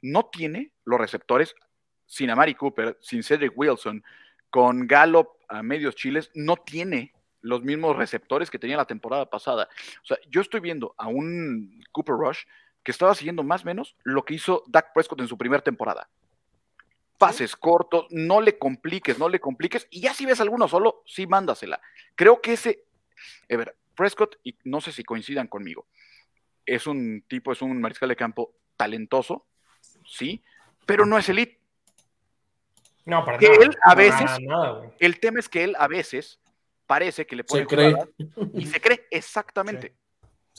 No 0.00 0.24
tiene 0.24 0.72
los 0.86 0.98
receptores 0.98 1.54
sin 2.06 2.30
Amari 2.30 2.54
Cooper, 2.54 2.96
sin 3.02 3.22
Cedric 3.22 3.52
Wilson, 3.54 4.02
con 4.48 4.86
Gallup 4.86 5.28
a 5.50 5.62
medios 5.62 5.96
chiles, 5.96 6.30
no 6.34 6.56
tiene 6.56 7.12
los 7.42 7.62
mismos 7.62 7.94
receptores 7.94 8.50
que 8.50 8.58
tenía 8.58 8.78
la 8.78 8.86
temporada 8.86 9.28
pasada. 9.28 9.68
O 10.02 10.06
sea, 10.06 10.16
yo 10.30 10.40
estoy 10.40 10.60
viendo 10.60 10.94
a 10.96 11.08
un 11.08 11.84
Cooper 11.92 12.14
Rush 12.14 12.44
que 12.82 12.90
estaba 12.90 13.14
siguiendo 13.14 13.42
más 13.42 13.62
o 13.62 13.66
menos 13.66 13.96
lo 14.02 14.24
que 14.24 14.34
hizo 14.34 14.64
Dak 14.66 14.92
Prescott 14.92 15.20
en 15.20 15.28
su 15.28 15.38
primera 15.38 15.62
temporada. 15.62 16.08
Pases 17.18 17.54
cortos, 17.54 18.06
no 18.10 18.40
le 18.40 18.58
compliques, 18.58 19.18
no 19.18 19.28
le 19.28 19.38
compliques, 19.40 19.86
y 19.90 20.00
ya 20.00 20.12
si 20.12 20.26
ves 20.26 20.40
alguno 20.40 20.66
solo, 20.66 21.02
sí 21.06 21.26
mándasela. 21.26 21.80
Creo 22.16 22.40
que 22.40 22.54
ese, 22.54 22.84
a 23.50 23.56
ver, 23.56 23.76
Prescott, 23.94 24.36
y 24.42 24.56
no 24.64 24.80
sé 24.80 24.90
si 24.90 25.04
coincidan 25.04 25.46
conmigo, 25.46 25.86
es 26.66 26.86
un 26.88 27.22
tipo, 27.28 27.52
es 27.52 27.62
un 27.62 27.80
mariscal 27.80 28.08
de 28.08 28.16
campo 28.16 28.54
talentoso, 28.76 29.46
sí, 30.04 30.42
pero 30.84 31.06
no 31.06 31.16
es 31.18 31.28
elite. 31.28 31.60
no, 33.04 33.24
para 33.24 33.38
Que 33.38 33.48
nada. 33.50 33.64
él 33.64 33.70
a 33.82 33.88
para 33.90 33.94
veces- 33.94 34.40
nada. 34.40 34.92
El 34.98 35.20
tema 35.20 35.38
es 35.38 35.48
que 35.48 35.62
él 35.64 35.76
a 35.78 35.86
veces 35.86 36.40
parece 36.88 37.24
que 37.26 37.36
le 37.36 37.42
Se 37.44 37.48
puede 37.48 37.66
cree. 37.66 37.94
y 38.54 38.66
se 38.66 38.80
cree 38.80 39.06
exactamente. 39.12 39.88
Sí, 39.88 39.94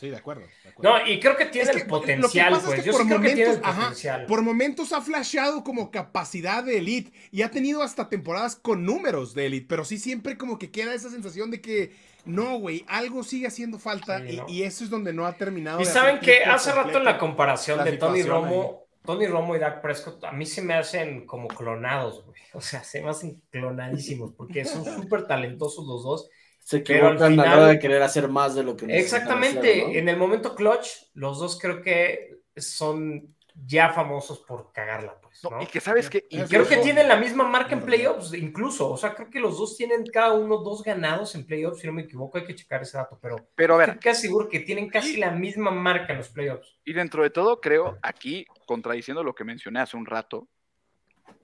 de 0.02 0.18
acuerdo. 0.18 0.52
de 0.64 0.70
acuerdo. 0.70 0.98
No, 1.00 1.08
y 1.08 1.20
creo 1.20 1.38
que 1.38 1.46
tiene 1.46 1.70
Es 1.70 1.72
que 1.72 1.82
el 1.82 1.88
lo 2.18 2.32
que 2.32 2.42
potencial, 2.42 2.50
pasa 2.50 2.70
es 2.70 2.76
pues. 2.76 2.82
que 2.82 2.84
Yo 2.84 2.94
sí 2.94 2.98
por 2.98 3.06
creo 3.06 3.22
que 3.22 3.30
tiene 3.30 3.52
el 3.54 3.62
momentos, 3.62 3.70
ajá, 3.70 3.82
potencial. 3.82 4.26
por 4.26 4.42
momentos 4.42 4.92
ha 4.94 5.02
flasheado 5.02 5.64
como 5.64 5.92
capacidad 5.92 6.64
de 6.64 6.80
elite 6.80 7.14
y 7.32 7.42
ha 7.44 7.52
tenido 7.52 7.82
hasta 7.84 8.10
temporadas 8.10 8.56
con 8.56 8.86
números 8.86 9.34
de 9.34 9.46
elite, 9.48 9.68
pero 9.68 9.86
sí 9.86 9.98
siempre 9.98 10.38
como 10.38 10.58
que 10.60 10.72
queda 10.72 10.94
esa 10.94 11.10
sensación 11.10 11.52
de 11.52 11.62
que 11.62 11.96
no, 12.26 12.58
güey, 12.58 12.86
algo 12.88 13.24
sigue 13.24 13.48
haciendo 13.48 13.80
falta 13.80 14.20
Sí, 14.20 14.34
y, 14.34 14.38
¿no? 14.38 14.46
y 14.48 14.64
eso 14.64 14.84
es 14.84 14.90
donde 14.90 15.14
no 15.14 15.26
ha 15.26 15.38
terminado. 15.38 15.82
Y 15.82 15.86
de 15.86 15.92
saben 15.92 16.20
que 16.20 16.40
por 16.44 16.54
hace 16.54 16.72
rato 16.72 16.98
en 16.98 17.06
la 17.06 17.18
comparación 17.18 17.78
la 17.78 17.84
de 17.84 17.98
Tony 17.98 18.24
Romo, 18.24 18.88
Tony 19.04 19.28
Romo 19.28 19.56
y 19.56 19.60
Dak 19.60 19.82
Prescott, 19.82 20.24
a 20.24 20.32
mí 20.32 20.46
se 20.46 20.62
me 20.62 20.74
hacen 20.74 21.26
como 21.26 21.48
clonados, 21.48 22.24
güey. 22.26 22.42
O 22.56 22.62
sea, 22.62 22.84
se 22.84 23.02
me 23.02 23.10
hacen 23.10 23.42
clonadísimos 23.50 24.32
porque 24.34 24.64
son 24.64 24.86
súper 25.04 25.26
talentosos 25.28 25.86
los 25.88 26.04
dos. 26.04 26.30
Se 26.64 26.78
equivocan 26.78 27.18
a 27.18 27.20
la 27.22 27.28
final- 27.30 27.60
hora 27.60 27.68
de 27.68 27.80
querer 27.80 28.02
hacer 28.02 28.28
más 28.30 28.56
de 28.56 28.64
lo 28.64 28.76
que 28.78 28.88
necesitan 28.88 29.22
Exactamente, 29.22 29.72
hacer, 29.72 29.88
¿no? 29.88 29.94
en 30.00 30.10
el 30.10 30.18
momento 30.18 30.56
clutch, 30.56 30.88
los 31.14 31.40
dos 31.40 31.60
creo 31.60 31.82
que 31.82 32.40
son 32.56 33.36
ya 33.68 33.90
famosos 33.92 34.40
por 34.40 34.72
cagarla, 34.72 35.20
pues, 35.22 35.44
No, 35.44 35.52
¿no? 35.52 35.62
Y 35.62 35.68
que 35.68 35.80
sabes 35.80 36.10
que 36.10 36.26
Creo 36.28 36.68
que 36.68 36.76
son- 36.76 36.84
tienen 36.84 37.08
la 37.08 37.18
misma 37.18 37.44
marca 37.44 37.74
en 37.74 37.82
playoffs, 37.82 38.34
incluso. 38.34 38.90
O 38.90 38.98
sea, 38.98 39.14
creo 39.14 39.30
que 39.30 39.40
los 39.40 39.58
dos 39.60 39.76
tienen 39.78 40.06
cada 40.06 40.32
uno 40.34 40.58
dos 40.58 40.82
ganados 40.84 41.36
en 41.36 41.46
playoffs, 41.46 41.82
si 41.82 41.88
no 41.88 41.94
me 41.94 42.04
equivoco, 42.04 42.38
hay 42.40 42.46
que 42.46 42.56
checar 42.56 42.82
ese 42.82 42.98
dato, 42.98 43.20
pero 43.22 43.36
pero 43.56 43.76
a 43.76 43.78
ver, 43.78 43.90
estoy 43.90 44.02
casi 44.12 44.22
seguro 44.28 44.50
que 44.50 44.62
tienen 44.62 44.90
casi 44.90 45.18
la 45.18 45.30
misma 45.32 45.70
marca 45.70 46.14
en 46.14 46.18
los 46.20 46.30
playoffs. 46.30 46.80
y 46.86 46.94
dentro 46.94 47.22
de 47.24 47.30
todo, 47.30 47.60
creo, 47.62 48.00
aquí, 48.02 48.46
contradiciendo 48.66 49.22
lo 49.24 49.36
que 49.36 49.44
mencioné 49.44 49.82
hace 49.82 49.98
un 49.98 50.06
rato, 50.08 50.48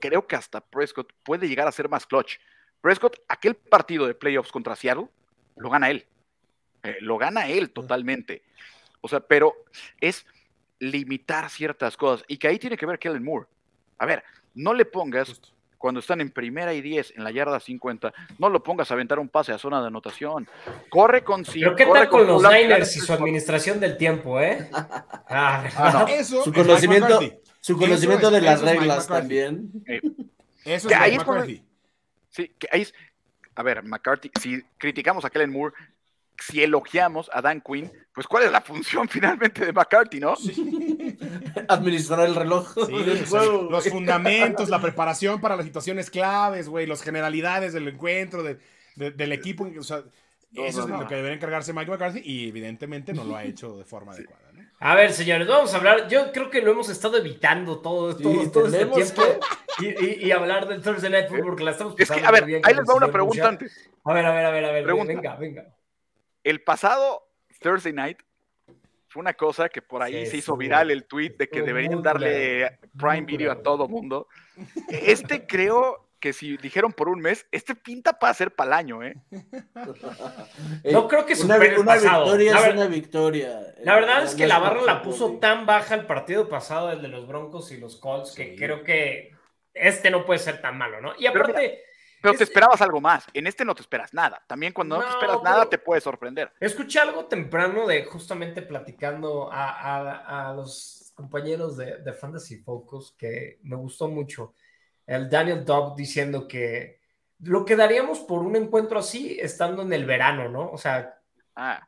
creo 0.00 0.26
que 0.26 0.34
hasta 0.34 0.60
Prescott 0.60 1.12
puede 1.22 1.46
llegar 1.46 1.68
a 1.68 1.72
ser 1.72 1.88
más 1.88 2.06
clutch. 2.06 2.38
Prescott, 2.80 3.16
aquel 3.28 3.54
partido 3.54 4.06
de 4.06 4.14
playoffs 4.14 4.50
contra 4.52 4.76
Seattle, 4.76 5.08
lo 5.56 5.70
gana 5.70 5.90
él. 5.90 6.06
Eh, 6.82 6.96
lo 7.00 7.18
gana 7.18 7.46
él 7.48 7.70
totalmente. 7.70 8.42
O 9.02 9.08
sea, 9.08 9.20
pero 9.20 9.54
es 10.00 10.26
limitar 10.78 11.50
ciertas 11.50 11.96
cosas 11.96 12.24
y 12.26 12.38
que 12.38 12.48
ahí 12.48 12.58
tiene 12.58 12.76
que 12.76 12.86
ver 12.86 12.98
Kellen 12.98 13.22
Moore. 13.24 13.46
A 13.98 14.06
ver, 14.06 14.22
no 14.54 14.72
le 14.72 14.86
pongas 14.86 15.28
Justo. 15.28 15.48
cuando 15.76 16.00
están 16.00 16.22
en 16.22 16.30
primera 16.30 16.72
y 16.72 16.80
10 16.80 17.14
en 17.16 17.24
la 17.24 17.30
yarda 17.30 17.60
50, 17.60 18.12
no 18.38 18.48
lo 18.48 18.62
pongas 18.62 18.90
a 18.90 18.94
aventar 18.94 19.18
un 19.18 19.28
pase 19.28 19.52
a 19.52 19.58
zona 19.58 19.80
de 19.82 19.88
anotación. 19.88 20.48
Corre 20.88 21.22
con 21.22 21.44
sí. 21.44 21.60
Pero 21.60 21.76
¿qué 21.76 21.84
corre 21.86 22.00
tal 22.00 22.08
con 22.08 22.26
los 22.26 22.42
Niners 22.42 22.96
y 22.96 23.00
su 23.00 23.12
administración 23.12 23.78
del 23.78 23.98
tiempo, 23.98 24.40
eh? 24.40 24.70
Ah, 25.32 25.64
Ah, 25.76 25.90
no. 26.00 26.08
Eso 26.08 26.42
Su 26.42 26.50
es 26.50 26.56
conocimiento, 26.56 27.20
su 27.60 27.76
conocimiento 27.76 28.28
Eso 28.28 28.30
de 28.32 28.38
es- 28.38 28.44
las 28.44 28.62
es 28.62 28.66
reglas 28.68 29.06
también. 29.06 29.70
Eso 30.64 30.88
Que 30.88 30.94
es 30.94 31.00
ahí 31.00 31.10
Mike 31.12 31.16
es 31.16 31.24
cuando- 31.24 31.44
McCarthy. 31.46 31.69
Sí, 32.30 32.52
que 32.58 32.68
ahí 32.72 32.82
es. 32.82 32.94
A 33.56 33.62
ver, 33.62 33.82
McCarthy, 33.82 34.30
si 34.40 34.62
criticamos 34.78 35.24
a 35.24 35.30
Kellen 35.30 35.50
Moore, 35.50 35.74
si 36.38 36.62
elogiamos 36.62 37.28
a 37.34 37.42
Dan 37.42 37.60
Quinn, 37.60 37.92
pues 38.14 38.26
¿cuál 38.26 38.44
es 38.44 38.52
la 38.52 38.62
función 38.62 39.08
finalmente 39.10 39.66
de 39.66 39.72
McCarthy, 39.72 40.20
no? 40.20 40.34
Administrar 41.68 42.26
el 42.26 42.34
reloj 42.34 42.72
Sí, 42.86 42.92
del 43.04 43.26
juego. 43.26 43.68
los 43.70 43.88
fundamentos, 43.88 44.68
la 44.68 44.80
preparación 44.80 45.40
para 45.40 45.56
las 45.56 45.66
situaciones 45.66 46.10
claves, 46.10 46.68
güey, 46.68 46.86
las 46.86 47.02
generalidades 47.02 47.72
del 47.72 47.88
encuentro, 47.88 48.42
de- 48.42 48.58
de- 48.96 49.10
del 49.10 49.32
equipo. 49.32 49.68
O 49.78 49.82
sea, 49.82 50.02
No, 50.52 50.64
eso 50.64 50.78
no, 50.80 50.84
es 50.84 50.90
no. 50.90 51.00
lo 51.02 51.08
que 51.08 51.14
debería 51.16 51.36
encargarse 51.36 51.72
Mike 51.72 51.90
McCarthy 51.90 52.20
y 52.24 52.48
evidentemente 52.48 53.12
no 53.12 53.24
lo 53.24 53.36
ha 53.36 53.44
hecho 53.44 53.76
de 53.76 53.84
forma 53.84 54.12
adecuada. 54.12 54.49
A 54.82 54.94
ver, 54.94 55.12
señores, 55.12 55.46
vamos 55.46 55.74
a 55.74 55.76
hablar. 55.76 56.08
Yo 56.08 56.32
creo 56.32 56.48
que 56.48 56.62
lo 56.62 56.70
hemos 56.72 56.88
estado 56.88 57.18
evitando 57.18 57.80
todo, 57.80 58.12
Sí, 58.16 58.22
todo, 58.22 58.50
todo 58.50 58.66
este 58.66 58.86
tiempo. 58.86 59.22
Y, 59.78 59.86
y- 60.04 60.26
y 60.26 60.32
hablar 60.32 60.66
del 60.68 60.80
Thursday 60.82 61.10
Night 61.10 61.28
Football, 61.28 61.46
porque 61.48 61.64
la 61.64 61.70
estamos 61.72 61.94
Es 61.98 62.10
que, 62.10 62.24
a 62.24 62.30
ver, 62.30 62.44
bien 62.46 62.62
ahí 62.64 62.74
les 62.74 62.88
va 62.88 62.94
una 62.94 63.08
pregunta 63.12 63.46
antes. 63.48 63.90
A 64.04 64.12
ver, 64.14 64.24
a 64.24 64.32
ver, 64.34 64.44
a 64.46 64.50
ver, 64.50 64.64
a 64.64 64.72
ver. 64.72 64.84
Pregunta. 64.84 65.12
Venga, 65.12 65.36
venga. 65.36 65.74
El 66.42 66.62
pasado 66.62 67.28
Thursday 67.60 67.92
Night 67.92 68.18
fue 69.08 69.20
una 69.20 69.34
cosa 69.34 69.68
que 69.68 69.82
por 69.82 70.02
ahí 70.02 70.24
Sí, 70.24 70.30
se 70.32 70.36
hizo 70.38 70.56
viral 70.56 70.90
el 70.90 71.04
tweet 71.04 71.36
de 71.36 71.48
que 71.48 71.60
deberían 71.62 72.00
darle 72.02 72.78
Prime 72.98 73.22
Video 73.26 73.52
a 73.52 73.62
todo 73.62 73.86
mundo. 73.86 74.28
Este 74.88 75.46
creo 75.46 76.09
que 76.20 76.32
si 76.32 76.56
dijeron 76.58 76.92
por 76.92 77.08
un 77.08 77.20
mes, 77.20 77.46
este 77.50 77.74
pinta 77.74 78.18
para 78.18 78.34
ser 78.34 78.54
para 78.54 78.68
el 78.68 78.74
año, 78.74 79.02
¿eh? 79.02 79.16
Eh, 80.84 80.92
No 80.92 81.08
creo 81.08 81.24
que 81.26 81.32
una, 81.34 81.54
supere 81.54 81.74
el 81.74 81.78
una 81.80 81.94
pasado. 81.94 82.24
victoria 82.24 82.54
La 82.54 82.66
es 82.68 82.74
una 82.74 82.86
victoria. 82.86 83.60
La 83.82 83.94
verdad 83.94 84.22
Eh, 84.22 84.26
es 84.26 84.34
que 84.34 84.46
la 84.46 84.58
barra 84.58 84.82
la 84.82 85.02
puso 85.02 85.38
tan 85.38 85.66
baja 85.66 85.94
el 85.94 86.06
partido 86.06 86.48
pasado, 86.48 86.92
el 86.92 87.02
de 87.02 87.08
los 87.08 87.26
Broncos 87.26 87.72
y 87.72 87.78
los 87.78 87.96
Colts, 87.96 88.32
que 88.32 88.50
Sí. 88.50 88.56
creo 88.56 88.84
que 88.84 89.32
este 89.74 90.10
no 90.10 90.24
puede 90.26 90.38
ser 90.38 90.60
tan 90.60 90.76
malo, 90.76 91.00
¿no? 91.00 91.12
Y 91.18 91.26
Pero 91.32 91.44
aparte, 91.44 91.84
Pero 92.22 92.32
te 92.34 92.44
Es- 92.44 92.50
esperabas 92.50 92.82
algo 92.82 93.00
más. 93.00 93.24
En 93.32 93.46
este 93.46 93.64
no 93.64 93.74
te 93.74 93.80
esperas 93.80 94.12
nada. 94.12 94.42
También 94.46 94.74
cuando 94.74 94.98
no, 94.98 95.02
te 95.04 95.08
esperas 95.08 95.42
nada 95.42 95.70
te 95.70 95.78
puede 95.78 96.02
sorprender. 96.02 96.52
escuché 96.60 96.98
algo 96.98 97.24
temprano 97.24 97.86
de 97.86 98.04
justamente 98.04 98.60
platicando 98.60 99.50
a, 99.50 99.70
a- 99.70 100.50
a 100.50 100.54
los 100.54 101.12
compañeros 101.14 101.78
de, 101.78 101.96
de 101.98 102.12
Fantasy 102.12 102.58
Focus 102.58 103.14
que 103.16 103.58
me 103.62 103.74
gustó 103.76 104.06
mucho. 104.08 104.54
El 105.06 105.28
Daniel 105.30 105.64
Dobb 105.64 105.96
diciendo 105.96 106.46
que 106.48 107.00
lo 107.40 107.64
que 107.64 107.76
daríamos 107.76 108.20
por 108.20 108.40
un 108.40 108.54
encuentro 108.56 108.98
así 108.98 109.38
estando 109.40 109.82
en 109.82 109.92
el 109.92 110.04
verano, 110.04 110.48
¿no? 110.48 110.70
O 110.70 110.78
sea, 110.78 111.16
Ah, 111.56 111.86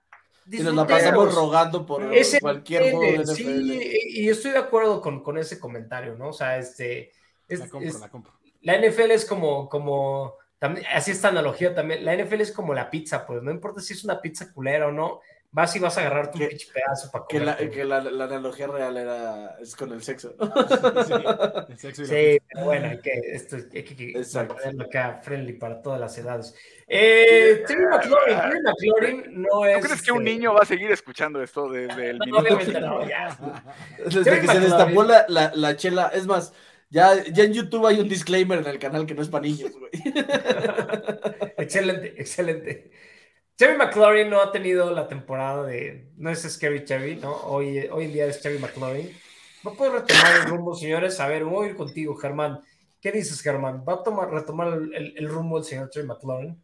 Y 0.50 0.58
nos 0.58 0.74
la 0.74 0.86
pasamos 0.86 1.34
rogando 1.34 1.86
por 1.86 2.12
Ese 2.14 2.40
cualquier 2.40 2.90
juego 2.92 3.00
de 3.02 3.18
NFL. 3.18 3.34
Sí, 3.34 4.00
y 4.08 4.24
y 4.24 4.28
estoy 4.28 4.50
de 4.50 4.58
acuerdo 4.58 5.00
con, 5.00 5.22
con 5.22 5.38
ese 5.38 5.60
comentario, 5.60 6.16
¿no? 6.16 6.28
O 6.30 6.32
sea, 6.32 6.58
este. 6.58 7.12
es- 7.48 7.60
La 7.60 7.68
compro, 7.68 7.88
es- 7.88 8.00
la 8.00 8.08
compro. 8.08 8.32
la 8.62 8.74
NFL 8.76 9.10
es 9.12 9.24
como, 9.24 9.68
como, 9.68 10.34
también, 10.58 10.86
así 10.92 11.10
esta 11.12 11.28
analogía 11.28 11.74
también, 11.74 12.04
la 12.04 12.14
NFL 12.14 12.40
es 12.40 12.52
como 12.52 12.74
la 12.74 12.90
pizza, 12.90 13.26
pues 13.26 13.42
no 13.42 13.50
importa 13.50 13.80
si 13.80 13.92
es 13.94 14.04
una 14.04 14.20
pizza 14.20 14.52
culera 14.52 14.88
o 14.88 14.92
no, 14.92 15.20
vas 15.52 15.76
y 15.76 15.78
vas 15.78 15.96
a 15.98 16.00
agarrar 16.00 16.30
tu 16.30 16.38
Que- 16.38 16.46
pinche 16.48 16.66
pedazo 16.72 17.10
para 17.10 17.26
Que, 17.28 17.38
comer. 17.38 17.56
la, 17.60 17.70
que 17.70 17.84
la, 17.84 18.00
la 18.00 18.24
analogía 18.24 18.66
real 18.66 18.96
era 18.96 19.56
es 19.60 19.76
con 19.76 19.92
el 19.92 20.02
sexo. 20.02 20.34
Sí, 21.06 21.12
el 21.68 21.78
sexo 21.78 22.02
y 22.02 22.06
Sí, 22.06 22.38
pero 22.52 22.64
bueno, 22.64 22.88
hay 22.88 22.98
que, 23.00 23.12
esto, 23.32 23.56
hay 23.56 23.82
que, 23.84 23.94
que 23.96 24.12
mantenerlo 24.34 24.84
acá 24.84 25.20
friendly 25.22 25.52
para 25.52 25.80
todas 25.82 26.00
las 26.00 26.16
edades. 26.18 26.54
Eh, 26.88 27.62
Terry 27.66 27.84
McLaurin, 27.86 28.36
Terry 28.38 28.60
McLaurin 28.62 29.42
no 29.42 29.64
es... 29.66 29.80
¿Tú 29.80 29.86
crees 29.86 30.02
que 30.02 30.12
un 30.12 30.26
este, 30.26 30.30
niño 30.34 30.54
va 30.54 30.60
a 30.62 30.66
seguir 30.66 30.90
escuchando 30.90 31.42
esto 31.42 31.68
desde 31.70 32.10
el 32.10 32.18
no, 32.18 32.24
minuto? 32.26 32.42
obviamente 32.44 32.80
no, 32.80 33.08
ya. 33.08 33.38
Desde 34.04 34.24
Terry 34.24 34.40
que 34.40 34.52
se 34.52 34.60
destapó 34.60 35.02
la, 35.04 35.24
la, 35.28 35.52
la 35.54 35.76
chela. 35.76 36.10
Es 36.14 36.26
más, 36.26 36.52
ya, 36.90 37.22
ya 37.24 37.44
en 37.44 37.52
YouTube 37.52 37.86
hay 37.86 38.00
un 38.00 38.08
disclaimer 38.08 38.58
en 38.58 38.66
el 38.66 38.78
canal 38.78 39.06
que 39.06 39.14
no 39.14 39.22
es 39.22 39.28
para 39.28 39.42
niños, 39.44 39.72
güey. 39.78 39.90
excelente, 41.58 42.14
excelente. 42.18 42.90
Terry 43.56 43.76
McLaurin 43.76 44.28
no 44.30 44.40
ha 44.40 44.50
tenido 44.50 44.90
la 44.92 45.06
temporada 45.08 45.64
de. 45.66 46.10
No 46.16 46.30
es 46.30 46.42
Scary 46.42 46.84
Terry, 46.84 47.16
¿no? 47.16 47.32
Hoy, 47.32 47.78
hoy 47.90 48.06
en 48.06 48.12
día 48.12 48.26
es 48.26 48.40
Terry 48.40 48.58
McLaurin. 48.58 49.10
Va 49.66 49.72
a 49.72 49.74
poder 49.74 49.92
retomar 49.92 50.36
el 50.36 50.44
rumbo, 50.50 50.74
señores. 50.74 51.20
A 51.20 51.28
ver, 51.28 51.44
voy 51.44 51.66
a 51.66 51.70
ir 51.70 51.76
contigo, 51.76 52.16
Germán. 52.16 52.60
¿Qué 53.00 53.12
dices, 53.12 53.40
Germán? 53.40 53.84
¿Va 53.88 53.94
a 53.94 54.02
tomar, 54.02 54.30
retomar 54.30 54.68
el, 54.72 54.94
el- 54.94 55.14
el 55.16 55.28
rumbo 55.28 55.58
el 55.58 55.64
señor 55.64 55.90
Terry 55.90 56.06
McLaurin? 56.06 56.60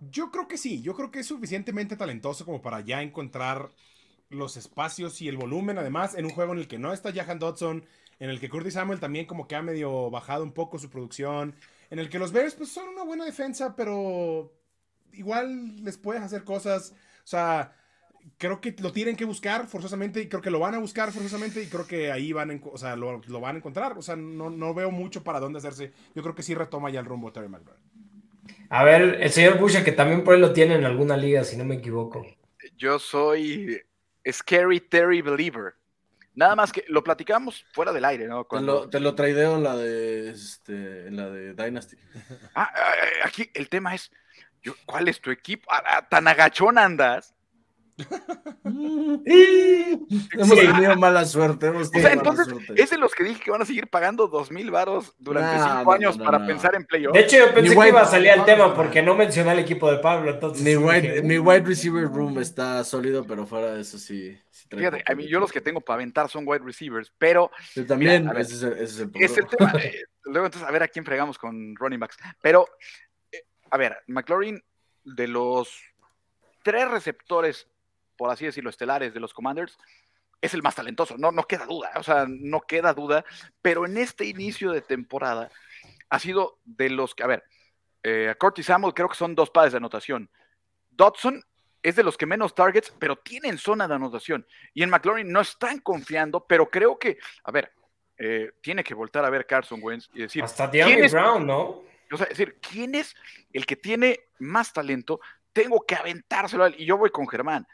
Yo 0.00 0.30
creo 0.30 0.48
que 0.48 0.58
sí, 0.58 0.82
yo 0.82 0.94
creo 0.94 1.10
que 1.10 1.20
es 1.20 1.26
suficientemente 1.26 1.96
talentoso 1.96 2.44
como 2.44 2.60
para 2.60 2.80
ya 2.80 3.00
encontrar 3.00 3.70
los 4.28 4.56
espacios 4.56 5.22
y 5.22 5.28
el 5.28 5.36
volumen, 5.36 5.78
además, 5.78 6.14
en 6.14 6.24
un 6.26 6.32
juego 6.32 6.52
en 6.52 6.58
el 6.58 6.68
que 6.68 6.78
no 6.78 6.92
está 6.92 7.12
Jahan 7.12 7.38
Dodson, 7.38 7.84
en 8.18 8.30
el 8.30 8.40
que 8.40 8.50
Curtis 8.50 8.74
Samuel 8.74 9.00
también 9.00 9.26
como 9.26 9.46
que 9.46 9.54
ha 9.56 9.62
medio 9.62 10.10
bajado 10.10 10.42
un 10.42 10.52
poco 10.52 10.78
su 10.78 10.90
producción, 10.90 11.54
en 11.90 11.98
el 11.98 12.08
que 12.10 12.18
los 12.18 12.32
Bears 12.32 12.54
pues 12.54 12.70
son 12.70 12.88
una 12.88 13.04
buena 13.04 13.24
defensa, 13.24 13.74
pero 13.76 14.52
igual 15.16 15.82
les 15.84 15.98
puedes 15.98 16.22
hacer 16.22 16.44
cosas, 16.44 16.92
o 17.24 17.26
sea, 17.26 17.72
creo 18.38 18.60
que 18.60 18.74
lo 18.80 18.92
tienen 18.92 19.16
que 19.16 19.24
buscar 19.24 19.66
forzosamente 19.66 20.20
y 20.20 20.28
creo 20.28 20.42
que 20.42 20.50
lo 20.50 20.60
van 20.60 20.74
a 20.74 20.78
buscar 20.78 21.12
forzosamente 21.12 21.62
y 21.62 21.66
creo 21.66 21.86
que 21.86 22.10
ahí 22.10 22.32
van, 22.32 22.60
o 22.64 22.78
sea, 22.78 22.96
lo, 22.96 23.20
lo 23.26 23.40
van 23.40 23.56
a 23.56 23.58
encontrar, 23.58 23.96
o 23.98 24.02
sea, 24.02 24.16
no, 24.16 24.50
no 24.50 24.74
veo 24.74 24.90
mucho 24.90 25.22
para 25.22 25.40
dónde 25.40 25.58
hacerse, 25.58 25.92
yo 26.14 26.22
creo 26.22 26.34
que 26.34 26.42
sí 26.42 26.54
retoma 26.54 26.90
ya 26.90 27.00
el 27.00 27.06
rumbo 27.06 27.32
Terry 27.32 27.48
McLaurin. 27.48 27.84
A 28.70 28.84
ver, 28.84 29.18
el 29.20 29.30
señor 29.30 29.58
Busha, 29.58 29.84
que 29.84 29.92
también 29.92 30.24
por 30.24 30.34
ahí 30.34 30.40
lo 30.40 30.52
tiene 30.52 30.74
en 30.74 30.84
alguna 30.84 31.16
liga, 31.16 31.44
si 31.44 31.56
no 31.56 31.64
me 31.64 31.76
equivoco. 31.76 32.26
Yo 32.76 32.98
soy 32.98 33.80
Scary 34.30 34.80
Terry 34.80 35.22
Believer. 35.22 35.74
Nada 36.34 36.56
más 36.56 36.72
que 36.72 36.84
lo 36.88 37.04
platicamos 37.04 37.64
fuera 37.72 37.92
del 37.92 38.04
aire, 38.04 38.26
¿no? 38.26 38.44
Te 38.44 38.60
lo, 38.60 38.88
te 38.88 38.98
lo 38.98 39.14
traideo 39.14 39.56
en 39.56 39.62
la 39.62 39.76
de 39.76 40.30
este, 40.30 41.06
en 41.06 41.16
la 41.16 41.30
de 41.30 41.54
Dynasty. 41.54 41.96
Ah, 42.54 42.72
ah, 42.74 42.74
ah, 42.74 43.26
aquí 43.26 43.48
el 43.54 43.68
tema 43.68 43.94
es, 43.94 44.10
yo- 44.64 44.74
¿cuál 44.86 45.06
es 45.08 45.20
tu 45.20 45.30
equipo? 45.30 45.70
Ah, 45.70 46.04
¿Tan 46.08 46.26
agachón 46.26 46.78
andas? 46.78 47.32
hemos 48.64 50.58
tenido 50.58 50.96
mala 50.96 51.24
suerte. 51.24 51.66
Hemos 51.68 51.88
O 51.88 51.90
tenido 51.92 52.08
sea, 52.08 52.16
mala 52.16 52.30
entonces, 52.30 52.46
suerte. 52.52 52.82
es 52.82 52.90
de 52.90 52.98
los 52.98 53.14
que 53.14 53.22
dije 53.24 53.40
que 53.40 53.50
van 53.52 53.62
a 53.62 53.66
seguir 53.66 53.88
pagando 53.88 54.26
dos 54.26 54.50
mil 54.50 54.70
varos 54.72 55.14
durante 55.18 55.58
cinco 55.62 55.84
no, 55.84 55.92
años 55.92 56.18
no, 56.18 56.24
para 56.24 56.38
no. 56.40 56.46
pensar 56.46 56.74
en 56.74 56.84
playoff. 56.84 57.14
De 57.14 57.20
hecho, 57.20 57.36
yo 57.36 57.54
pensé 57.54 57.70
que 57.70 57.76
White- 57.78 57.88
iba 57.90 58.00
a 58.02 58.06
salir 58.06 58.30
al 58.30 58.44
tema 58.44 58.74
porque 58.74 59.00
no 59.02 59.14
mencioné 59.14 59.50
al 59.50 59.58
equipo 59.60 59.90
de 59.90 59.98
Pablo, 59.98 60.30
entonces. 60.32 60.62
Mi 60.64 60.72
sí 60.72 60.76
wide, 60.76 61.00
dije, 61.02 61.22
mi 61.22 61.38
wide 61.38 61.60
receiver 61.64 62.04
room 62.04 62.40
está 62.40 62.82
sólido, 62.84 63.24
pero 63.26 63.46
fuera 63.46 63.74
de 63.74 63.82
eso 63.82 63.98
sí. 63.98 64.36
sí 64.50 64.66
Fíjate, 64.70 64.98
poco. 64.98 65.12
a 65.12 65.14
mí 65.14 65.28
yo 65.28 65.38
los 65.40 65.52
que 65.52 65.60
tengo 65.60 65.80
para 65.80 65.94
aventar 65.96 66.28
son 66.28 66.44
wide 66.46 66.64
receivers, 66.64 67.12
pero 67.18 67.50
Yo 67.76 67.86
también, 67.86 68.22
Mira, 68.22 68.30
a 68.32 68.34
ver, 68.34 68.42
ese, 68.42 68.54
es 68.54 68.62
el, 68.62 68.72
ese 68.72 68.82
es 68.84 68.98
el 69.00 69.10
es 69.14 69.38
el 69.38 69.46
problema. 69.46 69.72
tema. 69.72 69.84
eh, 69.84 70.02
luego 70.24 70.46
entonces 70.46 70.68
a 70.68 70.72
ver 70.72 70.82
a 70.82 70.88
quién 70.88 71.04
fregamos 71.04 71.38
con 71.38 71.76
running 71.76 72.00
backs. 72.00 72.16
Pero, 72.42 72.66
a 73.74 73.76
ver, 73.76 73.98
McLaurin, 74.06 74.62
de 75.02 75.26
los 75.26 75.82
tres 76.62 76.88
receptores, 76.88 77.66
por 78.16 78.30
así 78.30 78.44
decirlo, 78.44 78.70
estelares 78.70 79.12
de 79.12 79.18
los 79.18 79.34
Commanders, 79.34 79.76
es 80.40 80.54
el 80.54 80.62
más 80.62 80.76
talentoso, 80.76 81.16
no, 81.18 81.32
no 81.32 81.42
queda 81.42 81.66
duda, 81.66 81.90
o 81.96 82.02
sea, 82.04 82.24
no 82.28 82.60
queda 82.60 82.94
duda, 82.94 83.24
pero 83.60 83.84
en 83.84 83.96
este 83.96 84.26
inicio 84.26 84.70
de 84.70 84.80
temporada 84.80 85.50
ha 86.08 86.18
sido 86.20 86.60
de 86.64 86.88
los 86.90 87.16
que, 87.16 87.24
a 87.24 87.26
ver, 87.26 87.42
eh, 88.04 88.28
a 88.30 88.36
Curtis 88.36 88.66
Samuel 88.66 88.94
creo 88.94 89.08
que 89.08 89.16
son 89.16 89.34
dos 89.34 89.50
pares 89.50 89.72
de 89.72 89.78
anotación. 89.78 90.30
Dodson 90.90 91.42
es 91.82 91.96
de 91.96 92.04
los 92.04 92.16
que 92.16 92.26
menos 92.26 92.54
targets, 92.54 92.94
pero 93.00 93.16
tienen 93.16 93.58
zona 93.58 93.88
de 93.88 93.94
anotación. 93.94 94.46
Y 94.72 94.84
en 94.84 94.90
McLaurin 94.90 95.32
no 95.32 95.40
están 95.40 95.80
confiando, 95.80 96.46
pero 96.46 96.70
creo 96.70 96.96
que, 96.96 97.18
a 97.42 97.50
ver, 97.50 97.72
eh, 98.18 98.52
tiene 98.60 98.84
que 98.84 98.94
voltar 98.94 99.24
a 99.24 99.30
ver 99.30 99.46
Carson 99.46 99.80
Wentz 99.82 100.08
y 100.14 100.20
decir, 100.20 100.44
Hasta 100.44 100.70
¿quién 100.70 100.88
De'Ami 100.90 101.04
es- 101.06 101.12
Brown, 101.12 101.44
¿no? 101.44 101.82
O 102.14 102.16
sea, 102.18 102.26
es 102.26 102.38
decir, 102.38 102.58
¿quién 102.60 102.94
es 102.94 103.14
el 103.52 103.66
que 103.66 103.76
tiene 103.76 104.20
más 104.38 104.72
talento? 104.72 105.20
Tengo 105.52 105.84
que 105.86 105.94
aventárselo 105.94 106.64
a 106.64 106.68
él. 106.68 106.76
Y 106.78 106.86
yo 106.86 106.96
voy 106.96 107.10
con 107.10 107.28
Germán. 107.28 107.66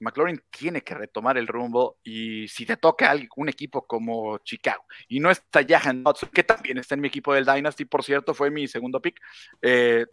McLaurin 0.00 0.40
tiene 0.50 0.82
que 0.82 0.94
retomar 0.94 1.38
el 1.38 1.48
rumbo 1.48 1.98
y 2.04 2.46
si 2.48 2.64
te 2.64 2.76
toca 2.76 3.16
un 3.36 3.48
equipo 3.48 3.84
como 3.84 4.38
Chicago 4.38 4.84
y 5.08 5.18
no 5.18 5.30
está 5.30 5.66
Jahan 5.66 6.04
Dodson, 6.04 6.30
que 6.32 6.44
también 6.44 6.78
está 6.78 6.94
en 6.94 7.00
mi 7.00 7.08
equipo 7.08 7.34
del 7.34 7.44
Dynasty, 7.44 7.84
por 7.84 8.04
cierto, 8.04 8.32
fue 8.32 8.50
mi 8.50 8.68
segundo 8.68 9.02
pick, 9.02 9.20
eh, 9.60 10.06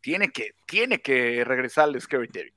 tiene, 0.00 0.30
que, 0.30 0.52
tiene 0.64 1.00
que 1.00 1.44
regresar 1.44 1.88
al 1.88 2.00
Scary 2.00 2.28
Terry. 2.28 2.52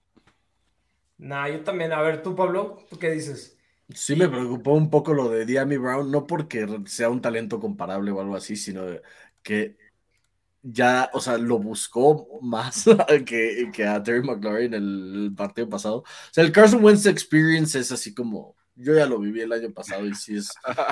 Nah, 1.18 1.48
yo 1.48 1.64
también. 1.64 1.94
A 1.94 2.02
ver, 2.02 2.22
tú, 2.22 2.36
Pablo, 2.36 2.86
¿tú 2.90 3.00
qué 3.00 3.10
dices? 3.12 3.58
Sí 3.94 4.16
me 4.16 4.28
preocupó 4.28 4.74
un 4.74 4.90
poco 4.90 5.14
lo 5.14 5.30
de 5.30 5.46
Diami 5.46 5.78
Brown, 5.78 6.12
no 6.12 6.26
porque 6.26 6.68
sea 6.86 7.10
un 7.10 7.22
talento 7.22 7.60
comparable 7.60 8.12
o 8.12 8.20
algo 8.20 8.36
así, 8.36 8.56
sino 8.56 8.84
que 9.44 9.78
ya, 10.68 11.10
o 11.14 11.20
sea, 11.22 11.38
lo 11.38 11.60
buscó 11.60 12.28
más 12.42 12.86
que, 13.26 13.70
que 13.74 13.88
a 13.88 14.02
Terry 14.02 14.24
McLaurin 14.24 14.74
el 14.74 15.34
partido 15.36 15.70
pasado. 15.70 15.98
O 16.00 16.06
sea, 16.32 16.44
el 16.44 16.52
Carson 16.52 16.84
Wentz 16.84 17.06
Experience 17.06 17.78
es 17.80 17.92
así 17.92 18.14
como 18.14 18.56
yo 18.76 18.94
ya 18.94 19.06
lo 19.06 19.20
viví 19.20 19.42
el 19.42 19.54
año 19.54 19.72
pasado 19.72 20.06
y 20.06 20.14
sí 20.14 20.36
es, 20.36 20.50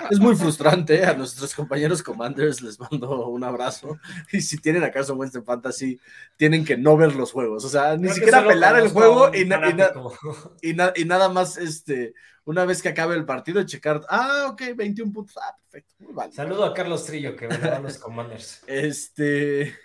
es 0.10 0.20
muy 0.20 0.36
frustrante. 0.36 1.06
A 1.06 1.14
nuestros 1.14 1.54
compañeros 1.54 2.02
Commanders 2.02 2.62
les 2.62 2.80
mando 2.80 3.28
un 3.28 3.44
abrazo. 3.44 4.00
Y 4.32 4.42
si 4.42 4.58
tienen 4.58 4.84
acaso 4.84 5.16
Winston 5.16 5.44
Fantasy, 5.44 6.00
tienen 6.38 6.64
que 6.64 6.78
no 6.78 6.96
ver 6.96 7.16
los 7.16 7.32
juegos. 7.32 7.66
O 7.66 7.70
sea, 7.70 7.98
ni 7.98 8.10
siquiera 8.10 8.46
pelar 8.46 8.80
el 8.80 8.90
juego 8.90 9.32
y, 9.34 9.42
y, 9.42 11.06
nada 11.06 11.30
más, 11.30 11.58
este, 11.58 12.14
una 12.46 12.66
vez 12.66 12.82
que 12.82 12.90
acabe 12.90 13.16
el 13.16 13.26
partido, 13.26 13.62
checar. 13.64 14.02
Ah, 14.10 14.48
ok, 14.52 14.62
21 14.76 15.12
puntos. 15.12 15.38
Ah, 15.38 15.56
perfecto. 15.70 15.96
Saludo 16.32 16.66
a 16.66 16.74
Carlos 16.74 17.06
Trillo, 17.06 17.36
que 17.36 17.48
a 17.48 17.80
los 17.80 17.98
Commanders. 17.98 18.64
Este. 18.66 19.76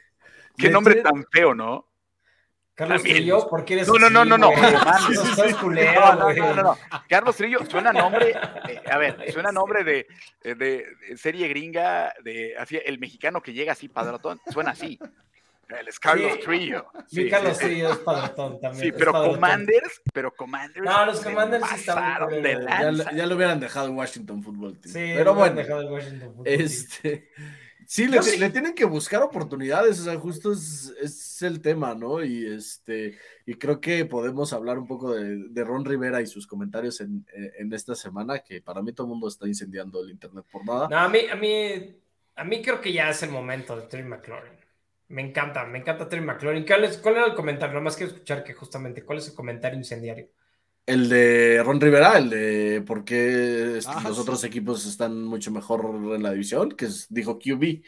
Qué 0.56 0.70
nombre 0.70 0.96
tan 0.96 1.24
feo, 1.30 1.54
¿no? 1.54 1.87
Carlos 2.78 3.02
Trillo, 3.02 3.46
¿por 3.48 3.64
qué 3.64 3.74
eres 3.74 3.88
No, 3.88 3.98
no, 3.98 4.08
no, 4.08 4.24
no, 4.24 4.38
no. 4.38 4.52
no, 4.54 6.54
no, 6.54 6.62
no, 6.62 6.78
Carlos 7.08 7.34
Trillo 7.34 7.58
suena 7.68 7.92
nombre, 7.92 8.36
eh, 8.68 8.80
a 8.88 8.98
ver, 8.98 9.32
suena 9.32 9.50
nombre 9.50 9.82
de, 9.82 10.06
eh, 10.44 10.54
de, 10.54 10.86
serie 11.16 11.48
gringa, 11.48 12.14
de 12.22 12.56
así, 12.56 12.78
el 12.84 13.00
mexicano 13.00 13.42
que 13.42 13.52
llega 13.52 13.72
así, 13.72 13.88
padrotón, 13.88 14.40
suena 14.52 14.70
así. 14.70 14.96
Él 15.68 15.88
es 15.88 15.98
Carlos 15.98 16.38
Trillo. 16.38 16.86
Sí, 17.08 17.28
Carlos 17.28 17.58
Trillo 17.58 17.90
es 17.90 17.98
padrotón 17.98 18.60
también. 18.60 18.84
Sí, 18.84 18.92
pero 18.96 19.12
Commanders, 19.12 20.00
pero 20.14 20.32
Commanders. 20.32 20.86
No, 20.86 21.04
los 21.04 21.20
Commanders 21.20 21.68
sí 21.70 21.74
están 21.74 22.28
de 22.28 22.64
ya, 22.64 22.92
ya, 23.12 23.26
lo 23.26 23.34
hubieran 23.34 23.58
dejado 23.58 23.88
en 23.88 23.96
Washington 23.96 24.40
Football 24.40 24.78
Team. 24.78 24.92
Sí, 24.92 25.14
pero 25.16 25.34
bueno, 25.34 25.56
dejado 25.56 25.82
en 25.82 25.92
Washington 25.92 26.32
Football 26.32 26.46
este, 26.46 27.28
Sí, 27.90 28.06
le, 28.06 28.50
tienen 28.50 28.74
que 28.74 28.84
buscar 28.84 29.22
oportunidades, 29.22 29.98
o 30.00 30.04
sea, 30.04 30.18
justo 30.18 30.52
es, 30.52 31.40
el 31.40 31.62
tema, 31.62 31.94
¿no? 31.94 32.22
Y 32.22 32.46
este, 32.46 33.16
y 33.46 33.54
creo 33.54 33.80
que 33.80 34.04
podemos 34.04 34.52
hablar 34.52 34.78
un 34.78 34.86
poco 34.86 35.14
de, 35.14 35.64
Ron 35.64 35.86
Rivera 35.86 36.20
y 36.20 36.26
sus 36.26 36.46
comentarios 36.46 37.00
en, 37.00 37.24
esta 37.72 37.94
semana, 37.94 38.40
que 38.40 38.60
para 38.60 38.82
mí 38.82 38.92
todo 38.92 39.06
el 39.06 39.12
mundo 39.12 39.28
está 39.28 39.48
incendiando 39.48 40.02
el 40.02 40.10
internet 40.10 40.44
por 40.52 40.66
nada. 40.66 40.86
No, 40.90 40.98
a 40.98 41.08
mí, 41.08 41.20
a 41.32 41.36
mí, 41.36 41.96
a 42.36 42.44
mí 42.44 42.60
creo 42.60 42.78
que 42.78 42.92
ya 42.92 43.08
es 43.08 43.22
el 43.22 43.30
momento 43.30 43.74
de 43.74 43.86
Terry 43.86 44.04
McLaurin. 44.04 44.52
Me 45.08 45.22
encanta, 45.22 45.64
me 45.64 45.78
encanta 45.78 46.10
Terry 46.10 46.22
McLaurin. 46.22 46.66
¿Cuál, 46.66 46.90
¿Cuál 47.00 47.16
era 47.16 47.26
el 47.26 47.34
comentario? 47.34 47.72
Nada 47.72 47.84
más 47.84 47.96
quiero 47.96 48.12
escuchar 48.12 48.44
que 48.44 48.52
justamente, 48.52 49.02
¿cuál 49.02 49.16
es 49.16 49.28
el 49.28 49.34
comentario 49.34 49.78
incendiario? 49.78 50.28
El 50.88 51.10
de 51.10 51.62
Ron 51.62 51.82
Rivera, 51.82 52.16
el 52.16 52.30
de 52.30 52.82
por 52.86 53.04
qué 53.04 53.78
ah, 53.86 54.02
los 54.08 54.18
otros 54.18 54.42
equipos 54.42 54.86
están 54.86 55.22
mucho 55.22 55.50
mejor 55.50 55.84
en 56.14 56.22
la 56.22 56.32
división, 56.32 56.70
que 56.70 56.88
dijo 57.10 57.38
QB. 57.38 57.82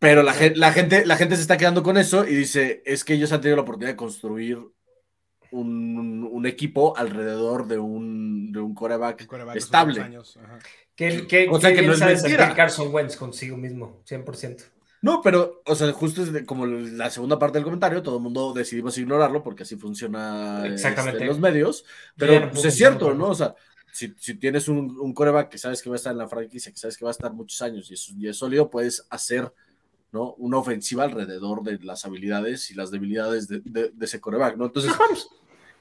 Pero 0.00 0.24
la, 0.24 0.34
la, 0.56 0.72
gente, 0.72 1.06
la 1.06 1.16
gente 1.16 1.36
se 1.36 1.42
está 1.42 1.56
quedando 1.56 1.84
con 1.84 1.96
eso 1.98 2.26
y 2.26 2.34
dice, 2.34 2.82
es 2.84 3.04
que 3.04 3.14
ellos 3.14 3.30
han 3.30 3.40
tenido 3.40 3.54
la 3.54 3.62
oportunidad 3.62 3.92
de 3.92 3.96
construir 3.96 4.58
un, 5.52 6.46
equipo 6.46 6.96
alrededor 6.96 7.68
de 7.68 7.78
un, 7.78 8.50
de 8.50 8.58
un 8.58 8.74
coreback, 8.74 9.28
estable. 9.54 10.18
Que, 10.96 11.28
que, 11.28 11.48
o 11.48 11.60
sea, 11.60 11.72
que, 11.72 11.82
no 11.82 11.92
es 11.92 12.24
Carson 12.56 12.92
Wentz 12.92 13.14
consigo 13.14 13.56
mismo, 13.56 14.02
100%. 14.04 14.64
No, 15.02 15.22
pero, 15.22 15.62
o 15.64 15.74
sea, 15.74 15.90
justo 15.92 16.22
es 16.22 16.44
como 16.44 16.66
la 16.66 17.08
segunda 17.08 17.38
parte 17.38 17.56
del 17.56 17.64
comentario, 17.64 18.02
todo 18.02 18.16
el 18.16 18.22
mundo 18.22 18.52
decidimos 18.52 18.98
ignorarlo 18.98 19.42
porque 19.42 19.62
así 19.62 19.76
funciona 19.76 20.66
este, 20.66 21.24
los 21.24 21.38
medios, 21.38 21.86
pero 22.16 22.50
pues, 22.50 22.66
es 22.66 22.74
cierto, 22.74 23.14
¿no? 23.14 23.28
O 23.28 23.34
sea, 23.34 23.54
si, 23.92 24.10
tienes 24.34 24.68
un, 24.68 25.14
coreback 25.14 25.48
que 25.48 25.58
sabes 25.58 25.80
que 25.80 25.88
va 25.88 25.96
a 25.96 25.96
estar 25.96 26.12
en 26.12 26.18
la 26.18 26.28
franquicia, 26.28 26.70
que 26.70 26.78
sabes 26.78 26.98
que 26.98 27.04
va 27.04 27.10
a 27.10 27.12
estar 27.12 27.32
muchos 27.32 27.62
años 27.62 27.90
y 27.90 27.94
es, 27.94 28.10
y 28.10 28.28
es 28.28 28.36
sólido, 28.36 28.68
puedes 28.68 29.06
hacer 29.08 29.50
¿no? 30.12 30.34
una 30.34 30.58
ofensiva 30.58 31.04
alrededor 31.04 31.62
de 31.62 31.78
las 31.78 32.04
habilidades 32.04 32.70
y 32.70 32.74
las 32.74 32.90
debilidades 32.90 33.48
de, 33.48 33.60
de 33.64 34.04
ese 34.04 34.20
coreback, 34.20 34.58
¿no? 34.58 34.66
Entonces, 34.66 34.92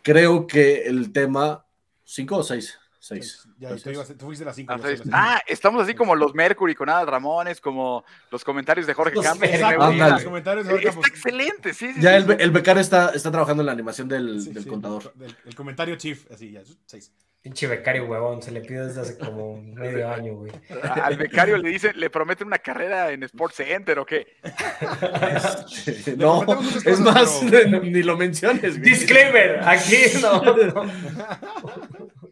creo 0.01 0.47
que 0.47 0.83
el 0.83 1.11
tema, 1.11 1.65
¿cinco 2.05 2.37
o 2.37 2.43
seis? 2.43 2.79
Seis. 3.09 3.47
Ya, 3.57 3.75
tú, 3.75 4.25
fuiste 4.27 4.45
las 4.45 4.55
cinco. 4.55 4.75
Ah, 5.11 5.41
estamos 5.47 5.81
así 5.81 5.95
como 5.95 6.13
los 6.15 6.35
Mercury 6.35 6.75
con 6.75 6.89
Adal 6.89 7.07
Ramones, 7.07 7.59
como 7.59 8.05
los 8.29 8.43
comentarios 8.43 8.85
de 8.85 8.93
Jorge 8.93 9.19
Campos. 9.19 9.49
Los 9.49 10.23
comentarios 10.23 10.67
de 10.67 10.73
Jorge 10.73 10.89
Está 10.89 11.07
excelente, 11.07 11.73
sí. 11.73 11.91
ya 11.99 12.15
el, 12.15 12.39
el 12.39 12.51
becario 12.51 12.81
está, 12.81 13.09
está 13.09 13.31
trabajando 13.31 13.63
en 13.63 13.65
la 13.65 13.71
animación 13.71 14.07
del, 14.07 14.53
del 14.53 14.67
contador. 14.67 15.11
el 15.43 15.55
comentario 15.55 15.95
chief, 15.95 16.31
así, 16.31 16.51
ya, 16.51 16.61
seis. 16.85 17.11
Pinche 17.41 17.67
becario 17.67 18.05
huevón, 18.05 18.43
se 18.43 18.51
le 18.51 18.59
pide 18.61 18.85
desde 18.85 19.01
hace 19.01 19.17
como 19.17 19.59
medio 19.59 20.09
año, 20.09 20.35
güey. 20.35 20.51
Al 20.83 21.15
becario 21.15 21.57
le 21.57 21.69
dicen, 21.69 21.93
le 21.95 22.09
prometen 22.09 22.45
una 22.45 22.59
carrera 22.59 23.11
en 23.11 23.23
Sports 23.23 23.55
Center 23.55 23.97
o 23.97 24.05
qué. 24.05 24.35
no, 26.17 26.45
es 26.85 26.99
más, 26.99 27.41
ni 27.81 28.03
lo 28.03 28.17
menciones. 28.17 28.79
Disclaimer, 28.79 29.61
aquí 29.67 29.95
no. 30.21 30.43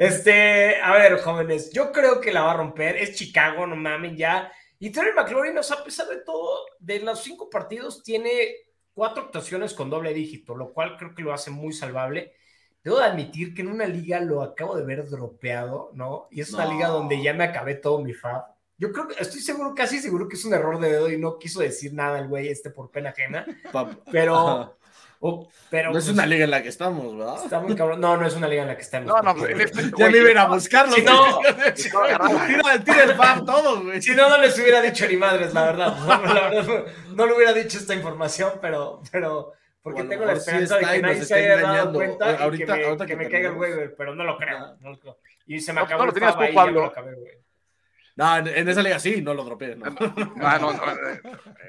Este, 0.00 0.80
a 0.80 0.94
ver, 0.94 1.20
jóvenes, 1.20 1.70
yo 1.72 1.92
creo 1.92 2.22
que 2.22 2.32
la 2.32 2.40
va 2.40 2.52
a 2.52 2.56
romper. 2.56 2.96
Es 2.96 3.16
Chicago, 3.16 3.66
no 3.66 3.76
mamen 3.76 4.16
ya. 4.16 4.50
Y 4.78 4.88
Terry 4.88 5.10
McLaurin, 5.14 5.58
o 5.58 5.62
sea, 5.62 5.76
a 5.76 5.84
pesar 5.84 6.08
de 6.08 6.22
todo, 6.22 6.64
de 6.78 7.00
los 7.00 7.22
cinco 7.22 7.50
partidos, 7.50 8.02
tiene 8.02 8.30
cuatro 8.94 9.24
actuaciones 9.24 9.74
con 9.74 9.90
doble 9.90 10.14
dígito, 10.14 10.56
lo 10.56 10.72
cual 10.72 10.96
creo 10.96 11.14
que 11.14 11.22
lo 11.22 11.34
hace 11.34 11.50
muy 11.50 11.74
salvable. 11.74 12.32
Debo 12.82 12.96
de 12.96 13.04
admitir 13.04 13.52
que 13.52 13.60
en 13.60 13.68
una 13.68 13.84
liga 13.84 14.20
lo 14.20 14.40
acabo 14.40 14.74
de 14.74 14.86
ver 14.86 15.06
dropeado, 15.06 15.90
¿no? 15.92 16.28
Y 16.30 16.40
es 16.40 16.50
una 16.54 16.64
liga 16.64 16.88
donde 16.88 17.22
ya 17.22 17.34
me 17.34 17.44
acabé 17.44 17.74
todo 17.74 17.98
mi 17.98 18.14
fab. 18.14 18.46
Yo 18.78 18.92
creo 18.92 19.06
que 19.06 19.22
estoy 19.22 19.40
seguro, 19.40 19.74
casi 19.74 19.98
seguro 19.98 20.28
que 20.28 20.36
es 20.36 20.44
un 20.46 20.54
error 20.54 20.80
de 20.80 20.92
dedo 20.92 21.12
y 21.12 21.18
no 21.18 21.38
quiso 21.38 21.60
decir 21.60 21.92
nada 21.92 22.18
el 22.20 22.28
güey 22.28 22.48
este 22.48 22.70
por 22.70 22.90
pena 22.90 23.10
ajena. 23.10 23.44
Pero, 24.10 24.78
pero, 25.68 25.92
no 25.92 25.98
es 25.98 26.08
una 26.08 26.24
liga 26.24 26.44
en 26.44 26.50
la 26.50 26.62
que 26.62 26.70
estamos, 26.70 27.16
¿verdad? 27.16 27.44
Está 27.44 27.60
muy 27.60 27.74
cabrón. 27.74 28.00
No, 28.00 28.16
no 28.16 28.26
es 28.26 28.34
una 28.34 28.48
liga 28.48 28.62
en 28.62 28.68
la 28.68 28.76
que 28.76 28.82
estamos. 28.82 29.06
No, 29.06 29.20
no, 29.20 29.46
este, 29.46 29.90
ya 29.96 30.08
me 30.08 30.18
iba 30.18 30.40
a 30.40 30.48
buscarlo. 30.48 30.94
Si 30.94 31.02
no, 31.02 31.40
tira, 32.46 32.84
tira, 32.84 33.04
el 33.04 33.14
fan 33.14 33.44
todo, 33.44 33.82
güey. 33.82 34.00
Si 34.00 34.14
no, 34.14 34.30
no 34.30 34.38
les 34.38 34.58
hubiera 34.58 34.80
dicho 34.80 35.06
ni 35.06 35.16
madres, 35.16 35.52
la 35.52 35.64
verdad. 35.66 35.98
No, 35.98 36.06
la 36.34 36.48
verdad, 36.48 36.84
no 37.14 37.26
le 37.26 37.34
hubiera 37.34 37.52
dicho 37.52 37.76
esta 37.76 37.94
información, 37.94 38.52
pero, 38.62 39.02
pero 39.12 39.52
porque 39.82 40.04
tengo 40.04 40.24
la 40.24 40.32
esperanza 40.32 40.78
de 40.78 40.86
que 40.86 41.02
nadie 41.02 41.24
se 41.24 41.34
haya 41.34 41.60
dado 41.60 41.92
cuenta 41.92 42.36
ahorita, 42.42 42.64
y 42.64 42.66
que 42.66 42.72
me, 42.72 42.84
ahorita 42.86 43.06
que, 43.06 43.16
me 43.16 43.28
caiga 43.28 43.50
el 43.50 43.56
waiver, 43.56 43.94
pero 43.96 44.14
no 44.14 44.24
lo 44.24 44.38
creo. 44.38 44.76
No 44.80 44.90
lo 44.90 44.98
creo. 44.98 45.18
Y 45.46 45.60
se 45.60 45.74
me 45.74 45.82
acabó 45.82 46.06
no, 46.06 46.12
el 46.12 46.18
fab 46.18 46.40
ahí, 46.40 46.54
ya 46.54 46.66
lo 46.66 46.84
acabé, 46.86 47.14
güey. 47.14 47.32
No, 48.16 48.36
en, 48.36 48.68
esa 48.68 48.82
liga 48.82 48.98
sí, 48.98 49.22
no 49.22 49.34
lo 49.34 49.44
dropeé. 49.44 49.76
No. 49.76 49.86
no, 49.90 50.58
no, 50.58 50.72
eh, 50.72 51.20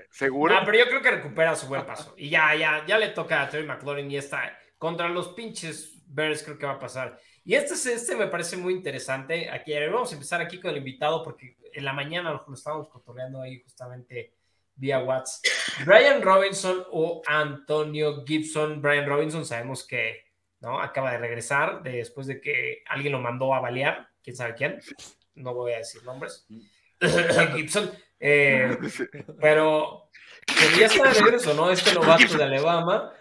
seguro. 0.09 0.53
No, 0.53 0.65
pero 0.65 0.79
yo 0.79 0.85
creo 0.85 1.01
que 1.01 1.11
recupera 1.11 1.55
su 1.55 1.67
buen 1.67 1.85
paso. 1.85 2.13
Y 2.17 2.29
ya, 2.29 2.55
ya, 2.55 2.85
ya 2.85 2.97
le 2.97 3.09
toca 3.09 3.41
a 3.41 3.49
Terry 3.49 3.65
McLaurin 3.65 4.09
y 4.09 4.17
está 4.17 4.57
contra 4.77 5.07
los 5.09 5.29
pinches 5.29 6.03
Bears, 6.07 6.43
creo 6.43 6.57
que 6.57 6.65
va 6.65 6.73
a 6.73 6.79
pasar. 6.79 7.19
Y 7.43 7.55
este, 7.55 7.73
este 7.93 8.15
me 8.15 8.27
parece 8.27 8.57
muy 8.57 8.73
interesante. 8.73 9.49
Aquí 9.49 9.73
vamos 9.91 10.11
a 10.11 10.15
empezar 10.15 10.41
aquí 10.41 10.59
con 10.59 10.71
el 10.71 10.77
invitado 10.77 11.23
porque 11.23 11.57
en 11.73 11.85
la 11.85 11.93
mañana 11.93 12.31
lo 12.31 12.53
estábamos 12.53 12.89
cotorreando 12.89 13.41
ahí 13.41 13.61
justamente 13.61 14.33
vía 14.75 14.99
WhatsApp. 14.99 15.43
Brian 15.85 16.21
Robinson 16.21 16.83
o 16.91 17.21
Antonio 17.25 18.23
Gibson. 18.25 18.81
Brian 18.81 19.07
Robinson 19.07 19.45
sabemos 19.45 19.85
que 19.85 20.25
no 20.59 20.79
acaba 20.79 21.11
de 21.11 21.19
regresar 21.19 21.81
después 21.81 22.27
de 22.27 22.41
que 22.41 22.83
alguien 22.87 23.13
lo 23.13 23.19
mandó 23.19 23.53
a 23.53 23.59
balear, 23.59 24.09
quién 24.21 24.35
sabe 24.35 24.55
quién 24.55 24.79
no 25.35 25.53
voy 25.53 25.73
a 25.73 25.77
decir 25.77 26.03
nombres, 26.03 26.47
Gibson, 27.55 27.91
eh, 28.19 28.77
pero 29.41 30.09
ya 30.77 30.85
está 30.85 31.07
de 31.09 31.13
regreso, 31.13 31.53
¿no? 31.53 31.71
Este 31.71 31.93
novato 31.93 32.37
de 32.37 32.43
Alabama, 32.43 33.13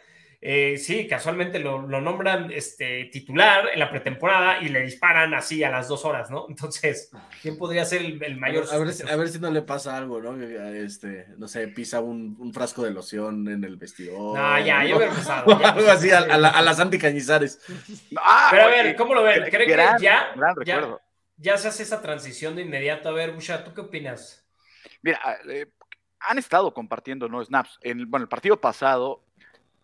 eh, 0.42 0.78
sí, 0.78 1.06
casualmente 1.06 1.58
lo, 1.58 1.82
nombran 1.82 2.50
este, 2.50 3.04
titular 3.12 3.68
en 3.74 3.78
la 3.78 3.90
pretemporada 3.90 4.62
y 4.62 4.70
le 4.70 4.80
disparan 4.80 5.34
así 5.34 5.62
a 5.62 5.70
las 5.70 5.86
dos 5.86 6.06
horas, 6.06 6.30
¿no? 6.30 6.46
Entonces, 6.48 7.10
¿quién 7.42 7.58
podría 7.58 7.84
ser 7.84 8.00
el, 8.00 8.36
mayor? 8.38 8.64
A 8.72 8.78
ver, 8.78 8.88
a 9.10 9.16
ver, 9.16 9.28
si 9.28 9.38
no 9.38 9.50
le 9.50 9.60
pasa 9.60 9.98
algo, 9.98 10.18
¿no? 10.22 10.42
Este, 10.72 11.26
no 11.36 11.46
sé, 11.46 11.68
pisa 11.68 12.00
un, 12.00 12.52
frasco 12.54 12.84
de 12.84 12.90
loción 12.90 13.48
en 13.48 13.64
el 13.64 13.76
vestidor. 13.76 14.38
No, 14.38 14.58
ya, 14.60 14.82
ya 14.82 14.96
hubiera 14.96 15.12
pasado. 15.12 15.60
algo 15.64 15.90
así, 15.90 16.10
a, 16.10 16.38
las 16.38 16.80
anticañizares. 16.80 17.60
Ah, 18.16 18.48
Pero 18.50 18.62
a 18.62 18.66
ver, 18.68 18.96
¿cómo 18.96 19.14
lo 19.14 19.22
ven? 19.22 19.44
¿Cree 19.50 19.66
que 19.66 19.76
ya, 19.76 19.98
ya, 20.64 21.00
ya 21.40 21.56
se 21.56 21.68
hace 21.68 21.82
esa 21.82 22.02
transición 22.02 22.54
de 22.54 22.62
inmediato. 22.62 23.08
A 23.08 23.12
ver, 23.12 23.32
Busha, 23.32 23.64
¿tú 23.64 23.72
qué 23.74 23.80
opinas? 23.80 24.46
Mira, 25.02 25.18
eh, 25.48 25.66
han 26.20 26.38
estado 26.38 26.72
compartiendo 26.72 27.28
no 27.28 27.42
snaps. 27.42 27.78
En 27.82 28.10
bueno, 28.10 28.24
el 28.24 28.28
partido 28.28 28.60
pasado 28.60 29.24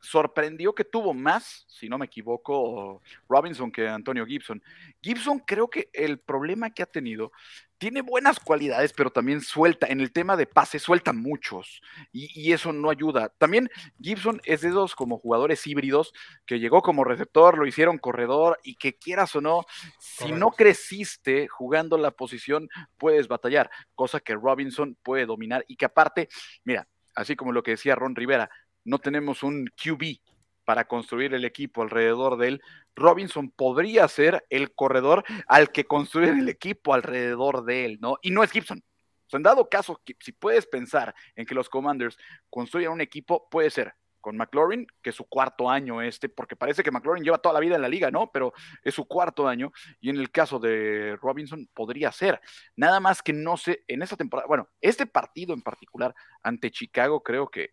sorprendió 0.01 0.75
que 0.75 0.85
tuvo 0.85 1.15
más, 1.15 1.65
si 1.69 1.89
no 1.89 1.99
me 1.99 2.07
equivoco, 2.07 3.03
Robinson 3.29 3.73
que 3.73 3.89
Antonio 3.89 4.27
Gibson. 4.27 4.63
Gibson 5.03 5.39
creo 5.41 5.69
que 5.69 5.89
el 5.93 6.19
problema 6.19 6.71
que 6.71 6.83
ha 6.83 6.87
tenido 6.87 7.33
tiene 7.79 8.01
buenas 8.01 8.41
cualidades, 8.41 8.93
pero 8.93 9.11
también 9.11 9.41
suelta, 9.41 9.87
en 9.87 10.01
el 10.01 10.13
tema 10.13 10.37
de 10.37 10.47
pase, 10.47 10.79
suelta 10.79 11.13
muchos 11.13 11.83
y, 12.13 12.53
eso 12.53 12.73
no 12.73 12.91
ayuda. 12.91 13.33
También 13.39 13.69
Gibson 14.01 14.41
es 14.45 14.63
de 14.63 14.69
esos 14.69 14.95
como 14.95 15.19
jugadores 15.19 15.67
híbridos 15.67 16.13
que 16.47 16.59
llegó 16.59 16.83
como 16.83 17.05
receptor, 17.05 17.59
lo 17.59 17.67
hicieron 17.67 17.99
corredor 17.99 18.59
y 18.63 18.77
que 18.77 18.97
quieras 18.97 19.35
o 19.37 19.41
no, 19.41 19.65
si 19.99 20.33
no 20.33 20.51
creciste 20.51 21.49
jugando 21.49 21.99
la 21.99 22.13
posición, 22.13 22.69
puedes 22.97 23.29
batallar, 23.29 23.71
cosa 23.95 24.21
que 24.21 24.35
Robinson 24.35 24.97
puede 25.03 25.27
dominar 25.27 25.65
y 25.69 25.77
que 25.77 25.85
aparte, 25.85 26.29
mira, 26.65 26.89
así 27.15 27.37
como 27.37 27.53
lo 27.53 27.63
que 27.63 27.73
decía 27.73 27.95
Ron 27.95 28.15
Rivera, 28.15 28.49
no 28.85 28.99
tenemos 28.99 29.43
un 29.43 29.67
QB 29.67 30.19
para 30.67 30.87
construir 30.87 31.33
el 31.33 31.47
equipo 31.47 31.83
alrededor 31.83 32.37
de 32.37 32.49
él, 32.49 32.63
Robinson 32.95 33.51
podría 33.51 34.07
ser 34.09 34.45
el 34.51 34.75
corredor 34.75 35.25
al 35.47 35.71
que 35.71 35.87
construir 35.87 36.31
el 36.31 36.49
equipo 36.51 36.93
alrededor 36.93 37.65
de 37.65 37.87
él, 37.87 37.99
¿no? 38.01 38.19
Y 38.21 38.33
no 38.33 38.43
es 38.43 38.51
Gibson. 38.51 38.79
O 38.79 39.31
sea, 39.31 39.39
en 39.39 39.45
dado 39.45 39.69
caso, 39.69 40.03
si 40.21 40.33
puedes 40.33 40.67
pensar 40.67 41.15
en 41.37 41.47
que 41.47 41.55
los 41.55 41.69
Commanders 41.69 42.19
construyan 42.51 42.93
un 42.93 43.01
equipo, 43.01 43.49
puede 43.49 43.71
ser 43.71 43.95
con 44.27 44.37
McLaurin, 44.37 44.89
que 45.03 45.11
es 45.11 45.17
su 45.17 45.25
cuarto 45.25 45.71
año 45.71 46.03
este, 46.03 46.29
porque 46.29 46.57
parece 46.57 46.83
que 46.83 46.91
McLaurin 46.91 47.23
lleva 47.23 47.39
toda 47.39 47.53
la 47.53 47.61
vida 47.61 47.77
en 47.77 47.83
la 47.83 47.89
liga, 47.89 48.11
¿no? 48.11 48.33
Pero 48.33 48.53
es 48.83 48.93
su 48.93 49.07
cuarto 49.07 49.47
año, 49.47 49.71
y 50.01 50.11
en 50.11 50.17
el 50.17 50.33
caso 50.33 50.59
de 50.59 51.17
Robinson 51.23 51.69
podría 51.73 52.11
ser. 52.11 52.41
Nada 52.75 52.99
más 52.99 53.23
que 53.23 53.33
no 53.33 53.57
sé, 53.57 53.85
en 53.87 54.03
esta 54.03 54.17
temporada, 54.17 54.49
bueno, 54.49 54.69
este 54.81 55.07
partido 55.07 55.55
en 55.55 55.63
particular 55.63 56.13
ante 56.43 56.73
Chicago, 56.73 57.23
creo 57.23 57.49
que 57.49 57.71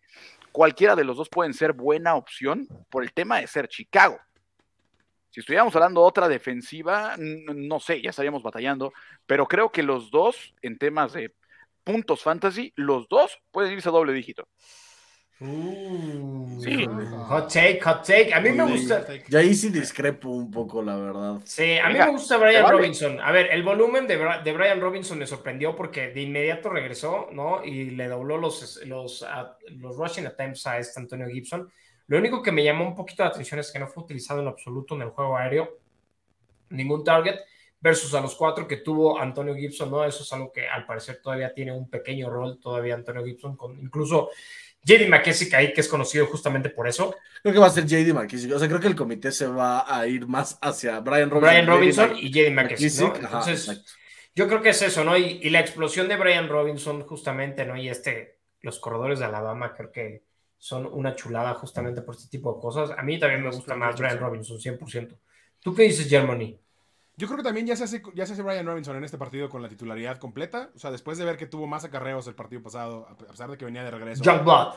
cualquiera 0.54 0.94
de 0.94 1.02
los 1.02 1.16
dos 1.16 1.28
pueden 1.28 1.52
ser 1.52 1.72
buena 1.72 2.14
opción 2.14 2.68
por 2.88 3.02
el 3.02 3.12
tema 3.12 3.40
de 3.40 3.48
ser 3.48 3.66
Chicago. 3.66 4.20
Si 5.30 5.40
estuviéramos 5.40 5.74
hablando 5.74 6.00
de 6.00 6.06
otra 6.06 6.28
defensiva, 6.28 7.16
no 7.18 7.80
sé, 7.80 8.00
ya 8.00 8.10
estaríamos 8.10 8.40
batallando, 8.40 8.92
pero 9.26 9.48
creo 9.48 9.72
que 9.72 9.82
los 9.82 10.12
dos, 10.12 10.54
en 10.62 10.78
temas 10.78 11.12
de 11.12 11.34
puntos 11.82 12.22
fantasy, 12.22 12.72
los 12.76 13.08
dos 13.08 13.36
pueden 13.50 13.72
irse 13.72 13.88
a 13.88 13.92
doble 13.92 14.12
dígito. 14.12 14.46
Uh, 15.44 16.58
sí. 16.58 16.86
Hot 17.28 17.52
take, 17.52 17.80
hot 17.82 18.02
take. 18.06 18.32
A 18.32 18.40
mí 18.40 18.50
me 18.52 18.64
gusta. 18.64 19.06
Ya 19.28 19.40
ahí 19.40 19.54
sí 19.54 19.68
discrepo 19.68 20.30
un 20.30 20.50
poco, 20.50 20.82
la 20.82 20.96
verdad. 20.96 21.40
Sí, 21.44 21.76
a 21.76 21.88
mí 21.88 21.98
me 21.98 22.10
gusta 22.10 22.38
Brian 22.38 22.70
Robinson. 22.70 23.20
A 23.20 23.30
ver, 23.30 23.48
el 23.52 23.62
volumen 23.62 24.06
de, 24.06 24.16
de, 24.42 24.52
Brian 24.52 24.80
Robinson 24.80 25.18
me 25.18 25.26
sorprendió 25.26 25.76
porque 25.76 26.08
de 26.08 26.22
inmediato 26.22 26.70
regresó, 26.70 27.28
¿no? 27.32 27.62
Y 27.62 27.90
le 27.90 28.08
dobló 28.08 28.38
los, 28.38 28.80
los, 28.86 29.24
los 29.68 29.96
rushing 29.96 30.26
attempts 30.26 30.66
a 30.66 30.78
este 30.78 30.98
Antonio 30.98 31.28
Gibson. 31.28 31.70
Lo 32.06 32.18
único 32.18 32.42
que 32.42 32.52
me 32.52 32.64
llamó 32.64 32.86
un 32.86 32.94
poquito 32.94 33.22
la 33.22 33.30
atención 33.30 33.60
es 33.60 33.70
que 33.70 33.78
no 33.78 33.86
fue 33.86 34.04
utilizado 34.04 34.40
en 34.40 34.48
absoluto 34.48 34.94
en 34.94 35.02
el 35.02 35.10
juego 35.10 35.36
aéreo. 35.36 35.78
Ningún 36.70 37.04
target 37.04 37.36
versus 37.80 38.14
a 38.14 38.20
los 38.22 38.34
cuatro 38.34 38.66
que 38.66 38.78
tuvo 38.78 39.20
Antonio 39.20 39.54
Gibson, 39.54 39.90
¿no? 39.90 40.04
Eso 40.04 40.22
es 40.22 40.32
algo 40.32 40.50
que 40.50 40.66
al 40.66 40.86
parecer 40.86 41.20
todavía 41.22 41.52
tiene 41.52 41.72
un 41.72 41.90
pequeño 41.90 42.30
rol, 42.30 42.58
todavía 42.58 42.94
Antonio 42.94 43.22
Gibson, 43.22 43.56
con 43.56 43.78
incluso 43.78 44.30
JD 44.84 45.08
McKissick 45.08 45.54
ahí, 45.54 45.72
que 45.72 45.80
es 45.80 45.88
conocido 45.88 46.26
justamente 46.26 46.68
por 46.68 46.86
eso. 46.86 47.16
Creo 47.42 47.54
que 47.54 47.60
va 47.60 47.66
a 47.66 47.70
ser 47.70 47.86
JD 47.86 48.12
McKissick. 48.12 48.52
O 48.52 48.58
sea, 48.58 48.68
creo 48.68 48.80
que 48.80 48.88
el 48.88 48.94
comité 48.94 49.32
se 49.32 49.46
va 49.46 49.84
a 49.86 50.06
ir 50.06 50.26
más 50.26 50.58
hacia 50.60 51.00
Brian 51.00 51.30
Robinson. 51.30 51.50
Brian 51.50 51.66
Robinson 51.66 52.16
y 52.16 52.30
JD 52.30 52.50
McKissick, 52.52 53.16
Entonces, 53.16 53.98
yo 54.34 54.46
creo 54.46 54.60
que 54.62 54.70
es 54.70 54.82
eso, 54.82 55.04
¿no? 55.04 55.16
Y, 55.16 55.48
la 55.50 55.60
explosión 55.60 56.08
de 56.08 56.16
Brian 56.16 56.48
Robinson, 56.48 57.02
justamente, 57.02 57.64
¿no? 57.64 57.76
Y 57.76 57.88
este, 57.88 58.38
los 58.60 58.78
corredores 58.78 59.18
de 59.20 59.24
Alabama, 59.24 59.74
creo 59.74 59.90
que 59.90 60.24
son 60.58 60.86
una 60.86 61.14
chulada 61.14 61.54
justamente 61.54 62.02
por 62.02 62.16
este 62.16 62.28
tipo 62.28 62.54
de 62.54 62.60
cosas. 62.60 62.90
A 62.96 63.02
mí 63.02 63.18
también 63.18 63.42
me 63.42 63.50
gusta 63.50 63.74
más 63.76 63.98
Brian 63.98 64.18
Robinson, 64.18 64.58
100%. 64.58 65.16
¿Tú 65.60 65.74
qué 65.74 65.84
dices, 65.84 66.08
Germany? 66.08 66.58
Yo 67.16 67.28
creo 67.28 67.36
que 67.36 67.44
también 67.44 67.66
ya 67.66 67.76
se, 67.76 67.84
hace, 67.84 68.02
ya 68.14 68.26
se 68.26 68.32
hace 68.32 68.42
Brian 68.42 68.66
Robinson 68.66 68.96
en 68.96 69.04
este 69.04 69.18
partido 69.18 69.48
con 69.48 69.62
la 69.62 69.68
titularidad 69.68 70.18
completa. 70.18 70.70
O 70.74 70.78
sea, 70.78 70.90
después 70.90 71.16
de 71.16 71.24
ver 71.24 71.36
que 71.36 71.46
tuvo 71.46 71.68
más 71.68 71.84
acarreos 71.84 72.26
el 72.26 72.34
partido 72.34 72.60
pasado, 72.60 73.06
a 73.08 73.16
pesar 73.16 73.50
de 73.50 73.56
que 73.56 73.64
venía 73.64 73.84
de 73.84 73.92
regreso. 73.92 74.24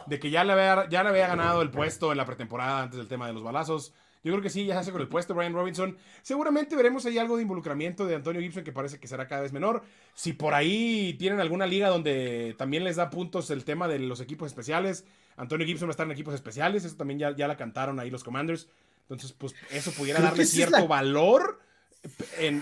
De 0.05 0.19
que 0.19 0.29
ya 0.29 0.43
le, 0.43 0.53
había, 0.53 0.87
ya 0.87 1.01
le 1.01 1.09
había 1.09 1.27
ganado 1.27 1.63
el 1.63 1.71
puesto 1.71 2.11
en 2.11 2.17
la 2.17 2.25
pretemporada 2.25 2.83
antes 2.83 2.99
del 2.99 3.07
tema 3.07 3.25
de 3.25 3.33
los 3.33 3.41
balazos. 3.41 3.93
Yo 4.23 4.33
creo 4.33 4.43
que 4.43 4.49
sí, 4.49 4.65
ya 4.65 4.75
se 4.75 4.79
hace 4.81 4.91
con 4.91 5.01
el 5.01 5.07
puesto 5.07 5.33
Brian 5.33 5.53
Robinson. 5.53 5.97
Seguramente 6.21 6.75
veremos 6.75 7.05
ahí 7.07 7.17
algo 7.17 7.37
de 7.37 7.41
involucramiento 7.41 8.05
de 8.05 8.15
Antonio 8.15 8.41
Gibson 8.41 8.63
que 8.63 8.71
parece 8.71 8.99
que 8.99 9.07
será 9.07 9.27
cada 9.27 9.41
vez 9.41 9.51
menor. 9.51 9.83
Si 10.13 10.33
por 10.33 10.53
ahí 10.53 11.15
tienen 11.17 11.39
alguna 11.39 11.65
liga 11.65 11.89
donde 11.89 12.53
también 12.57 12.83
les 12.83 12.97
da 12.97 13.09
puntos 13.09 13.49
el 13.49 13.63
tema 13.63 13.87
de 13.87 13.97
los 13.99 14.19
equipos 14.19 14.47
especiales, 14.47 15.05
Antonio 15.37 15.65
Gibson 15.65 15.87
va 15.87 15.91
a 15.91 15.93
estar 15.93 16.05
en 16.05 16.11
equipos 16.11 16.35
especiales. 16.35 16.85
Eso 16.85 16.97
también 16.97 17.19
ya, 17.19 17.35
ya 17.35 17.47
la 17.47 17.57
cantaron 17.57 17.99
ahí 17.99 18.11
los 18.11 18.23
Commanders. 18.23 18.69
Entonces, 19.03 19.31
pues 19.31 19.55
eso 19.71 19.91
pudiera 19.91 20.19
darle 20.19 20.45
cierto 20.45 20.87
valor 20.87 21.61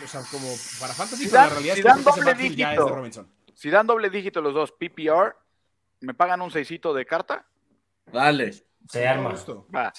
o 0.04 0.08
sea, 0.08 0.22
como 0.32 0.48
para 0.80 0.94
Fantasy, 0.94 1.26
si 1.26 1.30
dan, 1.30 1.50
la 1.50 1.54
realidad 1.54 1.76
si 1.76 1.82
dan 1.82 2.04
doble 2.04 2.34
dígito, 2.34 3.26
Si 3.54 3.70
dan 3.70 3.88
doble 3.88 4.10
dígito 4.10 4.42
los 4.42 4.54
dos, 4.54 4.72
PPR, 4.72 5.36
¿me 6.02 6.14
pagan 6.14 6.42
un 6.42 6.52
seisito 6.52 6.94
de 6.94 7.06
carta? 7.06 7.46
Dale. 8.12 8.54
Se 8.88 9.08
arma. 9.08 9.34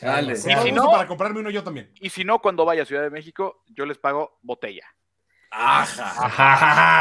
dale. 0.01 0.33
y 0.35 0.37
si 0.37 0.73
no, 0.73 0.91
para 0.91 1.09
comprarme 1.09 1.41
uno 1.41 1.51
yo 1.51 1.65
también. 1.65 1.91
Y 2.01 2.11
si 2.11 2.25
no, 2.25 2.41
cuando 2.41 2.65
vaya 2.65 2.83
a 2.83 2.87
Ciudad 2.87 3.03
de 3.03 3.11
México, 3.11 3.65
yo 3.67 3.85
les 3.85 3.99
pago 3.99 4.39
botella. 4.43 4.85
Ajá. 5.51 6.93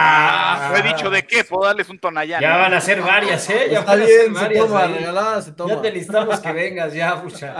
No 0.71 0.77
he 0.77 0.81
dicho 0.81 1.09
de 1.09 1.25
qué, 1.25 1.43
puedo 1.43 1.65
darles 1.65 1.89
un 1.89 1.99
tonallán. 1.99 2.41
Ya 2.41 2.57
van 2.57 2.73
a 2.73 2.81
ser 2.81 3.01
varias, 3.01 3.49
¿eh? 3.49 3.67
Ya 3.69 3.79
Está 3.79 3.95
bien, 3.95 4.35
se 4.35 4.49
toma, 4.49 4.87
regalada, 4.87 5.41
se 5.41 5.51
toma. 5.51 5.75
Ya 5.75 5.81
te 5.81 5.91
listamos 5.91 6.39
que 6.39 6.51
vengas, 6.51 6.93
ya, 6.93 7.21
pucha. 7.21 7.59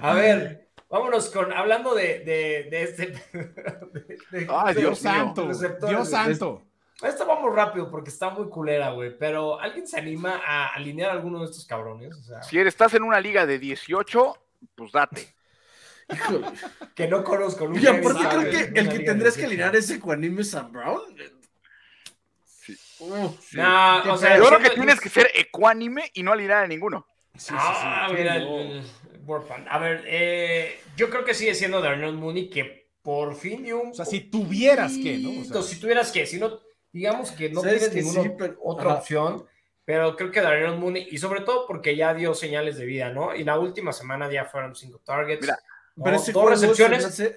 A 0.00 0.14
ver, 0.14 0.69
Vámonos 0.90 1.30
con, 1.30 1.52
hablando 1.52 1.94
de, 1.94 2.18
de, 2.20 2.68
de 2.68 2.82
este. 2.82 3.14
Ay, 4.48 4.74
Dios 4.74 4.98
santo. 4.98 5.48
Dios 5.86 6.10
santo. 6.10 6.64
Esto 7.00 7.26
vamos 7.26 7.54
rápido 7.54 7.90
porque 7.90 8.10
está 8.10 8.30
muy 8.30 8.48
culera, 8.48 8.90
güey. 8.90 9.16
Pero 9.16 9.60
¿alguien 9.60 9.86
se 9.86 9.98
anima 9.98 10.42
a 10.44 10.74
alinear 10.74 11.10
a 11.10 11.12
alguno 11.14 11.38
de 11.38 11.44
estos 11.46 11.64
cabrones? 11.64 12.14
O 12.16 12.22
sea, 12.22 12.42
si 12.42 12.58
estás 12.58 12.92
en 12.94 13.04
una 13.04 13.20
liga 13.20 13.46
de 13.46 13.60
18, 13.60 14.36
pues 14.74 14.90
date. 14.90 15.32
que 16.96 17.06
no 17.06 17.22
conozco. 17.22 17.66
Oye, 17.66 17.94
¿por 17.94 18.18
qué 18.18 18.26
creo 18.26 18.50
que 18.50 18.80
el 18.80 18.88
que 18.88 18.98
tendrías 19.00 19.36
que 19.36 19.46
alinear 19.46 19.74
es 19.76 19.88
Ecuanime 19.90 20.42
Sam 20.42 20.72
Brown? 20.72 21.02
Sí. 22.44 22.76
no, 23.52 24.12
o 24.12 24.16
sea, 24.18 24.36
yo 24.36 24.44
creo 24.44 24.58
que 24.58 24.70
tienes 24.70 25.00
que 25.00 25.08
ser 25.08 25.30
ecuánime 25.34 26.10
y 26.14 26.24
no 26.24 26.32
alinear 26.32 26.64
a 26.64 26.66
ninguno. 26.66 27.06
Sí, 27.36 27.54
ah, 27.56 28.06
sí, 28.08 28.16
mira, 28.16 28.34
a 29.68 29.78
ver, 29.78 30.04
eh, 30.06 30.80
yo 30.96 31.10
creo 31.10 31.24
que 31.24 31.34
sigue 31.34 31.54
siendo 31.54 31.80
Darnell 31.80 32.14
Mooney 32.14 32.48
que 32.50 32.88
por 33.02 33.34
fin 33.34 33.62
dio 33.62 33.80
un. 33.80 33.90
O 33.90 33.94
sea, 33.94 34.04
si 34.04 34.20
tuvieras 34.20 34.92
que, 34.92 35.18
¿no? 35.18 35.62
si 35.62 35.80
tuvieras 35.80 36.12
que, 36.12 36.26
si 36.26 36.38
no, 36.38 36.60
digamos 36.92 37.32
que 37.32 37.50
no 37.50 37.62
tienes 37.62 37.94
ninguna 37.94 38.56
otra 38.62 38.94
opción, 38.94 39.46
pero 39.84 40.16
creo 40.16 40.30
que 40.30 40.40
Darnell 40.40 40.78
Mooney, 40.78 41.08
y 41.10 41.18
sobre 41.18 41.40
todo 41.40 41.66
porque 41.66 41.96
ya 41.96 42.14
dio 42.14 42.34
señales 42.34 42.76
de 42.76 42.84
vida, 42.84 43.10
¿no? 43.10 43.34
Y 43.34 43.44
la 43.44 43.58
última 43.58 43.92
semana 43.92 44.30
ya 44.30 44.44
fueron 44.44 44.74
cinco 44.74 45.00
targets. 45.04 45.42
Mira, 45.42 45.58
pero 46.02 46.18
dos 46.18 46.50
recepciones. 46.50 47.34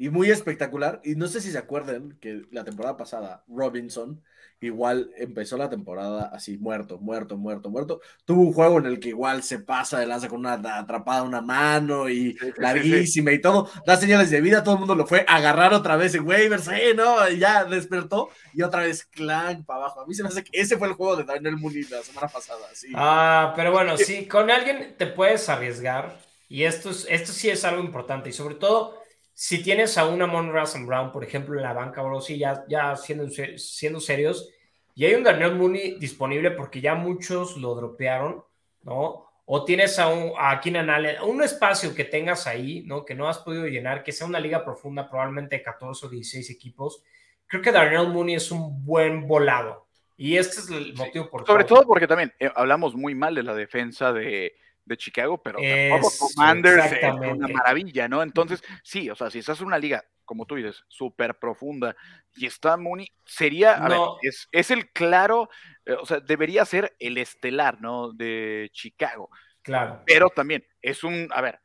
Y 0.00 0.08
muy 0.08 0.30
espectacular. 0.30 1.02
Y 1.04 1.14
no 1.14 1.28
sé 1.28 1.42
si 1.42 1.52
se 1.52 1.58
acuerdan 1.58 2.16
que 2.22 2.46
la 2.52 2.64
temporada 2.64 2.96
pasada, 2.96 3.44
Robinson 3.46 4.22
igual 4.62 5.10
empezó 5.16 5.58
la 5.58 5.68
temporada 5.68 6.30
así, 6.32 6.56
muerto, 6.56 6.98
muerto, 6.98 7.36
muerto, 7.36 7.68
muerto. 7.68 8.00
Tuvo 8.24 8.42
un 8.42 8.52
juego 8.54 8.78
en 8.78 8.86
el 8.86 8.98
que 8.98 9.10
igual 9.10 9.42
se 9.42 9.58
pasa 9.58 9.98
de 9.98 10.06
lanza 10.06 10.28
con 10.28 10.40
una 10.40 10.54
atrapada 10.54 11.22
una 11.22 11.42
mano 11.42 12.08
y 12.08 12.34
larguísima 12.56 13.32
y 13.32 13.42
todo. 13.42 13.68
Da 13.86 13.98
señales 13.98 14.30
de 14.30 14.40
vida, 14.40 14.64
todo 14.64 14.74
el 14.74 14.80
mundo 14.80 14.94
lo 14.94 15.06
fue 15.06 15.24
a 15.28 15.36
agarrar 15.36 15.74
otra 15.74 15.96
vez 15.96 16.14
en 16.14 16.26
waivers, 16.26 16.68
¿eh? 16.68 16.94
¿no? 16.94 17.28
Y 17.28 17.38
ya 17.38 17.64
despertó 17.64 18.30
y 18.54 18.62
otra 18.62 18.84
vez 18.84 19.04
clan 19.04 19.64
para 19.64 19.80
abajo. 19.80 20.00
A 20.00 20.06
mí 20.06 20.14
se 20.14 20.22
me 20.22 20.30
hace 20.30 20.44
que 20.44 20.58
ese 20.58 20.78
fue 20.78 20.88
el 20.88 20.94
juego 20.94 21.16
de 21.16 21.24
Daniel 21.24 21.58
Mooney 21.58 21.82
la 21.90 22.02
semana 22.02 22.28
pasada, 22.28 22.66
sí. 22.72 22.88
Ah, 22.94 23.52
pero 23.54 23.70
bueno, 23.70 23.98
sí, 23.98 24.26
con 24.26 24.50
alguien 24.50 24.94
te 24.96 25.06
puedes 25.06 25.46
arriesgar 25.50 26.18
y 26.48 26.64
esto, 26.64 26.88
es, 26.88 27.06
esto 27.10 27.32
sí 27.32 27.50
es 27.50 27.66
algo 27.66 27.82
importante 27.82 28.30
y 28.30 28.32
sobre 28.32 28.54
todo 28.54 29.00
si 29.42 29.62
tienes 29.62 29.96
a 29.96 30.06
una 30.06 30.26
Mon 30.26 30.52
Brown, 30.52 31.12
por 31.12 31.24
ejemplo, 31.24 31.56
en 31.56 31.62
la 31.62 31.72
banca, 31.72 32.02
bro, 32.02 32.20
sí, 32.20 32.36
ya, 32.36 32.62
ya 32.68 32.94
siendo, 32.94 33.26
siendo 33.56 33.98
serios, 33.98 34.50
y 34.94 35.06
hay 35.06 35.14
un 35.14 35.22
Daniel 35.22 35.54
Mooney 35.54 35.98
disponible 35.98 36.50
porque 36.50 36.82
ya 36.82 36.94
muchos 36.94 37.56
lo 37.56 37.74
dropearon, 37.74 38.44
¿no? 38.82 39.24
O 39.46 39.64
tienes 39.64 39.98
a, 39.98 40.08
un, 40.08 40.32
a 40.38 40.60
Keenan 40.60 40.90
Allen, 40.90 41.22
un 41.22 41.42
espacio 41.42 41.94
que 41.94 42.04
tengas 42.04 42.46
ahí, 42.46 42.82
¿no? 42.86 43.02
Que 43.06 43.14
no 43.14 43.30
has 43.30 43.38
podido 43.38 43.66
llenar, 43.66 44.02
que 44.02 44.12
sea 44.12 44.26
una 44.26 44.40
liga 44.40 44.62
profunda, 44.62 45.08
probablemente 45.08 45.56
de 45.56 45.62
14 45.62 46.04
o 46.04 46.10
16 46.10 46.50
equipos. 46.50 47.02
Creo 47.46 47.62
que 47.62 47.72
Daniel 47.72 48.08
Mooney 48.08 48.34
es 48.34 48.50
un 48.50 48.84
buen 48.84 49.26
volado. 49.26 49.86
Y 50.18 50.36
este 50.36 50.60
es 50.60 50.68
el 50.68 50.92
motivo 50.92 51.30
por 51.30 51.46
Sobre 51.46 51.64
todo 51.64 51.86
porque 51.86 52.06
también 52.06 52.30
eh, 52.38 52.50
hablamos 52.54 52.94
muy 52.94 53.14
mal 53.14 53.34
de 53.34 53.42
la 53.42 53.54
defensa 53.54 54.12
de, 54.12 54.54
de 54.90 54.96
Chicago, 54.96 55.40
pero 55.40 55.58
es, 55.60 56.18
Commanders 56.18 56.92
es 56.92 57.12
una 57.12 57.46
maravilla, 57.46 58.08
¿no? 58.08 58.22
Entonces, 58.22 58.60
sí, 58.82 59.08
o 59.08 59.14
sea, 59.14 59.30
si 59.30 59.38
estás 59.38 59.60
en 59.60 59.68
una 59.68 59.78
liga, 59.78 60.04
como 60.24 60.46
tú 60.46 60.56
dices, 60.56 60.84
súper 60.88 61.38
profunda 61.38 61.94
y 62.34 62.46
está 62.46 62.76
Mooney, 62.76 63.06
sería, 63.24 63.74
a 63.74 63.88
ver, 63.88 63.98
es, 64.22 64.48
es, 64.50 64.72
el 64.72 64.90
claro, 64.90 65.48
eh, 65.86 65.92
o 65.92 66.04
sea, 66.04 66.18
debería 66.18 66.64
ser 66.64 66.96
el 66.98 67.18
estelar, 67.18 67.80
¿no? 67.80 68.12
De 68.12 68.68
Chicago. 68.72 69.30
Claro. 69.62 70.02
Pero 70.06 70.28
también 70.28 70.66
es 70.82 71.04
un, 71.04 71.28
a 71.32 71.40
ver, 71.40 71.60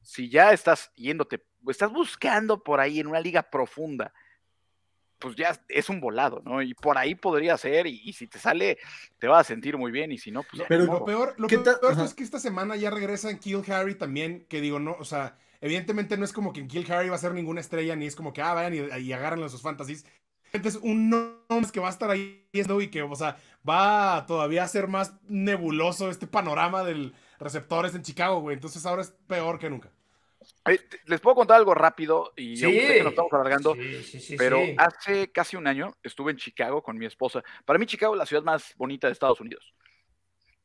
si 0.00 0.30
ya 0.30 0.52
estás 0.52 0.90
yéndote, 0.94 1.44
estás 1.68 1.92
buscando 1.92 2.62
por 2.62 2.80
ahí 2.80 3.00
en 3.00 3.06
una 3.06 3.20
liga 3.20 3.42
profunda 3.42 4.14
pues 5.22 5.36
ya 5.36 5.58
es 5.68 5.88
un 5.88 6.00
volado, 6.00 6.42
¿no? 6.44 6.60
Y 6.60 6.74
por 6.74 6.98
ahí 6.98 7.14
podría 7.14 7.56
ser, 7.56 7.86
y, 7.86 8.12
si 8.12 8.26
te 8.26 8.38
sale, 8.38 8.78
te 9.18 9.28
vas 9.28 9.40
a 9.40 9.44
sentir 9.44 9.78
muy 9.78 9.92
bien, 9.92 10.10
y 10.10 10.18
si 10.18 10.30
no, 10.30 10.42
pues... 10.42 10.64
Pero 10.68 10.84
lo 10.84 11.04
peor, 11.04 11.34
lo 11.38 11.46
peor 11.46 11.64
es 12.04 12.14
que 12.14 12.24
esta 12.24 12.40
semana 12.40 12.76
ya 12.76 12.90
regresa 12.90 13.30
en 13.30 13.38
Kill 13.38 13.62
Harry 13.72 13.94
también, 13.94 14.44
que 14.48 14.60
digo, 14.60 14.80
no, 14.80 14.96
o 14.98 15.04
sea, 15.04 15.38
evidentemente 15.60 16.16
no 16.16 16.24
es 16.24 16.32
como 16.32 16.52
que 16.52 16.60
en 16.60 16.68
Kill 16.68 16.90
Harry 16.90 17.08
va 17.08 17.14
a 17.14 17.18
ser 17.18 17.32
ninguna 17.32 17.60
estrella, 17.60 17.94
ni 17.94 18.06
es 18.06 18.16
como 18.16 18.32
que, 18.32 18.42
ah, 18.42 18.52
vayan 18.52 18.74
y, 18.74 19.12
agarran 19.12 19.48
sus 19.48 19.62
fantasies, 19.62 20.04
es 20.52 20.76
un 20.76 21.08
nombre 21.08 21.70
que 21.72 21.80
va 21.80 21.86
a 21.86 21.92
estar 21.92 22.10
ahí 22.10 22.46
y 22.52 22.88
que, 22.88 23.02
o 23.02 23.16
sea, 23.16 23.36
va 23.66 24.26
todavía 24.26 24.64
a 24.64 24.68
ser 24.68 24.88
más 24.88 25.14
nebuloso 25.28 26.10
este 26.10 26.26
panorama 26.26 26.84
del 26.84 27.14
receptores 27.38 27.94
en 27.94 28.02
Chicago, 28.02 28.40
güey. 28.40 28.54
Entonces 28.54 28.84
ahora 28.86 29.02
es 29.02 29.10
peor 29.26 29.58
que 29.58 29.70
nunca. 29.70 29.90
Les 31.06 31.20
puedo 31.20 31.34
contar 31.34 31.56
algo 31.56 31.74
rápido 31.74 32.32
y 32.36 32.54
yo 32.54 32.70
sé 32.70 32.94
que 32.94 33.02
nos 33.02 33.12
estamos 33.12 33.32
alargando, 33.32 33.76
pero 34.38 34.60
hace 34.78 35.32
casi 35.32 35.56
un 35.56 35.66
año 35.66 35.96
estuve 36.02 36.30
en 36.30 36.36
Chicago 36.36 36.82
con 36.82 36.96
mi 36.96 37.06
esposa. 37.06 37.42
Para 37.64 37.78
mí 37.78 37.86
Chicago 37.86 38.14
es 38.14 38.18
la 38.18 38.26
ciudad 38.26 38.44
más 38.44 38.72
bonita 38.76 39.08
de 39.08 39.12
Estados 39.12 39.40
Unidos. 39.40 39.74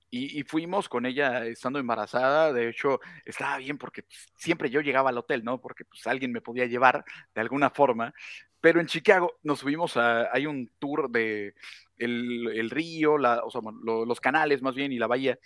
Y, 0.09 0.43
fuimos 0.43 0.87
con 0.87 1.05
ella 1.05 1.45
estando 1.45 1.79
embarazada. 1.79 2.53
De 2.53 2.69
hecho, 2.69 3.01
estaba 3.25 3.57
bien 3.57 3.77
porque 3.77 4.03
pues, 4.03 4.27
siempre 4.37 4.69
yo 4.69 4.79
llegaba 4.79 5.09
al 5.09 5.17
hotel, 5.17 5.43
¿no? 5.43 5.59
Porque 5.59 5.83
pues 5.83 6.07
alguien 6.07 6.31
me 6.31 6.39
podía 6.39 6.65
llevar 6.65 7.03
de 7.35 7.41
alguna 7.41 7.69
forma. 7.69 8.13
Pero 8.61 8.79
en 8.79 8.87
Chicago 8.87 9.37
nos 9.43 9.59
subimos 9.59 9.97
a, 9.97 10.33
hay 10.33 10.45
un 10.45 10.71
tour 10.79 11.09
de 11.09 11.53
el, 11.97 12.69
río, 12.69 13.17
la, 13.17 13.43
o 13.43 13.49
sea, 13.49 13.61
los 13.83 14.19
canales 14.19 14.61
más 14.61 14.75
bien 14.75 14.91
y 14.91 14.99
la 14.99 15.07
bahía. 15.07 15.39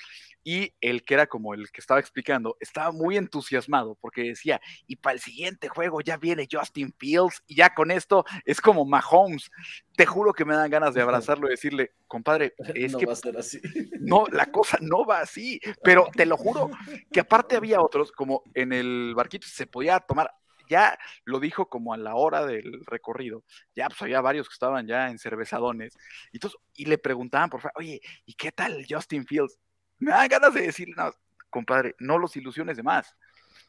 Y 0.43 0.73
el 0.81 1.03
que 1.03 1.13
era 1.13 1.27
como 1.27 1.53
el 1.53 1.71
que 1.71 1.81
estaba 1.81 1.99
explicando, 1.99 2.57
estaba 2.59 2.91
muy 2.91 3.15
entusiasmado 3.15 3.95
porque 4.01 4.23
decía, 4.23 4.59
y 4.87 4.95
para 4.95 5.13
el 5.13 5.19
siguiente 5.19 5.69
juego 5.69 6.01
ya 6.01 6.17
viene 6.17 6.47
Justin 6.51 6.93
Fields 6.97 7.43
y 7.45 7.55
ya 7.55 7.73
con 7.75 7.91
esto 7.91 8.25
es 8.45 8.59
como 8.59 8.85
Mahomes. 8.85 9.51
Te 9.95 10.05
juro 10.05 10.33
que 10.33 10.45
me 10.45 10.55
dan 10.55 10.71
ganas 10.71 10.93
de 10.95 11.01
abrazarlo 11.35 11.47
y 11.47 11.51
decirle, 11.51 11.91
compadre, 12.07 12.55
es 12.75 12.93
no 12.93 12.97
que... 12.97 13.05
Va 13.05 13.13
a 13.13 13.17
ser 13.17 13.37
así. 13.37 13.61
No, 13.99 14.25
la 14.31 14.47
cosa 14.47 14.79
no 14.81 15.05
va 15.05 15.19
así, 15.19 15.59
pero 15.83 16.09
te 16.15 16.25
lo 16.25 16.37
juro 16.37 16.71
que 17.11 17.19
aparte 17.19 17.55
había 17.55 17.81
otros, 17.81 18.11
como 18.11 18.43
en 18.55 18.73
el 18.73 19.13
barquito 19.15 19.47
se 19.47 19.67
podía 19.67 19.99
tomar 19.99 20.31
ya 20.71 20.97
lo 21.25 21.41
dijo 21.41 21.67
como 21.67 21.93
a 21.93 21.97
la 21.97 22.15
hora 22.15 22.45
del 22.45 22.85
recorrido, 22.85 23.43
ya 23.75 23.89
pues 23.89 24.01
había 24.01 24.21
varios 24.21 24.47
que 24.47 24.53
estaban 24.53 24.87
ya 24.87 25.09
en 25.09 25.19
cervezadones, 25.19 25.97
y, 26.31 26.39
y 26.75 26.85
le 26.85 26.97
preguntaban, 26.97 27.49
por 27.49 27.59
favor, 27.59 27.73
oye, 27.75 28.01
¿y 28.25 28.33
qué 28.35 28.53
tal 28.53 28.85
Justin 28.89 29.25
Fields? 29.25 29.59
Me 29.99 30.11
dan 30.11 30.29
ganas 30.29 30.53
de 30.53 30.61
decirle, 30.61 30.95
no, 30.95 31.11
compadre, 31.49 31.93
no 31.99 32.17
los 32.17 32.37
ilusiones 32.37 32.77
de 32.77 32.83
más. 32.83 33.13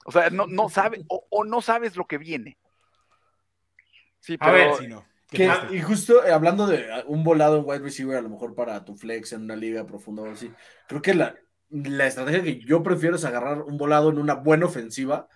O 0.04 0.12
sea, 0.12 0.30
no, 0.30 0.46
no 0.46 0.68
sabe, 0.68 1.04
o, 1.08 1.44
no 1.44 1.60
sabes 1.60 1.96
lo 1.96 2.06
que 2.06 2.18
viene. 2.18 2.56
Sí, 4.20 4.38
pero... 4.38 4.50
A 4.50 4.54
ver, 4.54 4.74
si 4.76 4.86
no. 4.86 5.04
y 5.72 5.80
justo 5.80 6.24
eh, 6.24 6.30
hablando 6.30 6.68
de 6.68 6.92
ah, 6.92 7.02
un 7.08 7.24
volado 7.24 7.58
en 7.58 7.64
wide 7.66 7.80
receiver, 7.80 8.16
a 8.16 8.22
lo 8.22 8.28
mejor 8.28 8.54
para 8.54 8.84
tu 8.84 8.94
flex 8.94 9.32
en 9.32 9.42
una 9.42 9.56
liga 9.56 9.84
profunda 9.84 10.22
o 10.22 10.30
así, 10.30 10.52
creo 10.86 11.02
que 11.02 11.14
la, 11.14 11.34
la 11.70 12.06
estrategia 12.06 12.44
que 12.44 12.60
yo 12.60 12.80
prefiero 12.84 13.16
es 13.16 13.24
agarrar 13.24 13.62
un 13.62 13.76
volado 13.76 14.10
en 14.10 14.18
una 14.18 14.34
buena 14.34 14.66
ofensiva 14.66 15.28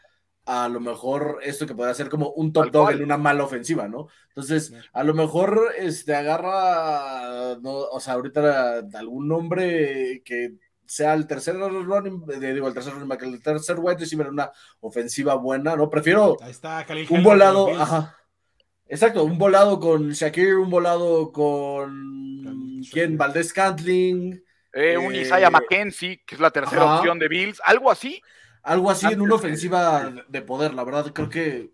a 0.47 0.68
lo 0.68 0.78
mejor 0.78 1.40
esto 1.43 1.66
que 1.66 1.74
puede 1.74 1.93
ser 1.94 2.09
como 2.09 2.31
un 2.31 2.52
top 2.52 2.70
dog 2.70 2.90
en 2.93 3.02
una 3.02 3.16
mala 3.16 3.43
ofensiva, 3.43 3.89
¿no? 3.89 4.06
Entonces, 4.28 4.73
a 4.93 5.02
lo 5.02 5.12
mejor 5.12 5.73
este, 5.77 6.14
agarra, 6.14 7.59
no, 7.60 7.73
o 7.73 7.98
sea, 7.98 8.14
ahorita 8.14 8.85
algún 8.94 9.27
nombre 9.27 10.23
que 10.24 10.55
sea 10.86 11.14
el 11.14 11.27
tercer 11.27 11.56
running, 11.56 12.24
eh, 12.32 12.52
digo, 12.55 12.68
el 12.68 12.74
tercer 12.74 12.93
running 12.93 13.09
back, 13.09 13.23
el 13.24 13.43
tercer 13.43 13.77
white 13.81 13.98
receiver 13.98 14.28
en 14.28 14.35
una 14.35 14.52
ofensiva 14.81 15.35
buena, 15.35 15.74
¿no? 15.74 15.90
Prefiero 15.90 16.36
un 17.10 17.23
volado, 17.24 17.68
ajá. 17.74 18.16
Exacto, 18.89 19.24
un 19.24 19.36
volado 19.36 19.81
con 19.81 20.10
Shakir, 20.10 20.55
un 20.55 20.70
volado 20.70 21.32
con 21.32 22.81
quién, 22.93 23.18
Valdés 23.18 23.52
Cantling. 23.52 24.40
Eh, 24.73 24.97
un 24.97 25.12
Isaiah 25.12 25.51
McKenzie, 25.51 26.23
que 26.24 26.36
es 26.36 26.40
la 26.40 26.52
tercera 26.52 26.97
opción 26.97 27.18
de 27.18 27.27
Bills, 27.27 27.60
algo 27.64 27.90
así. 27.90 28.23
Algo 28.66 28.90
así 28.90 29.06
en 29.06 29.20
una 29.20 29.36
ofensiva 29.36 30.12
de 30.26 30.43
poder, 30.43 30.74
la 30.74 30.82
verdad, 30.82 31.12
creo 31.12 31.28
que 31.28 31.70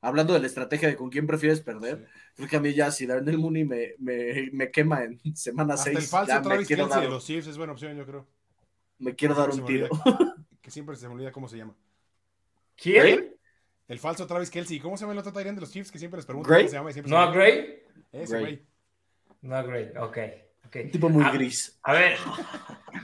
hablando 0.00 0.32
de 0.32 0.40
la 0.40 0.46
estrategia 0.46 0.88
de 0.88 0.96
con 0.96 1.10
quién 1.10 1.26
prefieres 1.26 1.60
perder, 1.60 2.08
creo 2.34 2.48
que 2.48 2.56
a 2.56 2.60
mí 2.60 2.72
ya 2.72 2.90
si 2.90 3.04
Darnell 3.04 3.36
Mooney 3.36 3.66
me, 3.66 3.94
me, 3.98 4.48
me 4.50 4.70
quema 4.70 5.04
en 5.04 5.20
semana 5.36 5.76
6. 5.76 5.98
El 5.98 6.02
falso 6.04 6.40
Travis 6.40 6.66
Kelsey 6.66 7.02
de 7.02 7.08
los 7.08 7.26
Chiefs 7.26 7.48
es 7.48 7.58
buena 7.58 7.74
opción, 7.74 7.98
yo 7.98 8.06
creo. 8.06 8.26
Me 8.98 9.14
quiero 9.14 9.34
dar 9.34 9.50
un 9.50 9.62
tiro. 9.66 9.90
que 10.62 10.70
siempre 10.70 10.96
se 10.96 11.06
me 11.06 11.14
olvida 11.14 11.32
cómo 11.32 11.48
se 11.48 11.58
llama. 11.58 11.74
¿Quién? 12.76 13.36
El 13.86 13.98
falso 13.98 14.26
Travis 14.26 14.48
Kelsey. 14.48 14.80
¿Cómo 14.80 14.96
se 14.96 15.02
llama 15.02 15.12
el 15.12 15.18
otro 15.18 15.34
Tyrant 15.34 15.56
de 15.56 15.60
los 15.60 15.70
Chiefs 15.70 15.92
que 15.92 15.98
siempre 15.98 16.16
les 16.16 16.24
pregunto 16.24 16.48
cómo 16.48 16.66
se 16.66 16.74
llama? 16.74 16.90
Y 16.92 17.02
¿No 17.02 17.30
Gray? 17.30 17.82
Ese 18.10 18.40
güey. 18.40 18.66
No 19.42 19.62
Gray, 19.64 19.92
ok. 19.98 20.18
Un 20.74 20.90
tipo 20.90 21.08
muy 21.08 21.24
gris. 21.30 21.78
A 21.82 21.92
ver, 21.92 22.16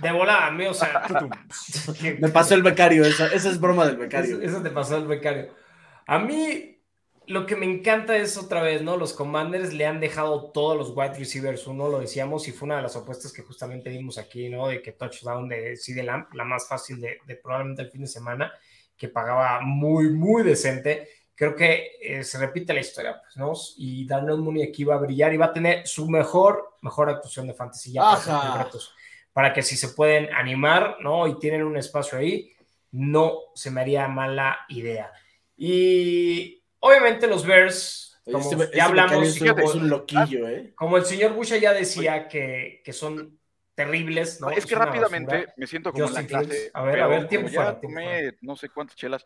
de 0.00 0.12
volada, 0.12 0.46
a 0.46 0.50
mí, 0.50 0.66
o 0.66 0.74
sea. 0.74 1.02
Me 2.18 2.28
pasó 2.28 2.54
el 2.54 2.62
becario, 2.62 3.04
esa, 3.04 3.26
esa 3.26 3.50
es 3.50 3.60
broma 3.60 3.86
del 3.86 3.96
becario. 3.96 4.40
Eso, 4.40 4.62
te 4.62 4.70
pasó 4.70 4.96
el 4.96 5.06
becario. 5.06 5.54
A 6.06 6.18
mí, 6.18 6.80
lo 7.26 7.44
que 7.46 7.56
me 7.56 7.66
encanta 7.66 8.16
es 8.16 8.38
otra 8.38 8.62
vez, 8.62 8.82
¿no? 8.82 8.96
Los 8.96 9.12
Commanders 9.12 9.74
le 9.74 9.86
han 9.86 10.00
dejado 10.00 10.50
todos 10.50 10.76
los 10.76 10.96
wide 10.96 11.18
receivers 11.18 11.66
uno, 11.66 11.88
lo 11.88 12.00
decíamos, 12.00 12.48
y 12.48 12.52
fue 12.52 12.66
una 12.66 12.76
de 12.76 12.82
las 12.82 12.96
apuestas 12.96 13.32
que 13.32 13.42
justamente 13.42 13.90
vimos 13.90 14.16
aquí, 14.16 14.48
¿no? 14.48 14.68
De 14.68 14.80
que 14.80 14.92
touchdown 14.92 15.48
de 15.48 15.76
CD 15.76 16.02
Lamp, 16.02 16.32
la 16.34 16.44
más 16.44 16.66
fácil 16.68 17.00
de, 17.00 17.18
de 17.26 17.36
probablemente 17.36 17.82
el 17.82 17.90
fin 17.90 18.00
de 18.02 18.06
semana, 18.06 18.52
que 18.96 19.08
pagaba 19.08 19.60
muy, 19.60 20.10
muy 20.10 20.42
decente 20.42 21.08
creo 21.38 21.54
que 21.54 21.92
eh, 22.02 22.24
se 22.24 22.36
repite 22.36 22.74
la 22.74 22.80
historia, 22.80 23.20
pues, 23.22 23.36
¿no? 23.36 23.52
Y 23.76 24.04
Daniel 24.04 24.38
Mooney 24.38 24.64
aquí 24.64 24.82
va 24.82 24.96
a 24.96 24.98
brillar 24.98 25.32
y 25.32 25.36
va 25.36 25.46
a 25.46 25.52
tener 25.52 25.86
su 25.86 26.10
mejor, 26.10 26.74
mejor 26.82 27.08
actuación 27.08 27.46
de 27.46 27.54
fantasy 27.54 27.92
ya 27.92 28.18
para, 28.26 28.68
para 29.32 29.52
que 29.52 29.62
si 29.62 29.76
se 29.76 29.90
pueden 29.90 30.34
animar, 30.34 30.96
¿no? 31.00 31.28
Y 31.28 31.38
tienen 31.38 31.62
un 31.62 31.76
espacio 31.76 32.18
ahí, 32.18 32.52
no 32.90 33.38
se 33.54 33.70
me 33.70 33.80
haría 33.80 34.08
mala 34.08 34.58
idea. 34.68 35.12
Y 35.56 36.60
obviamente 36.80 37.28
los 37.28 37.46
Bears, 37.46 38.20
como 38.24 38.38
este, 38.38 38.56
ya 38.56 38.64
este 38.64 38.80
hablamos, 38.80 39.40
es 39.40 39.74
un 39.76 39.88
loquillo, 39.88 40.48
¿eh? 40.48 40.72
Como 40.74 40.96
el 40.96 41.04
señor 41.04 41.34
Bush 41.34 41.54
ya 41.54 41.72
decía 41.72 42.26
que, 42.26 42.82
que 42.84 42.92
son 42.92 43.38
terribles, 43.76 44.40
¿no? 44.40 44.50
Es 44.50 44.66
que 44.66 44.74
rápidamente 44.74 45.54
me 45.56 45.68
siento 45.68 45.92
como 45.92 46.08
en 46.08 46.14
la 46.14 46.26
clase. 46.26 46.72
A 46.74 46.82
ver, 46.82 47.00
a 47.00 47.06
ver, 47.06 47.28
tiempo 47.28 47.48
ya 47.48 47.78
no 48.40 48.56
sé 48.56 48.70
cuántas 48.70 48.96
chelas 48.96 49.24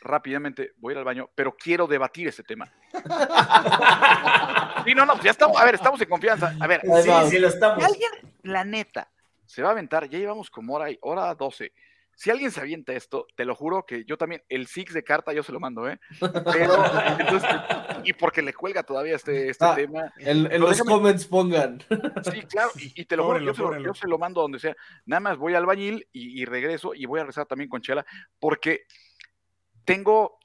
rápidamente 0.00 0.72
voy 0.78 0.92
a 0.92 0.94
ir 0.94 0.98
al 0.98 1.04
baño, 1.04 1.30
pero 1.34 1.54
quiero 1.56 1.86
debatir 1.86 2.28
ese 2.28 2.42
tema. 2.42 2.72
sí, 4.84 4.94
no, 4.94 5.04
no, 5.06 5.20
ya 5.22 5.30
estamos, 5.30 5.60
a 5.60 5.64
ver, 5.64 5.74
estamos 5.74 6.00
en 6.00 6.08
confianza. 6.08 6.54
A 6.60 6.66
ver, 6.66 6.80
sí, 7.02 7.10
sí, 7.30 7.38
lo 7.38 7.48
estamos. 7.48 7.84
alguien, 7.84 8.10
la 8.42 8.64
neta, 8.64 9.10
se 9.46 9.62
va 9.62 9.68
a 9.68 9.72
aventar, 9.72 10.08
ya 10.08 10.18
llevamos 10.18 10.50
como 10.50 10.74
hora, 10.74 10.88
hora 11.00 11.34
12. 11.34 11.72
Si 12.14 12.30
alguien 12.30 12.50
se 12.50 12.60
avienta 12.60 12.92
esto, 12.94 13.28
te 13.36 13.44
lo 13.44 13.54
juro 13.54 13.86
que 13.86 14.04
yo 14.04 14.18
también, 14.18 14.42
el 14.48 14.66
Six 14.66 14.92
de 14.92 15.04
carta 15.04 15.32
yo 15.32 15.44
se 15.44 15.52
lo 15.52 15.60
mando, 15.60 15.88
¿eh? 15.88 16.00
Pero, 16.18 16.74
entonces, 17.16 17.48
y 18.02 18.12
porque 18.12 18.42
le 18.42 18.52
cuelga 18.52 18.82
todavía 18.82 19.14
este, 19.14 19.50
este 19.50 19.64
ah, 19.64 19.76
tema. 19.76 20.12
En, 20.18 20.60
los 20.60 20.82
comments 20.82 21.26
pongan. 21.26 21.80
Sí, 22.24 22.42
claro, 22.42 22.70
y, 22.74 23.04
te 23.04 23.16
lo 23.16 23.24
juro, 23.24 23.38
yo 23.38 23.54
se 23.54 23.62
lo, 23.62 23.80
yo 23.80 23.94
se 23.94 24.08
lo, 24.08 24.18
mando 24.18 24.42
donde 24.42 24.58
sea. 24.58 24.76
Nada 25.06 25.20
más 25.20 25.38
voy 25.38 25.54
al 25.54 25.64
bañil 25.64 26.08
y, 26.12 26.42
y 26.42 26.44
regreso 26.44 26.92
y 26.92 27.06
voy 27.06 27.20
a 27.20 27.24
rezar 27.24 27.46
también 27.46 27.70
con 27.70 27.82
Chela, 27.82 28.04
porque 28.40 28.86
tengo, 29.88 30.38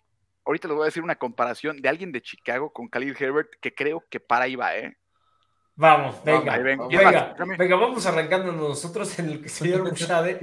ahorita 0.45 0.69
les 0.69 0.75
voy 0.75 0.83
a 0.83 0.85
decir 0.85 1.03
una 1.03 1.17
comparación 1.17 1.81
de 1.81 1.89
alguien 1.89 2.13
de 2.13 2.21
Chicago 2.21 2.71
con 2.71 2.87
Khalil 2.87 3.13
Herbert 3.19 3.49
que 3.61 3.75
creo 3.75 4.01
que 4.09 4.21
para 4.21 4.45
ahí 4.45 4.55
va, 4.55 4.77
¿eh? 4.77 4.95
Vamos, 5.75 6.23
venga, 6.23 6.57
venga, 6.59 7.35
venga, 7.57 7.75
vamos 7.75 8.05
arrancando 8.05 8.53
nosotros 8.53 9.19
en 9.19 9.29
el 9.29 9.41
que 9.41 9.49
señor 9.49 9.81
Bushade 9.89 10.39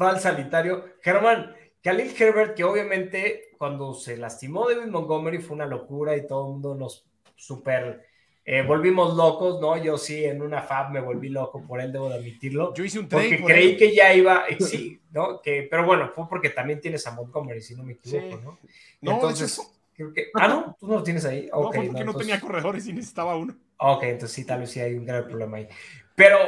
va 0.00 0.10
al 0.10 0.20
sanitario. 0.20 0.94
Germán, 1.02 1.54
Khalil 1.82 2.14
Herbert, 2.18 2.54
que 2.54 2.64
obviamente 2.64 3.50
cuando 3.58 3.92
se 3.92 4.16
lastimó 4.16 4.66
David 4.66 4.90
Montgomery 4.90 5.40
fue 5.40 5.56
una 5.56 5.66
locura 5.66 6.16
y 6.16 6.26
todo 6.26 6.46
el 6.46 6.52
mundo 6.52 6.74
nos 6.74 7.06
super 7.36 8.07
eh, 8.50 8.62
volvimos 8.62 9.14
locos, 9.14 9.60
¿no? 9.60 9.76
Yo 9.76 9.98
sí, 9.98 10.24
en 10.24 10.40
una 10.40 10.62
fab 10.62 10.90
me 10.90 11.00
volví 11.00 11.28
loco 11.28 11.62
por 11.66 11.82
él, 11.82 11.92
debo 11.92 12.08
de 12.08 12.14
admitirlo. 12.14 12.72
Yo 12.72 12.82
hice 12.82 12.98
un 12.98 13.06
trade. 13.06 13.36
Porque 13.36 13.44
creí 13.44 13.76
que 13.76 13.94
ya 13.94 14.14
iba, 14.14 14.46
eh, 14.48 14.56
sí, 14.58 15.02
¿no? 15.10 15.42
Que, 15.42 15.68
pero 15.70 15.84
bueno, 15.84 16.10
fue 16.14 16.26
porque 16.30 16.48
también 16.48 16.80
tienes 16.80 17.06
a 17.06 17.10
Montgomery, 17.10 17.60
si 17.60 17.74
no 17.74 17.82
me 17.82 17.92
equivoco, 17.92 18.40
¿no? 18.42 18.58
No, 19.02 19.12
entonces, 19.16 19.60
creo 19.94 20.14
que. 20.14 20.28
Ah, 20.32 20.48
no, 20.48 20.74
tú 20.80 20.88
no 20.88 20.94
lo 20.94 21.02
tienes 21.02 21.26
ahí. 21.26 21.50
no, 21.52 21.70
porque 21.70 21.90
no, 22.02 22.14
tenía 22.14 22.40
corredores 22.40 22.86
y 22.86 22.94
necesitaba 22.94 23.36
uno. 23.36 23.54
Ok, 23.76 24.04
entonces 24.04 24.34
sí, 24.34 24.46
tal 24.46 24.60
vez 24.60 24.70
sí 24.70 24.80
hay 24.80 24.94
un 24.94 25.04
grave 25.04 25.28
problema 25.28 25.58
ahí. 25.58 25.68
Pero 26.14 26.38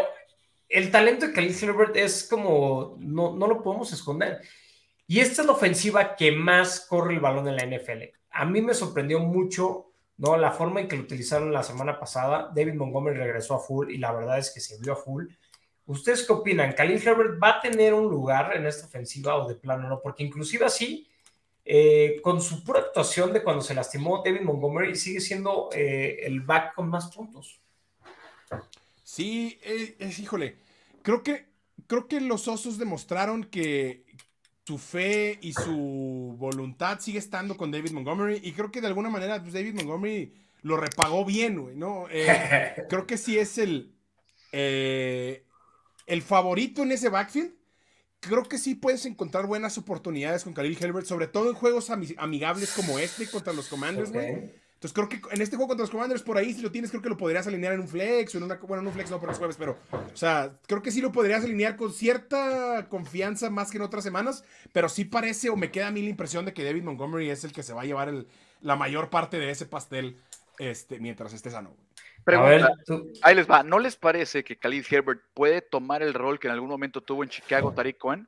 el 0.71 0.91
talento 0.91 1.27
de 1.27 1.35
Khalil 1.35 1.53
Silbert 1.53 1.97
es 1.99 2.27
como, 2.27 2.97
no, 2.99 3.37
no 3.37 3.47
lo 3.47 3.63
podemos 3.63 3.93
esconder. 3.93 4.41
Y 5.07 5.21
esta 5.21 5.43
es 5.43 5.47
la 5.47 5.53
ofensiva 5.53 6.17
que 6.17 6.33
más 6.33 6.87
corre 6.89 7.13
el 7.13 7.21
balón 7.21 7.47
en 7.47 7.57
la 7.57 7.67
NFL. 7.67 8.05
A 8.31 8.47
mí 8.47 8.63
me 8.63 8.73
sorprendió 8.73 9.21
mucho 9.21 9.90
¿no? 10.21 10.37
La 10.37 10.53
forma 10.53 10.81
en 10.81 10.89
que 10.89 10.97
lo 10.97 11.03
utilizaron 11.03 11.51
la 11.51 11.63
semana 11.63 11.99
pasada, 11.99 12.53
David 12.55 12.75
Montgomery 12.75 13.17
regresó 13.17 13.55
a 13.55 13.59
full 13.59 13.91
y 13.91 13.97
la 13.97 14.13
verdad 14.13 14.39
es 14.39 14.51
que 14.51 14.61
se 14.61 14.79
vio 14.79 14.93
a 14.93 14.97
full. 14.97 15.27
¿Ustedes 15.87 16.25
qué 16.25 16.33
opinan? 16.35 16.75
¿Khalil 16.75 17.03
Herbert 17.03 17.43
va 17.43 17.57
a 17.57 17.61
tener 17.61 17.95
un 17.95 18.05
lugar 18.05 18.55
en 18.55 18.67
esta 18.67 18.87
ofensiva 18.87 19.37
o 19.37 19.49
de 19.49 19.55
plano 19.55 19.89
no? 19.89 20.01
Porque 20.01 20.23
inclusive 20.23 20.67
así, 20.67 21.09
eh, 21.65 22.21
con 22.23 22.43
su 22.43 22.63
pura 22.63 22.81
actuación 22.81 23.33
de 23.33 23.43
cuando 23.43 23.63
se 23.63 23.75
lastimó 23.75 24.23
David 24.23 24.43
Montgomery, 24.43 24.95
sigue 24.95 25.21
siendo 25.21 25.71
eh, 25.73 26.21
el 26.23 26.43
back 26.43 26.75
con 26.75 26.91
más 26.91 27.11
puntos. 27.15 27.59
Sí, 29.03 29.59
eh, 29.63 29.97
es, 29.99 30.19
híjole, 30.19 30.59
creo 31.01 31.23
que, 31.23 31.47
creo 31.87 32.09
que 32.09 32.21
los 32.21 32.47
Osos 32.47 32.77
demostraron 32.77 33.45
que, 33.45 34.05
su 34.71 34.79
fe 34.79 35.37
y 35.43 35.53
su 35.53 36.37
voluntad 36.39 37.01
sigue 37.01 37.19
estando 37.19 37.57
con 37.57 37.73
David 37.73 37.91
Montgomery. 37.91 38.41
Y 38.41 38.53
creo 38.53 38.71
que 38.71 38.81
de 38.81 38.87
alguna 38.87 39.11
manera, 39.11 39.43
pues 39.43 39.53
David 39.53 39.75
Montgomery 39.75 40.33
lo 40.63 40.77
repagó 40.77 41.25
bien, 41.25 41.61
güey, 41.61 41.75
¿no? 41.75 42.07
Eh, 42.09 42.87
creo 42.89 43.05
que 43.05 43.19
sí 43.19 43.37
es 43.37 43.59
el, 43.59 43.93
eh, 44.53 45.43
el 46.07 46.23
favorito 46.23 46.85
en 46.85 46.93
ese 46.93 47.09
backfield. 47.09 47.53
Creo 48.21 48.45
que 48.45 48.59
sí 48.59 48.77
puedes 48.77 49.07
encontrar 49.07 49.47
buenas 49.47 49.77
oportunidades 49.77 50.45
con 50.45 50.53
Khalil 50.53 50.79
Herbert, 50.81 51.07
sobre 51.07 51.27
todo 51.27 51.51
en 51.51 51.57
juegos 51.57 51.91
amigables 51.91 52.73
como 52.73 53.01
este 53.01 53.27
contra 53.27 53.53
los 53.53 53.67
Commanders, 53.67 54.13
güey. 54.13 54.53
Entonces 54.81 54.95
creo 54.95 55.11
que 55.11 55.21
en 55.35 55.43
este 55.43 55.57
juego 55.57 55.69
contra 55.69 55.83
los 55.83 55.91
Commanders, 55.91 56.23
por 56.23 56.39
ahí 56.39 56.55
si 56.55 56.63
lo 56.63 56.73
tienes, 56.73 56.91
creo 56.91 57.03
que 57.03 57.11
lo 57.11 57.19
podrías 57.19 57.47
alinear 57.47 57.75
en 57.75 57.81
un 57.81 57.89
flex 57.89 58.35
o 58.35 58.39
en 58.39 58.45
una. 58.45 58.55
Bueno, 58.55 58.81
en 58.81 58.87
un 58.87 58.95
flex 58.95 59.11
no 59.11 59.21
por 59.21 59.29
los 59.29 59.37
jueves, 59.37 59.57
pero. 59.59 59.77
O 59.93 60.17
sea, 60.17 60.57
creo 60.67 60.83
que 60.83 60.91
sí 60.91 61.03
lo 61.03 61.13
podrías 61.13 61.45
alinear 61.45 61.77
con 61.77 61.93
cierta 61.93 62.87
confianza 62.89 63.51
más 63.51 63.71
que 63.71 63.77
en 63.77 63.83
otras 63.83 64.03
semanas. 64.03 64.43
Pero 64.73 64.89
sí 64.89 65.05
parece 65.05 65.51
o 65.51 65.57
me 65.57 65.71
queda 65.71 65.89
a 65.89 65.91
mí 65.91 66.01
la 66.01 66.09
impresión 66.09 66.47
de 66.47 66.55
que 66.55 66.65
David 66.65 66.83
Montgomery 66.83 67.29
es 67.29 67.45
el 67.45 67.53
que 67.53 67.63
se 67.63 67.75
va 67.75 67.83
a 67.83 67.85
llevar 67.85 68.09
el, 68.09 68.27
la 68.63 68.75
mayor 68.75 69.11
parte 69.11 69.39
de 69.39 69.51
ese 69.51 69.67
pastel 69.67 70.17
este, 70.59 70.99
mientras 70.99 71.35
esté 71.35 71.51
sano. 71.51 71.77
Pregunta, 72.25 72.73
ahí 73.21 73.35
les 73.35 73.51
va. 73.51 73.63
¿No 73.63 73.81
les 73.81 73.97
parece 73.97 74.45
que 74.45 74.57
Khalid 74.57 74.87
Herbert 74.91 75.21
puede 75.35 75.61
tomar 75.61 76.03
el 76.03 76.15
rol 76.15 76.39
que 76.39 76.49
en 76.49 76.55
algún 76.55 76.71
momento 76.71 77.03
tuvo 77.03 77.23
en 77.23 77.29
Chicago 77.29 77.75
Tariq 77.75 77.99
Cohen? 77.99 78.27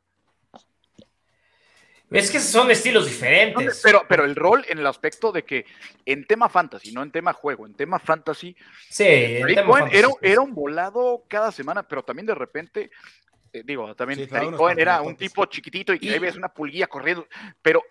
Es 2.12 2.30
que 2.30 2.40
son 2.40 2.70
estilos 2.70 3.06
diferentes. 3.06 3.80
Pero, 3.82 4.02
pero 4.08 4.24
el 4.24 4.34
rol 4.34 4.64
en 4.68 4.78
el 4.78 4.86
aspecto 4.86 5.32
de 5.32 5.44
que 5.44 5.64
en 6.04 6.26
tema 6.26 6.48
fantasy, 6.48 6.92
no 6.92 7.02
en 7.02 7.10
tema 7.10 7.32
juego, 7.32 7.66
en 7.66 7.74
tema 7.74 7.98
fantasy, 7.98 8.56
sí, 8.88 9.40
Cohen 9.66 9.88
era, 10.20 10.40
un 10.40 10.54
volado 10.54 11.24
cada 11.28 11.52
semana, 11.52 11.82
pero 11.82 12.02
también 12.02 12.26
de 12.26 12.34
repente, 12.34 12.90
eh, 13.52 13.62
digo, 13.64 13.94
también 13.94 14.28
Tariq 14.28 14.56
Cohen 14.56 14.78
era 14.78 15.02
un 15.02 15.16
tipo 15.16 15.44
chiquitito 15.46 15.92
y 15.92 15.98
que 15.98 16.10
ahí 16.10 16.18
ves 16.18 16.36
una 16.36 16.48
pulguilla 16.48 16.86
corriendo, 16.86 17.26
pero 17.60 17.82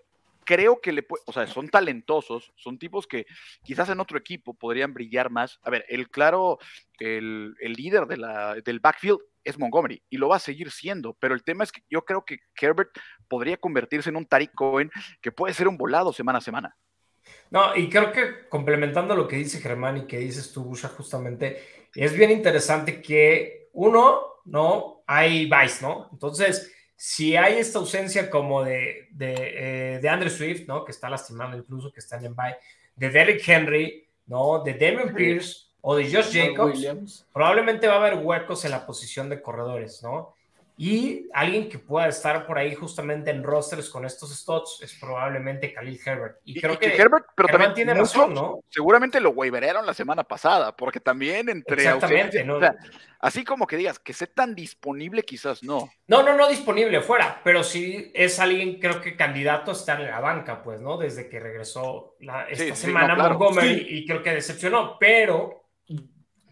creo 0.43 0.81
que 0.81 0.91
le 0.91 1.03
puede, 1.03 1.23
o 1.25 1.33
sea, 1.33 1.47
son 1.47 1.69
talentosos, 1.69 2.51
son 2.55 2.77
tipos 2.77 3.07
que 3.07 3.25
quizás 3.63 3.89
en 3.89 3.99
otro 3.99 4.17
equipo 4.17 4.53
podrían 4.53 4.93
brillar 4.93 5.29
más. 5.29 5.59
A 5.63 5.69
ver, 5.69 5.85
el 5.87 6.09
claro, 6.09 6.59
el, 6.99 7.55
líder 7.61 8.05
de 8.05 8.17
la, 8.17 8.55
del 8.55 8.79
backfield 8.79 9.19
es 9.43 9.57
Montgomery 9.57 10.01
y 10.09 10.17
lo 10.17 10.29
va 10.29 10.37
a 10.37 10.39
seguir 10.39 10.71
siendo, 10.71 11.15
pero 11.19 11.33
el 11.33 11.43
tema 11.43 11.63
es 11.63 11.71
que 11.71 11.81
yo 11.89 12.03
creo 12.03 12.23
que 12.25 12.39
Herbert 12.59 12.91
podría 13.27 13.57
convertirse 13.57 14.09
en 14.09 14.15
un 14.15 14.25
Tariq 14.25 14.53
Cohen 14.53 14.91
que 15.21 15.31
puede 15.31 15.53
ser 15.53 15.67
un 15.67 15.77
volado 15.77 16.13
semana 16.13 16.39
a 16.39 16.41
semana. 16.41 16.77
No, 17.49 17.75
y 17.75 17.89
creo 17.89 18.11
que 18.11 18.47
complementando 18.49 19.15
lo 19.15 19.27
que 19.27 19.35
dice 19.35 19.59
Germán 19.59 19.97
y 19.97 20.07
que 20.07 20.17
dices 20.17 20.51
tú, 20.51 20.63
Busha, 20.63 20.87
justamente, 20.89 21.89
es 21.93 22.15
bien 22.15 22.31
interesante 22.31 23.01
que 23.01 23.69
uno, 23.73 24.41
¿no? 24.45 25.03
Hay 25.05 25.45
vice, 25.45 25.85
¿no? 25.85 26.09
Entonces, 26.11 26.73
si 26.95 27.35
hay 27.35 27.57
esta 27.57 27.79
ausencia 27.79 28.29
como 28.29 28.63
de, 28.63 29.07
de, 29.11 29.99
eh, 30.03 30.09
Andrew 30.09 30.29
Swift, 30.29 30.67
¿no? 30.67 30.85
Que 30.85 30.91
está 30.91 31.09
lastimando 31.09 31.57
incluso, 31.57 31.91
que 31.91 31.99
está 31.99 32.17
en 32.17 32.35
bye, 32.35 32.57
de 32.95 33.09
Derrick 33.09 33.47
Henry, 33.47 34.07
¿no? 34.25 34.63
De 34.63 34.73
Damon 34.73 35.13
Pierce 35.13 35.70
o 35.81 35.95
de 35.95 36.11
Josh 36.11 36.31
Jacobs, 36.31 37.25
probablemente 37.33 37.87
va 37.87 37.95
a 37.95 37.97
haber 37.97 38.15
huecos 38.15 38.65
en 38.65 38.71
la 38.71 38.85
posición 38.85 39.29
de 39.29 39.41
corredores, 39.41 40.01
¿no? 40.03 40.35
Y 40.83 41.29
alguien 41.33 41.69
que 41.69 41.77
pueda 41.77 42.07
estar 42.07 42.47
por 42.47 42.57
ahí 42.57 42.73
justamente 42.73 43.29
en 43.29 43.43
rosters 43.43 43.87
con 43.87 44.03
estos 44.03 44.35
spots 44.35 44.79
es 44.81 44.97
probablemente 44.99 45.71
Khalil 45.71 45.99
Herbert. 46.03 46.39
Y, 46.43 46.59
creo 46.59 46.79
que, 46.79 46.95
Herbert, 46.95 47.27
pero 47.35 47.49
también 47.49 47.73
tiene 47.75 47.93
razón, 47.93 48.33
¿no? 48.33 48.63
Seguramente 48.67 49.19
lo 49.19 49.29
waiveraron 49.29 49.85
la 49.85 49.93
semana 49.93 50.23
pasada, 50.23 50.75
porque 50.75 50.99
también 50.99 51.49
entre 51.49 51.83
Exactamente, 51.83 52.43
¿no? 52.43 52.59
así 53.19 53.43
como 53.43 53.67
que 53.67 53.77
digas 53.77 53.99
que 53.99 54.13
sea 54.13 54.25
tan 54.25 54.55
disponible, 54.55 55.21
quizás 55.21 55.61
no. 55.61 55.87
No, 56.07 56.23
no, 56.23 56.35
no 56.35 56.47
disponible 56.47 57.01
fuera, 57.01 57.41
pero 57.43 57.63
sí 57.63 58.11
es 58.15 58.39
alguien, 58.39 58.79
creo 58.79 59.01
que 59.01 59.15
candidato 59.15 59.69
a 59.69 59.75
estar 59.75 60.01
en 60.01 60.09
la 60.09 60.19
banca, 60.19 60.63
pues, 60.63 60.81
¿no? 60.81 60.97
Desde 60.97 61.29
que 61.29 61.39
regresó 61.39 62.15
la, 62.21 62.45
esta 62.49 62.75
semana 62.75 63.13
Montgomery 63.13 63.85
y 63.87 64.07
creo 64.07 64.23
que 64.23 64.33
decepcionó, 64.33 64.97
pero 64.99 65.60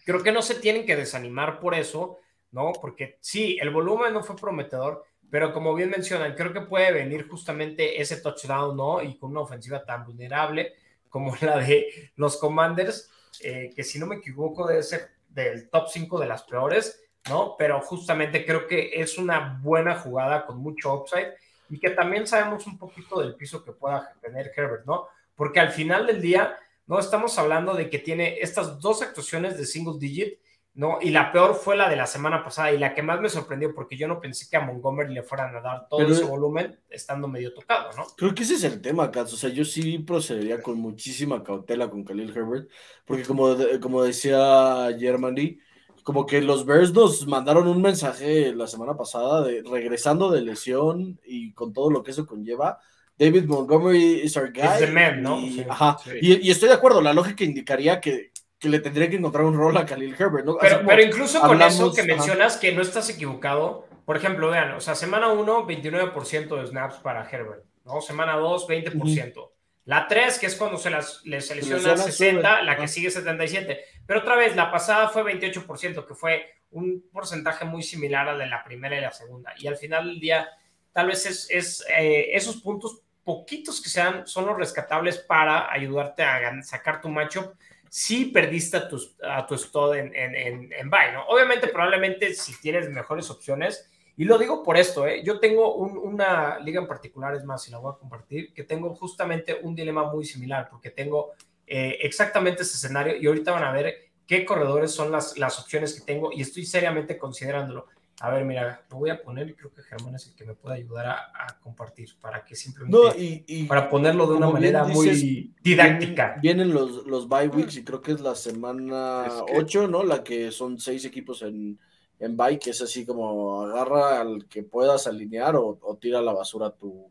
creo 0.10 0.24
que 0.24 0.32
no 0.32 0.42
se 0.42 0.56
tienen 0.56 0.86
que 0.86 0.96
desanimar 0.96 1.60
por 1.60 1.76
eso 1.76 2.20
¿no? 2.52 2.74
Porque 2.74 3.18
sí, 3.20 3.58
el 3.62 3.70
volumen 3.70 4.14
no 4.14 4.24
fue 4.24 4.36
prometedor, 4.36 5.04
pero 5.30 5.54
como 5.54 5.76
bien 5.76 5.90
mencionan, 5.90 6.36
creo 6.36 6.54
que 6.54 6.62
puede 6.62 6.92
venir 6.92 7.28
justamente 7.28 8.02
ese 8.02 8.18
touchdown, 8.18 8.76
¿no? 8.76 9.02
Y 9.02 9.18
con 9.18 9.32
una 9.32 9.42
ofensiva 9.42 9.84
tan 9.86 10.06
vulnerable 10.06 10.74
como 11.10 11.36
la 11.42 11.58
de 11.58 12.12
los 12.16 12.38
Commanders, 12.38 13.10
eh, 13.42 13.72
que 13.76 13.84
si 13.84 14.00
no 14.00 14.08
me 14.08 14.16
equivoco 14.16 14.68
debe 14.68 14.84
ser 14.84 15.10
del 15.30 15.70
top 15.70 15.88
5 15.90 16.20
de 16.20 16.28
las 16.28 16.44
peores, 16.44 17.04
¿no? 17.30 17.56
Pero 17.58 17.80
justamente 17.82 18.46
creo 18.46 18.68
que 18.68 18.92
es 18.94 19.18
una 19.18 19.60
buena 19.62 19.96
jugada 19.96 20.46
con 20.46 20.58
mucho 20.58 20.94
upside 20.94 21.34
y 21.70 21.80
que 21.80 21.92
también 21.92 22.26
sabemos 22.26 22.66
un 22.66 22.80
poquito 22.80 23.20
del 23.20 23.36
piso 23.36 23.64
que 23.64 23.72
pueda 23.72 24.12
tener 24.22 24.52
Herbert, 24.56 24.86
¿no? 24.86 25.08
Porque 25.36 25.60
al 25.60 25.72
final 25.72 26.08
del 26.08 26.22
día, 26.22 26.58
no 26.90 27.00
estamos 27.00 27.40
hablando 27.40 27.74
de 27.74 27.90
que 27.90 28.00
tiene 28.00 28.40
estas 28.42 28.82
dos 28.82 29.02
actuaciones 29.02 29.58
de 29.58 29.66
single 29.66 29.98
digit 29.98 30.40
¿no? 30.80 31.00
Y 31.02 31.10
la 31.10 31.32
peor 31.34 31.56
fue 31.56 31.76
la 31.76 31.90
de 31.90 31.98
la 31.98 32.08
semana 32.08 32.42
pasada 32.42 32.72
y 32.72 32.78
la 32.78 32.94
que 32.94 33.04
más 33.04 33.20
me 33.20 33.28
sorprendió 33.28 33.76
porque 33.76 33.98
yo 33.98 34.08
no 34.08 34.22
pensé 34.22 34.48
que 34.50 34.56
a 34.56 34.62
Montgomery 34.62 35.14
le 35.14 35.24
fueran 35.24 35.54
a 35.56 35.60
dar 35.60 35.90
todo 35.90 36.08
ese 36.08 36.24
volumen 36.24 36.80
estando 36.90 37.28
medio 37.28 37.54
tocado, 37.54 37.90
¿no? 37.98 38.06
Creo 38.16 38.34
que 38.34 38.44
ese 38.44 38.54
es 38.54 38.64
el 38.64 38.82
tema, 38.82 39.12
Katz. 39.12 39.34
O 39.34 39.36
sea, 39.36 39.50
yo 39.50 39.66
sí 39.66 40.00
procedería 40.00 40.62
con 40.62 40.80
muchísima 40.80 41.44
cautela 41.44 41.90
con 41.90 42.06
Khalil 42.06 42.30
Herbert, 42.36 42.70
porque 43.04 43.24
como, 43.24 43.58
como 43.82 44.04
decía 44.04 44.88
Germany, 44.98 45.60
como 46.04 46.26
que 46.26 46.42
los 46.42 46.66
Bears 46.66 46.94
nos 46.94 47.28
mandaron 47.28 47.68
un 47.68 47.82
mensaje 47.82 48.56
la 48.56 48.68
semana 48.68 48.96
pasada 48.96 49.44
de 49.44 49.64
regresando 49.70 50.32
de 50.32 50.42
lesión 50.42 51.20
y 51.26 51.52
con 51.54 51.74
todo 51.74 51.92
lo 51.92 52.04
que 52.04 52.12
eso 52.12 52.26
conlleva. 52.26 52.80
David 53.20 53.46
Montgomery 53.46 54.22
is 54.22 54.38
our 54.38 54.50
guy. 54.52 54.90
¿no? 55.18 55.42
ajá. 55.70 55.98
y, 56.22 56.50
estoy 56.50 56.70
de 56.70 56.76
acuerdo, 56.76 57.02
la 57.02 57.14
lógica 57.14 57.44
indicaría 57.44 58.00
que, 58.00 58.32
que 58.58 58.70
le 58.70 58.80
tendría 58.80 59.10
que 59.10 59.18
encontrar 59.18 59.44
un 59.44 59.58
rol 59.58 59.76
a 59.76 59.86
Khalil 59.86 60.16
Herbert, 60.18 60.46
¿no? 60.46 60.58
Pero, 60.58 61.02
incluso 61.02 61.42
con 61.42 61.62
eso 61.62 61.94
que 61.94 62.04
mencionas 62.04 62.56
que 62.56 62.72
no 62.72 62.82
estás 62.82 63.10
equivocado, 63.10 63.88
por 64.06 64.16
ejemplo, 64.16 64.50
vean, 64.50 64.72
o 64.72 64.80
sea, 64.80 64.96
semana 64.96 65.30
1, 65.30 65.68
29% 65.68 66.62
de 66.62 66.68
snaps 66.68 66.96
para 66.96 67.30
Herbert, 67.30 67.66
¿no? 67.86 68.02
Semana 68.02 68.38
2, 68.38 68.68
20%. 68.68 69.50
La 69.86 70.08
3, 70.08 70.40
que 70.40 70.46
es 70.46 70.56
cuando 70.56 70.78
se 70.78 70.90
las 70.90 71.26
le 71.26 71.42
selecciona 71.42 71.98
60, 71.98 72.62
la 72.64 72.78
que 72.78 72.88
sigue 72.88 73.12
77. 73.12 73.80
Pero 74.06 74.20
otra 74.20 74.36
vez, 74.36 74.56
la 74.56 74.72
pasada 74.72 75.10
fue 75.10 75.24
28%, 75.24 76.06
que 76.06 76.14
fue 76.16 76.46
un 76.72 77.04
porcentaje 77.12 77.66
muy 77.66 77.84
similar 77.84 78.30
al 78.30 78.40
de 78.40 78.48
la 78.48 78.64
primera 78.64 78.98
y 78.98 79.02
la 79.02 79.12
segunda. 79.12 79.54
Y 79.58 79.68
al 79.68 79.76
final 79.76 80.06
del 80.06 80.20
día, 80.20 80.48
tal 80.92 81.08
vez 81.08 81.26
es, 81.26 81.48
es 81.50 81.86
eh, 81.98 82.30
esos 82.34 82.58
puntos 82.58 83.02
poquitos 83.30 83.80
que 83.80 83.90
sean 83.90 84.26
son 84.26 84.48
los 84.48 84.58
rescatables 84.58 85.20
para 85.20 85.72
ayudarte 85.72 86.24
a 86.24 86.64
sacar 86.64 87.00
tu 87.00 87.10
matchup 87.10 87.54
sí 87.88 88.26
perdiste 88.26 88.78
a 88.78 88.88
tu, 88.88 89.00
a 89.24 89.46
tu 89.46 89.56
stud 89.56 89.94
en, 89.94 90.16
en, 90.16 90.74
en, 90.74 90.90
buy, 90.90 91.12
¿no? 91.14 91.26
Obviamente, 91.28 91.68
probablemente 91.68 92.34
si 92.34 92.60
tienes 92.60 92.90
mejores 92.90 93.30
opciones, 93.30 93.88
y 94.18 94.26
lo 94.26 94.40
digo 94.40 94.64
por 94.64 94.78
esto, 94.78 95.06
¿eh? 95.06 95.22
yo 95.24 95.40
tengo 95.40 95.76
una 95.76 96.58
liga 96.60 96.82
en 96.82 96.88
particular, 96.88 97.36
es 97.36 97.46
más, 97.46 97.64
si 97.64 97.70
la 97.70 97.78
voy 97.78 97.94
a 97.94 98.00
compartir, 98.00 98.52
que 98.52 98.64
tengo 98.64 98.96
justamente 98.96 99.60
un 99.62 99.76
dilema 99.76 100.12
muy 100.12 100.26
similar, 100.26 100.70
porque 100.72 100.90
tengo 100.90 101.34
eh, 101.68 102.00
exactamente 102.02 102.64
ese 102.64 102.78
escenario 102.78 103.16
y 103.16 103.28
ahorita 103.28 103.52
van 103.52 103.64
a 103.64 103.72
ver 103.72 104.10
qué 104.26 104.44
corredores 104.44 104.92
son 104.92 105.12
las, 105.12 105.38
las 105.38 105.60
opciones 105.60 105.94
que 105.94 106.02
tengo 106.02 106.32
y 106.34 106.42
estoy 106.42 106.66
seriamente 106.66 107.18
considerándolo. 107.18 107.88
A 108.22 108.30
ver, 108.32 108.44
mira, 108.44 108.86
lo 108.90 108.98
voy 108.98 109.10
a 109.12 109.22
poner 109.22 109.50
y 109.50 109.54
creo 109.54 109.72
que 109.74 109.82
Germán 109.82 110.16
es 110.16 110.28
el 110.28 110.36
que 110.36 110.44
me 110.44 110.54
puede 110.54 110.76
ayudar 110.76 111.08
a, 111.08 111.60
compartir 111.62 112.10
para 112.20 112.44
que 112.44 112.56
simplemente. 112.56 112.98
No, 112.98 113.14
y, 113.16 113.64
para 113.64 113.90
ponerlo 113.90 114.28
de 114.28 114.36
una 114.36 114.50
manera 114.50 114.84
muy 114.84 115.54
didáctica. 115.62 116.38
Vienen, 116.42 116.74
los, 116.74 117.08
los 117.08 117.30
bye 117.30 117.48
weeks 117.48 117.78
y 117.78 117.84
creo 117.84 118.02
que 118.02 118.12
es 118.12 118.20
la 118.20 118.36
semana 118.36 119.26
8, 119.56 119.88
¿no? 119.88 120.04
La 120.04 120.24
que 120.24 120.52
son 120.52 120.80
seis 120.80 121.06
equipos 121.06 121.44
en, 121.44 121.80
en 122.20 122.36
bye, 122.36 122.60
que 122.60 122.72
es 122.72 122.82
así 122.82 123.06
como 123.06 123.62
agarra 123.62 124.20
al 124.20 124.48
que 124.48 124.64
puedas 124.64 125.08
alinear 125.08 125.56
o, 125.56 125.80
tira 126.02 126.20
a 126.20 126.24
la 126.24 126.34
basura 126.34 126.72
tu, 126.72 127.10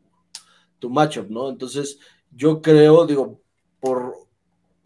tu 0.77 0.91
matchup, 0.91 1.29
¿no? 1.29 1.49
Entonces, 1.49 1.99
yo 2.31 2.61
creo, 2.61 3.07
digo, 3.07 3.41
por 3.79 4.28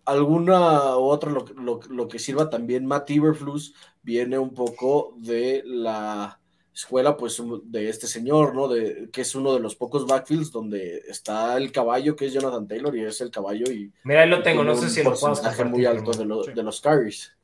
alguna 0.06 0.98
u 0.98 1.04
otra 1.04 1.32
lo, 1.32 1.46
lo, 1.56 1.80
lo, 1.90 2.08
que 2.08 2.20
sirva 2.20 2.50
también 2.50 2.86
Matt 2.86 3.10
Iberflus 3.10 3.74
viene 4.02 4.38
un 4.38 4.54
poco 4.54 5.14
de 5.18 5.64
la 5.66 6.40
escuela 6.74 7.16
pues 7.16 7.42
de 7.66 7.90
este 7.90 8.08
señor, 8.08 8.56
¿no? 8.56 8.68
De, 8.68 9.10
que 9.12 9.22
es 9.22 9.36
uno 9.36 9.54
de 9.54 9.60
los 9.60 9.76
pocos 9.76 10.08
backfields 10.08 10.52
donde 10.52 11.04
está 11.08 11.56
el 11.58 11.72
caballo 11.72 12.16
que 12.16 12.26
es 12.26 12.34
Jonathan 12.34 12.68
Taylor 12.68 12.96
y 12.96 13.04
es 13.06 13.22
el 13.22 13.30
caballo 13.30 13.72
y 13.72 13.92
mira 14.04 14.22
ahí 14.22 14.30
lo 14.30 14.42
tengo, 14.42 14.64
no 14.64 14.76
sé 14.76 14.90
si 14.90 15.04
lo 15.04 15.14
puedo 15.14 15.66
muy 15.66 15.86
alto 15.86 16.12
de, 16.12 16.54
de 16.54 16.64
los 16.64 16.82
carries. 16.82 17.36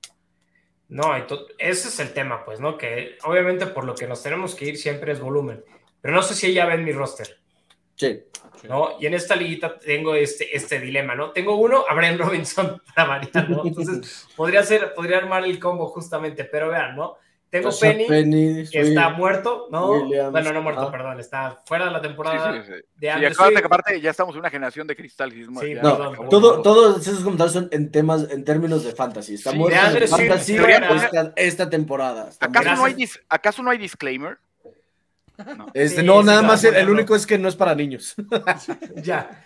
No, 0.88 1.15
ese 1.60 1.88
es 1.88 1.99
el 1.99 2.14
tema, 2.14 2.44
pues, 2.44 2.60
¿no? 2.60 2.76
Que 2.76 3.19
obviamente 3.23 3.68
por 3.68 3.86
lo 3.86 3.94
que 3.94 4.07
nos 4.07 4.23
tenemos 4.23 4.56
que 4.56 4.65
ir 4.65 4.77
siempre 4.77 5.11
es 5.11 5.19
volumen, 5.19 5.64
pero 6.02 6.15
no 6.15 6.23
sé 6.23 6.34
si 6.34 6.52
ya 6.52 6.65
ven 6.65 6.84
mi 6.84 6.91
roster. 6.91 7.39
Sí. 7.99 8.23
¿no? 8.67 8.89
Y 8.99 9.05
en 9.05 9.13
esta 9.13 9.35
liguita 9.35 9.77
tengo 9.77 10.15
este, 10.15 10.55
este 10.55 10.80
dilema, 10.80 11.15
¿no? 11.15 11.31
Tengo 11.31 11.55
uno, 11.55 11.84
a 11.88 11.93
Brian 11.95 12.17
Robinson 12.17 12.81
para 12.95 13.07
variar, 13.07 13.49
¿no? 13.49 13.65
Entonces, 13.65 14.27
podría 14.35 14.63
ser, 14.63 14.93
podría 14.93 15.17
armar 15.17 15.43
el 15.43 15.59
combo 15.59 15.88
justamente, 15.88 16.45
pero 16.45 16.69
vean, 16.69 16.95
¿no? 16.95 17.17
tengo 17.49 17.69
Penny, 17.80 18.67
que 18.69 18.81
está 18.81 19.09
muerto, 19.09 19.67
¿no? 19.71 20.05
bueno, 20.31 20.53
no 20.53 20.61
muerto, 20.61 20.91
perdón, 20.91 21.19
está 21.19 21.59
fuera 21.65 21.85
de 21.85 21.91
la 21.91 22.01
temporada 22.01 22.63
sí, 22.63 22.71
sí, 22.73 22.81
de 22.97 23.07
Y 23.07 23.26
acuérdate 23.26 23.59
que 23.59 23.65
aparte 23.65 24.01
ya 24.01 24.11
estamos 24.11 24.35
en 24.35 24.41
una 24.41 24.51
generación 24.51 24.85
de 24.85 24.95
cristal. 24.95 25.34
no, 25.81 26.30
todo, 26.30 26.61
todos 26.61 27.07
esos 27.07 27.23
comentarios 27.23 27.53
son 27.53 27.67
en 27.71 27.91
temas, 27.91 28.30
en 28.30 28.43
términos 28.43 28.84
de 28.84 28.93
fantasy. 28.93 29.34
Está 29.34 29.51
muerto 29.53 29.97
en 29.97 30.07
fantasy 30.07 30.57
esta, 30.57 31.34
esta, 31.35 31.69
temporada. 31.69 32.30
¿Acaso 32.39 32.76
no, 32.76 32.85
hay 32.85 33.09
¿Acaso 33.30 33.63
no 33.63 33.71
hay 33.71 33.80
disclaimer? 33.80 34.38
No, 35.57 35.68
este, 35.74 36.03
no 36.03 36.24
nada 36.24 36.41
más 36.41 36.64
el, 36.64 36.76
el 36.76 36.90
único 36.90 37.16
es 37.16 37.26
que 37.26 37.38
no 37.38 37.48
es 37.48 37.56
para 37.56 37.76
niños. 37.76 38.16
ya. 38.95 39.45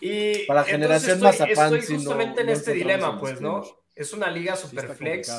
Y 0.00 0.44
para 0.46 0.60
la 0.60 0.66
generación 0.66 1.20
más 1.20 1.40
Estoy 1.40 1.80
justamente 1.80 2.42
en 2.42 2.50
este 2.50 2.72
dilema, 2.72 3.18
pues, 3.18 3.40
¿no? 3.40 3.64
Es 3.94 4.12
una 4.12 4.30
liga 4.30 4.56
super 4.56 4.94
flex. 4.94 5.32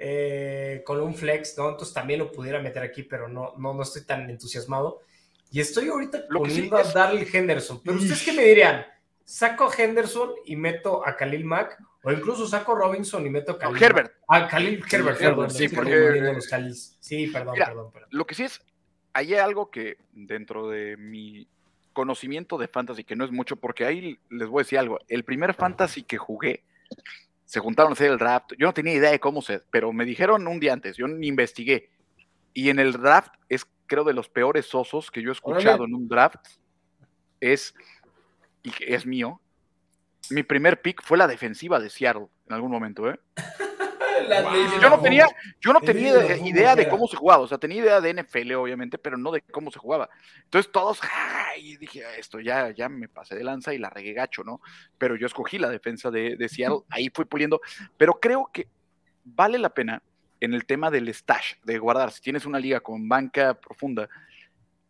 Eh, 0.00 0.82
con 0.86 1.00
un 1.00 1.12
flex, 1.12 1.58
¿no? 1.58 1.70
Entonces 1.70 1.92
también 1.92 2.20
lo 2.20 2.30
pudiera 2.30 2.60
meter 2.60 2.82
aquí, 2.82 3.02
pero 3.02 3.28
no, 3.28 3.54
no, 3.58 3.74
no 3.74 3.82
estoy 3.82 4.02
tan 4.04 4.30
entusiasmado. 4.30 5.02
Y 5.50 5.60
estoy 5.60 5.88
ahorita 5.88 6.24
poniendo 6.30 6.76
a 6.76 6.84
Darrell 6.84 7.26
Henderson. 7.30 7.82
Pero 7.84 7.96
ustedes 7.96 8.22
qué 8.22 8.32
me 8.32 8.44
dirían? 8.44 8.86
¿Saco 9.24 9.64
a 9.64 9.74
Henderson 9.76 10.30
y 10.46 10.56
meto 10.56 11.06
a 11.06 11.16
Khalil 11.16 11.44
Mack? 11.44 11.78
O 12.02 12.12
incluso 12.12 12.46
saco 12.46 12.72
a 12.72 12.78
Robinson 12.78 13.26
y 13.26 13.30
meto 13.30 13.52
a 13.52 13.58
Khalil. 13.58 13.82
Herbert. 13.82 14.12
A 14.28 14.46
Khalil 14.46 14.82
Herbert, 14.90 15.18
perdón. 15.18 15.50
Sí, 15.50 15.68
porque... 15.68 16.38
sí, 17.00 17.26
perdón, 17.26 17.54
perdón, 17.56 17.92
perdón. 17.92 18.08
Lo 18.12 18.24
que 18.24 18.34
sí 18.34 18.44
es, 18.44 18.62
hay 19.12 19.34
algo 19.34 19.70
que 19.70 19.98
dentro 20.12 20.68
de 20.68 20.96
mi 20.96 21.48
conocimiento 21.92 22.58
de 22.58 22.68
fantasy, 22.68 23.04
que 23.04 23.16
no 23.16 23.24
es 23.24 23.32
mucho, 23.32 23.56
porque 23.56 23.84
ahí 23.84 24.18
les 24.30 24.48
voy 24.48 24.60
a 24.60 24.64
decir 24.64 24.78
algo. 24.78 24.98
El 25.08 25.24
primer 25.24 25.54
fantasy 25.54 26.02
que 26.04 26.16
jugué, 26.16 26.64
se 27.44 27.60
juntaron 27.60 27.92
a 27.92 27.94
hacer 27.94 28.10
el 28.10 28.18
draft. 28.18 28.52
Yo 28.58 28.66
no 28.66 28.74
tenía 28.74 28.94
idea 28.94 29.10
de 29.10 29.18
cómo 29.18 29.42
se, 29.42 29.60
pero 29.70 29.92
me 29.92 30.04
dijeron 30.04 30.46
un 30.46 30.60
día 30.60 30.72
antes, 30.72 30.96
yo 30.96 31.08
ni 31.08 31.26
investigué. 31.28 31.90
Y 32.52 32.68
en 32.68 32.78
el 32.78 32.92
draft 32.92 33.32
es, 33.48 33.66
creo, 33.86 34.04
de 34.04 34.12
los 34.12 34.28
peores 34.28 34.74
osos 34.74 35.10
que 35.10 35.22
yo 35.22 35.30
he 35.30 35.32
escuchado 35.32 35.84
en 35.84 35.94
un 35.94 36.08
draft. 36.08 36.46
Es, 37.40 37.74
y 38.62 38.70
es 38.80 39.06
mío. 39.06 39.40
Mi 40.30 40.42
primer 40.42 40.82
pick 40.82 41.02
fue 41.02 41.16
la 41.16 41.26
defensiva 41.26 41.80
de 41.80 41.88
Seattle 41.88 42.28
en 42.46 42.54
algún 42.54 42.70
momento, 42.70 43.10
¿eh? 43.10 43.18
Yo 44.80 44.90
no 44.90 45.00
tenía, 45.00 45.26
yo 45.60 45.72
no 45.72 45.80
tenía 45.80 46.36
idea 46.38 46.74
de 46.76 46.88
cómo 46.88 47.06
se 47.06 47.16
jugaba, 47.16 47.42
o 47.42 47.48
sea, 47.48 47.58
tenía 47.58 47.82
idea 47.82 48.00
de 48.00 48.14
NFL, 48.14 48.52
obviamente, 48.54 48.98
pero 48.98 49.16
no 49.16 49.30
de 49.30 49.42
cómo 49.42 49.70
se 49.70 49.78
jugaba. 49.78 50.08
Entonces 50.44 50.70
todos, 50.72 51.00
y 51.58 51.76
dije, 51.76 52.04
esto 52.18 52.40
ya, 52.40 52.70
ya 52.70 52.88
me 52.88 53.08
pasé 53.08 53.34
de 53.34 53.44
lanza 53.44 53.74
y 53.74 53.78
la 53.78 53.90
regué 53.90 54.12
gacho, 54.12 54.44
¿no? 54.44 54.60
Pero 54.98 55.16
yo 55.16 55.26
escogí 55.26 55.58
la 55.58 55.68
defensa 55.68 56.10
de, 56.10 56.36
de 56.36 56.48
Seattle, 56.48 56.80
ahí 56.90 57.10
fui 57.14 57.24
puliendo, 57.24 57.60
pero 57.96 58.18
creo 58.20 58.50
que 58.52 58.68
vale 59.24 59.58
la 59.58 59.70
pena 59.70 60.02
en 60.40 60.54
el 60.54 60.64
tema 60.66 60.90
del 60.90 61.12
stash, 61.12 61.54
de 61.64 61.78
guardar, 61.78 62.12
si 62.12 62.20
tienes 62.20 62.46
una 62.46 62.58
liga 62.58 62.80
con 62.80 63.08
banca 63.08 63.54
profunda, 63.54 64.08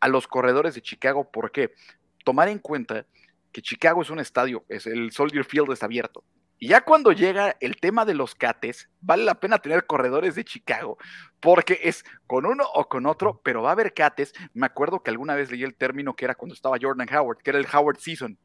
a 0.00 0.08
los 0.08 0.28
corredores 0.28 0.74
de 0.74 0.82
Chicago, 0.82 1.30
¿por 1.30 1.50
qué? 1.50 1.72
Tomar 2.24 2.48
en 2.48 2.58
cuenta 2.58 3.06
que 3.52 3.62
Chicago 3.62 4.02
es 4.02 4.10
un 4.10 4.20
estadio, 4.20 4.64
es 4.68 4.86
el 4.86 5.10
Soldier 5.10 5.44
Field 5.44 5.72
está 5.72 5.86
abierto. 5.86 6.22
Y 6.58 6.68
ya 6.68 6.80
cuando 6.80 7.12
llega 7.12 7.56
el 7.60 7.76
tema 7.76 8.04
de 8.04 8.14
los 8.14 8.34
cates, 8.34 8.88
vale 9.00 9.24
la 9.24 9.38
pena 9.38 9.58
tener 9.58 9.86
corredores 9.86 10.34
de 10.34 10.44
Chicago, 10.44 10.98
porque 11.38 11.78
es 11.84 12.04
con 12.26 12.46
uno 12.46 12.64
o 12.74 12.88
con 12.88 13.06
otro, 13.06 13.40
pero 13.44 13.62
va 13.62 13.70
a 13.70 13.72
haber 13.72 13.94
cates. 13.94 14.32
Me 14.54 14.66
acuerdo 14.66 15.02
que 15.02 15.10
alguna 15.10 15.36
vez 15.36 15.52
leí 15.52 15.62
el 15.62 15.76
término 15.76 16.14
que 16.14 16.24
era 16.24 16.34
cuando 16.34 16.54
estaba 16.54 16.78
Jordan 16.80 17.08
Howard, 17.14 17.38
que 17.38 17.50
era 17.50 17.60
el 17.60 17.68
Howard 17.72 17.98
Season. 17.98 18.36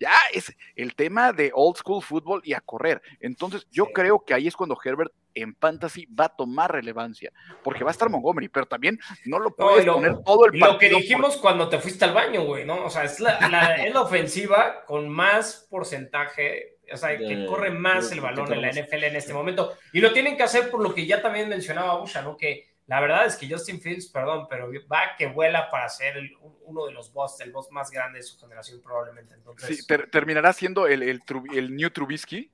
Ya 0.00 0.14
es 0.32 0.56
el 0.76 0.94
tema 0.94 1.32
de 1.32 1.52
old 1.54 1.76
school 1.76 2.02
football 2.02 2.40
y 2.42 2.54
a 2.54 2.60
correr. 2.60 3.02
Entonces, 3.20 3.66
yo 3.70 3.86
creo 3.86 4.24
que 4.24 4.32
ahí 4.32 4.48
es 4.48 4.56
cuando 4.56 4.78
Herbert 4.82 5.12
en 5.34 5.54
fantasy 5.54 6.06
va 6.06 6.24
a 6.24 6.34
tomar 6.34 6.72
relevancia, 6.72 7.30
porque 7.62 7.84
va 7.84 7.90
a 7.90 7.92
estar 7.92 8.08
Montgomery, 8.08 8.48
pero 8.48 8.66
también 8.66 8.98
no 9.26 9.38
lo 9.38 9.54
puedes 9.54 9.84
poner 9.84 10.16
todo 10.24 10.46
el 10.46 10.52
partido. 10.52 10.72
Lo 10.72 10.78
que 10.78 10.88
dijimos 10.88 11.36
cuando 11.36 11.68
te 11.68 11.78
fuiste 11.78 12.06
al 12.06 12.14
baño, 12.14 12.44
güey, 12.44 12.64
¿no? 12.64 12.84
O 12.84 12.90
sea, 12.90 13.04
es 13.04 13.20
la, 13.20 13.36
es 13.76 13.92
la 13.92 14.00
ofensiva 14.00 14.86
con 14.86 15.08
más 15.08 15.66
porcentaje 15.70 16.79
o 16.92 16.96
sea, 16.96 17.16
que 17.16 17.46
corre 17.46 17.70
más 17.70 18.10
el 18.12 18.20
balón 18.20 18.52
en 18.52 18.62
la 18.62 18.70
NFL 18.70 19.04
en 19.04 19.16
este 19.16 19.32
momento. 19.32 19.76
Y 19.92 20.00
lo 20.00 20.12
tienen 20.12 20.36
que 20.36 20.42
hacer 20.42 20.70
por 20.70 20.82
lo 20.82 20.94
que 20.94 21.06
ya 21.06 21.22
también 21.22 21.48
mencionaba 21.48 22.02
Usha, 22.02 22.22
¿no? 22.22 22.36
Que 22.36 22.70
la 22.86 23.00
verdad 23.00 23.24
es 23.24 23.36
que 23.36 23.48
Justin 23.48 23.80
Fields, 23.80 24.08
perdón, 24.08 24.46
pero 24.50 24.68
va 24.92 25.14
que 25.16 25.26
vuela 25.26 25.70
para 25.70 25.88
ser 25.88 26.16
uno 26.62 26.86
de 26.86 26.92
los 26.92 27.12
boss, 27.12 27.40
el 27.40 27.52
boss 27.52 27.70
más 27.70 27.90
grande 27.90 28.18
de 28.18 28.24
su 28.24 28.36
generación 28.36 28.80
probablemente. 28.82 29.34
Entonces, 29.34 29.78
sí, 29.78 29.96
terminará 30.10 30.52
siendo 30.52 30.88
el, 30.88 31.04
el, 31.04 31.22
el, 31.54 31.76
New 31.76 31.90
Trubisky. 31.90 32.50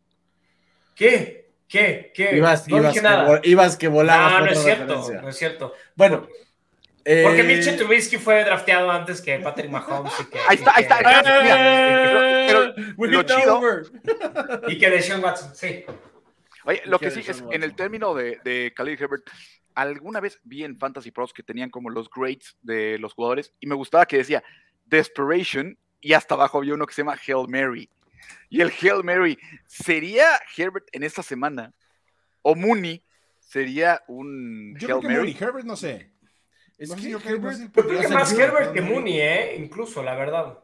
¿Qué? 0.95 1.53
¿Qué? 1.67 2.13
¿Qué? 2.15 2.37
Ibas, 2.37 2.69
no 2.69 2.77
ibas, 2.77 2.93
que, 3.41 3.49
ibas 3.49 3.77
que 3.79 3.89
volabas. 3.89 4.33
No, 4.33 4.41
no 4.41 4.53
es 4.53 4.63
cierto, 4.63 5.13
no 5.23 5.29
es 5.31 5.37
cierto. 5.37 5.75
Bueno, 5.95 6.29
porque 7.07 7.41
eh, 7.41 7.45
Mitchell 7.45 7.77
Trubisky 7.77 8.17
fue 8.17 8.43
drafteado 8.43 8.91
antes 8.91 9.21
que 9.21 9.39
Patrick 9.39 9.71
Mahomes. 9.71 10.13
Y 10.21 10.25
que, 10.25 10.39
ahí 10.49 10.57
está, 10.57 10.73
ahí 10.75 10.83
está. 10.83 11.01
pero, 12.49 12.75
lo 12.97 13.23
chido. 13.23 13.63
Y 14.67 14.77
que 14.77 14.91
de 14.91 15.01
Sean 15.01 15.23
Watson, 15.23 15.55
sí. 15.55 15.85
Oye, 16.65 16.83
lo 16.87 16.99
que 16.99 17.13
sí 17.13 17.23
es, 17.25 17.45
en 17.53 17.63
el 17.63 17.77
término 17.77 18.13
de, 18.13 18.41
de 18.43 18.73
Khalil 18.75 19.01
Herbert, 19.01 19.31
alguna 19.77 20.19
vez 20.19 20.41
vi 20.43 20.65
en 20.65 20.77
Fantasy 20.77 21.13
Pros 21.13 21.33
que 21.33 21.45
tenían 21.45 21.71
como 21.71 21.91
los 21.91 22.11
grades 22.11 22.57
de 22.63 22.99
los 22.99 23.13
jugadores 23.13 23.53
y 23.61 23.69
me 23.69 23.77
gustaba 23.77 24.05
que 24.07 24.17
decía 24.17 24.43
Desperation 24.85 25.79
y 26.01 26.13
hasta 26.13 26.35
abajo 26.35 26.59
había 26.59 26.75
uno 26.75 26.87
que 26.87 26.95
se 26.95 27.03
llama 27.03 27.17
Hail 27.25 27.47
Mary. 27.49 27.89
Y 28.49 28.63
el 28.63 28.73
Hail 28.83 29.05
Mary, 29.05 29.39
¿sería 29.69 30.41
Herbert 30.57 30.89
en 30.91 31.05
esta 31.05 31.23
semana? 31.23 31.73
¿O 32.43 32.57
Mooney 32.57 33.01
sería 33.39 34.03
un 34.09 34.75
Yo 34.77 34.87
Hail 34.87 34.87
creo 34.87 35.01
que 35.01 35.07
Mary? 35.07 35.19
Mooney, 35.19 35.37
Herbert 35.39 35.67
no 35.67 35.77
sé. 35.77 36.11
Es 36.79 36.93
que 36.95 37.11
Herbert, 37.11 37.73
creo 37.73 38.01
que 38.01 38.09
más 38.09 38.33
Herbert 38.33 38.73
que 38.73 38.83
Mooney, 38.83 39.21
¿eh? 39.21 39.57
Incluso, 39.59 40.03
la 40.03 40.15
verdad. 40.15 40.59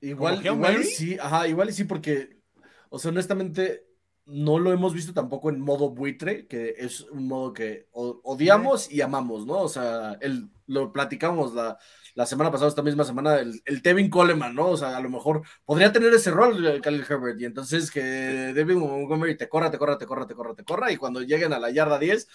Igual, 0.00 0.44
igual 0.44 0.84
sí, 0.84 1.16
ajá, 1.18 1.46
igual 1.48 1.72
sí, 1.72 1.84
porque, 1.84 2.40
o 2.88 2.98
sea, 2.98 3.10
honestamente, 3.10 3.84
no 4.26 4.58
lo 4.58 4.72
hemos 4.72 4.94
visto 4.94 5.12
tampoco 5.12 5.50
en 5.50 5.60
modo 5.60 5.90
buitre, 5.90 6.46
que 6.46 6.74
es 6.78 7.00
un 7.02 7.28
modo 7.28 7.52
que 7.52 7.88
odiamos 7.92 8.90
y 8.90 9.00
amamos, 9.00 9.46
¿no? 9.46 9.54
O 9.54 9.68
sea, 9.68 10.18
el, 10.20 10.50
lo 10.66 10.92
platicamos 10.92 11.54
la, 11.54 11.78
la 12.14 12.26
semana 12.26 12.50
pasada, 12.50 12.68
esta 12.68 12.82
misma 12.82 13.04
semana, 13.04 13.36
el, 13.36 13.62
el, 13.64 13.80
Tevin 13.80 14.10
Coleman, 14.10 14.54
¿no? 14.54 14.68
O 14.70 14.76
sea, 14.76 14.96
a 14.96 15.00
lo 15.00 15.08
mejor 15.08 15.42
podría 15.64 15.92
tener 15.92 16.12
ese 16.12 16.30
rol 16.30 16.64
el 16.64 16.82
Khalil 16.82 17.06
Herbert, 17.08 17.40
y 17.40 17.44
entonces 17.46 17.90
que 17.90 18.02
Devin 18.02 18.78
Montgomery 18.78 19.36
te 19.36 19.48
corra, 19.48 19.70
te 19.70 19.78
corra, 19.78 19.96
te 19.96 20.06
corra, 20.06 20.26
te 20.26 20.34
corra, 20.34 20.54
te 20.54 20.64
corra, 20.64 20.92
y 20.92 20.96
cuando 20.96 21.22
lleguen 21.22 21.52
a 21.52 21.58
la 21.58 21.70
yarda 21.70 21.98
10, 21.98 22.28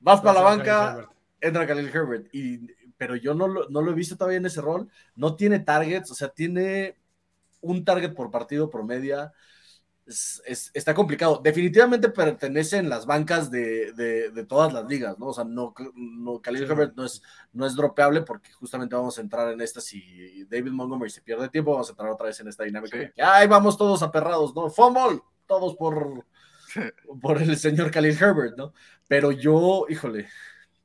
vas 0.00 0.20
para 0.20 0.34
la 0.34 0.40
banca 0.40 1.11
entra 1.42 1.66
Khalil 1.66 1.90
Herbert, 1.92 2.28
y, 2.32 2.66
pero 2.96 3.16
yo 3.16 3.34
no 3.34 3.48
lo, 3.48 3.68
no 3.68 3.82
lo 3.82 3.90
he 3.90 3.94
visto 3.94 4.16
todavía 4.16 4.38
en 4.38 4.46
ese 4.46 4.60
rol. 4.60 4.88
No 5.16 5.34
tiene 5.34 5.58
targets, 5.58 6.10
o 6.10 6.14
sea, 6.14 6.28
tiene 6.28 6.96
un 7.60 7.84
target 7.84 8.14
por 8.14 8.30
partido 8.30 8.70
promedia. 8.70 9.32
Es, 10.06 10.70
está 10.72 10.94
complicado. 10.94 11.40
Definitivamente 11.42 12.08
pertenece 12.10 12.76
en 12.76 12.88
las 12.88 13.04
bancas 13.04 13.50
de, 13.50 13.92
de, 13.92 14.44
todas 14.44 14.72
las 14.72 14.84
ligas, 14.86 15.18
¿no? 15.18 15.26
O 15.26 15.32
sea, 15.32 15.44
no, 15.44 15.74
no 15.94 16.40
Khalil 16.40 16.64
Herbert 16.64 16.94
no 16.94 17.04
es, 17.04 17.22
no 17.52 17.66
es 17.66 17.74
dropeable 17.74 18.22
porque 18.22 18.52
justamente 18.52 18.94
vamos 18.94 19.18
a 19.18 19.20
entrar 19.20 19.52
en 19.52 19.60
esta. 19.60 19.80
Si 19.80 20.44
David 20.44 20.70
Montgomery 20.72 21.10
se 21.10 21.22
pierde 21.22 21.48
tiempo, 21.48 21.72
vamos 21.72 21.88
a 21.88 21.92
entrar 21.92 22.10
otra 22.10 22.26
vez 22.26 22.38
en 22.40 22.48
esta 22.48 22.64
dinámica. 22.64 22.98
Ay, 23.16 23.48
vamos 23.48 23.76
todos 23.76 24.02
aperrados, 24.02 24.54
¿no? 24.54 24.70
Fumble, 24.70 25.20
todos 25.46 25.74
por, 25.76 26.24
por 27.20 27.42
el 27.42 27.56
señor 27.56 27.90
Khalil 27.90 28.16
Herbert, 28.20 28.56
¿no? 28.56 28.74
Pero 29.08 29.32
yo, 29.32 29.86
híjole, 29.88 30.28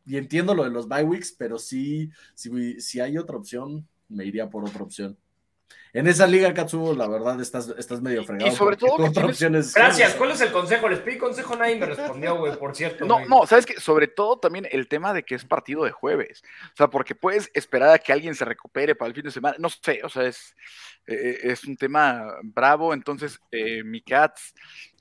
y 0.07 0.17
entiendo 0.17 0.55
lo 0.55 0.63
de 0.63 0.69
los 0.69 0.87
bye 0.87 1.03
weeks, 1.03 1.33
pero 1.37 1.59
sí, 1.59 2.09
si, 2.33 2.79
si 2.79 2.99
hay 2.99 3.17
otra 3.17 3.35
opción, 3.35 3.87
me 4.07 4.25
iría 4.25 4.49
por 4.49 4.63
otra 4.63 4.83
opción. 4.83 5.17
En 5.93 6.07
esa 6.07 6.27
liga, 6.27 6.53
Katsubo, 6.53 6.93
la 6.93 7.07
verdad, 7.07 7.41
estás, 7.41 7.73
estás 7.77 8.01
medio 8.01 8.23
fregado. 8.23 8.51
Y 8.51 8.55
sobre 8.55 8.77
todo, 8.77 8.97
Gracias, 8.97 10.13
¿cuál 10.15 10.31
es 10.31 10.41
el 10.41 10.51
consejo? 10.51 10.87
Les 10.87 10.99
pedí 10.99 11.17
consejo, 11.17 11.55
nadie 11.55 11.75
me 11.75 11.87
respondió, 11.87 12.37
güey, 12.37 12.55
por 12.57 12.75
cierto. 12.75 13.05
No, 13.05 13.25
no, 13.25 13.47
sabes 13.47 13.65
que 13.65 13.79
sobre 13.79 14.07
todo 14.07 14.37
también 14.37 14.67
el 14.71 14.87
tema 14.87 15.13
de 15.13 15.23
que 15.23 15.35
es 15.35 15.43
partido 15.43 15.83
de 15.85 15.91
jueves. 15.91 16.43
O 16.73 16.77
sea, 16.77 16.87
porque 16.89 17.15
puedes 17.15 17.49
esperar 17.53 17.89
a 17.89 17.97
que 17.97 18.13
alguien 18.13 18.35
se 18.35 18.45
recupere 18.45 18.95
para 18.95 19.09
el 19.09 19.15
fin 19.15 19.23
de 19.23 19.31
semana. 19.31 19.55
No 19.59 19.69
sé, 19.69 20.01
o 20.03 20.09
sea, 20.09 20.23
es, 20.23 20.55
eh, 21.07 21.39
es 21.43 21.63
un 21.63 21.75
tema 21.75 22.31
bravo. 22.43 22.93
Entonces, 22.93 23.39
eh, 23.51 23.83
mi 23.83 24.01
Cats, 24.01 24.53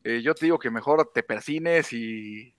eh, 0.02 0.22
yo 0.22 0.34
te 0.34 0.46
digo 0.46 0.58
que 0.58 0.70
mejor 0.70 1.10
te 1.12 1.22
persines 1.22 1.92
y 1.92 2.55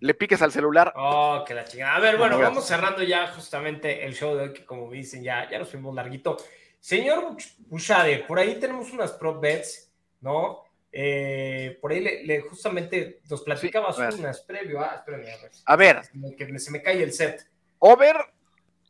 le 0.00 0.14
piques 0.14 0.40
al 0.42 0.52
celular. 0.52 0.92
Oh, 0.96 1.44
que 1.46 1.54
la 1.54 1.64
chingada. 1.64 1.96
A 1.96 2.00
ver, 2.00 2.16
bueno, 2.16 2.38
vamos 2.38 2.66
cerrando 2.66 3.02
ya 3.02 3.28
justamente 3.28 4.04
el 4.04 4.14
show 4.14 4.34
de 4.36 4.42
hoy, 4.42 4.52
que 4.52 4.64
como 4.64 4.86
me 4.86 4.96
dicen, 4.96 5.22
ya, 5.22 5.48
ya 5.50 5.58
nos 5.58 5.68
fuimos 5.68 5.94
larguito. 5.94 6.36
Señor 6.80 7.36
Bushade, 7.66 8.20
por 8.20 8.38
ahí 8.38 8.58
tenemos 8.60 8.92
unas 8.92 9.12
prop 9.12 9.40
bets, 9.40 9.90
¿no? 10.20 10.64
Eh, 10.90 11.78
por 11.80 11.92
ahí 11.92 12.00
le, 12.00 12.40
justamente 12.40 13.20
nos 13.28 13.42
platicabas 13.42 13.98
unas 13.98 14.40
previo. 14.40 14.80
Ah, 14.80 14.96
espérame, 14.96 15.26
a 15.26 15.36
ver. 15.36 15.50
A 15.64 15.76
ver. 15.76 16.36
Que 16.36 16.58
se 16.58 16.70
me 16.70 16.82
cae 16.82 17.02
el 17.02 17.12
set. 17.12 17.46
Over 17.78 18.16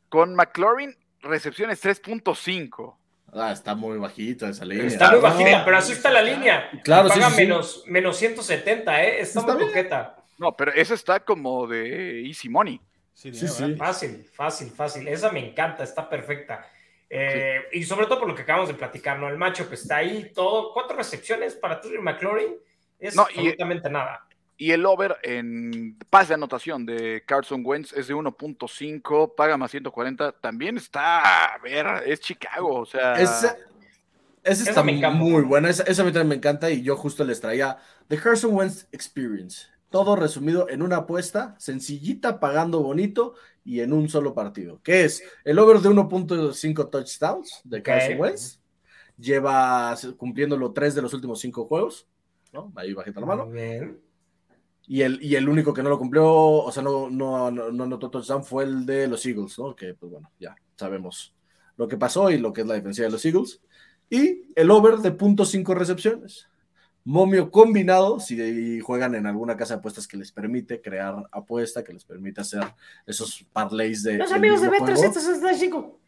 con 0.07 0.33
McLaurin, 0.35 0.95
recepciones 1.21 1.83
3.5. 1.83 2.95
Ah, 3.33 3.51
está 3.51 3.75
muy 3.75 3.97
bajito 3.97 4.47
esa 4.47 4.65
línea. 4.65 4.87
Está 4.87 5.11
muy 5.11 5.19
bajita, 5.19 5.63
pero 5.63 5.77
así 5.77 5.91
está 5.91 6.09
la 6.09 6.21
línea. 6.21 6.69
Claro, 6.83 7.09
Paga 7.09 7.29
Menos, 7.29 7.83
menos 7.85 8.17
170, 8.17 9.03
¿eh? 9.03 9.21
Está, 9.21 9.41
muy 9.41 9.67
coqueta. 9.67 10.18
No, 10.39 10.55
pero 10.55 10.71
esa 10.73 10.93
está 10.93 11.19
como 11.19 11.67
de 11.67 12.25
Easy 12.25 12.49
Money. 12.49 12.81
Sí, 13.13 13.33
sí, 13.33 13.75
Fácil, 13.75 14.25
fácil, 14.33 14.71
fácil. 14.71 15.07
Esa 15.09 15.29
me 15.31 15.49
encanta, 15.49 15.83
está 15.83 16.09
perfecta. 16.09 16.65
Eh, 17.09 17.59
y 17.73 17.83
sobre 17.83 18.05
todo 18.05 18.19
por 18.19 18.29
lo 18.29 18.35
que 18.35 18.43
acabamos 18.43 18.69
de 18.69 18.75
platicar, 18.75 19.19
¿no? 19.19 19.27
El 19.27 19.37
macho 19.37 19.67
que 19.67 19.75
está 19.75 19.97
ahí, 19.97 20.31
todo, 20.33 20.73
cuatro 20.73 20.95
recepciones 20.95 21.55
para 21.55 21.81
Terry 21.81 21.99
McLaurin, 21.99 22.55
es 22.97 23.17
absolutamente 23.17 23.89
nada. 23.89 24.25
Y 24.55 24.71
el 24.71 24.85
over 24.85 25.17
en 25.23 25.97
pase 26.09 26.29
de 26.29 26.33
anotación 26.35 26.85
de 26.85 27.23
Carson 27.25 27.61
Wentz 27.65 27.93
es 27.93 28.07
de 28.07 28.15
1.5, 28.15 29.35
paga 29.35 29.57
más 29.57 29.71
140, 29.71 30.33
también 30.33 30.77
está, 30.77 31.53
a 31.53 31.57
ver, 31.57 32.03
es 32.05 32.19
Chicago, 32.19 32.79
o 32.81 32.85
sea... 32.85 33.19
Esa, 33.19 33.57
está 34.43 34.81
muy 34.83 35.43
buena, 35.43 35.69
esa, 35.69 35.83
esa 35.83 36.01
a 36.01 36.05
mí 36.05 36.11
también 36.11 36.29
me 36.29 36.35
encanta 36.35 36.69
y 36.69 36.81
yo 36.81 36.95
justo 36.95 37.23
les 37.23 37.41
traía 37.41 37.77
The 38.07 38.17
Carson 38.17 38.53
Wentz 38.53 38.87
Experience. 38.91 39.67
Todo 39.89 40.15
resumido 40.15 40.69
en 40.69 40.81
una 40.81 40.97
apuesta 40.97 41.55
sencillita, 41.57 42.39
pagando 42.39 42.81
bonito 42.81 43.33
y 43.63 43.79
en 43.79 43.93
un 43.93 44.09
solo 44.09 44.33
partido. 44.33 44.79
Que 44.83 45.05
es 45.05 45.23
el 45.43 45.57
over 45.59 45.79
de 45.79 45.89
1.5 45.89 46.89
touchdowns 46.89 47.61
de 47.63 47.81
Carson 47.81 48.19
Wentz. 48.19 48.59
Lleva 49.17 49.95
cumpliéndolo 50.15 50.71
tres 50.71 50.95
de 50.95 51.01
los 51.01 51.13
últimos 51.13 51.39
cinco 51.39 51.65
juegos. 51.65 52.07
¿no? 52.53 52.71
Ahí 52.75 52.93
bajita 52.93 53.19
la 53.19 53.25
mano. 53.25 53.49
Y 54.87 55.01
el, 55.03 55.21
y 55.21 55.35
el 55.35 55.47
único 55.47 55.71
que 55.71 55.83
no 55.83 55.89
lo 55.89 55.99
cumplió, 55.99 56.25
o 56.27 56.71
sea, 56.71 56.81
no, 56.81 57.09
no, 57.11 57.51
no, 57.51 57.83
anotó 57.83 58.09
touchdown 58.09 58.43
fue 58.43 58.63
el 58.63 58.87
de 58.87 59.07
los 59.07 59.23
Eagles, 59.23 59.59
¿no? 59.59 59.75
Que, 59.75 59.93
pues 59.93 60.11
bueno, 60.11 60.31
ya 60.39 60.55
sabemos 60.77 61.35
lo 61.77 61.87
que 61.87 61.95
pasó 61.95 62.31
y 62.31 62.39
lo 62.39 62.51
que 62.51 62.61
es 62.61 62.67
la 62.67 62.73
defensiva 62.73 63.05
de 63.05 63.11
los 63.11 63.23
Eagles. 63.23 63.61
Y 64.09 64.51
el 64.55 64.71
over 64.71 64.97
de 64.97 65.15
.5 65.15 65.75
recepciones 65.75 66.49
momio 67.03 67.51
combinado, 67.51 68.19
si 68.19 68.79
juegan 68.81 69.15
en 69.15 69.25
alguna 69.25 69.57
casa 69.57 69.75
de 69.75 69.79
apuestas 69.79 70.07
que 70.07 70.17
les 70.17 70.31
permite 70.31 70.81
crear 70.81 71.15
apuesta, 71.31 71.83
que 71.83 71.93
les 71.93 72.03
permite 72.03 72.41
hacer 72.41 72.63
esos 73.05 73.45
parlays 73.51 74.03
de. 74.03 74.17
Los 74.17 74.31
amigos 74.31 74.61
de 74.61 74.69
Bet365. 74.69 75.99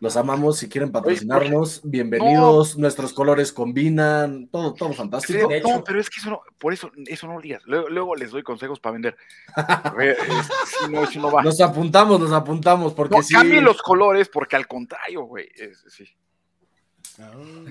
Los 0.00 0.18
amamos, 0.18 0.58
si 0.58 0.68
quieren 0.68 0.92
patrocinarnos, 0.92 1.80
bienvenidos, 1.82 2.76
nuestros 2.76 3.14
colores 3.14 3.54
combinan, 3.54 4.46
todo, 4.48 4.74
todo 4.74 4.92
fantástico. 4.92 5.48
no, 5.64 5.82
pero 5.82 5.98
es 5.98 6.10
que 6.10 6.20
eso 6.20 6.28
no, 6.28 6.42
por 6.58 6.74
eso, 6.74 6.90
eso 7.06 7.26
no 7.26 7.36
lo 7.36 7.40
digas. 7.40 7.62
Luego, 7.64 8.14
les 8.14 8.30
doy 8.30 8.42
consejos 8.42 8.80
para 8.80 8.92
vender. 8.92 9.16
Nos 11.42 11.60
apuntamos, 11.60 12.20
nos 12.20 12.32
apuntamos, 12.32 12.92
porque 12.92 13.16
no, 13.16 13.22
Cambien 13.30 13.64
los 13.64 13.80
colores, 13.80 14.28
porque 14.28 14.56
al 14.56 14.66
contrario, 14.66 15.22
güey, 15.22 15.48
sí. 15.88 16.06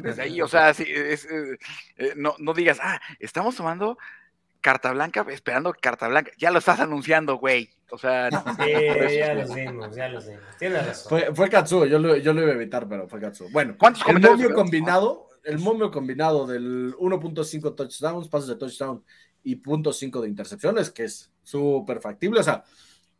Desde 0.01 0.21
ahí, 0.23 0.41
o 0.41 0.47
sea, 0.47 0.71
eh, 0.71 1.17
eh, 1.97 2.13
no, 2.15 2.35
no 2.39 2.53
digas, 2.53 2.79
ah, 2.81 2.99
estamos 3.19 3.55
tomando 3.55 3.97
carta 4.61 4.91
blanca, 4.91 5.25
esperando 5.29 5.73
carta 5.73 6.07
blanca. 6.07 6.31
Ya 6.37 6.51
lo 6.51 6.59
estás 6.59 6.79
anunciando, 6.79 7.37
güey. 7.37 7.69
O 7.89 7.97
sea, 7.97 8.29
sí, 8.29 9.17
ya 9.17 9.33
los 9.33 9.53
vimos, 9.53 9.95
ya 9.95 10.09
los 10.09 10.27
vimos. 10.27 10.43
Tienes 10.59 10.85
razón. 10.85 11.09
Fue, 11.09 11.33
fue 11.33 11.49
Katsuo, 11.49 11.85
yo 11.85 11.99
lo, 11.99 12.17
yo 12.17 12.33
lo 12.33 12.41
iba 12.41 12.51
a 12.51 12.55
evitar, 12.55 12.87
pero 12.89 13.07
fue 13.07 13.21
Katsuo. 13.21 13.47
Bueno, 13.49 13.75
¿cuántos 13.77 14.05
el 14.07 14.19
momio 14.19 14.53
combinado, 14.53 15.29
el 15.45 15.59
momio 15.59 15.89
combinado 15.89 16.45
del 16.45 16.93
1.5 16.95 17.75
touchdowns, 17.75 18.27
pasos 18.27 18.49
de 18.49 18.55
touchdown 18.57 19.03
y 19.43 19.61
.5 19.61 20.21
de 20.21 20.27
intercepciones, 20.27 20.91
que 20.91 21.05
es 21.05 21.31
súper 21.43 22.01
factible. 22.01 22.41
O 22.41 22.43
sea, 22.43 22.65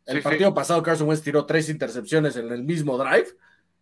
el 0.04 0.22
partido 0.22 0.52
pasado 0.52 0.82
Carson 0.82 1.08
Wentz 1.08 1.22
tiró 1.22 1.46
tres 1.46 1.70
intercepciones 1.70 2.36
en 2.36 2.52
el 2.52 2.62
mismo 2.62 2.98
drive 2.98 3.28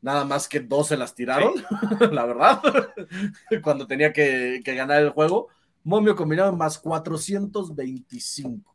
Nada 0.02 0.24
más 0.24 0.48
que 0.48 0.60
dos 0.60 0.88
se 0.88 0.96
las 0.96 1.14
tiraron, 1.14 1.54
la 2.12 2.26
verdad, 2.26 2.60
cuando 3.62 3.86
tenía 3.86 4.12
que, 4.12 4.62
ganar 4.64 5.02
el 5.02 5.10
juego. 5.10 5.48
Momio 5.82 6.16
combinado 6.16 6.52
más 6.54 6.78
425. 6.78 8.74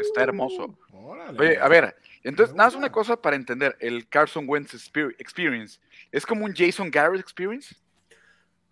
Está 0.00 0.22
hermoso. 0.22 0.78
Oye, 1.38 1.58
a 1.58 1.68
ver, 1.68 1.96
entonces, 2.22 2.54
nada 2.54 2.68
más 2.68 2.76
una 2.76 2.90
cosa 2.90 3.20
para 3.20 3.36
entender, 3.36 3.76
el 3.80 4.08
Carson 4.08 4.46
Wentz 4.48 4.74
Experience, 4.74 5.78
¿es 6.10 6.26
como 6.26 6.44
un 6.44 6.54
Jason 6.54 6.90
Garrett 6.90 7.20
Experience? 7.20 7.74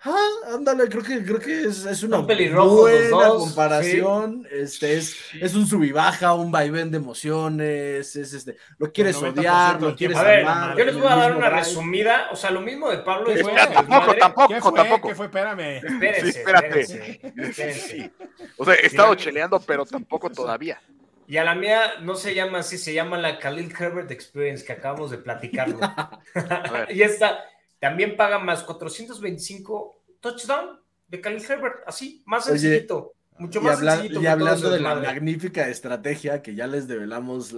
Ah, 0.07 0.55
ándale, 0.55 0.87
creo 0.91 1.03
que, 1.03 1.25
creo 1.25 1.39
que 1.39 1.63
es, 1.63 1.87
es 1.87 2.03
una 2.03 2.19
buena 2.19 3.29
comparación. 3.29 4.47
Este 4.51 4.99
es, 4.99 5.17
es 5.41 5.55
un 5.55 5.67
sub 5.67 5.83
y 5.83 5.93
baja, 5.93 6.35
un 6.35 6.53
vaivén 6.53 6.91
de 6.91 6.99
emociones, 6.99 8.15
es 8.15 8.35
este, 8.35 8.59
lo 8.77 8.93
quieres 8.93 9.17
odiar, 9.17 9.81
lo 9.81 9.97
quieres 9.97 10.19
amar. 10.19 10.77
Yo 10.77 10.85
les 10.85 10.95
voy 10.95 11.07
a 11.07 11.17
dar 11.17 11.35
una 11.35 11.49
resumida, 11.49 12.29
o 12.31 12.37
sea, 12.37 12.51
lo 12.51 12.61
mismo 12.61 12.91
de 12.91 12.99
Pablo 12.99 13.33
y 13.33 13.43
Tampoco, 13.43 14.15
tampoco, 14.15 14.49
¿Qué 14.49 14.61
fue? 14.61 14.73
tampoco. 14.73 15.09
¿Qué 15.09 15.15
fue? 15.15 15.27
Espérame. 15.27 15.77
Espérense, 15.77 16.29
espérate. 16.29 16.81
Espérense. 16.81 18.13
O 18.59 18.65
sea, 18.67 18.75
he 18.75 18.87
estado 18.87 19.15
cheleando, 19.15 19.59
pero 19.61 19.87
tampoco 19.87 20.29
todavía. 20.29 20.83
Y 21.27 21.39
a 21.39 21.45
la 21.45 21.55
mía 21.55 21.95
no 22.03 22.15
se 22.15 22.35
llama 22.35 22.59
así, 22.59 22.77
se 22.77 22.93
llama 22.93 23.17
la 23.17 23.39
Khalil 23.39 23.73
Herbert 23.79 24.11
Experience 24.11 24.63
que 24.65 24.75
acabamos 24.75 25.11
de 25.11 25.19
platicarlo. 25.19 25.81
y 26.91 27.01
esta 27.01 27.43
también 27.85 28.17
paga 28.17 28.39
más 28.39 28.63
425 28.63 30.05
touchdown 30.19 30.81
de 31.07 31.21
Khalil 31.21 31.45
Herbert, 31.47 31.83
así, 31.87 32.23
más 32.25 32.47
sencillito. 32.47 33.13
mucho 33.37 33.61
más 33.61 33.79
sencillito. 33.79 34.23
Y 34.23 34.27
hablando 34.27 34.71
de 34.71 34.81
la 34.81 34.95
magnífica 34.95 35.69
estrategia 35.69 36.41
que 36.41 36.55
ya 36.55 36.67
les 36.67 36.89
develamos 36.89 37.55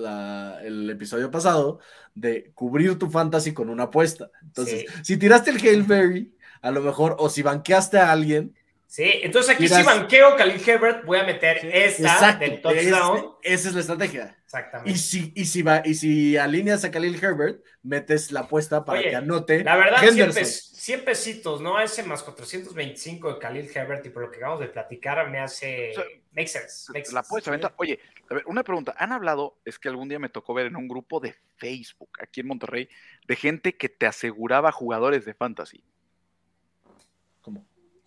el 0.65 0.90
episodio 0.90 1.31
pasado, 1.31 1.78
de 2.16 2.51
cubrir 2.57 2.98
tu 2.98 3.09
fantasy 3.09 3.55
con 3.55 3.69
una 3.69 3.85
apuesta. 3.85 4.32
Entonces, 4.43 4.86
si 5.05 5.16
tiraste 5.16 5.51
el 5.51 5.59
Hail 5.59 5.85
Berry, 5.85 6.35
a 6.61 6.73
lo 6.73 6.81
mejor, 6.81 7.15
o 7.20 7.28
si 7.28 7.43
banqueaste 7.43 7.98
a 7.98 8.11
alguien, 8.11 8.53
Sí, 8.86 9.20
entonces 9.22 9.54
aquí 9.54 9.68
si 9.68 9.82
banqueo 9.82 10.36
Khalil 10.36 10.62
Herbert, 10.64 11.04
voy 11.04 11.18
a 11.18 11.24
meter 11.24 11.58
esta 11.64 12.34
del 12.34 12.60
touchdown. 12.60 13.34
esa 13.42 13.68
es 13.68 13.74
la 13.74 13.80
estrategia. 13.80 14.36
Exactamente. 14.44 14.92
Y 14.92 14.96
si, 14.96 15.32
y 15.34 15.44
si, 15.46 15.62
va, 15.62 15.82
y 15.84 15.94
si 15.94 16.36
alineas 16.36 16.84
a 16.84 16.90
Khalil 16.90 17.22
Herbert, 17.22 17.64
metes 17.82 18.30
la 18.30 18.40
apuesta 18.40 18.84
para 18.84 19.02
que 19.02 19.16
anote. 19.16 19.64
La 19.64 19.76
verdad, 19.76 20.04
Henderson. 20.04 20.44
100, 20.44 21.04
pesitos, 21.04 21.60
¿no? 21.60 21.80
Ese 21.80 22.04
más 22.04 22.22
425 22.22 23.34
de 23.34 23.38
Khalil 23.40 23.70
Herbert 23.74 24.06
y 24.06 24.10
por 24.10 24.22
lo 24.22 24.30
que 24.30 24.36
acabamos 24.36 24.60
de 24.60 24.68
platicar 24.68 25.28
me 25.28 25.40
hace. 25.40 25.92
make 26.30 26.46
sense. 26.46 26.92
la 27.12 27.24
puedes 27.24 27.48
aventar. 27.48 27.74
Oye, 27.78 27.98
a 28.30 28.34
ver, 28.34 28.44
una 28.46 28.62
pregunta. 28.62 28.94
Han 28.98 29.10
hablado, 29.10 29.58
es 29.64 29.80
que 29.80 29.88
algún 29.88 30.08
día 30.08 30.20
me 30.20 30.28
tocó 30.28 30.54
ver 30.54 30.66
en 30.66 30.76
un 30.76 30.86
grupo 30.86 31.18
de 31.18 31.34
Facebook 31.56 32.10
aquí 32.22 32.40
en 32.40 32.46
Monterrey, 32.46 32.88
de 33.26 33.34
gente 33.34 33.76
que 33.76 33.88
te 33.88 34.06
aseguraba 34.06 34.70
jugadores 34.70 35.24
de 35.24 35.34
fantasy. 35.34 35.82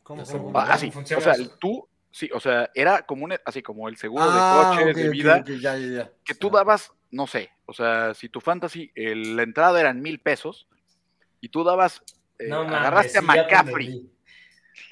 ¿Cómo, 0.09 0.23
ah, 0.55 0.69
así, 0.71 0.91
o 0.91 1.21
sea, 1.21 1.35
tú, 1.59 1.87
sí, 2.09 2.31
o 2.33 2.39
sea, 2.39 2.71
era 2.73 3.03
como 3.03 3.25
un, 3.25 3.35
así 3.45 3.61
como 3.61 3.87
el 3.87 3.95
seguro 3.95 4.23
de 4.23 4.31
ah, 4.33 4.75
coches, 4.75 4.95
de 4.95 5.09
vida, 5.11 5.43
que 6.25 6.33
tú 6.33 6.49
dabas, 6.49 6.91
no 7.11 7.27
sé, 7.27 7.51
o 7.67 7.73
sea, 7.73 8.15
si 8.15 8.27
tu 8.27 8.41
fantasy, 8.41 8.91
la 8.95 9.43
entrada 9.43 9.79
eran 9.79 10.01
mil 10.01 10.19
pesos, 10.19 10.67
y 11.41 11.49
tú 11.49 11.63
dabas, 11.63 12.01
eh, 12.39 12.51
agarraste 12.51 13.19
a 13.19 13.21
McCaffrey, 13.21 14.09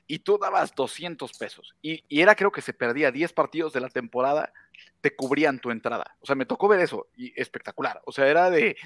y 0.06 0.20
tú 0.20 0.38
dabas 0.38 0.76
200 0.76 1.36
pesos, 1.36 1.74
y, 1.82 2.04
y, 2.08 2.22
era 2.22 2.36
creo 2.36 2.52
que 2.52 2.62
se 2.62 2.74
perdía 2.74 3.12
10 3.12 3.34
partidos 3.34 3.74
de 3.74 3.82
la 3.82 3.90
temporada, 3.90 4.54
te 5.02 5.16
cubrían 5.16 5.58
tu 5.58 5.72
entrada, 5.72 6.16
o 6.22 6.28
sea, 6.28 6.36
me 6.36 6.46
tocó 6.46 6.68
ver 6.68 6.82
eso, 6.82 7.08
y 7.16 7.34
espectacular, 7.42 8.04
o 8.06 8.12
sea, 8.12 8.28
era 8.28 8.52
de, 8.52 8.78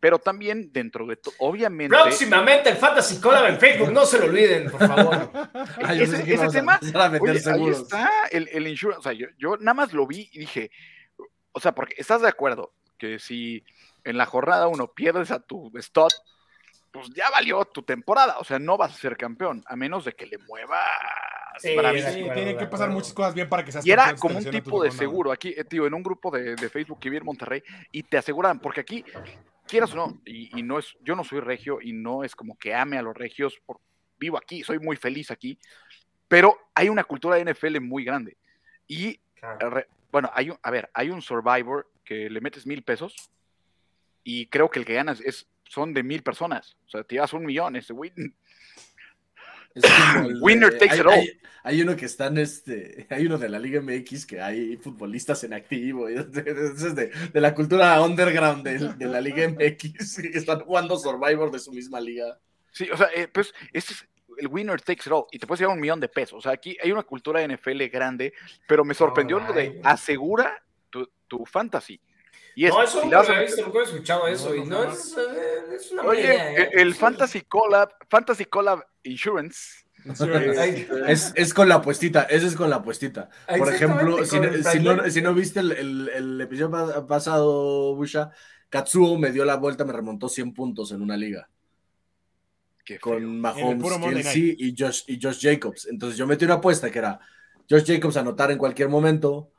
pero 0.00 0.18
también 0.18 0.72
dentro 0.72 1.06
de 1.06 1.16
todo, 1.16 1.34
obviamente. 1.38 1.94
Próximamente 1.94 2.70
el 2.70 2.76
Fantasy 2.76 3.20
Collab 3.20 3.46
en 3.46 3.60
Facebook, 3.60 3.92
no 3.92 4.06
se 4.06 4.18
lo 4.18 4.24
olviden, 4.24 4.70
por 4.70 4.86
favor. 4.86 5.30
ese, 5.90 6.48
tema, 6.48 6.80
ahí 6.82 7.68
está 7.68 8.10
el, 8.30 8.48
el 8.50 8.66
insurance. 8.66 8.98
O 8.98 9.02
sea, 9.02 9.12
yo, 9.12 9.26
yo, 9.38 9.58
nada 9.58 9.74
más 9.74 9.92
lo 9.92 10.06
vi 10.06 10.30
y 10.32 10.38
dije, 10.38 10.70
o 11.52 11.60
sea, 11.60 11.72
porque 11.72 11.94
estás 11.98 12.22
de 12.22 12.28
acuerdo 12.28 12.72
que 12.98 13.18
si 13.18 13.62
en 14.04 14.16
la 14.16 14.24
jornada 14.24 14.68
uno 14.68 14.88
pierdes 14.88 15.30
a 15.30 15.40
tu 15.40 15.70
stud, 15.78 16.08
pues 16.90 17.10
ya 17.14 17.30
valió 17.30 17.66
tu 17.66 17.82
temporada. 17.82 18.38
O 18.38 18.44
sea, 18.44 18.58
no 18.58 18.78
vas 18.78 18.94
a 18.94 18.98
ser 18.98 19.18
campeón, 19.18 19.62
a 19.66 19.76
menos 19.76 20.06
de 20.06 20.12
que 20.14 20.26
le 20.26 20.38
mueva. 20.38 20.80
Sí, 21.58 21.76
tienen 22.32 22.56
que 22.56 22.66
pasar 22.66 22.88
muchas 22.88 23.12
cosas 23.12 23.34
bien 23.34 23.48
para 23.48 23.62
que 23.62 23.72
seas 23.72 23.84
Y 23.84 23.90
era 23.90 24.14
como 24.14 24.38
un 24.38 24.44
tipo 24.50 24.82
de 24.82 24.90
seguro 24.90 25.30
aquí, 25.30 25.52
eh, 25.54 25.64
tío, 25.64 25.86
en 25.86 25.92
un 25.92 26.02
grupo 26.02 26.30
de, 26.30 26.54
de 26.54 26.70
Facebook 26.70 26.98
que 26.98 27.10
vi 27.10 27.18
en 27.18 27.24
Monterrey, 27.24 27.62
y 27.92 28.02
te 28.04 28.16
aseguran, 28.16 28.60
porque 28.60 28.80
aquí 28.80 29.04
quieras 29.70 29.92
o 29.92 29.96
no, 29.96 30.20
y, 30.24 30.62
no 30.62 30.78
es, 30.78 30.96
yo 31.00 31.14
no 31.16 31.24
soy 31.24 31.40
regio 31.40 31.78
y 31.80 31.92
no 31.92 32.24
es 32.24 32.34
como 32.34 32.58
que 32.58 32.74
ame 32.74 32.98
a 32.98 33.02
los 33.02 33.16
regios, 33.16 33.60
por, 33.64 33.80
vivo 34.18 34.36
aquí, 34.36 34.62
soy 34.62 34.78
muy 34.78 34.96
feliz 34.96 35.30
aquí, 35.30 35.58
pero 36.28 36.56
hay 36.74 36.88
una 36.88 37.04
cultura 37.04 37.36
de 37.36 37.52
NFL 37.52 37.80
muy 37.80 38.04
grande. 38.04 38.36
Y, 38.86 39.20
bueno, 40.10 40.30
hay 40.34 40.50
un, 40.50 40.58
a 40.62 40.70
ver, 40.70 40.90
hay 40.92 41.10
un 41.10 41.22
Survivor 41.22 41.90
que 42.04 42.28
le 42.28 42.40
metes 42.40 42.66
mil 42.66 42.82
pesos 42.82 43.30
y 44.24 44.46
creo 44.46 44.70
que 44.70 44.80
el 44.80 44.84
que 44.84 44.94
ganas 44.94 45.20
es, 45.20 45.48
son 45.64 45.94
de 45.94 46.02
mil 46.02 46.22
personas, 46.22 46.76
o 46.86 46.90
sea, 46.90 47.04
te 47.04 47.14
llevas 47.14 47.32
un 47.32 47.46
millón, 47.46 47.76
ese 47.76 47.92
win, 49.74 50.42
Winner 50.42 50.78
takes 50.78 50.98
it 50.98 51.06
all. 51.06 51.24
Hay, 51.62 51.82
uno 51.82 51.94
que 51.94 52.06
están, 52.06 52.38
este, 52.38 53.06
hay 53.10 53.26
uno 53.26 53.38
de 53.38 53.48
la 53.48 53.58
Liga 53.58 53.80
MX 53.80 54.26
que 54.26 54.40
hay 54.40 54.76
futbolistas 54.76 55.44
en 55.44 55.52
activo, 55.52 56.08
es 56.08 56.32
de, 56.32 57.12
la 57.34 57.54
cultura 57.54 58.00
underground 58.02 58.66
de, 58.66 59.06
la 59.06 59.20
Liga 59.20 59.48
MX, 59.48 60.22
que 60.22 60.28
están 60.38 60.60
jugando 60.60 60.98
Survivor 60.98 61.50
de 61.50 61.58
su 61.58 61.72
misma 61.72 62.00
liga. 62.00 62.38
Sí, 62.72 62.88
o 62.90 62.96
sea, 62.96 63.08
eh, 63.14 63.28
pues, 63.28 63.52
este 63.72 63.94
es, 63.94 64.08
el 64.38 64.46
winner 64.46 64.80
takes 64.80 65.02
it 65.06 65.12
all 65.12 65.26
y 65.30 65.38
te 65.38 65.46
puedes 65.46 65.60
llevar 65.60 65.74
un 65.74 65.80
millón 65.80 66.00
de 66.00 66.08
pesos. 66.08 66.38
O 66.38 66.40
sea, 66.40 66.52
aquí 66.52 66.76
hay 66.82 66.92
una 66.92 67.02
cultura 67.02 67.40
de 67.40 67.56
NFL 67.56 67.82
grande, 67.92 68.32
pero 68.66 68.84
me 68.84 68.94
sorprendió 68.94 69.38
lo 69.40 69.52
de 69.52 69.80
asegura 69.84 70.62
tu, 70.88 71.10
tu 71.28 71.44
fantasy. 71.44 72.00
Y 72.60 72.66
es, 72.66 72.74
no, 72.74 72.82
eso 72.82 73.04
no 73.06 73.22
lo 73.22 73.32
he 73.32 73.44
visto, 73.46 73.62
nunca 73.64 73.78
he 73.78 73.82
escuchado 73.84 74.26
eso. 74.26 74.54
y 74.54 74.64
no 74.64 74.84
es, 74.84 75.16
eh, 75.16 75.74
es 75.76 75.92
una 75.92 76.02
Oye, 76.02 76.20
idea, 76.20 76.54
el, 76.56 76.78
el 76.78 76.94
Fantasy 76.94 77.40
Collab, 77.40 77.90
Fantasy 78.10 78.44
Collab 78.44 78.84
Insurance 79.02 79.86
es, 81.08 81.32
es, 81.34 81.54
con 81.54 81.68
la 81.68 81.76
apuestita, 81.76 82.22
ese 82.24 82.46
es 82.46 82.56
con 82.56 82.70
la 82.70 82.76
apuestita. 82.76 83.28
Por 83.46 83.72
ejemplo, 83.72 84.24
si, 84.24 84.38
si, 84.64 84.80
no, 84.80 85.10
si, 85.10 85.22
no, 85.22 85.34
viste 85.34 85.60
el, 85.60 85.72
el, 85.72 86.08
el, 86.08 86.40
episodio 86.40 87.06
pasado, 87.06 87.94
Busha, 87.94 88.30
Katsuo 88.68 89.18
me 89.18 89.32
dio 89.32 89.44
la 89.44 89.56
vuelta, 89.56 89.84
me 89.84 89.92
remontó 89.92 90.28
100 90.28 90.54
puntos 90.54 90.92
en 90.92 91.02
una 91.02 91.16
liga. 91.16 91.48
con 93.00 93.40
Mahomes, 93.40 93.98
Kelsey 93.98 94.56
y 94.58 94.74
Josh, 94.76 95.04
y 95.06 95.18
Josh 95.20 95.40
Jacobs. 95.40 95.86
Entonces 95.86 96.18
yo 96.18 96.26
metí 96.26 96.44
una 96.44 96.54
apuesta 96.54 96.90
que 96.90 96.98
era 96.98 97.20
Josh 97.68 97.84
Jacobs 97.86 98.16
anotar 98.16 98.50
en 98.50 98.58
cualquier 98.58 98.88
momento, 98.88 99.52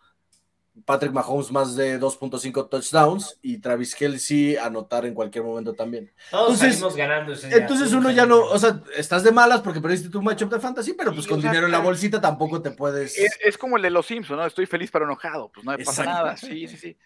Patrick 0.85 1.11
Mahomes 1.11 1.52
más 1.52 1.76
de 1.76 1.99
2.5 1.99 2.69
touchdowns 2.69 3.38
y 3.41 3.57
Travis 3.57 3.93
Kelsey 3.93 4.56
anotar 4.56 5.06
en 5.06 5.14
cualquier 5.14 5.43
momento 5.43 5.73
también. 5.73 6.11
Todos 6.30 6.61
entonces, 6.64 6.95
ganando 6.95 7.34
Entonces 7.34 7.93
uno 7.93 8.10
ya 8.10 8.26
no, 8.26 8.39
o 8.39 8.57
sea, 8.57 8.81
estás 8.95 9.23
de 9.23 9.31
malas 9.31 9.61
porque 9.61 9.81
perdiste 9.81 10.10
tu 10.10 10.22
matchup 10.22 10.52
de 10.52 10.60
fantasy, 10.60 10.93
pero 10.93 11.14
pues 11.14 11.27
con 11.27 11.41
dinero 11.41 11.65
en 11.65 11.72
la 11.72 11.80
bolsita 11.80 12.22
tampoco 12.22 12.61
te 12.61 12.72
puedes. 12.72 13.18
Es, 13.18 13.57
como 13.57 13.77
el 13.77 13.84
de 13.84 13.89
los 13.89 14.06
Simpsons, 14.06 14.39
¿no? 14.39 14.45
Estoy 14.45 14.65
feliz 14.65 14.89
pero 14.91 15.06
enojado, 15.06 15.52
pues 15.53 15.65
no 15.65 15.77
me 15.77 15.84
pasa 15.84 16.06
nada. 16.06 16.38
Sí, 16.38 16.68
sí, 16.68 16.77
sí. 16.77 16.98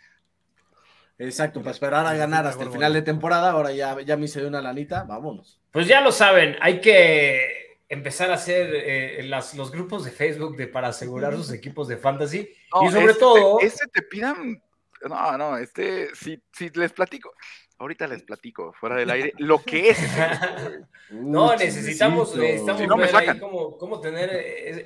Exacto, 1.18 1.62
para 1.62 1.72
esperar 1.72 2.06
a 2.06 2.14
ganar 2.14 2.46
hasta 2.46 2.64
el 2.64 2.72
final 2.72 2.94
de 2.94 3.02
temporada, 3.02 3.52
ahora 3.52 3.72
ya, 3.72 4.00
ya 4.02 4.18
me 4.18 4.26
hice 4.26 4.46
una 4.46 4.62
lanita, 4.62 5.04
vámonos. 5.04 5.60
Pues 5.72 5.88
ya 5.88 6.02
lo 6.02 6.12
saben, 6.12 6.58
hay 6.62 6.82
que 6.82 7.65
empezar 7.90 8.32
a 8.32 8.36
hacer 8.36 8.70
eh, 8.74 9.24
los 9.24 9.72
grupos 9.72 10.06
de 10.06 10.12
Facebook 10.12 10.56
de, 10.56 10.68
para 10.68 10.90
asegurar 10.90 11.36
sus 11.36 11.52
equipos 11.52 11.88
de 11.88 11.98
fantasy. 11.98 12.50
y 12.82 12.92
sobre 12.92 13.06
este, 13.06 13.20
todo. 13.20 13.60
Este 13.60 13.88
te 13.88 14.02
pidan. 14.02 14.62
No, 15.08 15.38
no, 15.38 15.58
este, 15.58 16.14
si, 16.16 16.42
si 16.52 16.70
les 16.70 16.92
platico. 16.94 17.34
Ahorita 17.78 18.08
les 18.08 18.24
platico 18.24 18.72
fuera 18.72 18.96
del 18.96 19.12
aire 19.12 19.34
lo 19.38 19.62
que 19.62 19.90
es. 19.90 20.00
no, 21.10 21.54
necesitamos, 21.58 22.34
necesitamos 22.34 22.98
ver 22.98 23.16
ahí 23.16 23.38
cómo, 23.38 23.78
cómo, 23.78 24.00
tener 24.00 24.30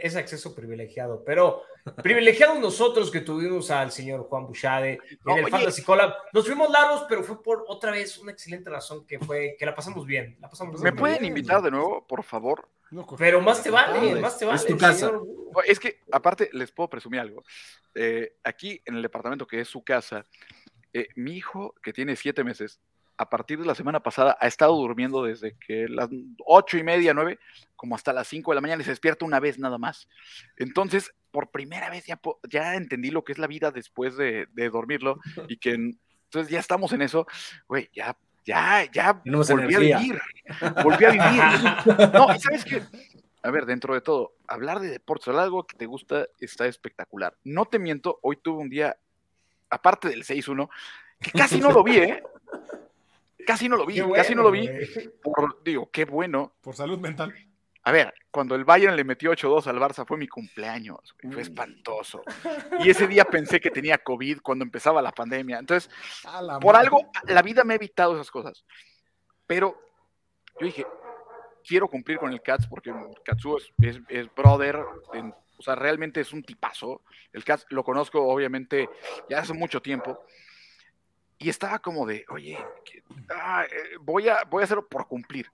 ese 0.01 0.17
acceso 0.17 0.55
privilegiado. 0.55 1.23
Pero 1.23 1.61
privilegiados 2.01 2.59
nosotros 2.59 3.11
que 3.11 3.21
tuvimos 3.21 3.69
al 3.69 3.91
señor 3.91 4.27
Juan 4.27 4.47
Buchade 4.47 4.99
en 5.27 5.37
el 5.37 5.49
Fantasy 5.49 5.83
Collab. 5.83 6.15
Nos 6.33 6.47
fuimos 6.47 6.71
largos, 6.71 7.05
pero 7.07 7.23
fue 7.23 7.43
por 7.43 7.63
otra 7.67 7.91
vez 7.91 8.17
una 8.17 8.31
excelente 8.31 8.71
razón 8.71 9.05
que 9.05 9.19
fue 9.19 9.55
que 9.57 9.67
la 9.67 9.75
pasamos 9.75 10.07
bien. 10.07 10.35
La 10.39 10.49
pasamos 10.49 10.81
¿Me 10.81 10.91
pueden 10.91 11.23
invitar 11.23 11.61
de 11.61 11.69
nuevo, 11.69 12.05
por 12.07 12.23
favor? 12.23 12.67
Pero 13.17 13.41
más 13.41 13.63
te 13.63 13.69
vale, 13.69 14.19
más 14.19 14.37
te 14.37 14.45
vale. 14.45 14.57
Es 14.57 14.65
tu 14.65 14.77
casa. 14.77 15.11
Es 15.65 15.79
que, 15.79 15.99
aparte, 16.11 16.49
les 16.53 16.71
puedo 16.71 16.89
presumir 16.89 17.19
algo. 17.19 17.43
Eh, 17.95 18.35
aquí 18.43 18.81
en 18.85 18.95
el 18.95 19.01
departamento 19.01 19.47
que 19.47 19.61
es 19.61 19.67
su 19.67 19.83
casa, 19.83 20.25
eh, 20.93 21.07
mi 21.15 21.35
hijo, 21.35 21.75
que 21.81 21.93
tiene 21.93 22.15
siete 22.15 22.43
meses, 22.43 22.79
a 23.19 23.29
partir 23.29 23.59
de 23.59 23.65
la 23.65 23.75
semana 23.75 24.01
pasada 24.01 24.37
ha 24.39 24.47
estado 24.47 24.73
durmiendo 24.77 25.23
desde 25.23 25.57
que 25.57 25.89
las 25.89 26.09
ocho 26.45 26.77
y 26.77 26.83
media, 26.83 27.13
nueve, 27.13 27.37
como 27.75 27.95
hasta 27.95 28.13
las 28.13 28.27
cinco 28.29 28.51
de 28.51 28.55
la 28.55 28.61
mañana 28.61 28.81
y 28.81 28.85
se 28.85 28.91
despierta 28.91 29.25
una 29.25 29.41
vez 29.41 29.59
nada 29.59 29.77
más. 29.77 30.07
Entonces, 30.55 31.13
por 31.29 31.51
primera 31.51 31.89
vez 31.89 32.05
ya, 32.05 32.19
ya 32.49 32.75
entendí 32.75 33.11
lo 33.11 33.25
que 33.25 33.33
es 33.33 33.37
la 33.37 33.47
vida 33.47 33.71
después 33.71 34.15
de, 34.15 34.47
dormirlo 34.71 35.19
y 35.49 35.57
que 35.57 35.71
entonces 35.71 36.49
ya 36.49 36.59
estamos 36.59 36.93
en 36.93 37.01
eso, 37.01 37.27
güey, 37.67 37.89
ya, 37.93 38.17
ya, 38.45 38.89
ya 38.91 39.21
volví 39.23 39.75
a 39.75 39.79
vivir, 39.79 40.21
volví 40.83 41.05
a 41.05 41.09
vivir. 41.11 42.09
No, 42.13 42.33
y 42.33 42.39
sabes 42.39 42.65
qué, 42.65 42.81
a 43.41 43.51
ver, 43.51 43.65
dentro 43.65 43.93
de 43.93 44.01
todo, 44.01 44.33
hablar 44.47 44.79
de 44.79 44.89
deportes, 44.89 45.33
algo 45.33 45.65
que 45.65 45.77
te 45.77 45.85
gusta, 45.85 46.27
está 46.39 46.65
espectacular. 46.67 47.37
No 47.43 47.65
te 47.65 47.79
miento, 47.79 48.19
hoy 48.21 48.37
tuve 48.37 48.61
un 48.61 48.69
día 48.69 48.97
aparte 49.69 50.09
del 50.09 50.23
6-1, 50.23 50.69
que 51.21 51.31
casi 51.31 51.59
no 51.59 51.71
lo 51.71 51.83
vi, 51.83 51.97
¿eh? 51.97 52.23
Casi 53.45 53.69
no 53.69 53.77
lo 53.77 53.85
vi, 53.85 54.01
casi 54.13 54.35
no 54.35 54.43
lo 54.43 54.51
vi. 54.51 54.69
Por, 55.23 55.63
digo, 55.63 55.89
qué 55.91 56.05
bueno. 56.05 56.53
Por 56.61 56.75
salud 56.75 56.99
mental. 56.99 57.33
A 57.83 57.91
ver, 57.91 58.13
cuando 58.29 58.55
el 58.55 58.65
Bayern 58.65 58.95
le 58.95 59.03
metió 59.03 59.31
8-2 59.31 59.67
al 59.67 59.79
Barça 59.79 60.05
fue 60.05 60.17
mi 60.17 60.27
cumpleaños, 60.27 61.15
fue 61.31 61.41
espantoso. 61.41 62.21
Y 62.85 62.89
ese 62.89 63.07
día 63.07 63.25
pensé 63.25 63.59
que 63.59 63.71
tenía 63.71 63.97
COVID 63.97 64.39
cuando 64.41 64.63
empezaba 64.63 65.01
la 65.01 65.11
pandemia. 65.11 65.59
Entonces, 65.59 65.89
por 66.61 66.75
algo, 66.75 67.09
la 67.27 67.41
vida 67.41 67.63
me 67.63 67.73
ha 67.73 67.77
evitado 67.77 68.15
esas 68.15 68.29
cosas. 68.29 68.65
Pero 69.47 69.81
yo 70.59 70.65
dije, 70.65 70.85
quiero 71.65 71.87
cumplir 71.87 72.17
con 72.17 72.31
el 72.31 72.41
Cats 72.41 72.67
porque 72.67 72.93
Katsu 73.23 73.57
es, 73.57 74.01
es, 74.09 74.35
brother, 74.35 74.77
o 74.77 75.61
sea, 75.61 75.75
realmente 75.75 76.21
es 76.21 76.33
un 76.33 76.43
tipazo. 76.43 77.01
El 77.31 77.43
Cats 77.43 77.65
lo 77.69 77.83
conozco 77.83 78.21
obviamente 78.21 78.89
ya 79.29 79.39
hace 79.39 79.53
mucho 79.53 79.81
tiempo. 79.81 80.23
Y 81.37 81.47
estaba 81.47 81.79
como 81.79 82.05
de, 82.05 82.25
oye, 82.29 82.57
ah, 83.29 83.65
eh, 83.65 83.97
voy, 84.01 84.27
a, 84.27 84.43
voy 84.43 84.61
a 84.61 84.65
hacerlo 84.65 84.85
por 84.85 85.07
cumplir 85.07 85.49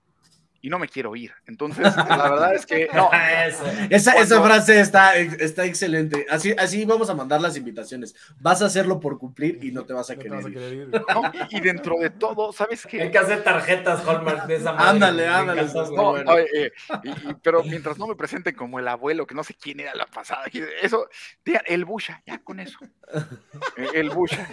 y 0.66 0.68
no 0.68 0.80
me 0.80 0.88
quiero 0.88 1.14
ir. 1.14 1.32
Entonces, 1.46 1.84
la 1.94 2.28
verdad 2.28 2.52
es 2.56 2.66
que 2.66 2.88
no. 2.92 3.08
esa, 3.90 4.14
esa, 4.14 4.42
frase 4.42 4.80
está, 4.80 5.14
está 5.16 5.64
excelente. 5.64 6.26
Así, 6.28 6.56
así 6.58 6.84
vamos 6.84 7.08
a 7.08 7.14
mandar 7.14 7.40
las 7.40 7.56
invitaciones. 7.56 8.16
Vas 8.40 8.62
a 8.62 8.66
hacerlo 8.66 8.98
por 8.98 9.16
cumplir 9.16 9.62
y 9.62 9.70
no 9.70 9.84
te 9.84 9.92
vas 9.92 10.10
a, 10.10 10.16
querer, 10.16 10.44
ir. 10.50 10.90
y, 11.50 11.60
dentro 11.60 12.00
de 12.00 12.10
todo, 12.10 12.52
¿sabes 12.52 12.84
qué? 12.84 13.00
Hay 13.00 13.12
que 13.12 13.18
hacer 13.18 13.44
tarjetas 13.44 14.04
Hallmark 14.04 14.48
de 14.48 14.56
esa 14.56 14.72
manera. 14.72 14.90
Ándale, 14.90 15.28
ándale. 15.28 15.66
Eh, 16.52 16.72
pero 17.42 17.62
mientras 17.62 17.96
no 17.96 18.08
me 18.08 18.16
presenten 18.16 18.56
como 18.56 18.80
el 18.80 18.88
abuelo, 18.88 19.24
que 19.24 19.36
no 19.36 19.44
sé 19.44 19.54
quién 19.54 19.78
era 19.78 19.94
la 19.94 20.06
pasada, 20.06 20.46
eso, 20.82 21.08
el 21.44 21.84
Busha, 21.84 22.24
ya 22.26 22.40
con 22.42 22.58
eso. 22.58 22.80
El 23.94 24.10
Busha, 24.10 24.48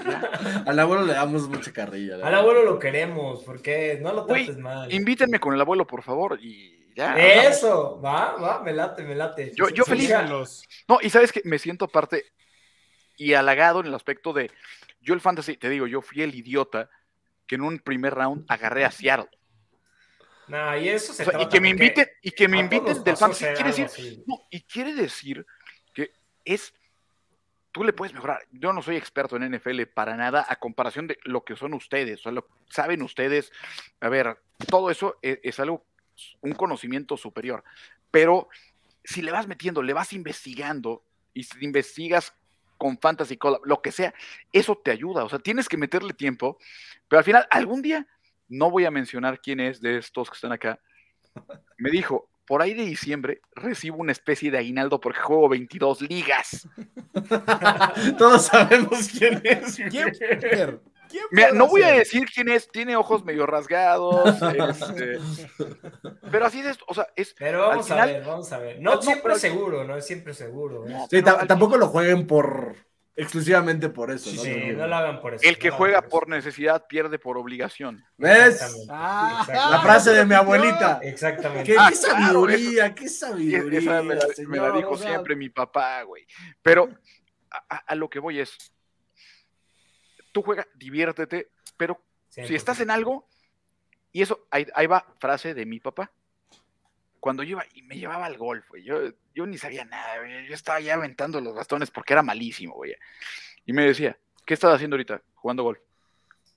Al 0.67 0.77
abuelo 0.77 1.05
le 1.05 1.13
damos 1.13 1.49
mucha 1.49 1.73
carrilla. 1.73 2.17
Al 2.23 2.35
abuelo 2.35 2.63
lo 2.65 2.77
queremos, 2.77 3.41
porque 3.43 3.97
no 3.99 4.13
lo 4.13 4.25
trates 4.27 4.59
mal. 4.59 4.93
Invítenme 4.93 5.39
con 5.39 5.55
el 5.55 5.61
abuelo, 5.61 5.87
por 5.87 6.02
favor, 6.03 6.39
y 6.41 6.93
ya. 6.95 7.15
Eso, 7.17 7.99
va, 8.01 8.35
va, 8.35 8.61
me 8.61 8.73
late, 8.73 9.03
me 9.03 9.15
late. 9.15 9.51
Yo, 9.55 9.69
yo 9.69 9.83
feliz. 9.83 10.11
No, 10.87 10.99
y 11.01 11.09
sabes 11.09 11.31
que 11.31 11.41
me 11.43 11.59
siento 11.59 11.85
aparte 11.85 12.25
y 13.17 13.33
halagado 13.33 13.79
en 13.79 13.87
el 13.87 13.93
aspecto 13.93 14.33
de, 14.33 14.51
yo 15.01 15.13
el 15.13 15.21
fantasy, 15.21 15.57
te 15.57 15.69
digo, 15.69 15.87
yo 15.87 16.01
fui 16.01 16.21
el 16.21 16.35
idiota 16.35 16.89
que 17.47 17.55
en 17.55 17.61
un 17.61 17.79
primer 17.79 18.13
round 18.13 18.45
agarré 18.47 18.85
a 18.85 18.91
Seattle. 18.91 19.29
No, 20.47 20.77
y 20.77 20.89
eso 20.89 21.13
se 21.13 21.23
y 21.23 21.47
que 21.47 21.61
me 21.61 21.69
inviten, 21.69 22.07
y 22.21 22.31
que 22.31 22.47
me 22.47 22.59
inviten 22.59 23.03
del 23.03 23.17
fantasy. 23.17 23.45
Quiere 23.55 23.71
decir, 23.71 24.23
no, 24.27 24.45
y 24.49 24.61
quiere 24.61 24.93
decir 24.93 25.45
que 25.93 26.11
es, 26.43 26.73
tú 27.71 27.83
le 27.83 27.93
puedes 27.93 28.13
mejorar. 28.13 28.41
Yo 28.51 28.73
no 28.73 28.81
soy 28.81 28.97
experto 28.97 29.37
en 29.37 29.55
NFL 29.55 29.83
para 29.93 30.17
nada, 30.17 30.45
a 30.47 30.57
comparación 30.57 31.07
de 31.07 31.17
lo 31.23 31.43
que 31.43 31.55
son 31.55 31.73
ustedes, 31.73 32.19
o 32.19 32.23
sea, 32.23 32.31
lo 32.33 32.47
saben 32.69 33.01
ustedes. 33.01 33.51
A 34.01 34.09
ver, 34.09 34.37
todo 34.67 34.91
eso 34.91 35.17
es, 35.21 35.39
es 35.43 35.59
algo 35.59 35.85
un 36.41 36.53
conocimiento 36.53 37.17
superior. 37.17 37.63
Pero 38.11 38.49
si 39.03 39.21
le 39.21 39.31
vas 39.31 39.47
metiendo, 39.47 39.81
le 39.81 39.93
vas 39.93 40.13
investigando 40.13 41.03
y 41.33 41.43
si 41.43 41.63
investigas 41.63 42.33
con 42.77 42.97
Fantasy 42.99 43.37
Collab, 43.37 43.61
lo 43.65 43.81
que 43.81 43.91
sea, 43.91 44.13
eso 44.51 44.75
te 44.75 44.91
ayuda. 44.91 45.23
O 45.23 45.29
sea, 45.29 45.39
tienes 45.39 45.69
que 45.69 45.77
meterle 45.77 46.13
tiempo, 46.13 46.57
pero 47.07 47.19
al 47.19 47.23
final, 47.23 47.47
algún 47.49 47.81
día, 47.81 48.07
no 48.47 48.69
voy 48.69 48.85
a 48.85 48.91
mencionar 48.91 49.39
quién 49.41 49.59
es 49.59 49.81
de 49.81 49.97
estos 49.97 50.29
que 50.29 50.35
están 50.35 50.51
acá, 50.51 50.79
me 51.77 51.89
dijo, 51.89 52.29
por 52.45 52.61
ahí 52.61 52.73
de 52.73 52.85
diciembre 52.85 53.41
recibo 53.55 53.97
una 53.97 54.11
especie 54.11 54.51
de 54.51 54.57
aguinaldo 54.57 54.99
porque 54.99 55.21
juego 55.21 55.49
22 55.49 56.01
ligas. 56.01 56.67
Todos 58.17 58.47
sabemos 58.47 59.07
quién 59.07 59.41
es. 59.43 59.77
¿Quién? 59.89 60.11
No 61.53 61.67
voy 61.67 61.83
a 61.83 61.91
decir 61.91 62.25
quién 62.33 62.49
es, 62.49 62.69
tiene 62.69 62.95
ojos 62.95 63.23
medio 63.23 63.45
rasgados, 63.45 64.41
este, 64.69 65.19
pero 66.31 66.45
así 66.45 66.59
es, 66.59 66.77
o 66.87 66.93
sea, 66.93 67.07
es. 67.15 67.35
Pero 67.37 67.67
vamos 67.67 67.89
a 67.91 68.05
ver, 68.05 68.23
vamos 68.23 68.51
a 68.51 68.59
ver. 68.59 68.81
No, 68.81 69.01
siempre 69.01 69.35
seguro, 69.37 69.83
no 69.83 69.97
es 69.97 70.05
siempre 70.05 70.33
seguro. 70.33 70.87
¿eh? 70.87 70.97
Sí, 71.09 71.21
tampoco 71.21 71.77
lo 71.77 71.87
jueguen 71.87 72.27
por 72.27 72.75
exclusivamente 73.15 73.89
por 73.89 74.11
eso. 74.11 74.31
¿no? 74.33 74.41
Sí, 74.41 74.73
no 74.75 74.87
lo 74.87 74.95
hagan 74.95 75.21
por 75.21 75.35
eso. 75.35 75.47
El 75.47 75.57
que 75.57 75.69
juega 75.69 76.01
por 76.01 76.27
necesidad 76.27 76.87
pierde 76.87 77.19
por 77.19 77.37
obligación. 77.37 78.03
¿Ves? 78.17 78.87
Ah, 78.89 79.45
la 79.47 79.81
frase 79.81 80.11
de 80.11 80.25
mi 80.25 80.35
abuelita. 80.35 80.99
Exactamente. 81.01 81.71
Qué, 81.71 81.77
ah, 81.77 81.91
sabiduría, 81.91 82.93
qué 82.93 83.07
sabiduría. 83.07 83.79
Esa 83.79 84.03
me, 84.03 84.15
la, 84.57 84.71
dijo 84.71 84.97
siempre 84.97 85.35
mi 85.35 85.49
papá, 85.49 86.01
güey. 86.03 86.25
Pero 86.61 86.89
a, 87.69 87.95
lo 87.95 88.09
que 88.09 88.19
voy 88.19 88.39
es, 88.39 88.57
tú 90.33 90.41
juega, 90.41 90.67
diviértete, 90.73 91.49
pero 91.77 92.01
si 92.27 92.55
estás 92.55 92.81
en 92.81 92.91
algo, 92.91 93.29
y 94.11 94.21
eso, 94.21 94.45
ahí, 94.51 94.87
va 94.87 95.05
frase 95.19 95.53
de 95.53 95.65
mi 95.65 95.79
papá. 95.79 96.11
Cuando 97.19 97.41
yo 97.43 97.51
iba 97.51 97.65
y 97.73 97.83
me 97.83 97.97
llevaba 97.97 98.25
al 98.25 98.37
golf, 98.37 98.67
güey, 98.67 98.83
yo, 98.83 98.99
yo 99.33 99.45
ni 99.45 99.57
sabía 99.57 99.85
nada, 99.85 100.19
güey, 100.19 100.45
yo 100.45 100.53
estaba 100.53 100.81
ya 100.81 100.95
aventando 100.95 101.39
los 101.39 101.55
bastones 101.55 101.89
porque 101.89 102.13
era 102.13 102.21
malísimo, 102.21 102.73
güey. 102.73 102.95
Y 103.65 103.71
me 103.71 103.85
decía, 103.85 104.17
¿qué 104.45 104.55
estás 104.55 104.75
haciendo 104.75 104.95
ahorita 104.95 105.21
jugando 105.35 105.63
golf? 105.63 105.79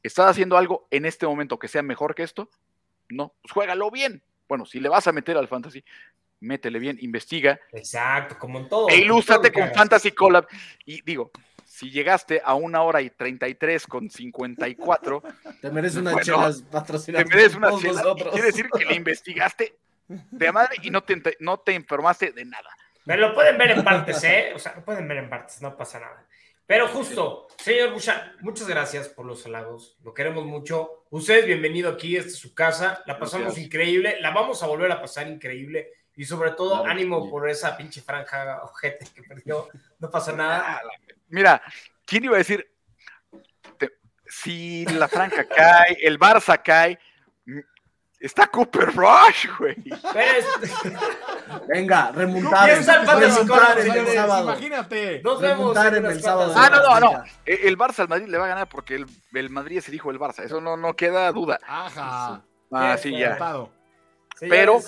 ¿Estás 0.03 0.31
haciendo 0.31 0.57
algo 0.57 0.89
en 0.91 1.05
este 1.07 1.27
momento 1.27 1.59
que 1.59 1.69
sea 1.69 1.83
mejor 1.83 2.15
que 2.15 2.25
esto? 2.25 2.51
No, 3.09 3.35
pues 3.43 3.53
juégalo 3.53 3.91
bien. 3.91 4.23
bueno, 4.49 4.67
si 4.67 4.81
le 4.81 4.89
vas 4.89 5.07
a 5.07 5.13
meter 5.13 5.37
al 5.37 5.49
fantasy, 5.49 5.85
métele 6.41 6.79
bien, 6.79 6.99
investiga. 7.01 7.61
Exacto, 7.73 8.37
como 8.39 8.59
en 8.59 8.69
todo. 8.69 8.89
E 8.89 8.97
ilústrate 8.99 9.53
con 9.53 9.73
Fantasy 9.73 10.13
Collab. 10.13 10.47
Y 10.85 11.01
digo, 11.03 11.31
si 11.77 11.91
llegaste 11.91 12.41
a 12.43 12.55
una 12.55 12.81
hora 12.81 13.03
y 13.03 13.11
33 13.11 13.87
con 13.87 14.09
54, 14.09 15.23
te 15.61 15.71
mereces 15.71 15.99
una 15.99 16.19
chela 16.23 16.51
Te 17.05 17.25
mereces 17.27 17.55
una 17.55 17.77
chela. 17.79 18.03
Quiere 18.33 18.47
decir 18.47 18.71
que 18.71 18.87
le 18.87 18.95
investigaste 18.95 19.77
de 20.09 20.53
madre 20.53 20.77
y 20.83 20.89
no 20.89 21.03
te, 21.03 21.37
no 21.41 21.59
te 21.59 21.75
enfermaste 21.75 22.33
de 22.33 22.47
nada. 22.47 22.71
Me 23.05 23.19
lo 23.19 23.35
pueden 23.35 23.59
ver 23.59 23.73
en 23.73 23.85
partes, 23.85 24.25
¿eh? 24.25 24.53
O 24.55 24.59
sea, 24.59 24.75
lo 24.77 24.85
pueden 24.87 25.07
ver 25.07 25.19
en 25.19 25.29
partes, 25.29 25.61
no 25.61 25.77
pasa 25.77 26.01
nada. 26.01 26.27
Pero 26.65 26.89
justo, 26.89 27.47
señor 27.59 27.93
Busha, 27.93 28.33
muchas 28.41 28.67
gracias 28.67 29.09
por 29.09 29.27
los 29.27 29.45
halagos, 29.45 29.99
lo 30.03 30.15
queremos 30.15 30.47
mucho. 30.47 31.05
Usted 31.11 31.45
bienvenido 31.45 31.91
aquí, 31.91 32.17
esta 32.17 32.31
es 32.31 32.39
su 32.39 32.55
casa, 32.55 33.03
la 33.05 33.19
pasamos 33.19 33.59
increíble, 33.59 34.17
la 34.21 34.31
vamos 34.31 34.63
a 34.63 34.67
volver 34.67 34.91
a 34.93 35.01
pasar 35.01 35.29
increíble 35.29 35.93
y 36.17 36.25
sobre 36.25 36.53
todo 36.53 36.85
ánimo 36.85 37.31
por 37.31 37.49
esa 37.49 37.77
pinche 37.77 38.01
franja 38.01 38.63
ojete 38.65 39.07
que 39.15 39.23
perdió, 39.23 39.69
no 39.99 40.11
pasa 40.11 40.33
nada. 40.33 40.83
Mira, 41.29 41.63
¿quién 42.05 42.25
iba 42.25 42.35
a 42.35 42.39
decir? 42.39 42.67
si 44.29 44.85
la 44.87 45.07
franja 45.07 45.45
cae, 45.45 45.99
el 46.03 46.19
Barça 46.19 46.61
cae, 46.63 46.99
Está 48.19 48.47
Cooper 48.47 48.95
Rush, 48.95 49.47
güey. 49.59 49.77
Venga, 51.69 52.11
remontar. 52.13 52.69
remontar 52.69 53.79
el 53.79 54.07
sábado. 54.07 54.43
Imagínate. 54.45 55.21
Nos 55.23 55.41
vemos 55.41 55.77
en 55.77 56.07
el 56.07 56.23
sábado. 56.23 56.53
Ah, 56.57 56.71
no, 56.71 57.01
no, 57.01 57.13
no. 57.13 57.25
El 57.45 57.77
Barça 57.77 58.01
al 58.01 58.09
Madrid 58.09 58.27
le 58.27 58.39
va 58.39 58.47
a 58.47 58.49
ganar 58.49 58.69
porque 58.69 58.95
el, 58.95 59.07
el 59.35 59.51
Madrid 59.51 59.79
es 59.79 59.89
el 59.89 59.95
hijo 59.95 60.11
del 60.11 60.19
Barça. 60.19 60.43
Eso 60.45 60.61
no, 60.61 60.77
no 60.79 60.97
queda 60.97 61.31
duda. 61.31 61.61
Ajá. 61.67 62.43
Ah, 62.73 62.97
sí, 62.97 63.17
ya. 63.17 63.39
Pero 64.41 64.81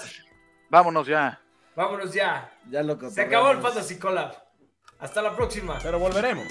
vámonos 0.69 1.07
ya. 1.07 1.41
Vámonos 1.75 2.13
ya. 2.13 2.53
Ya 2.71 2.83
lo 2.83 2.99
Se 3.11 3.23
acabó 3.23 3.51
el 3.51 3.61
Fantasy 3.61 3.99
Collab. 3.99 4.35
Hasta 4.99 5.23
la 5.23 5.37
próxima. 5.37 5.79
Pero 5.83 5.99
volveremos. 5.99 6.47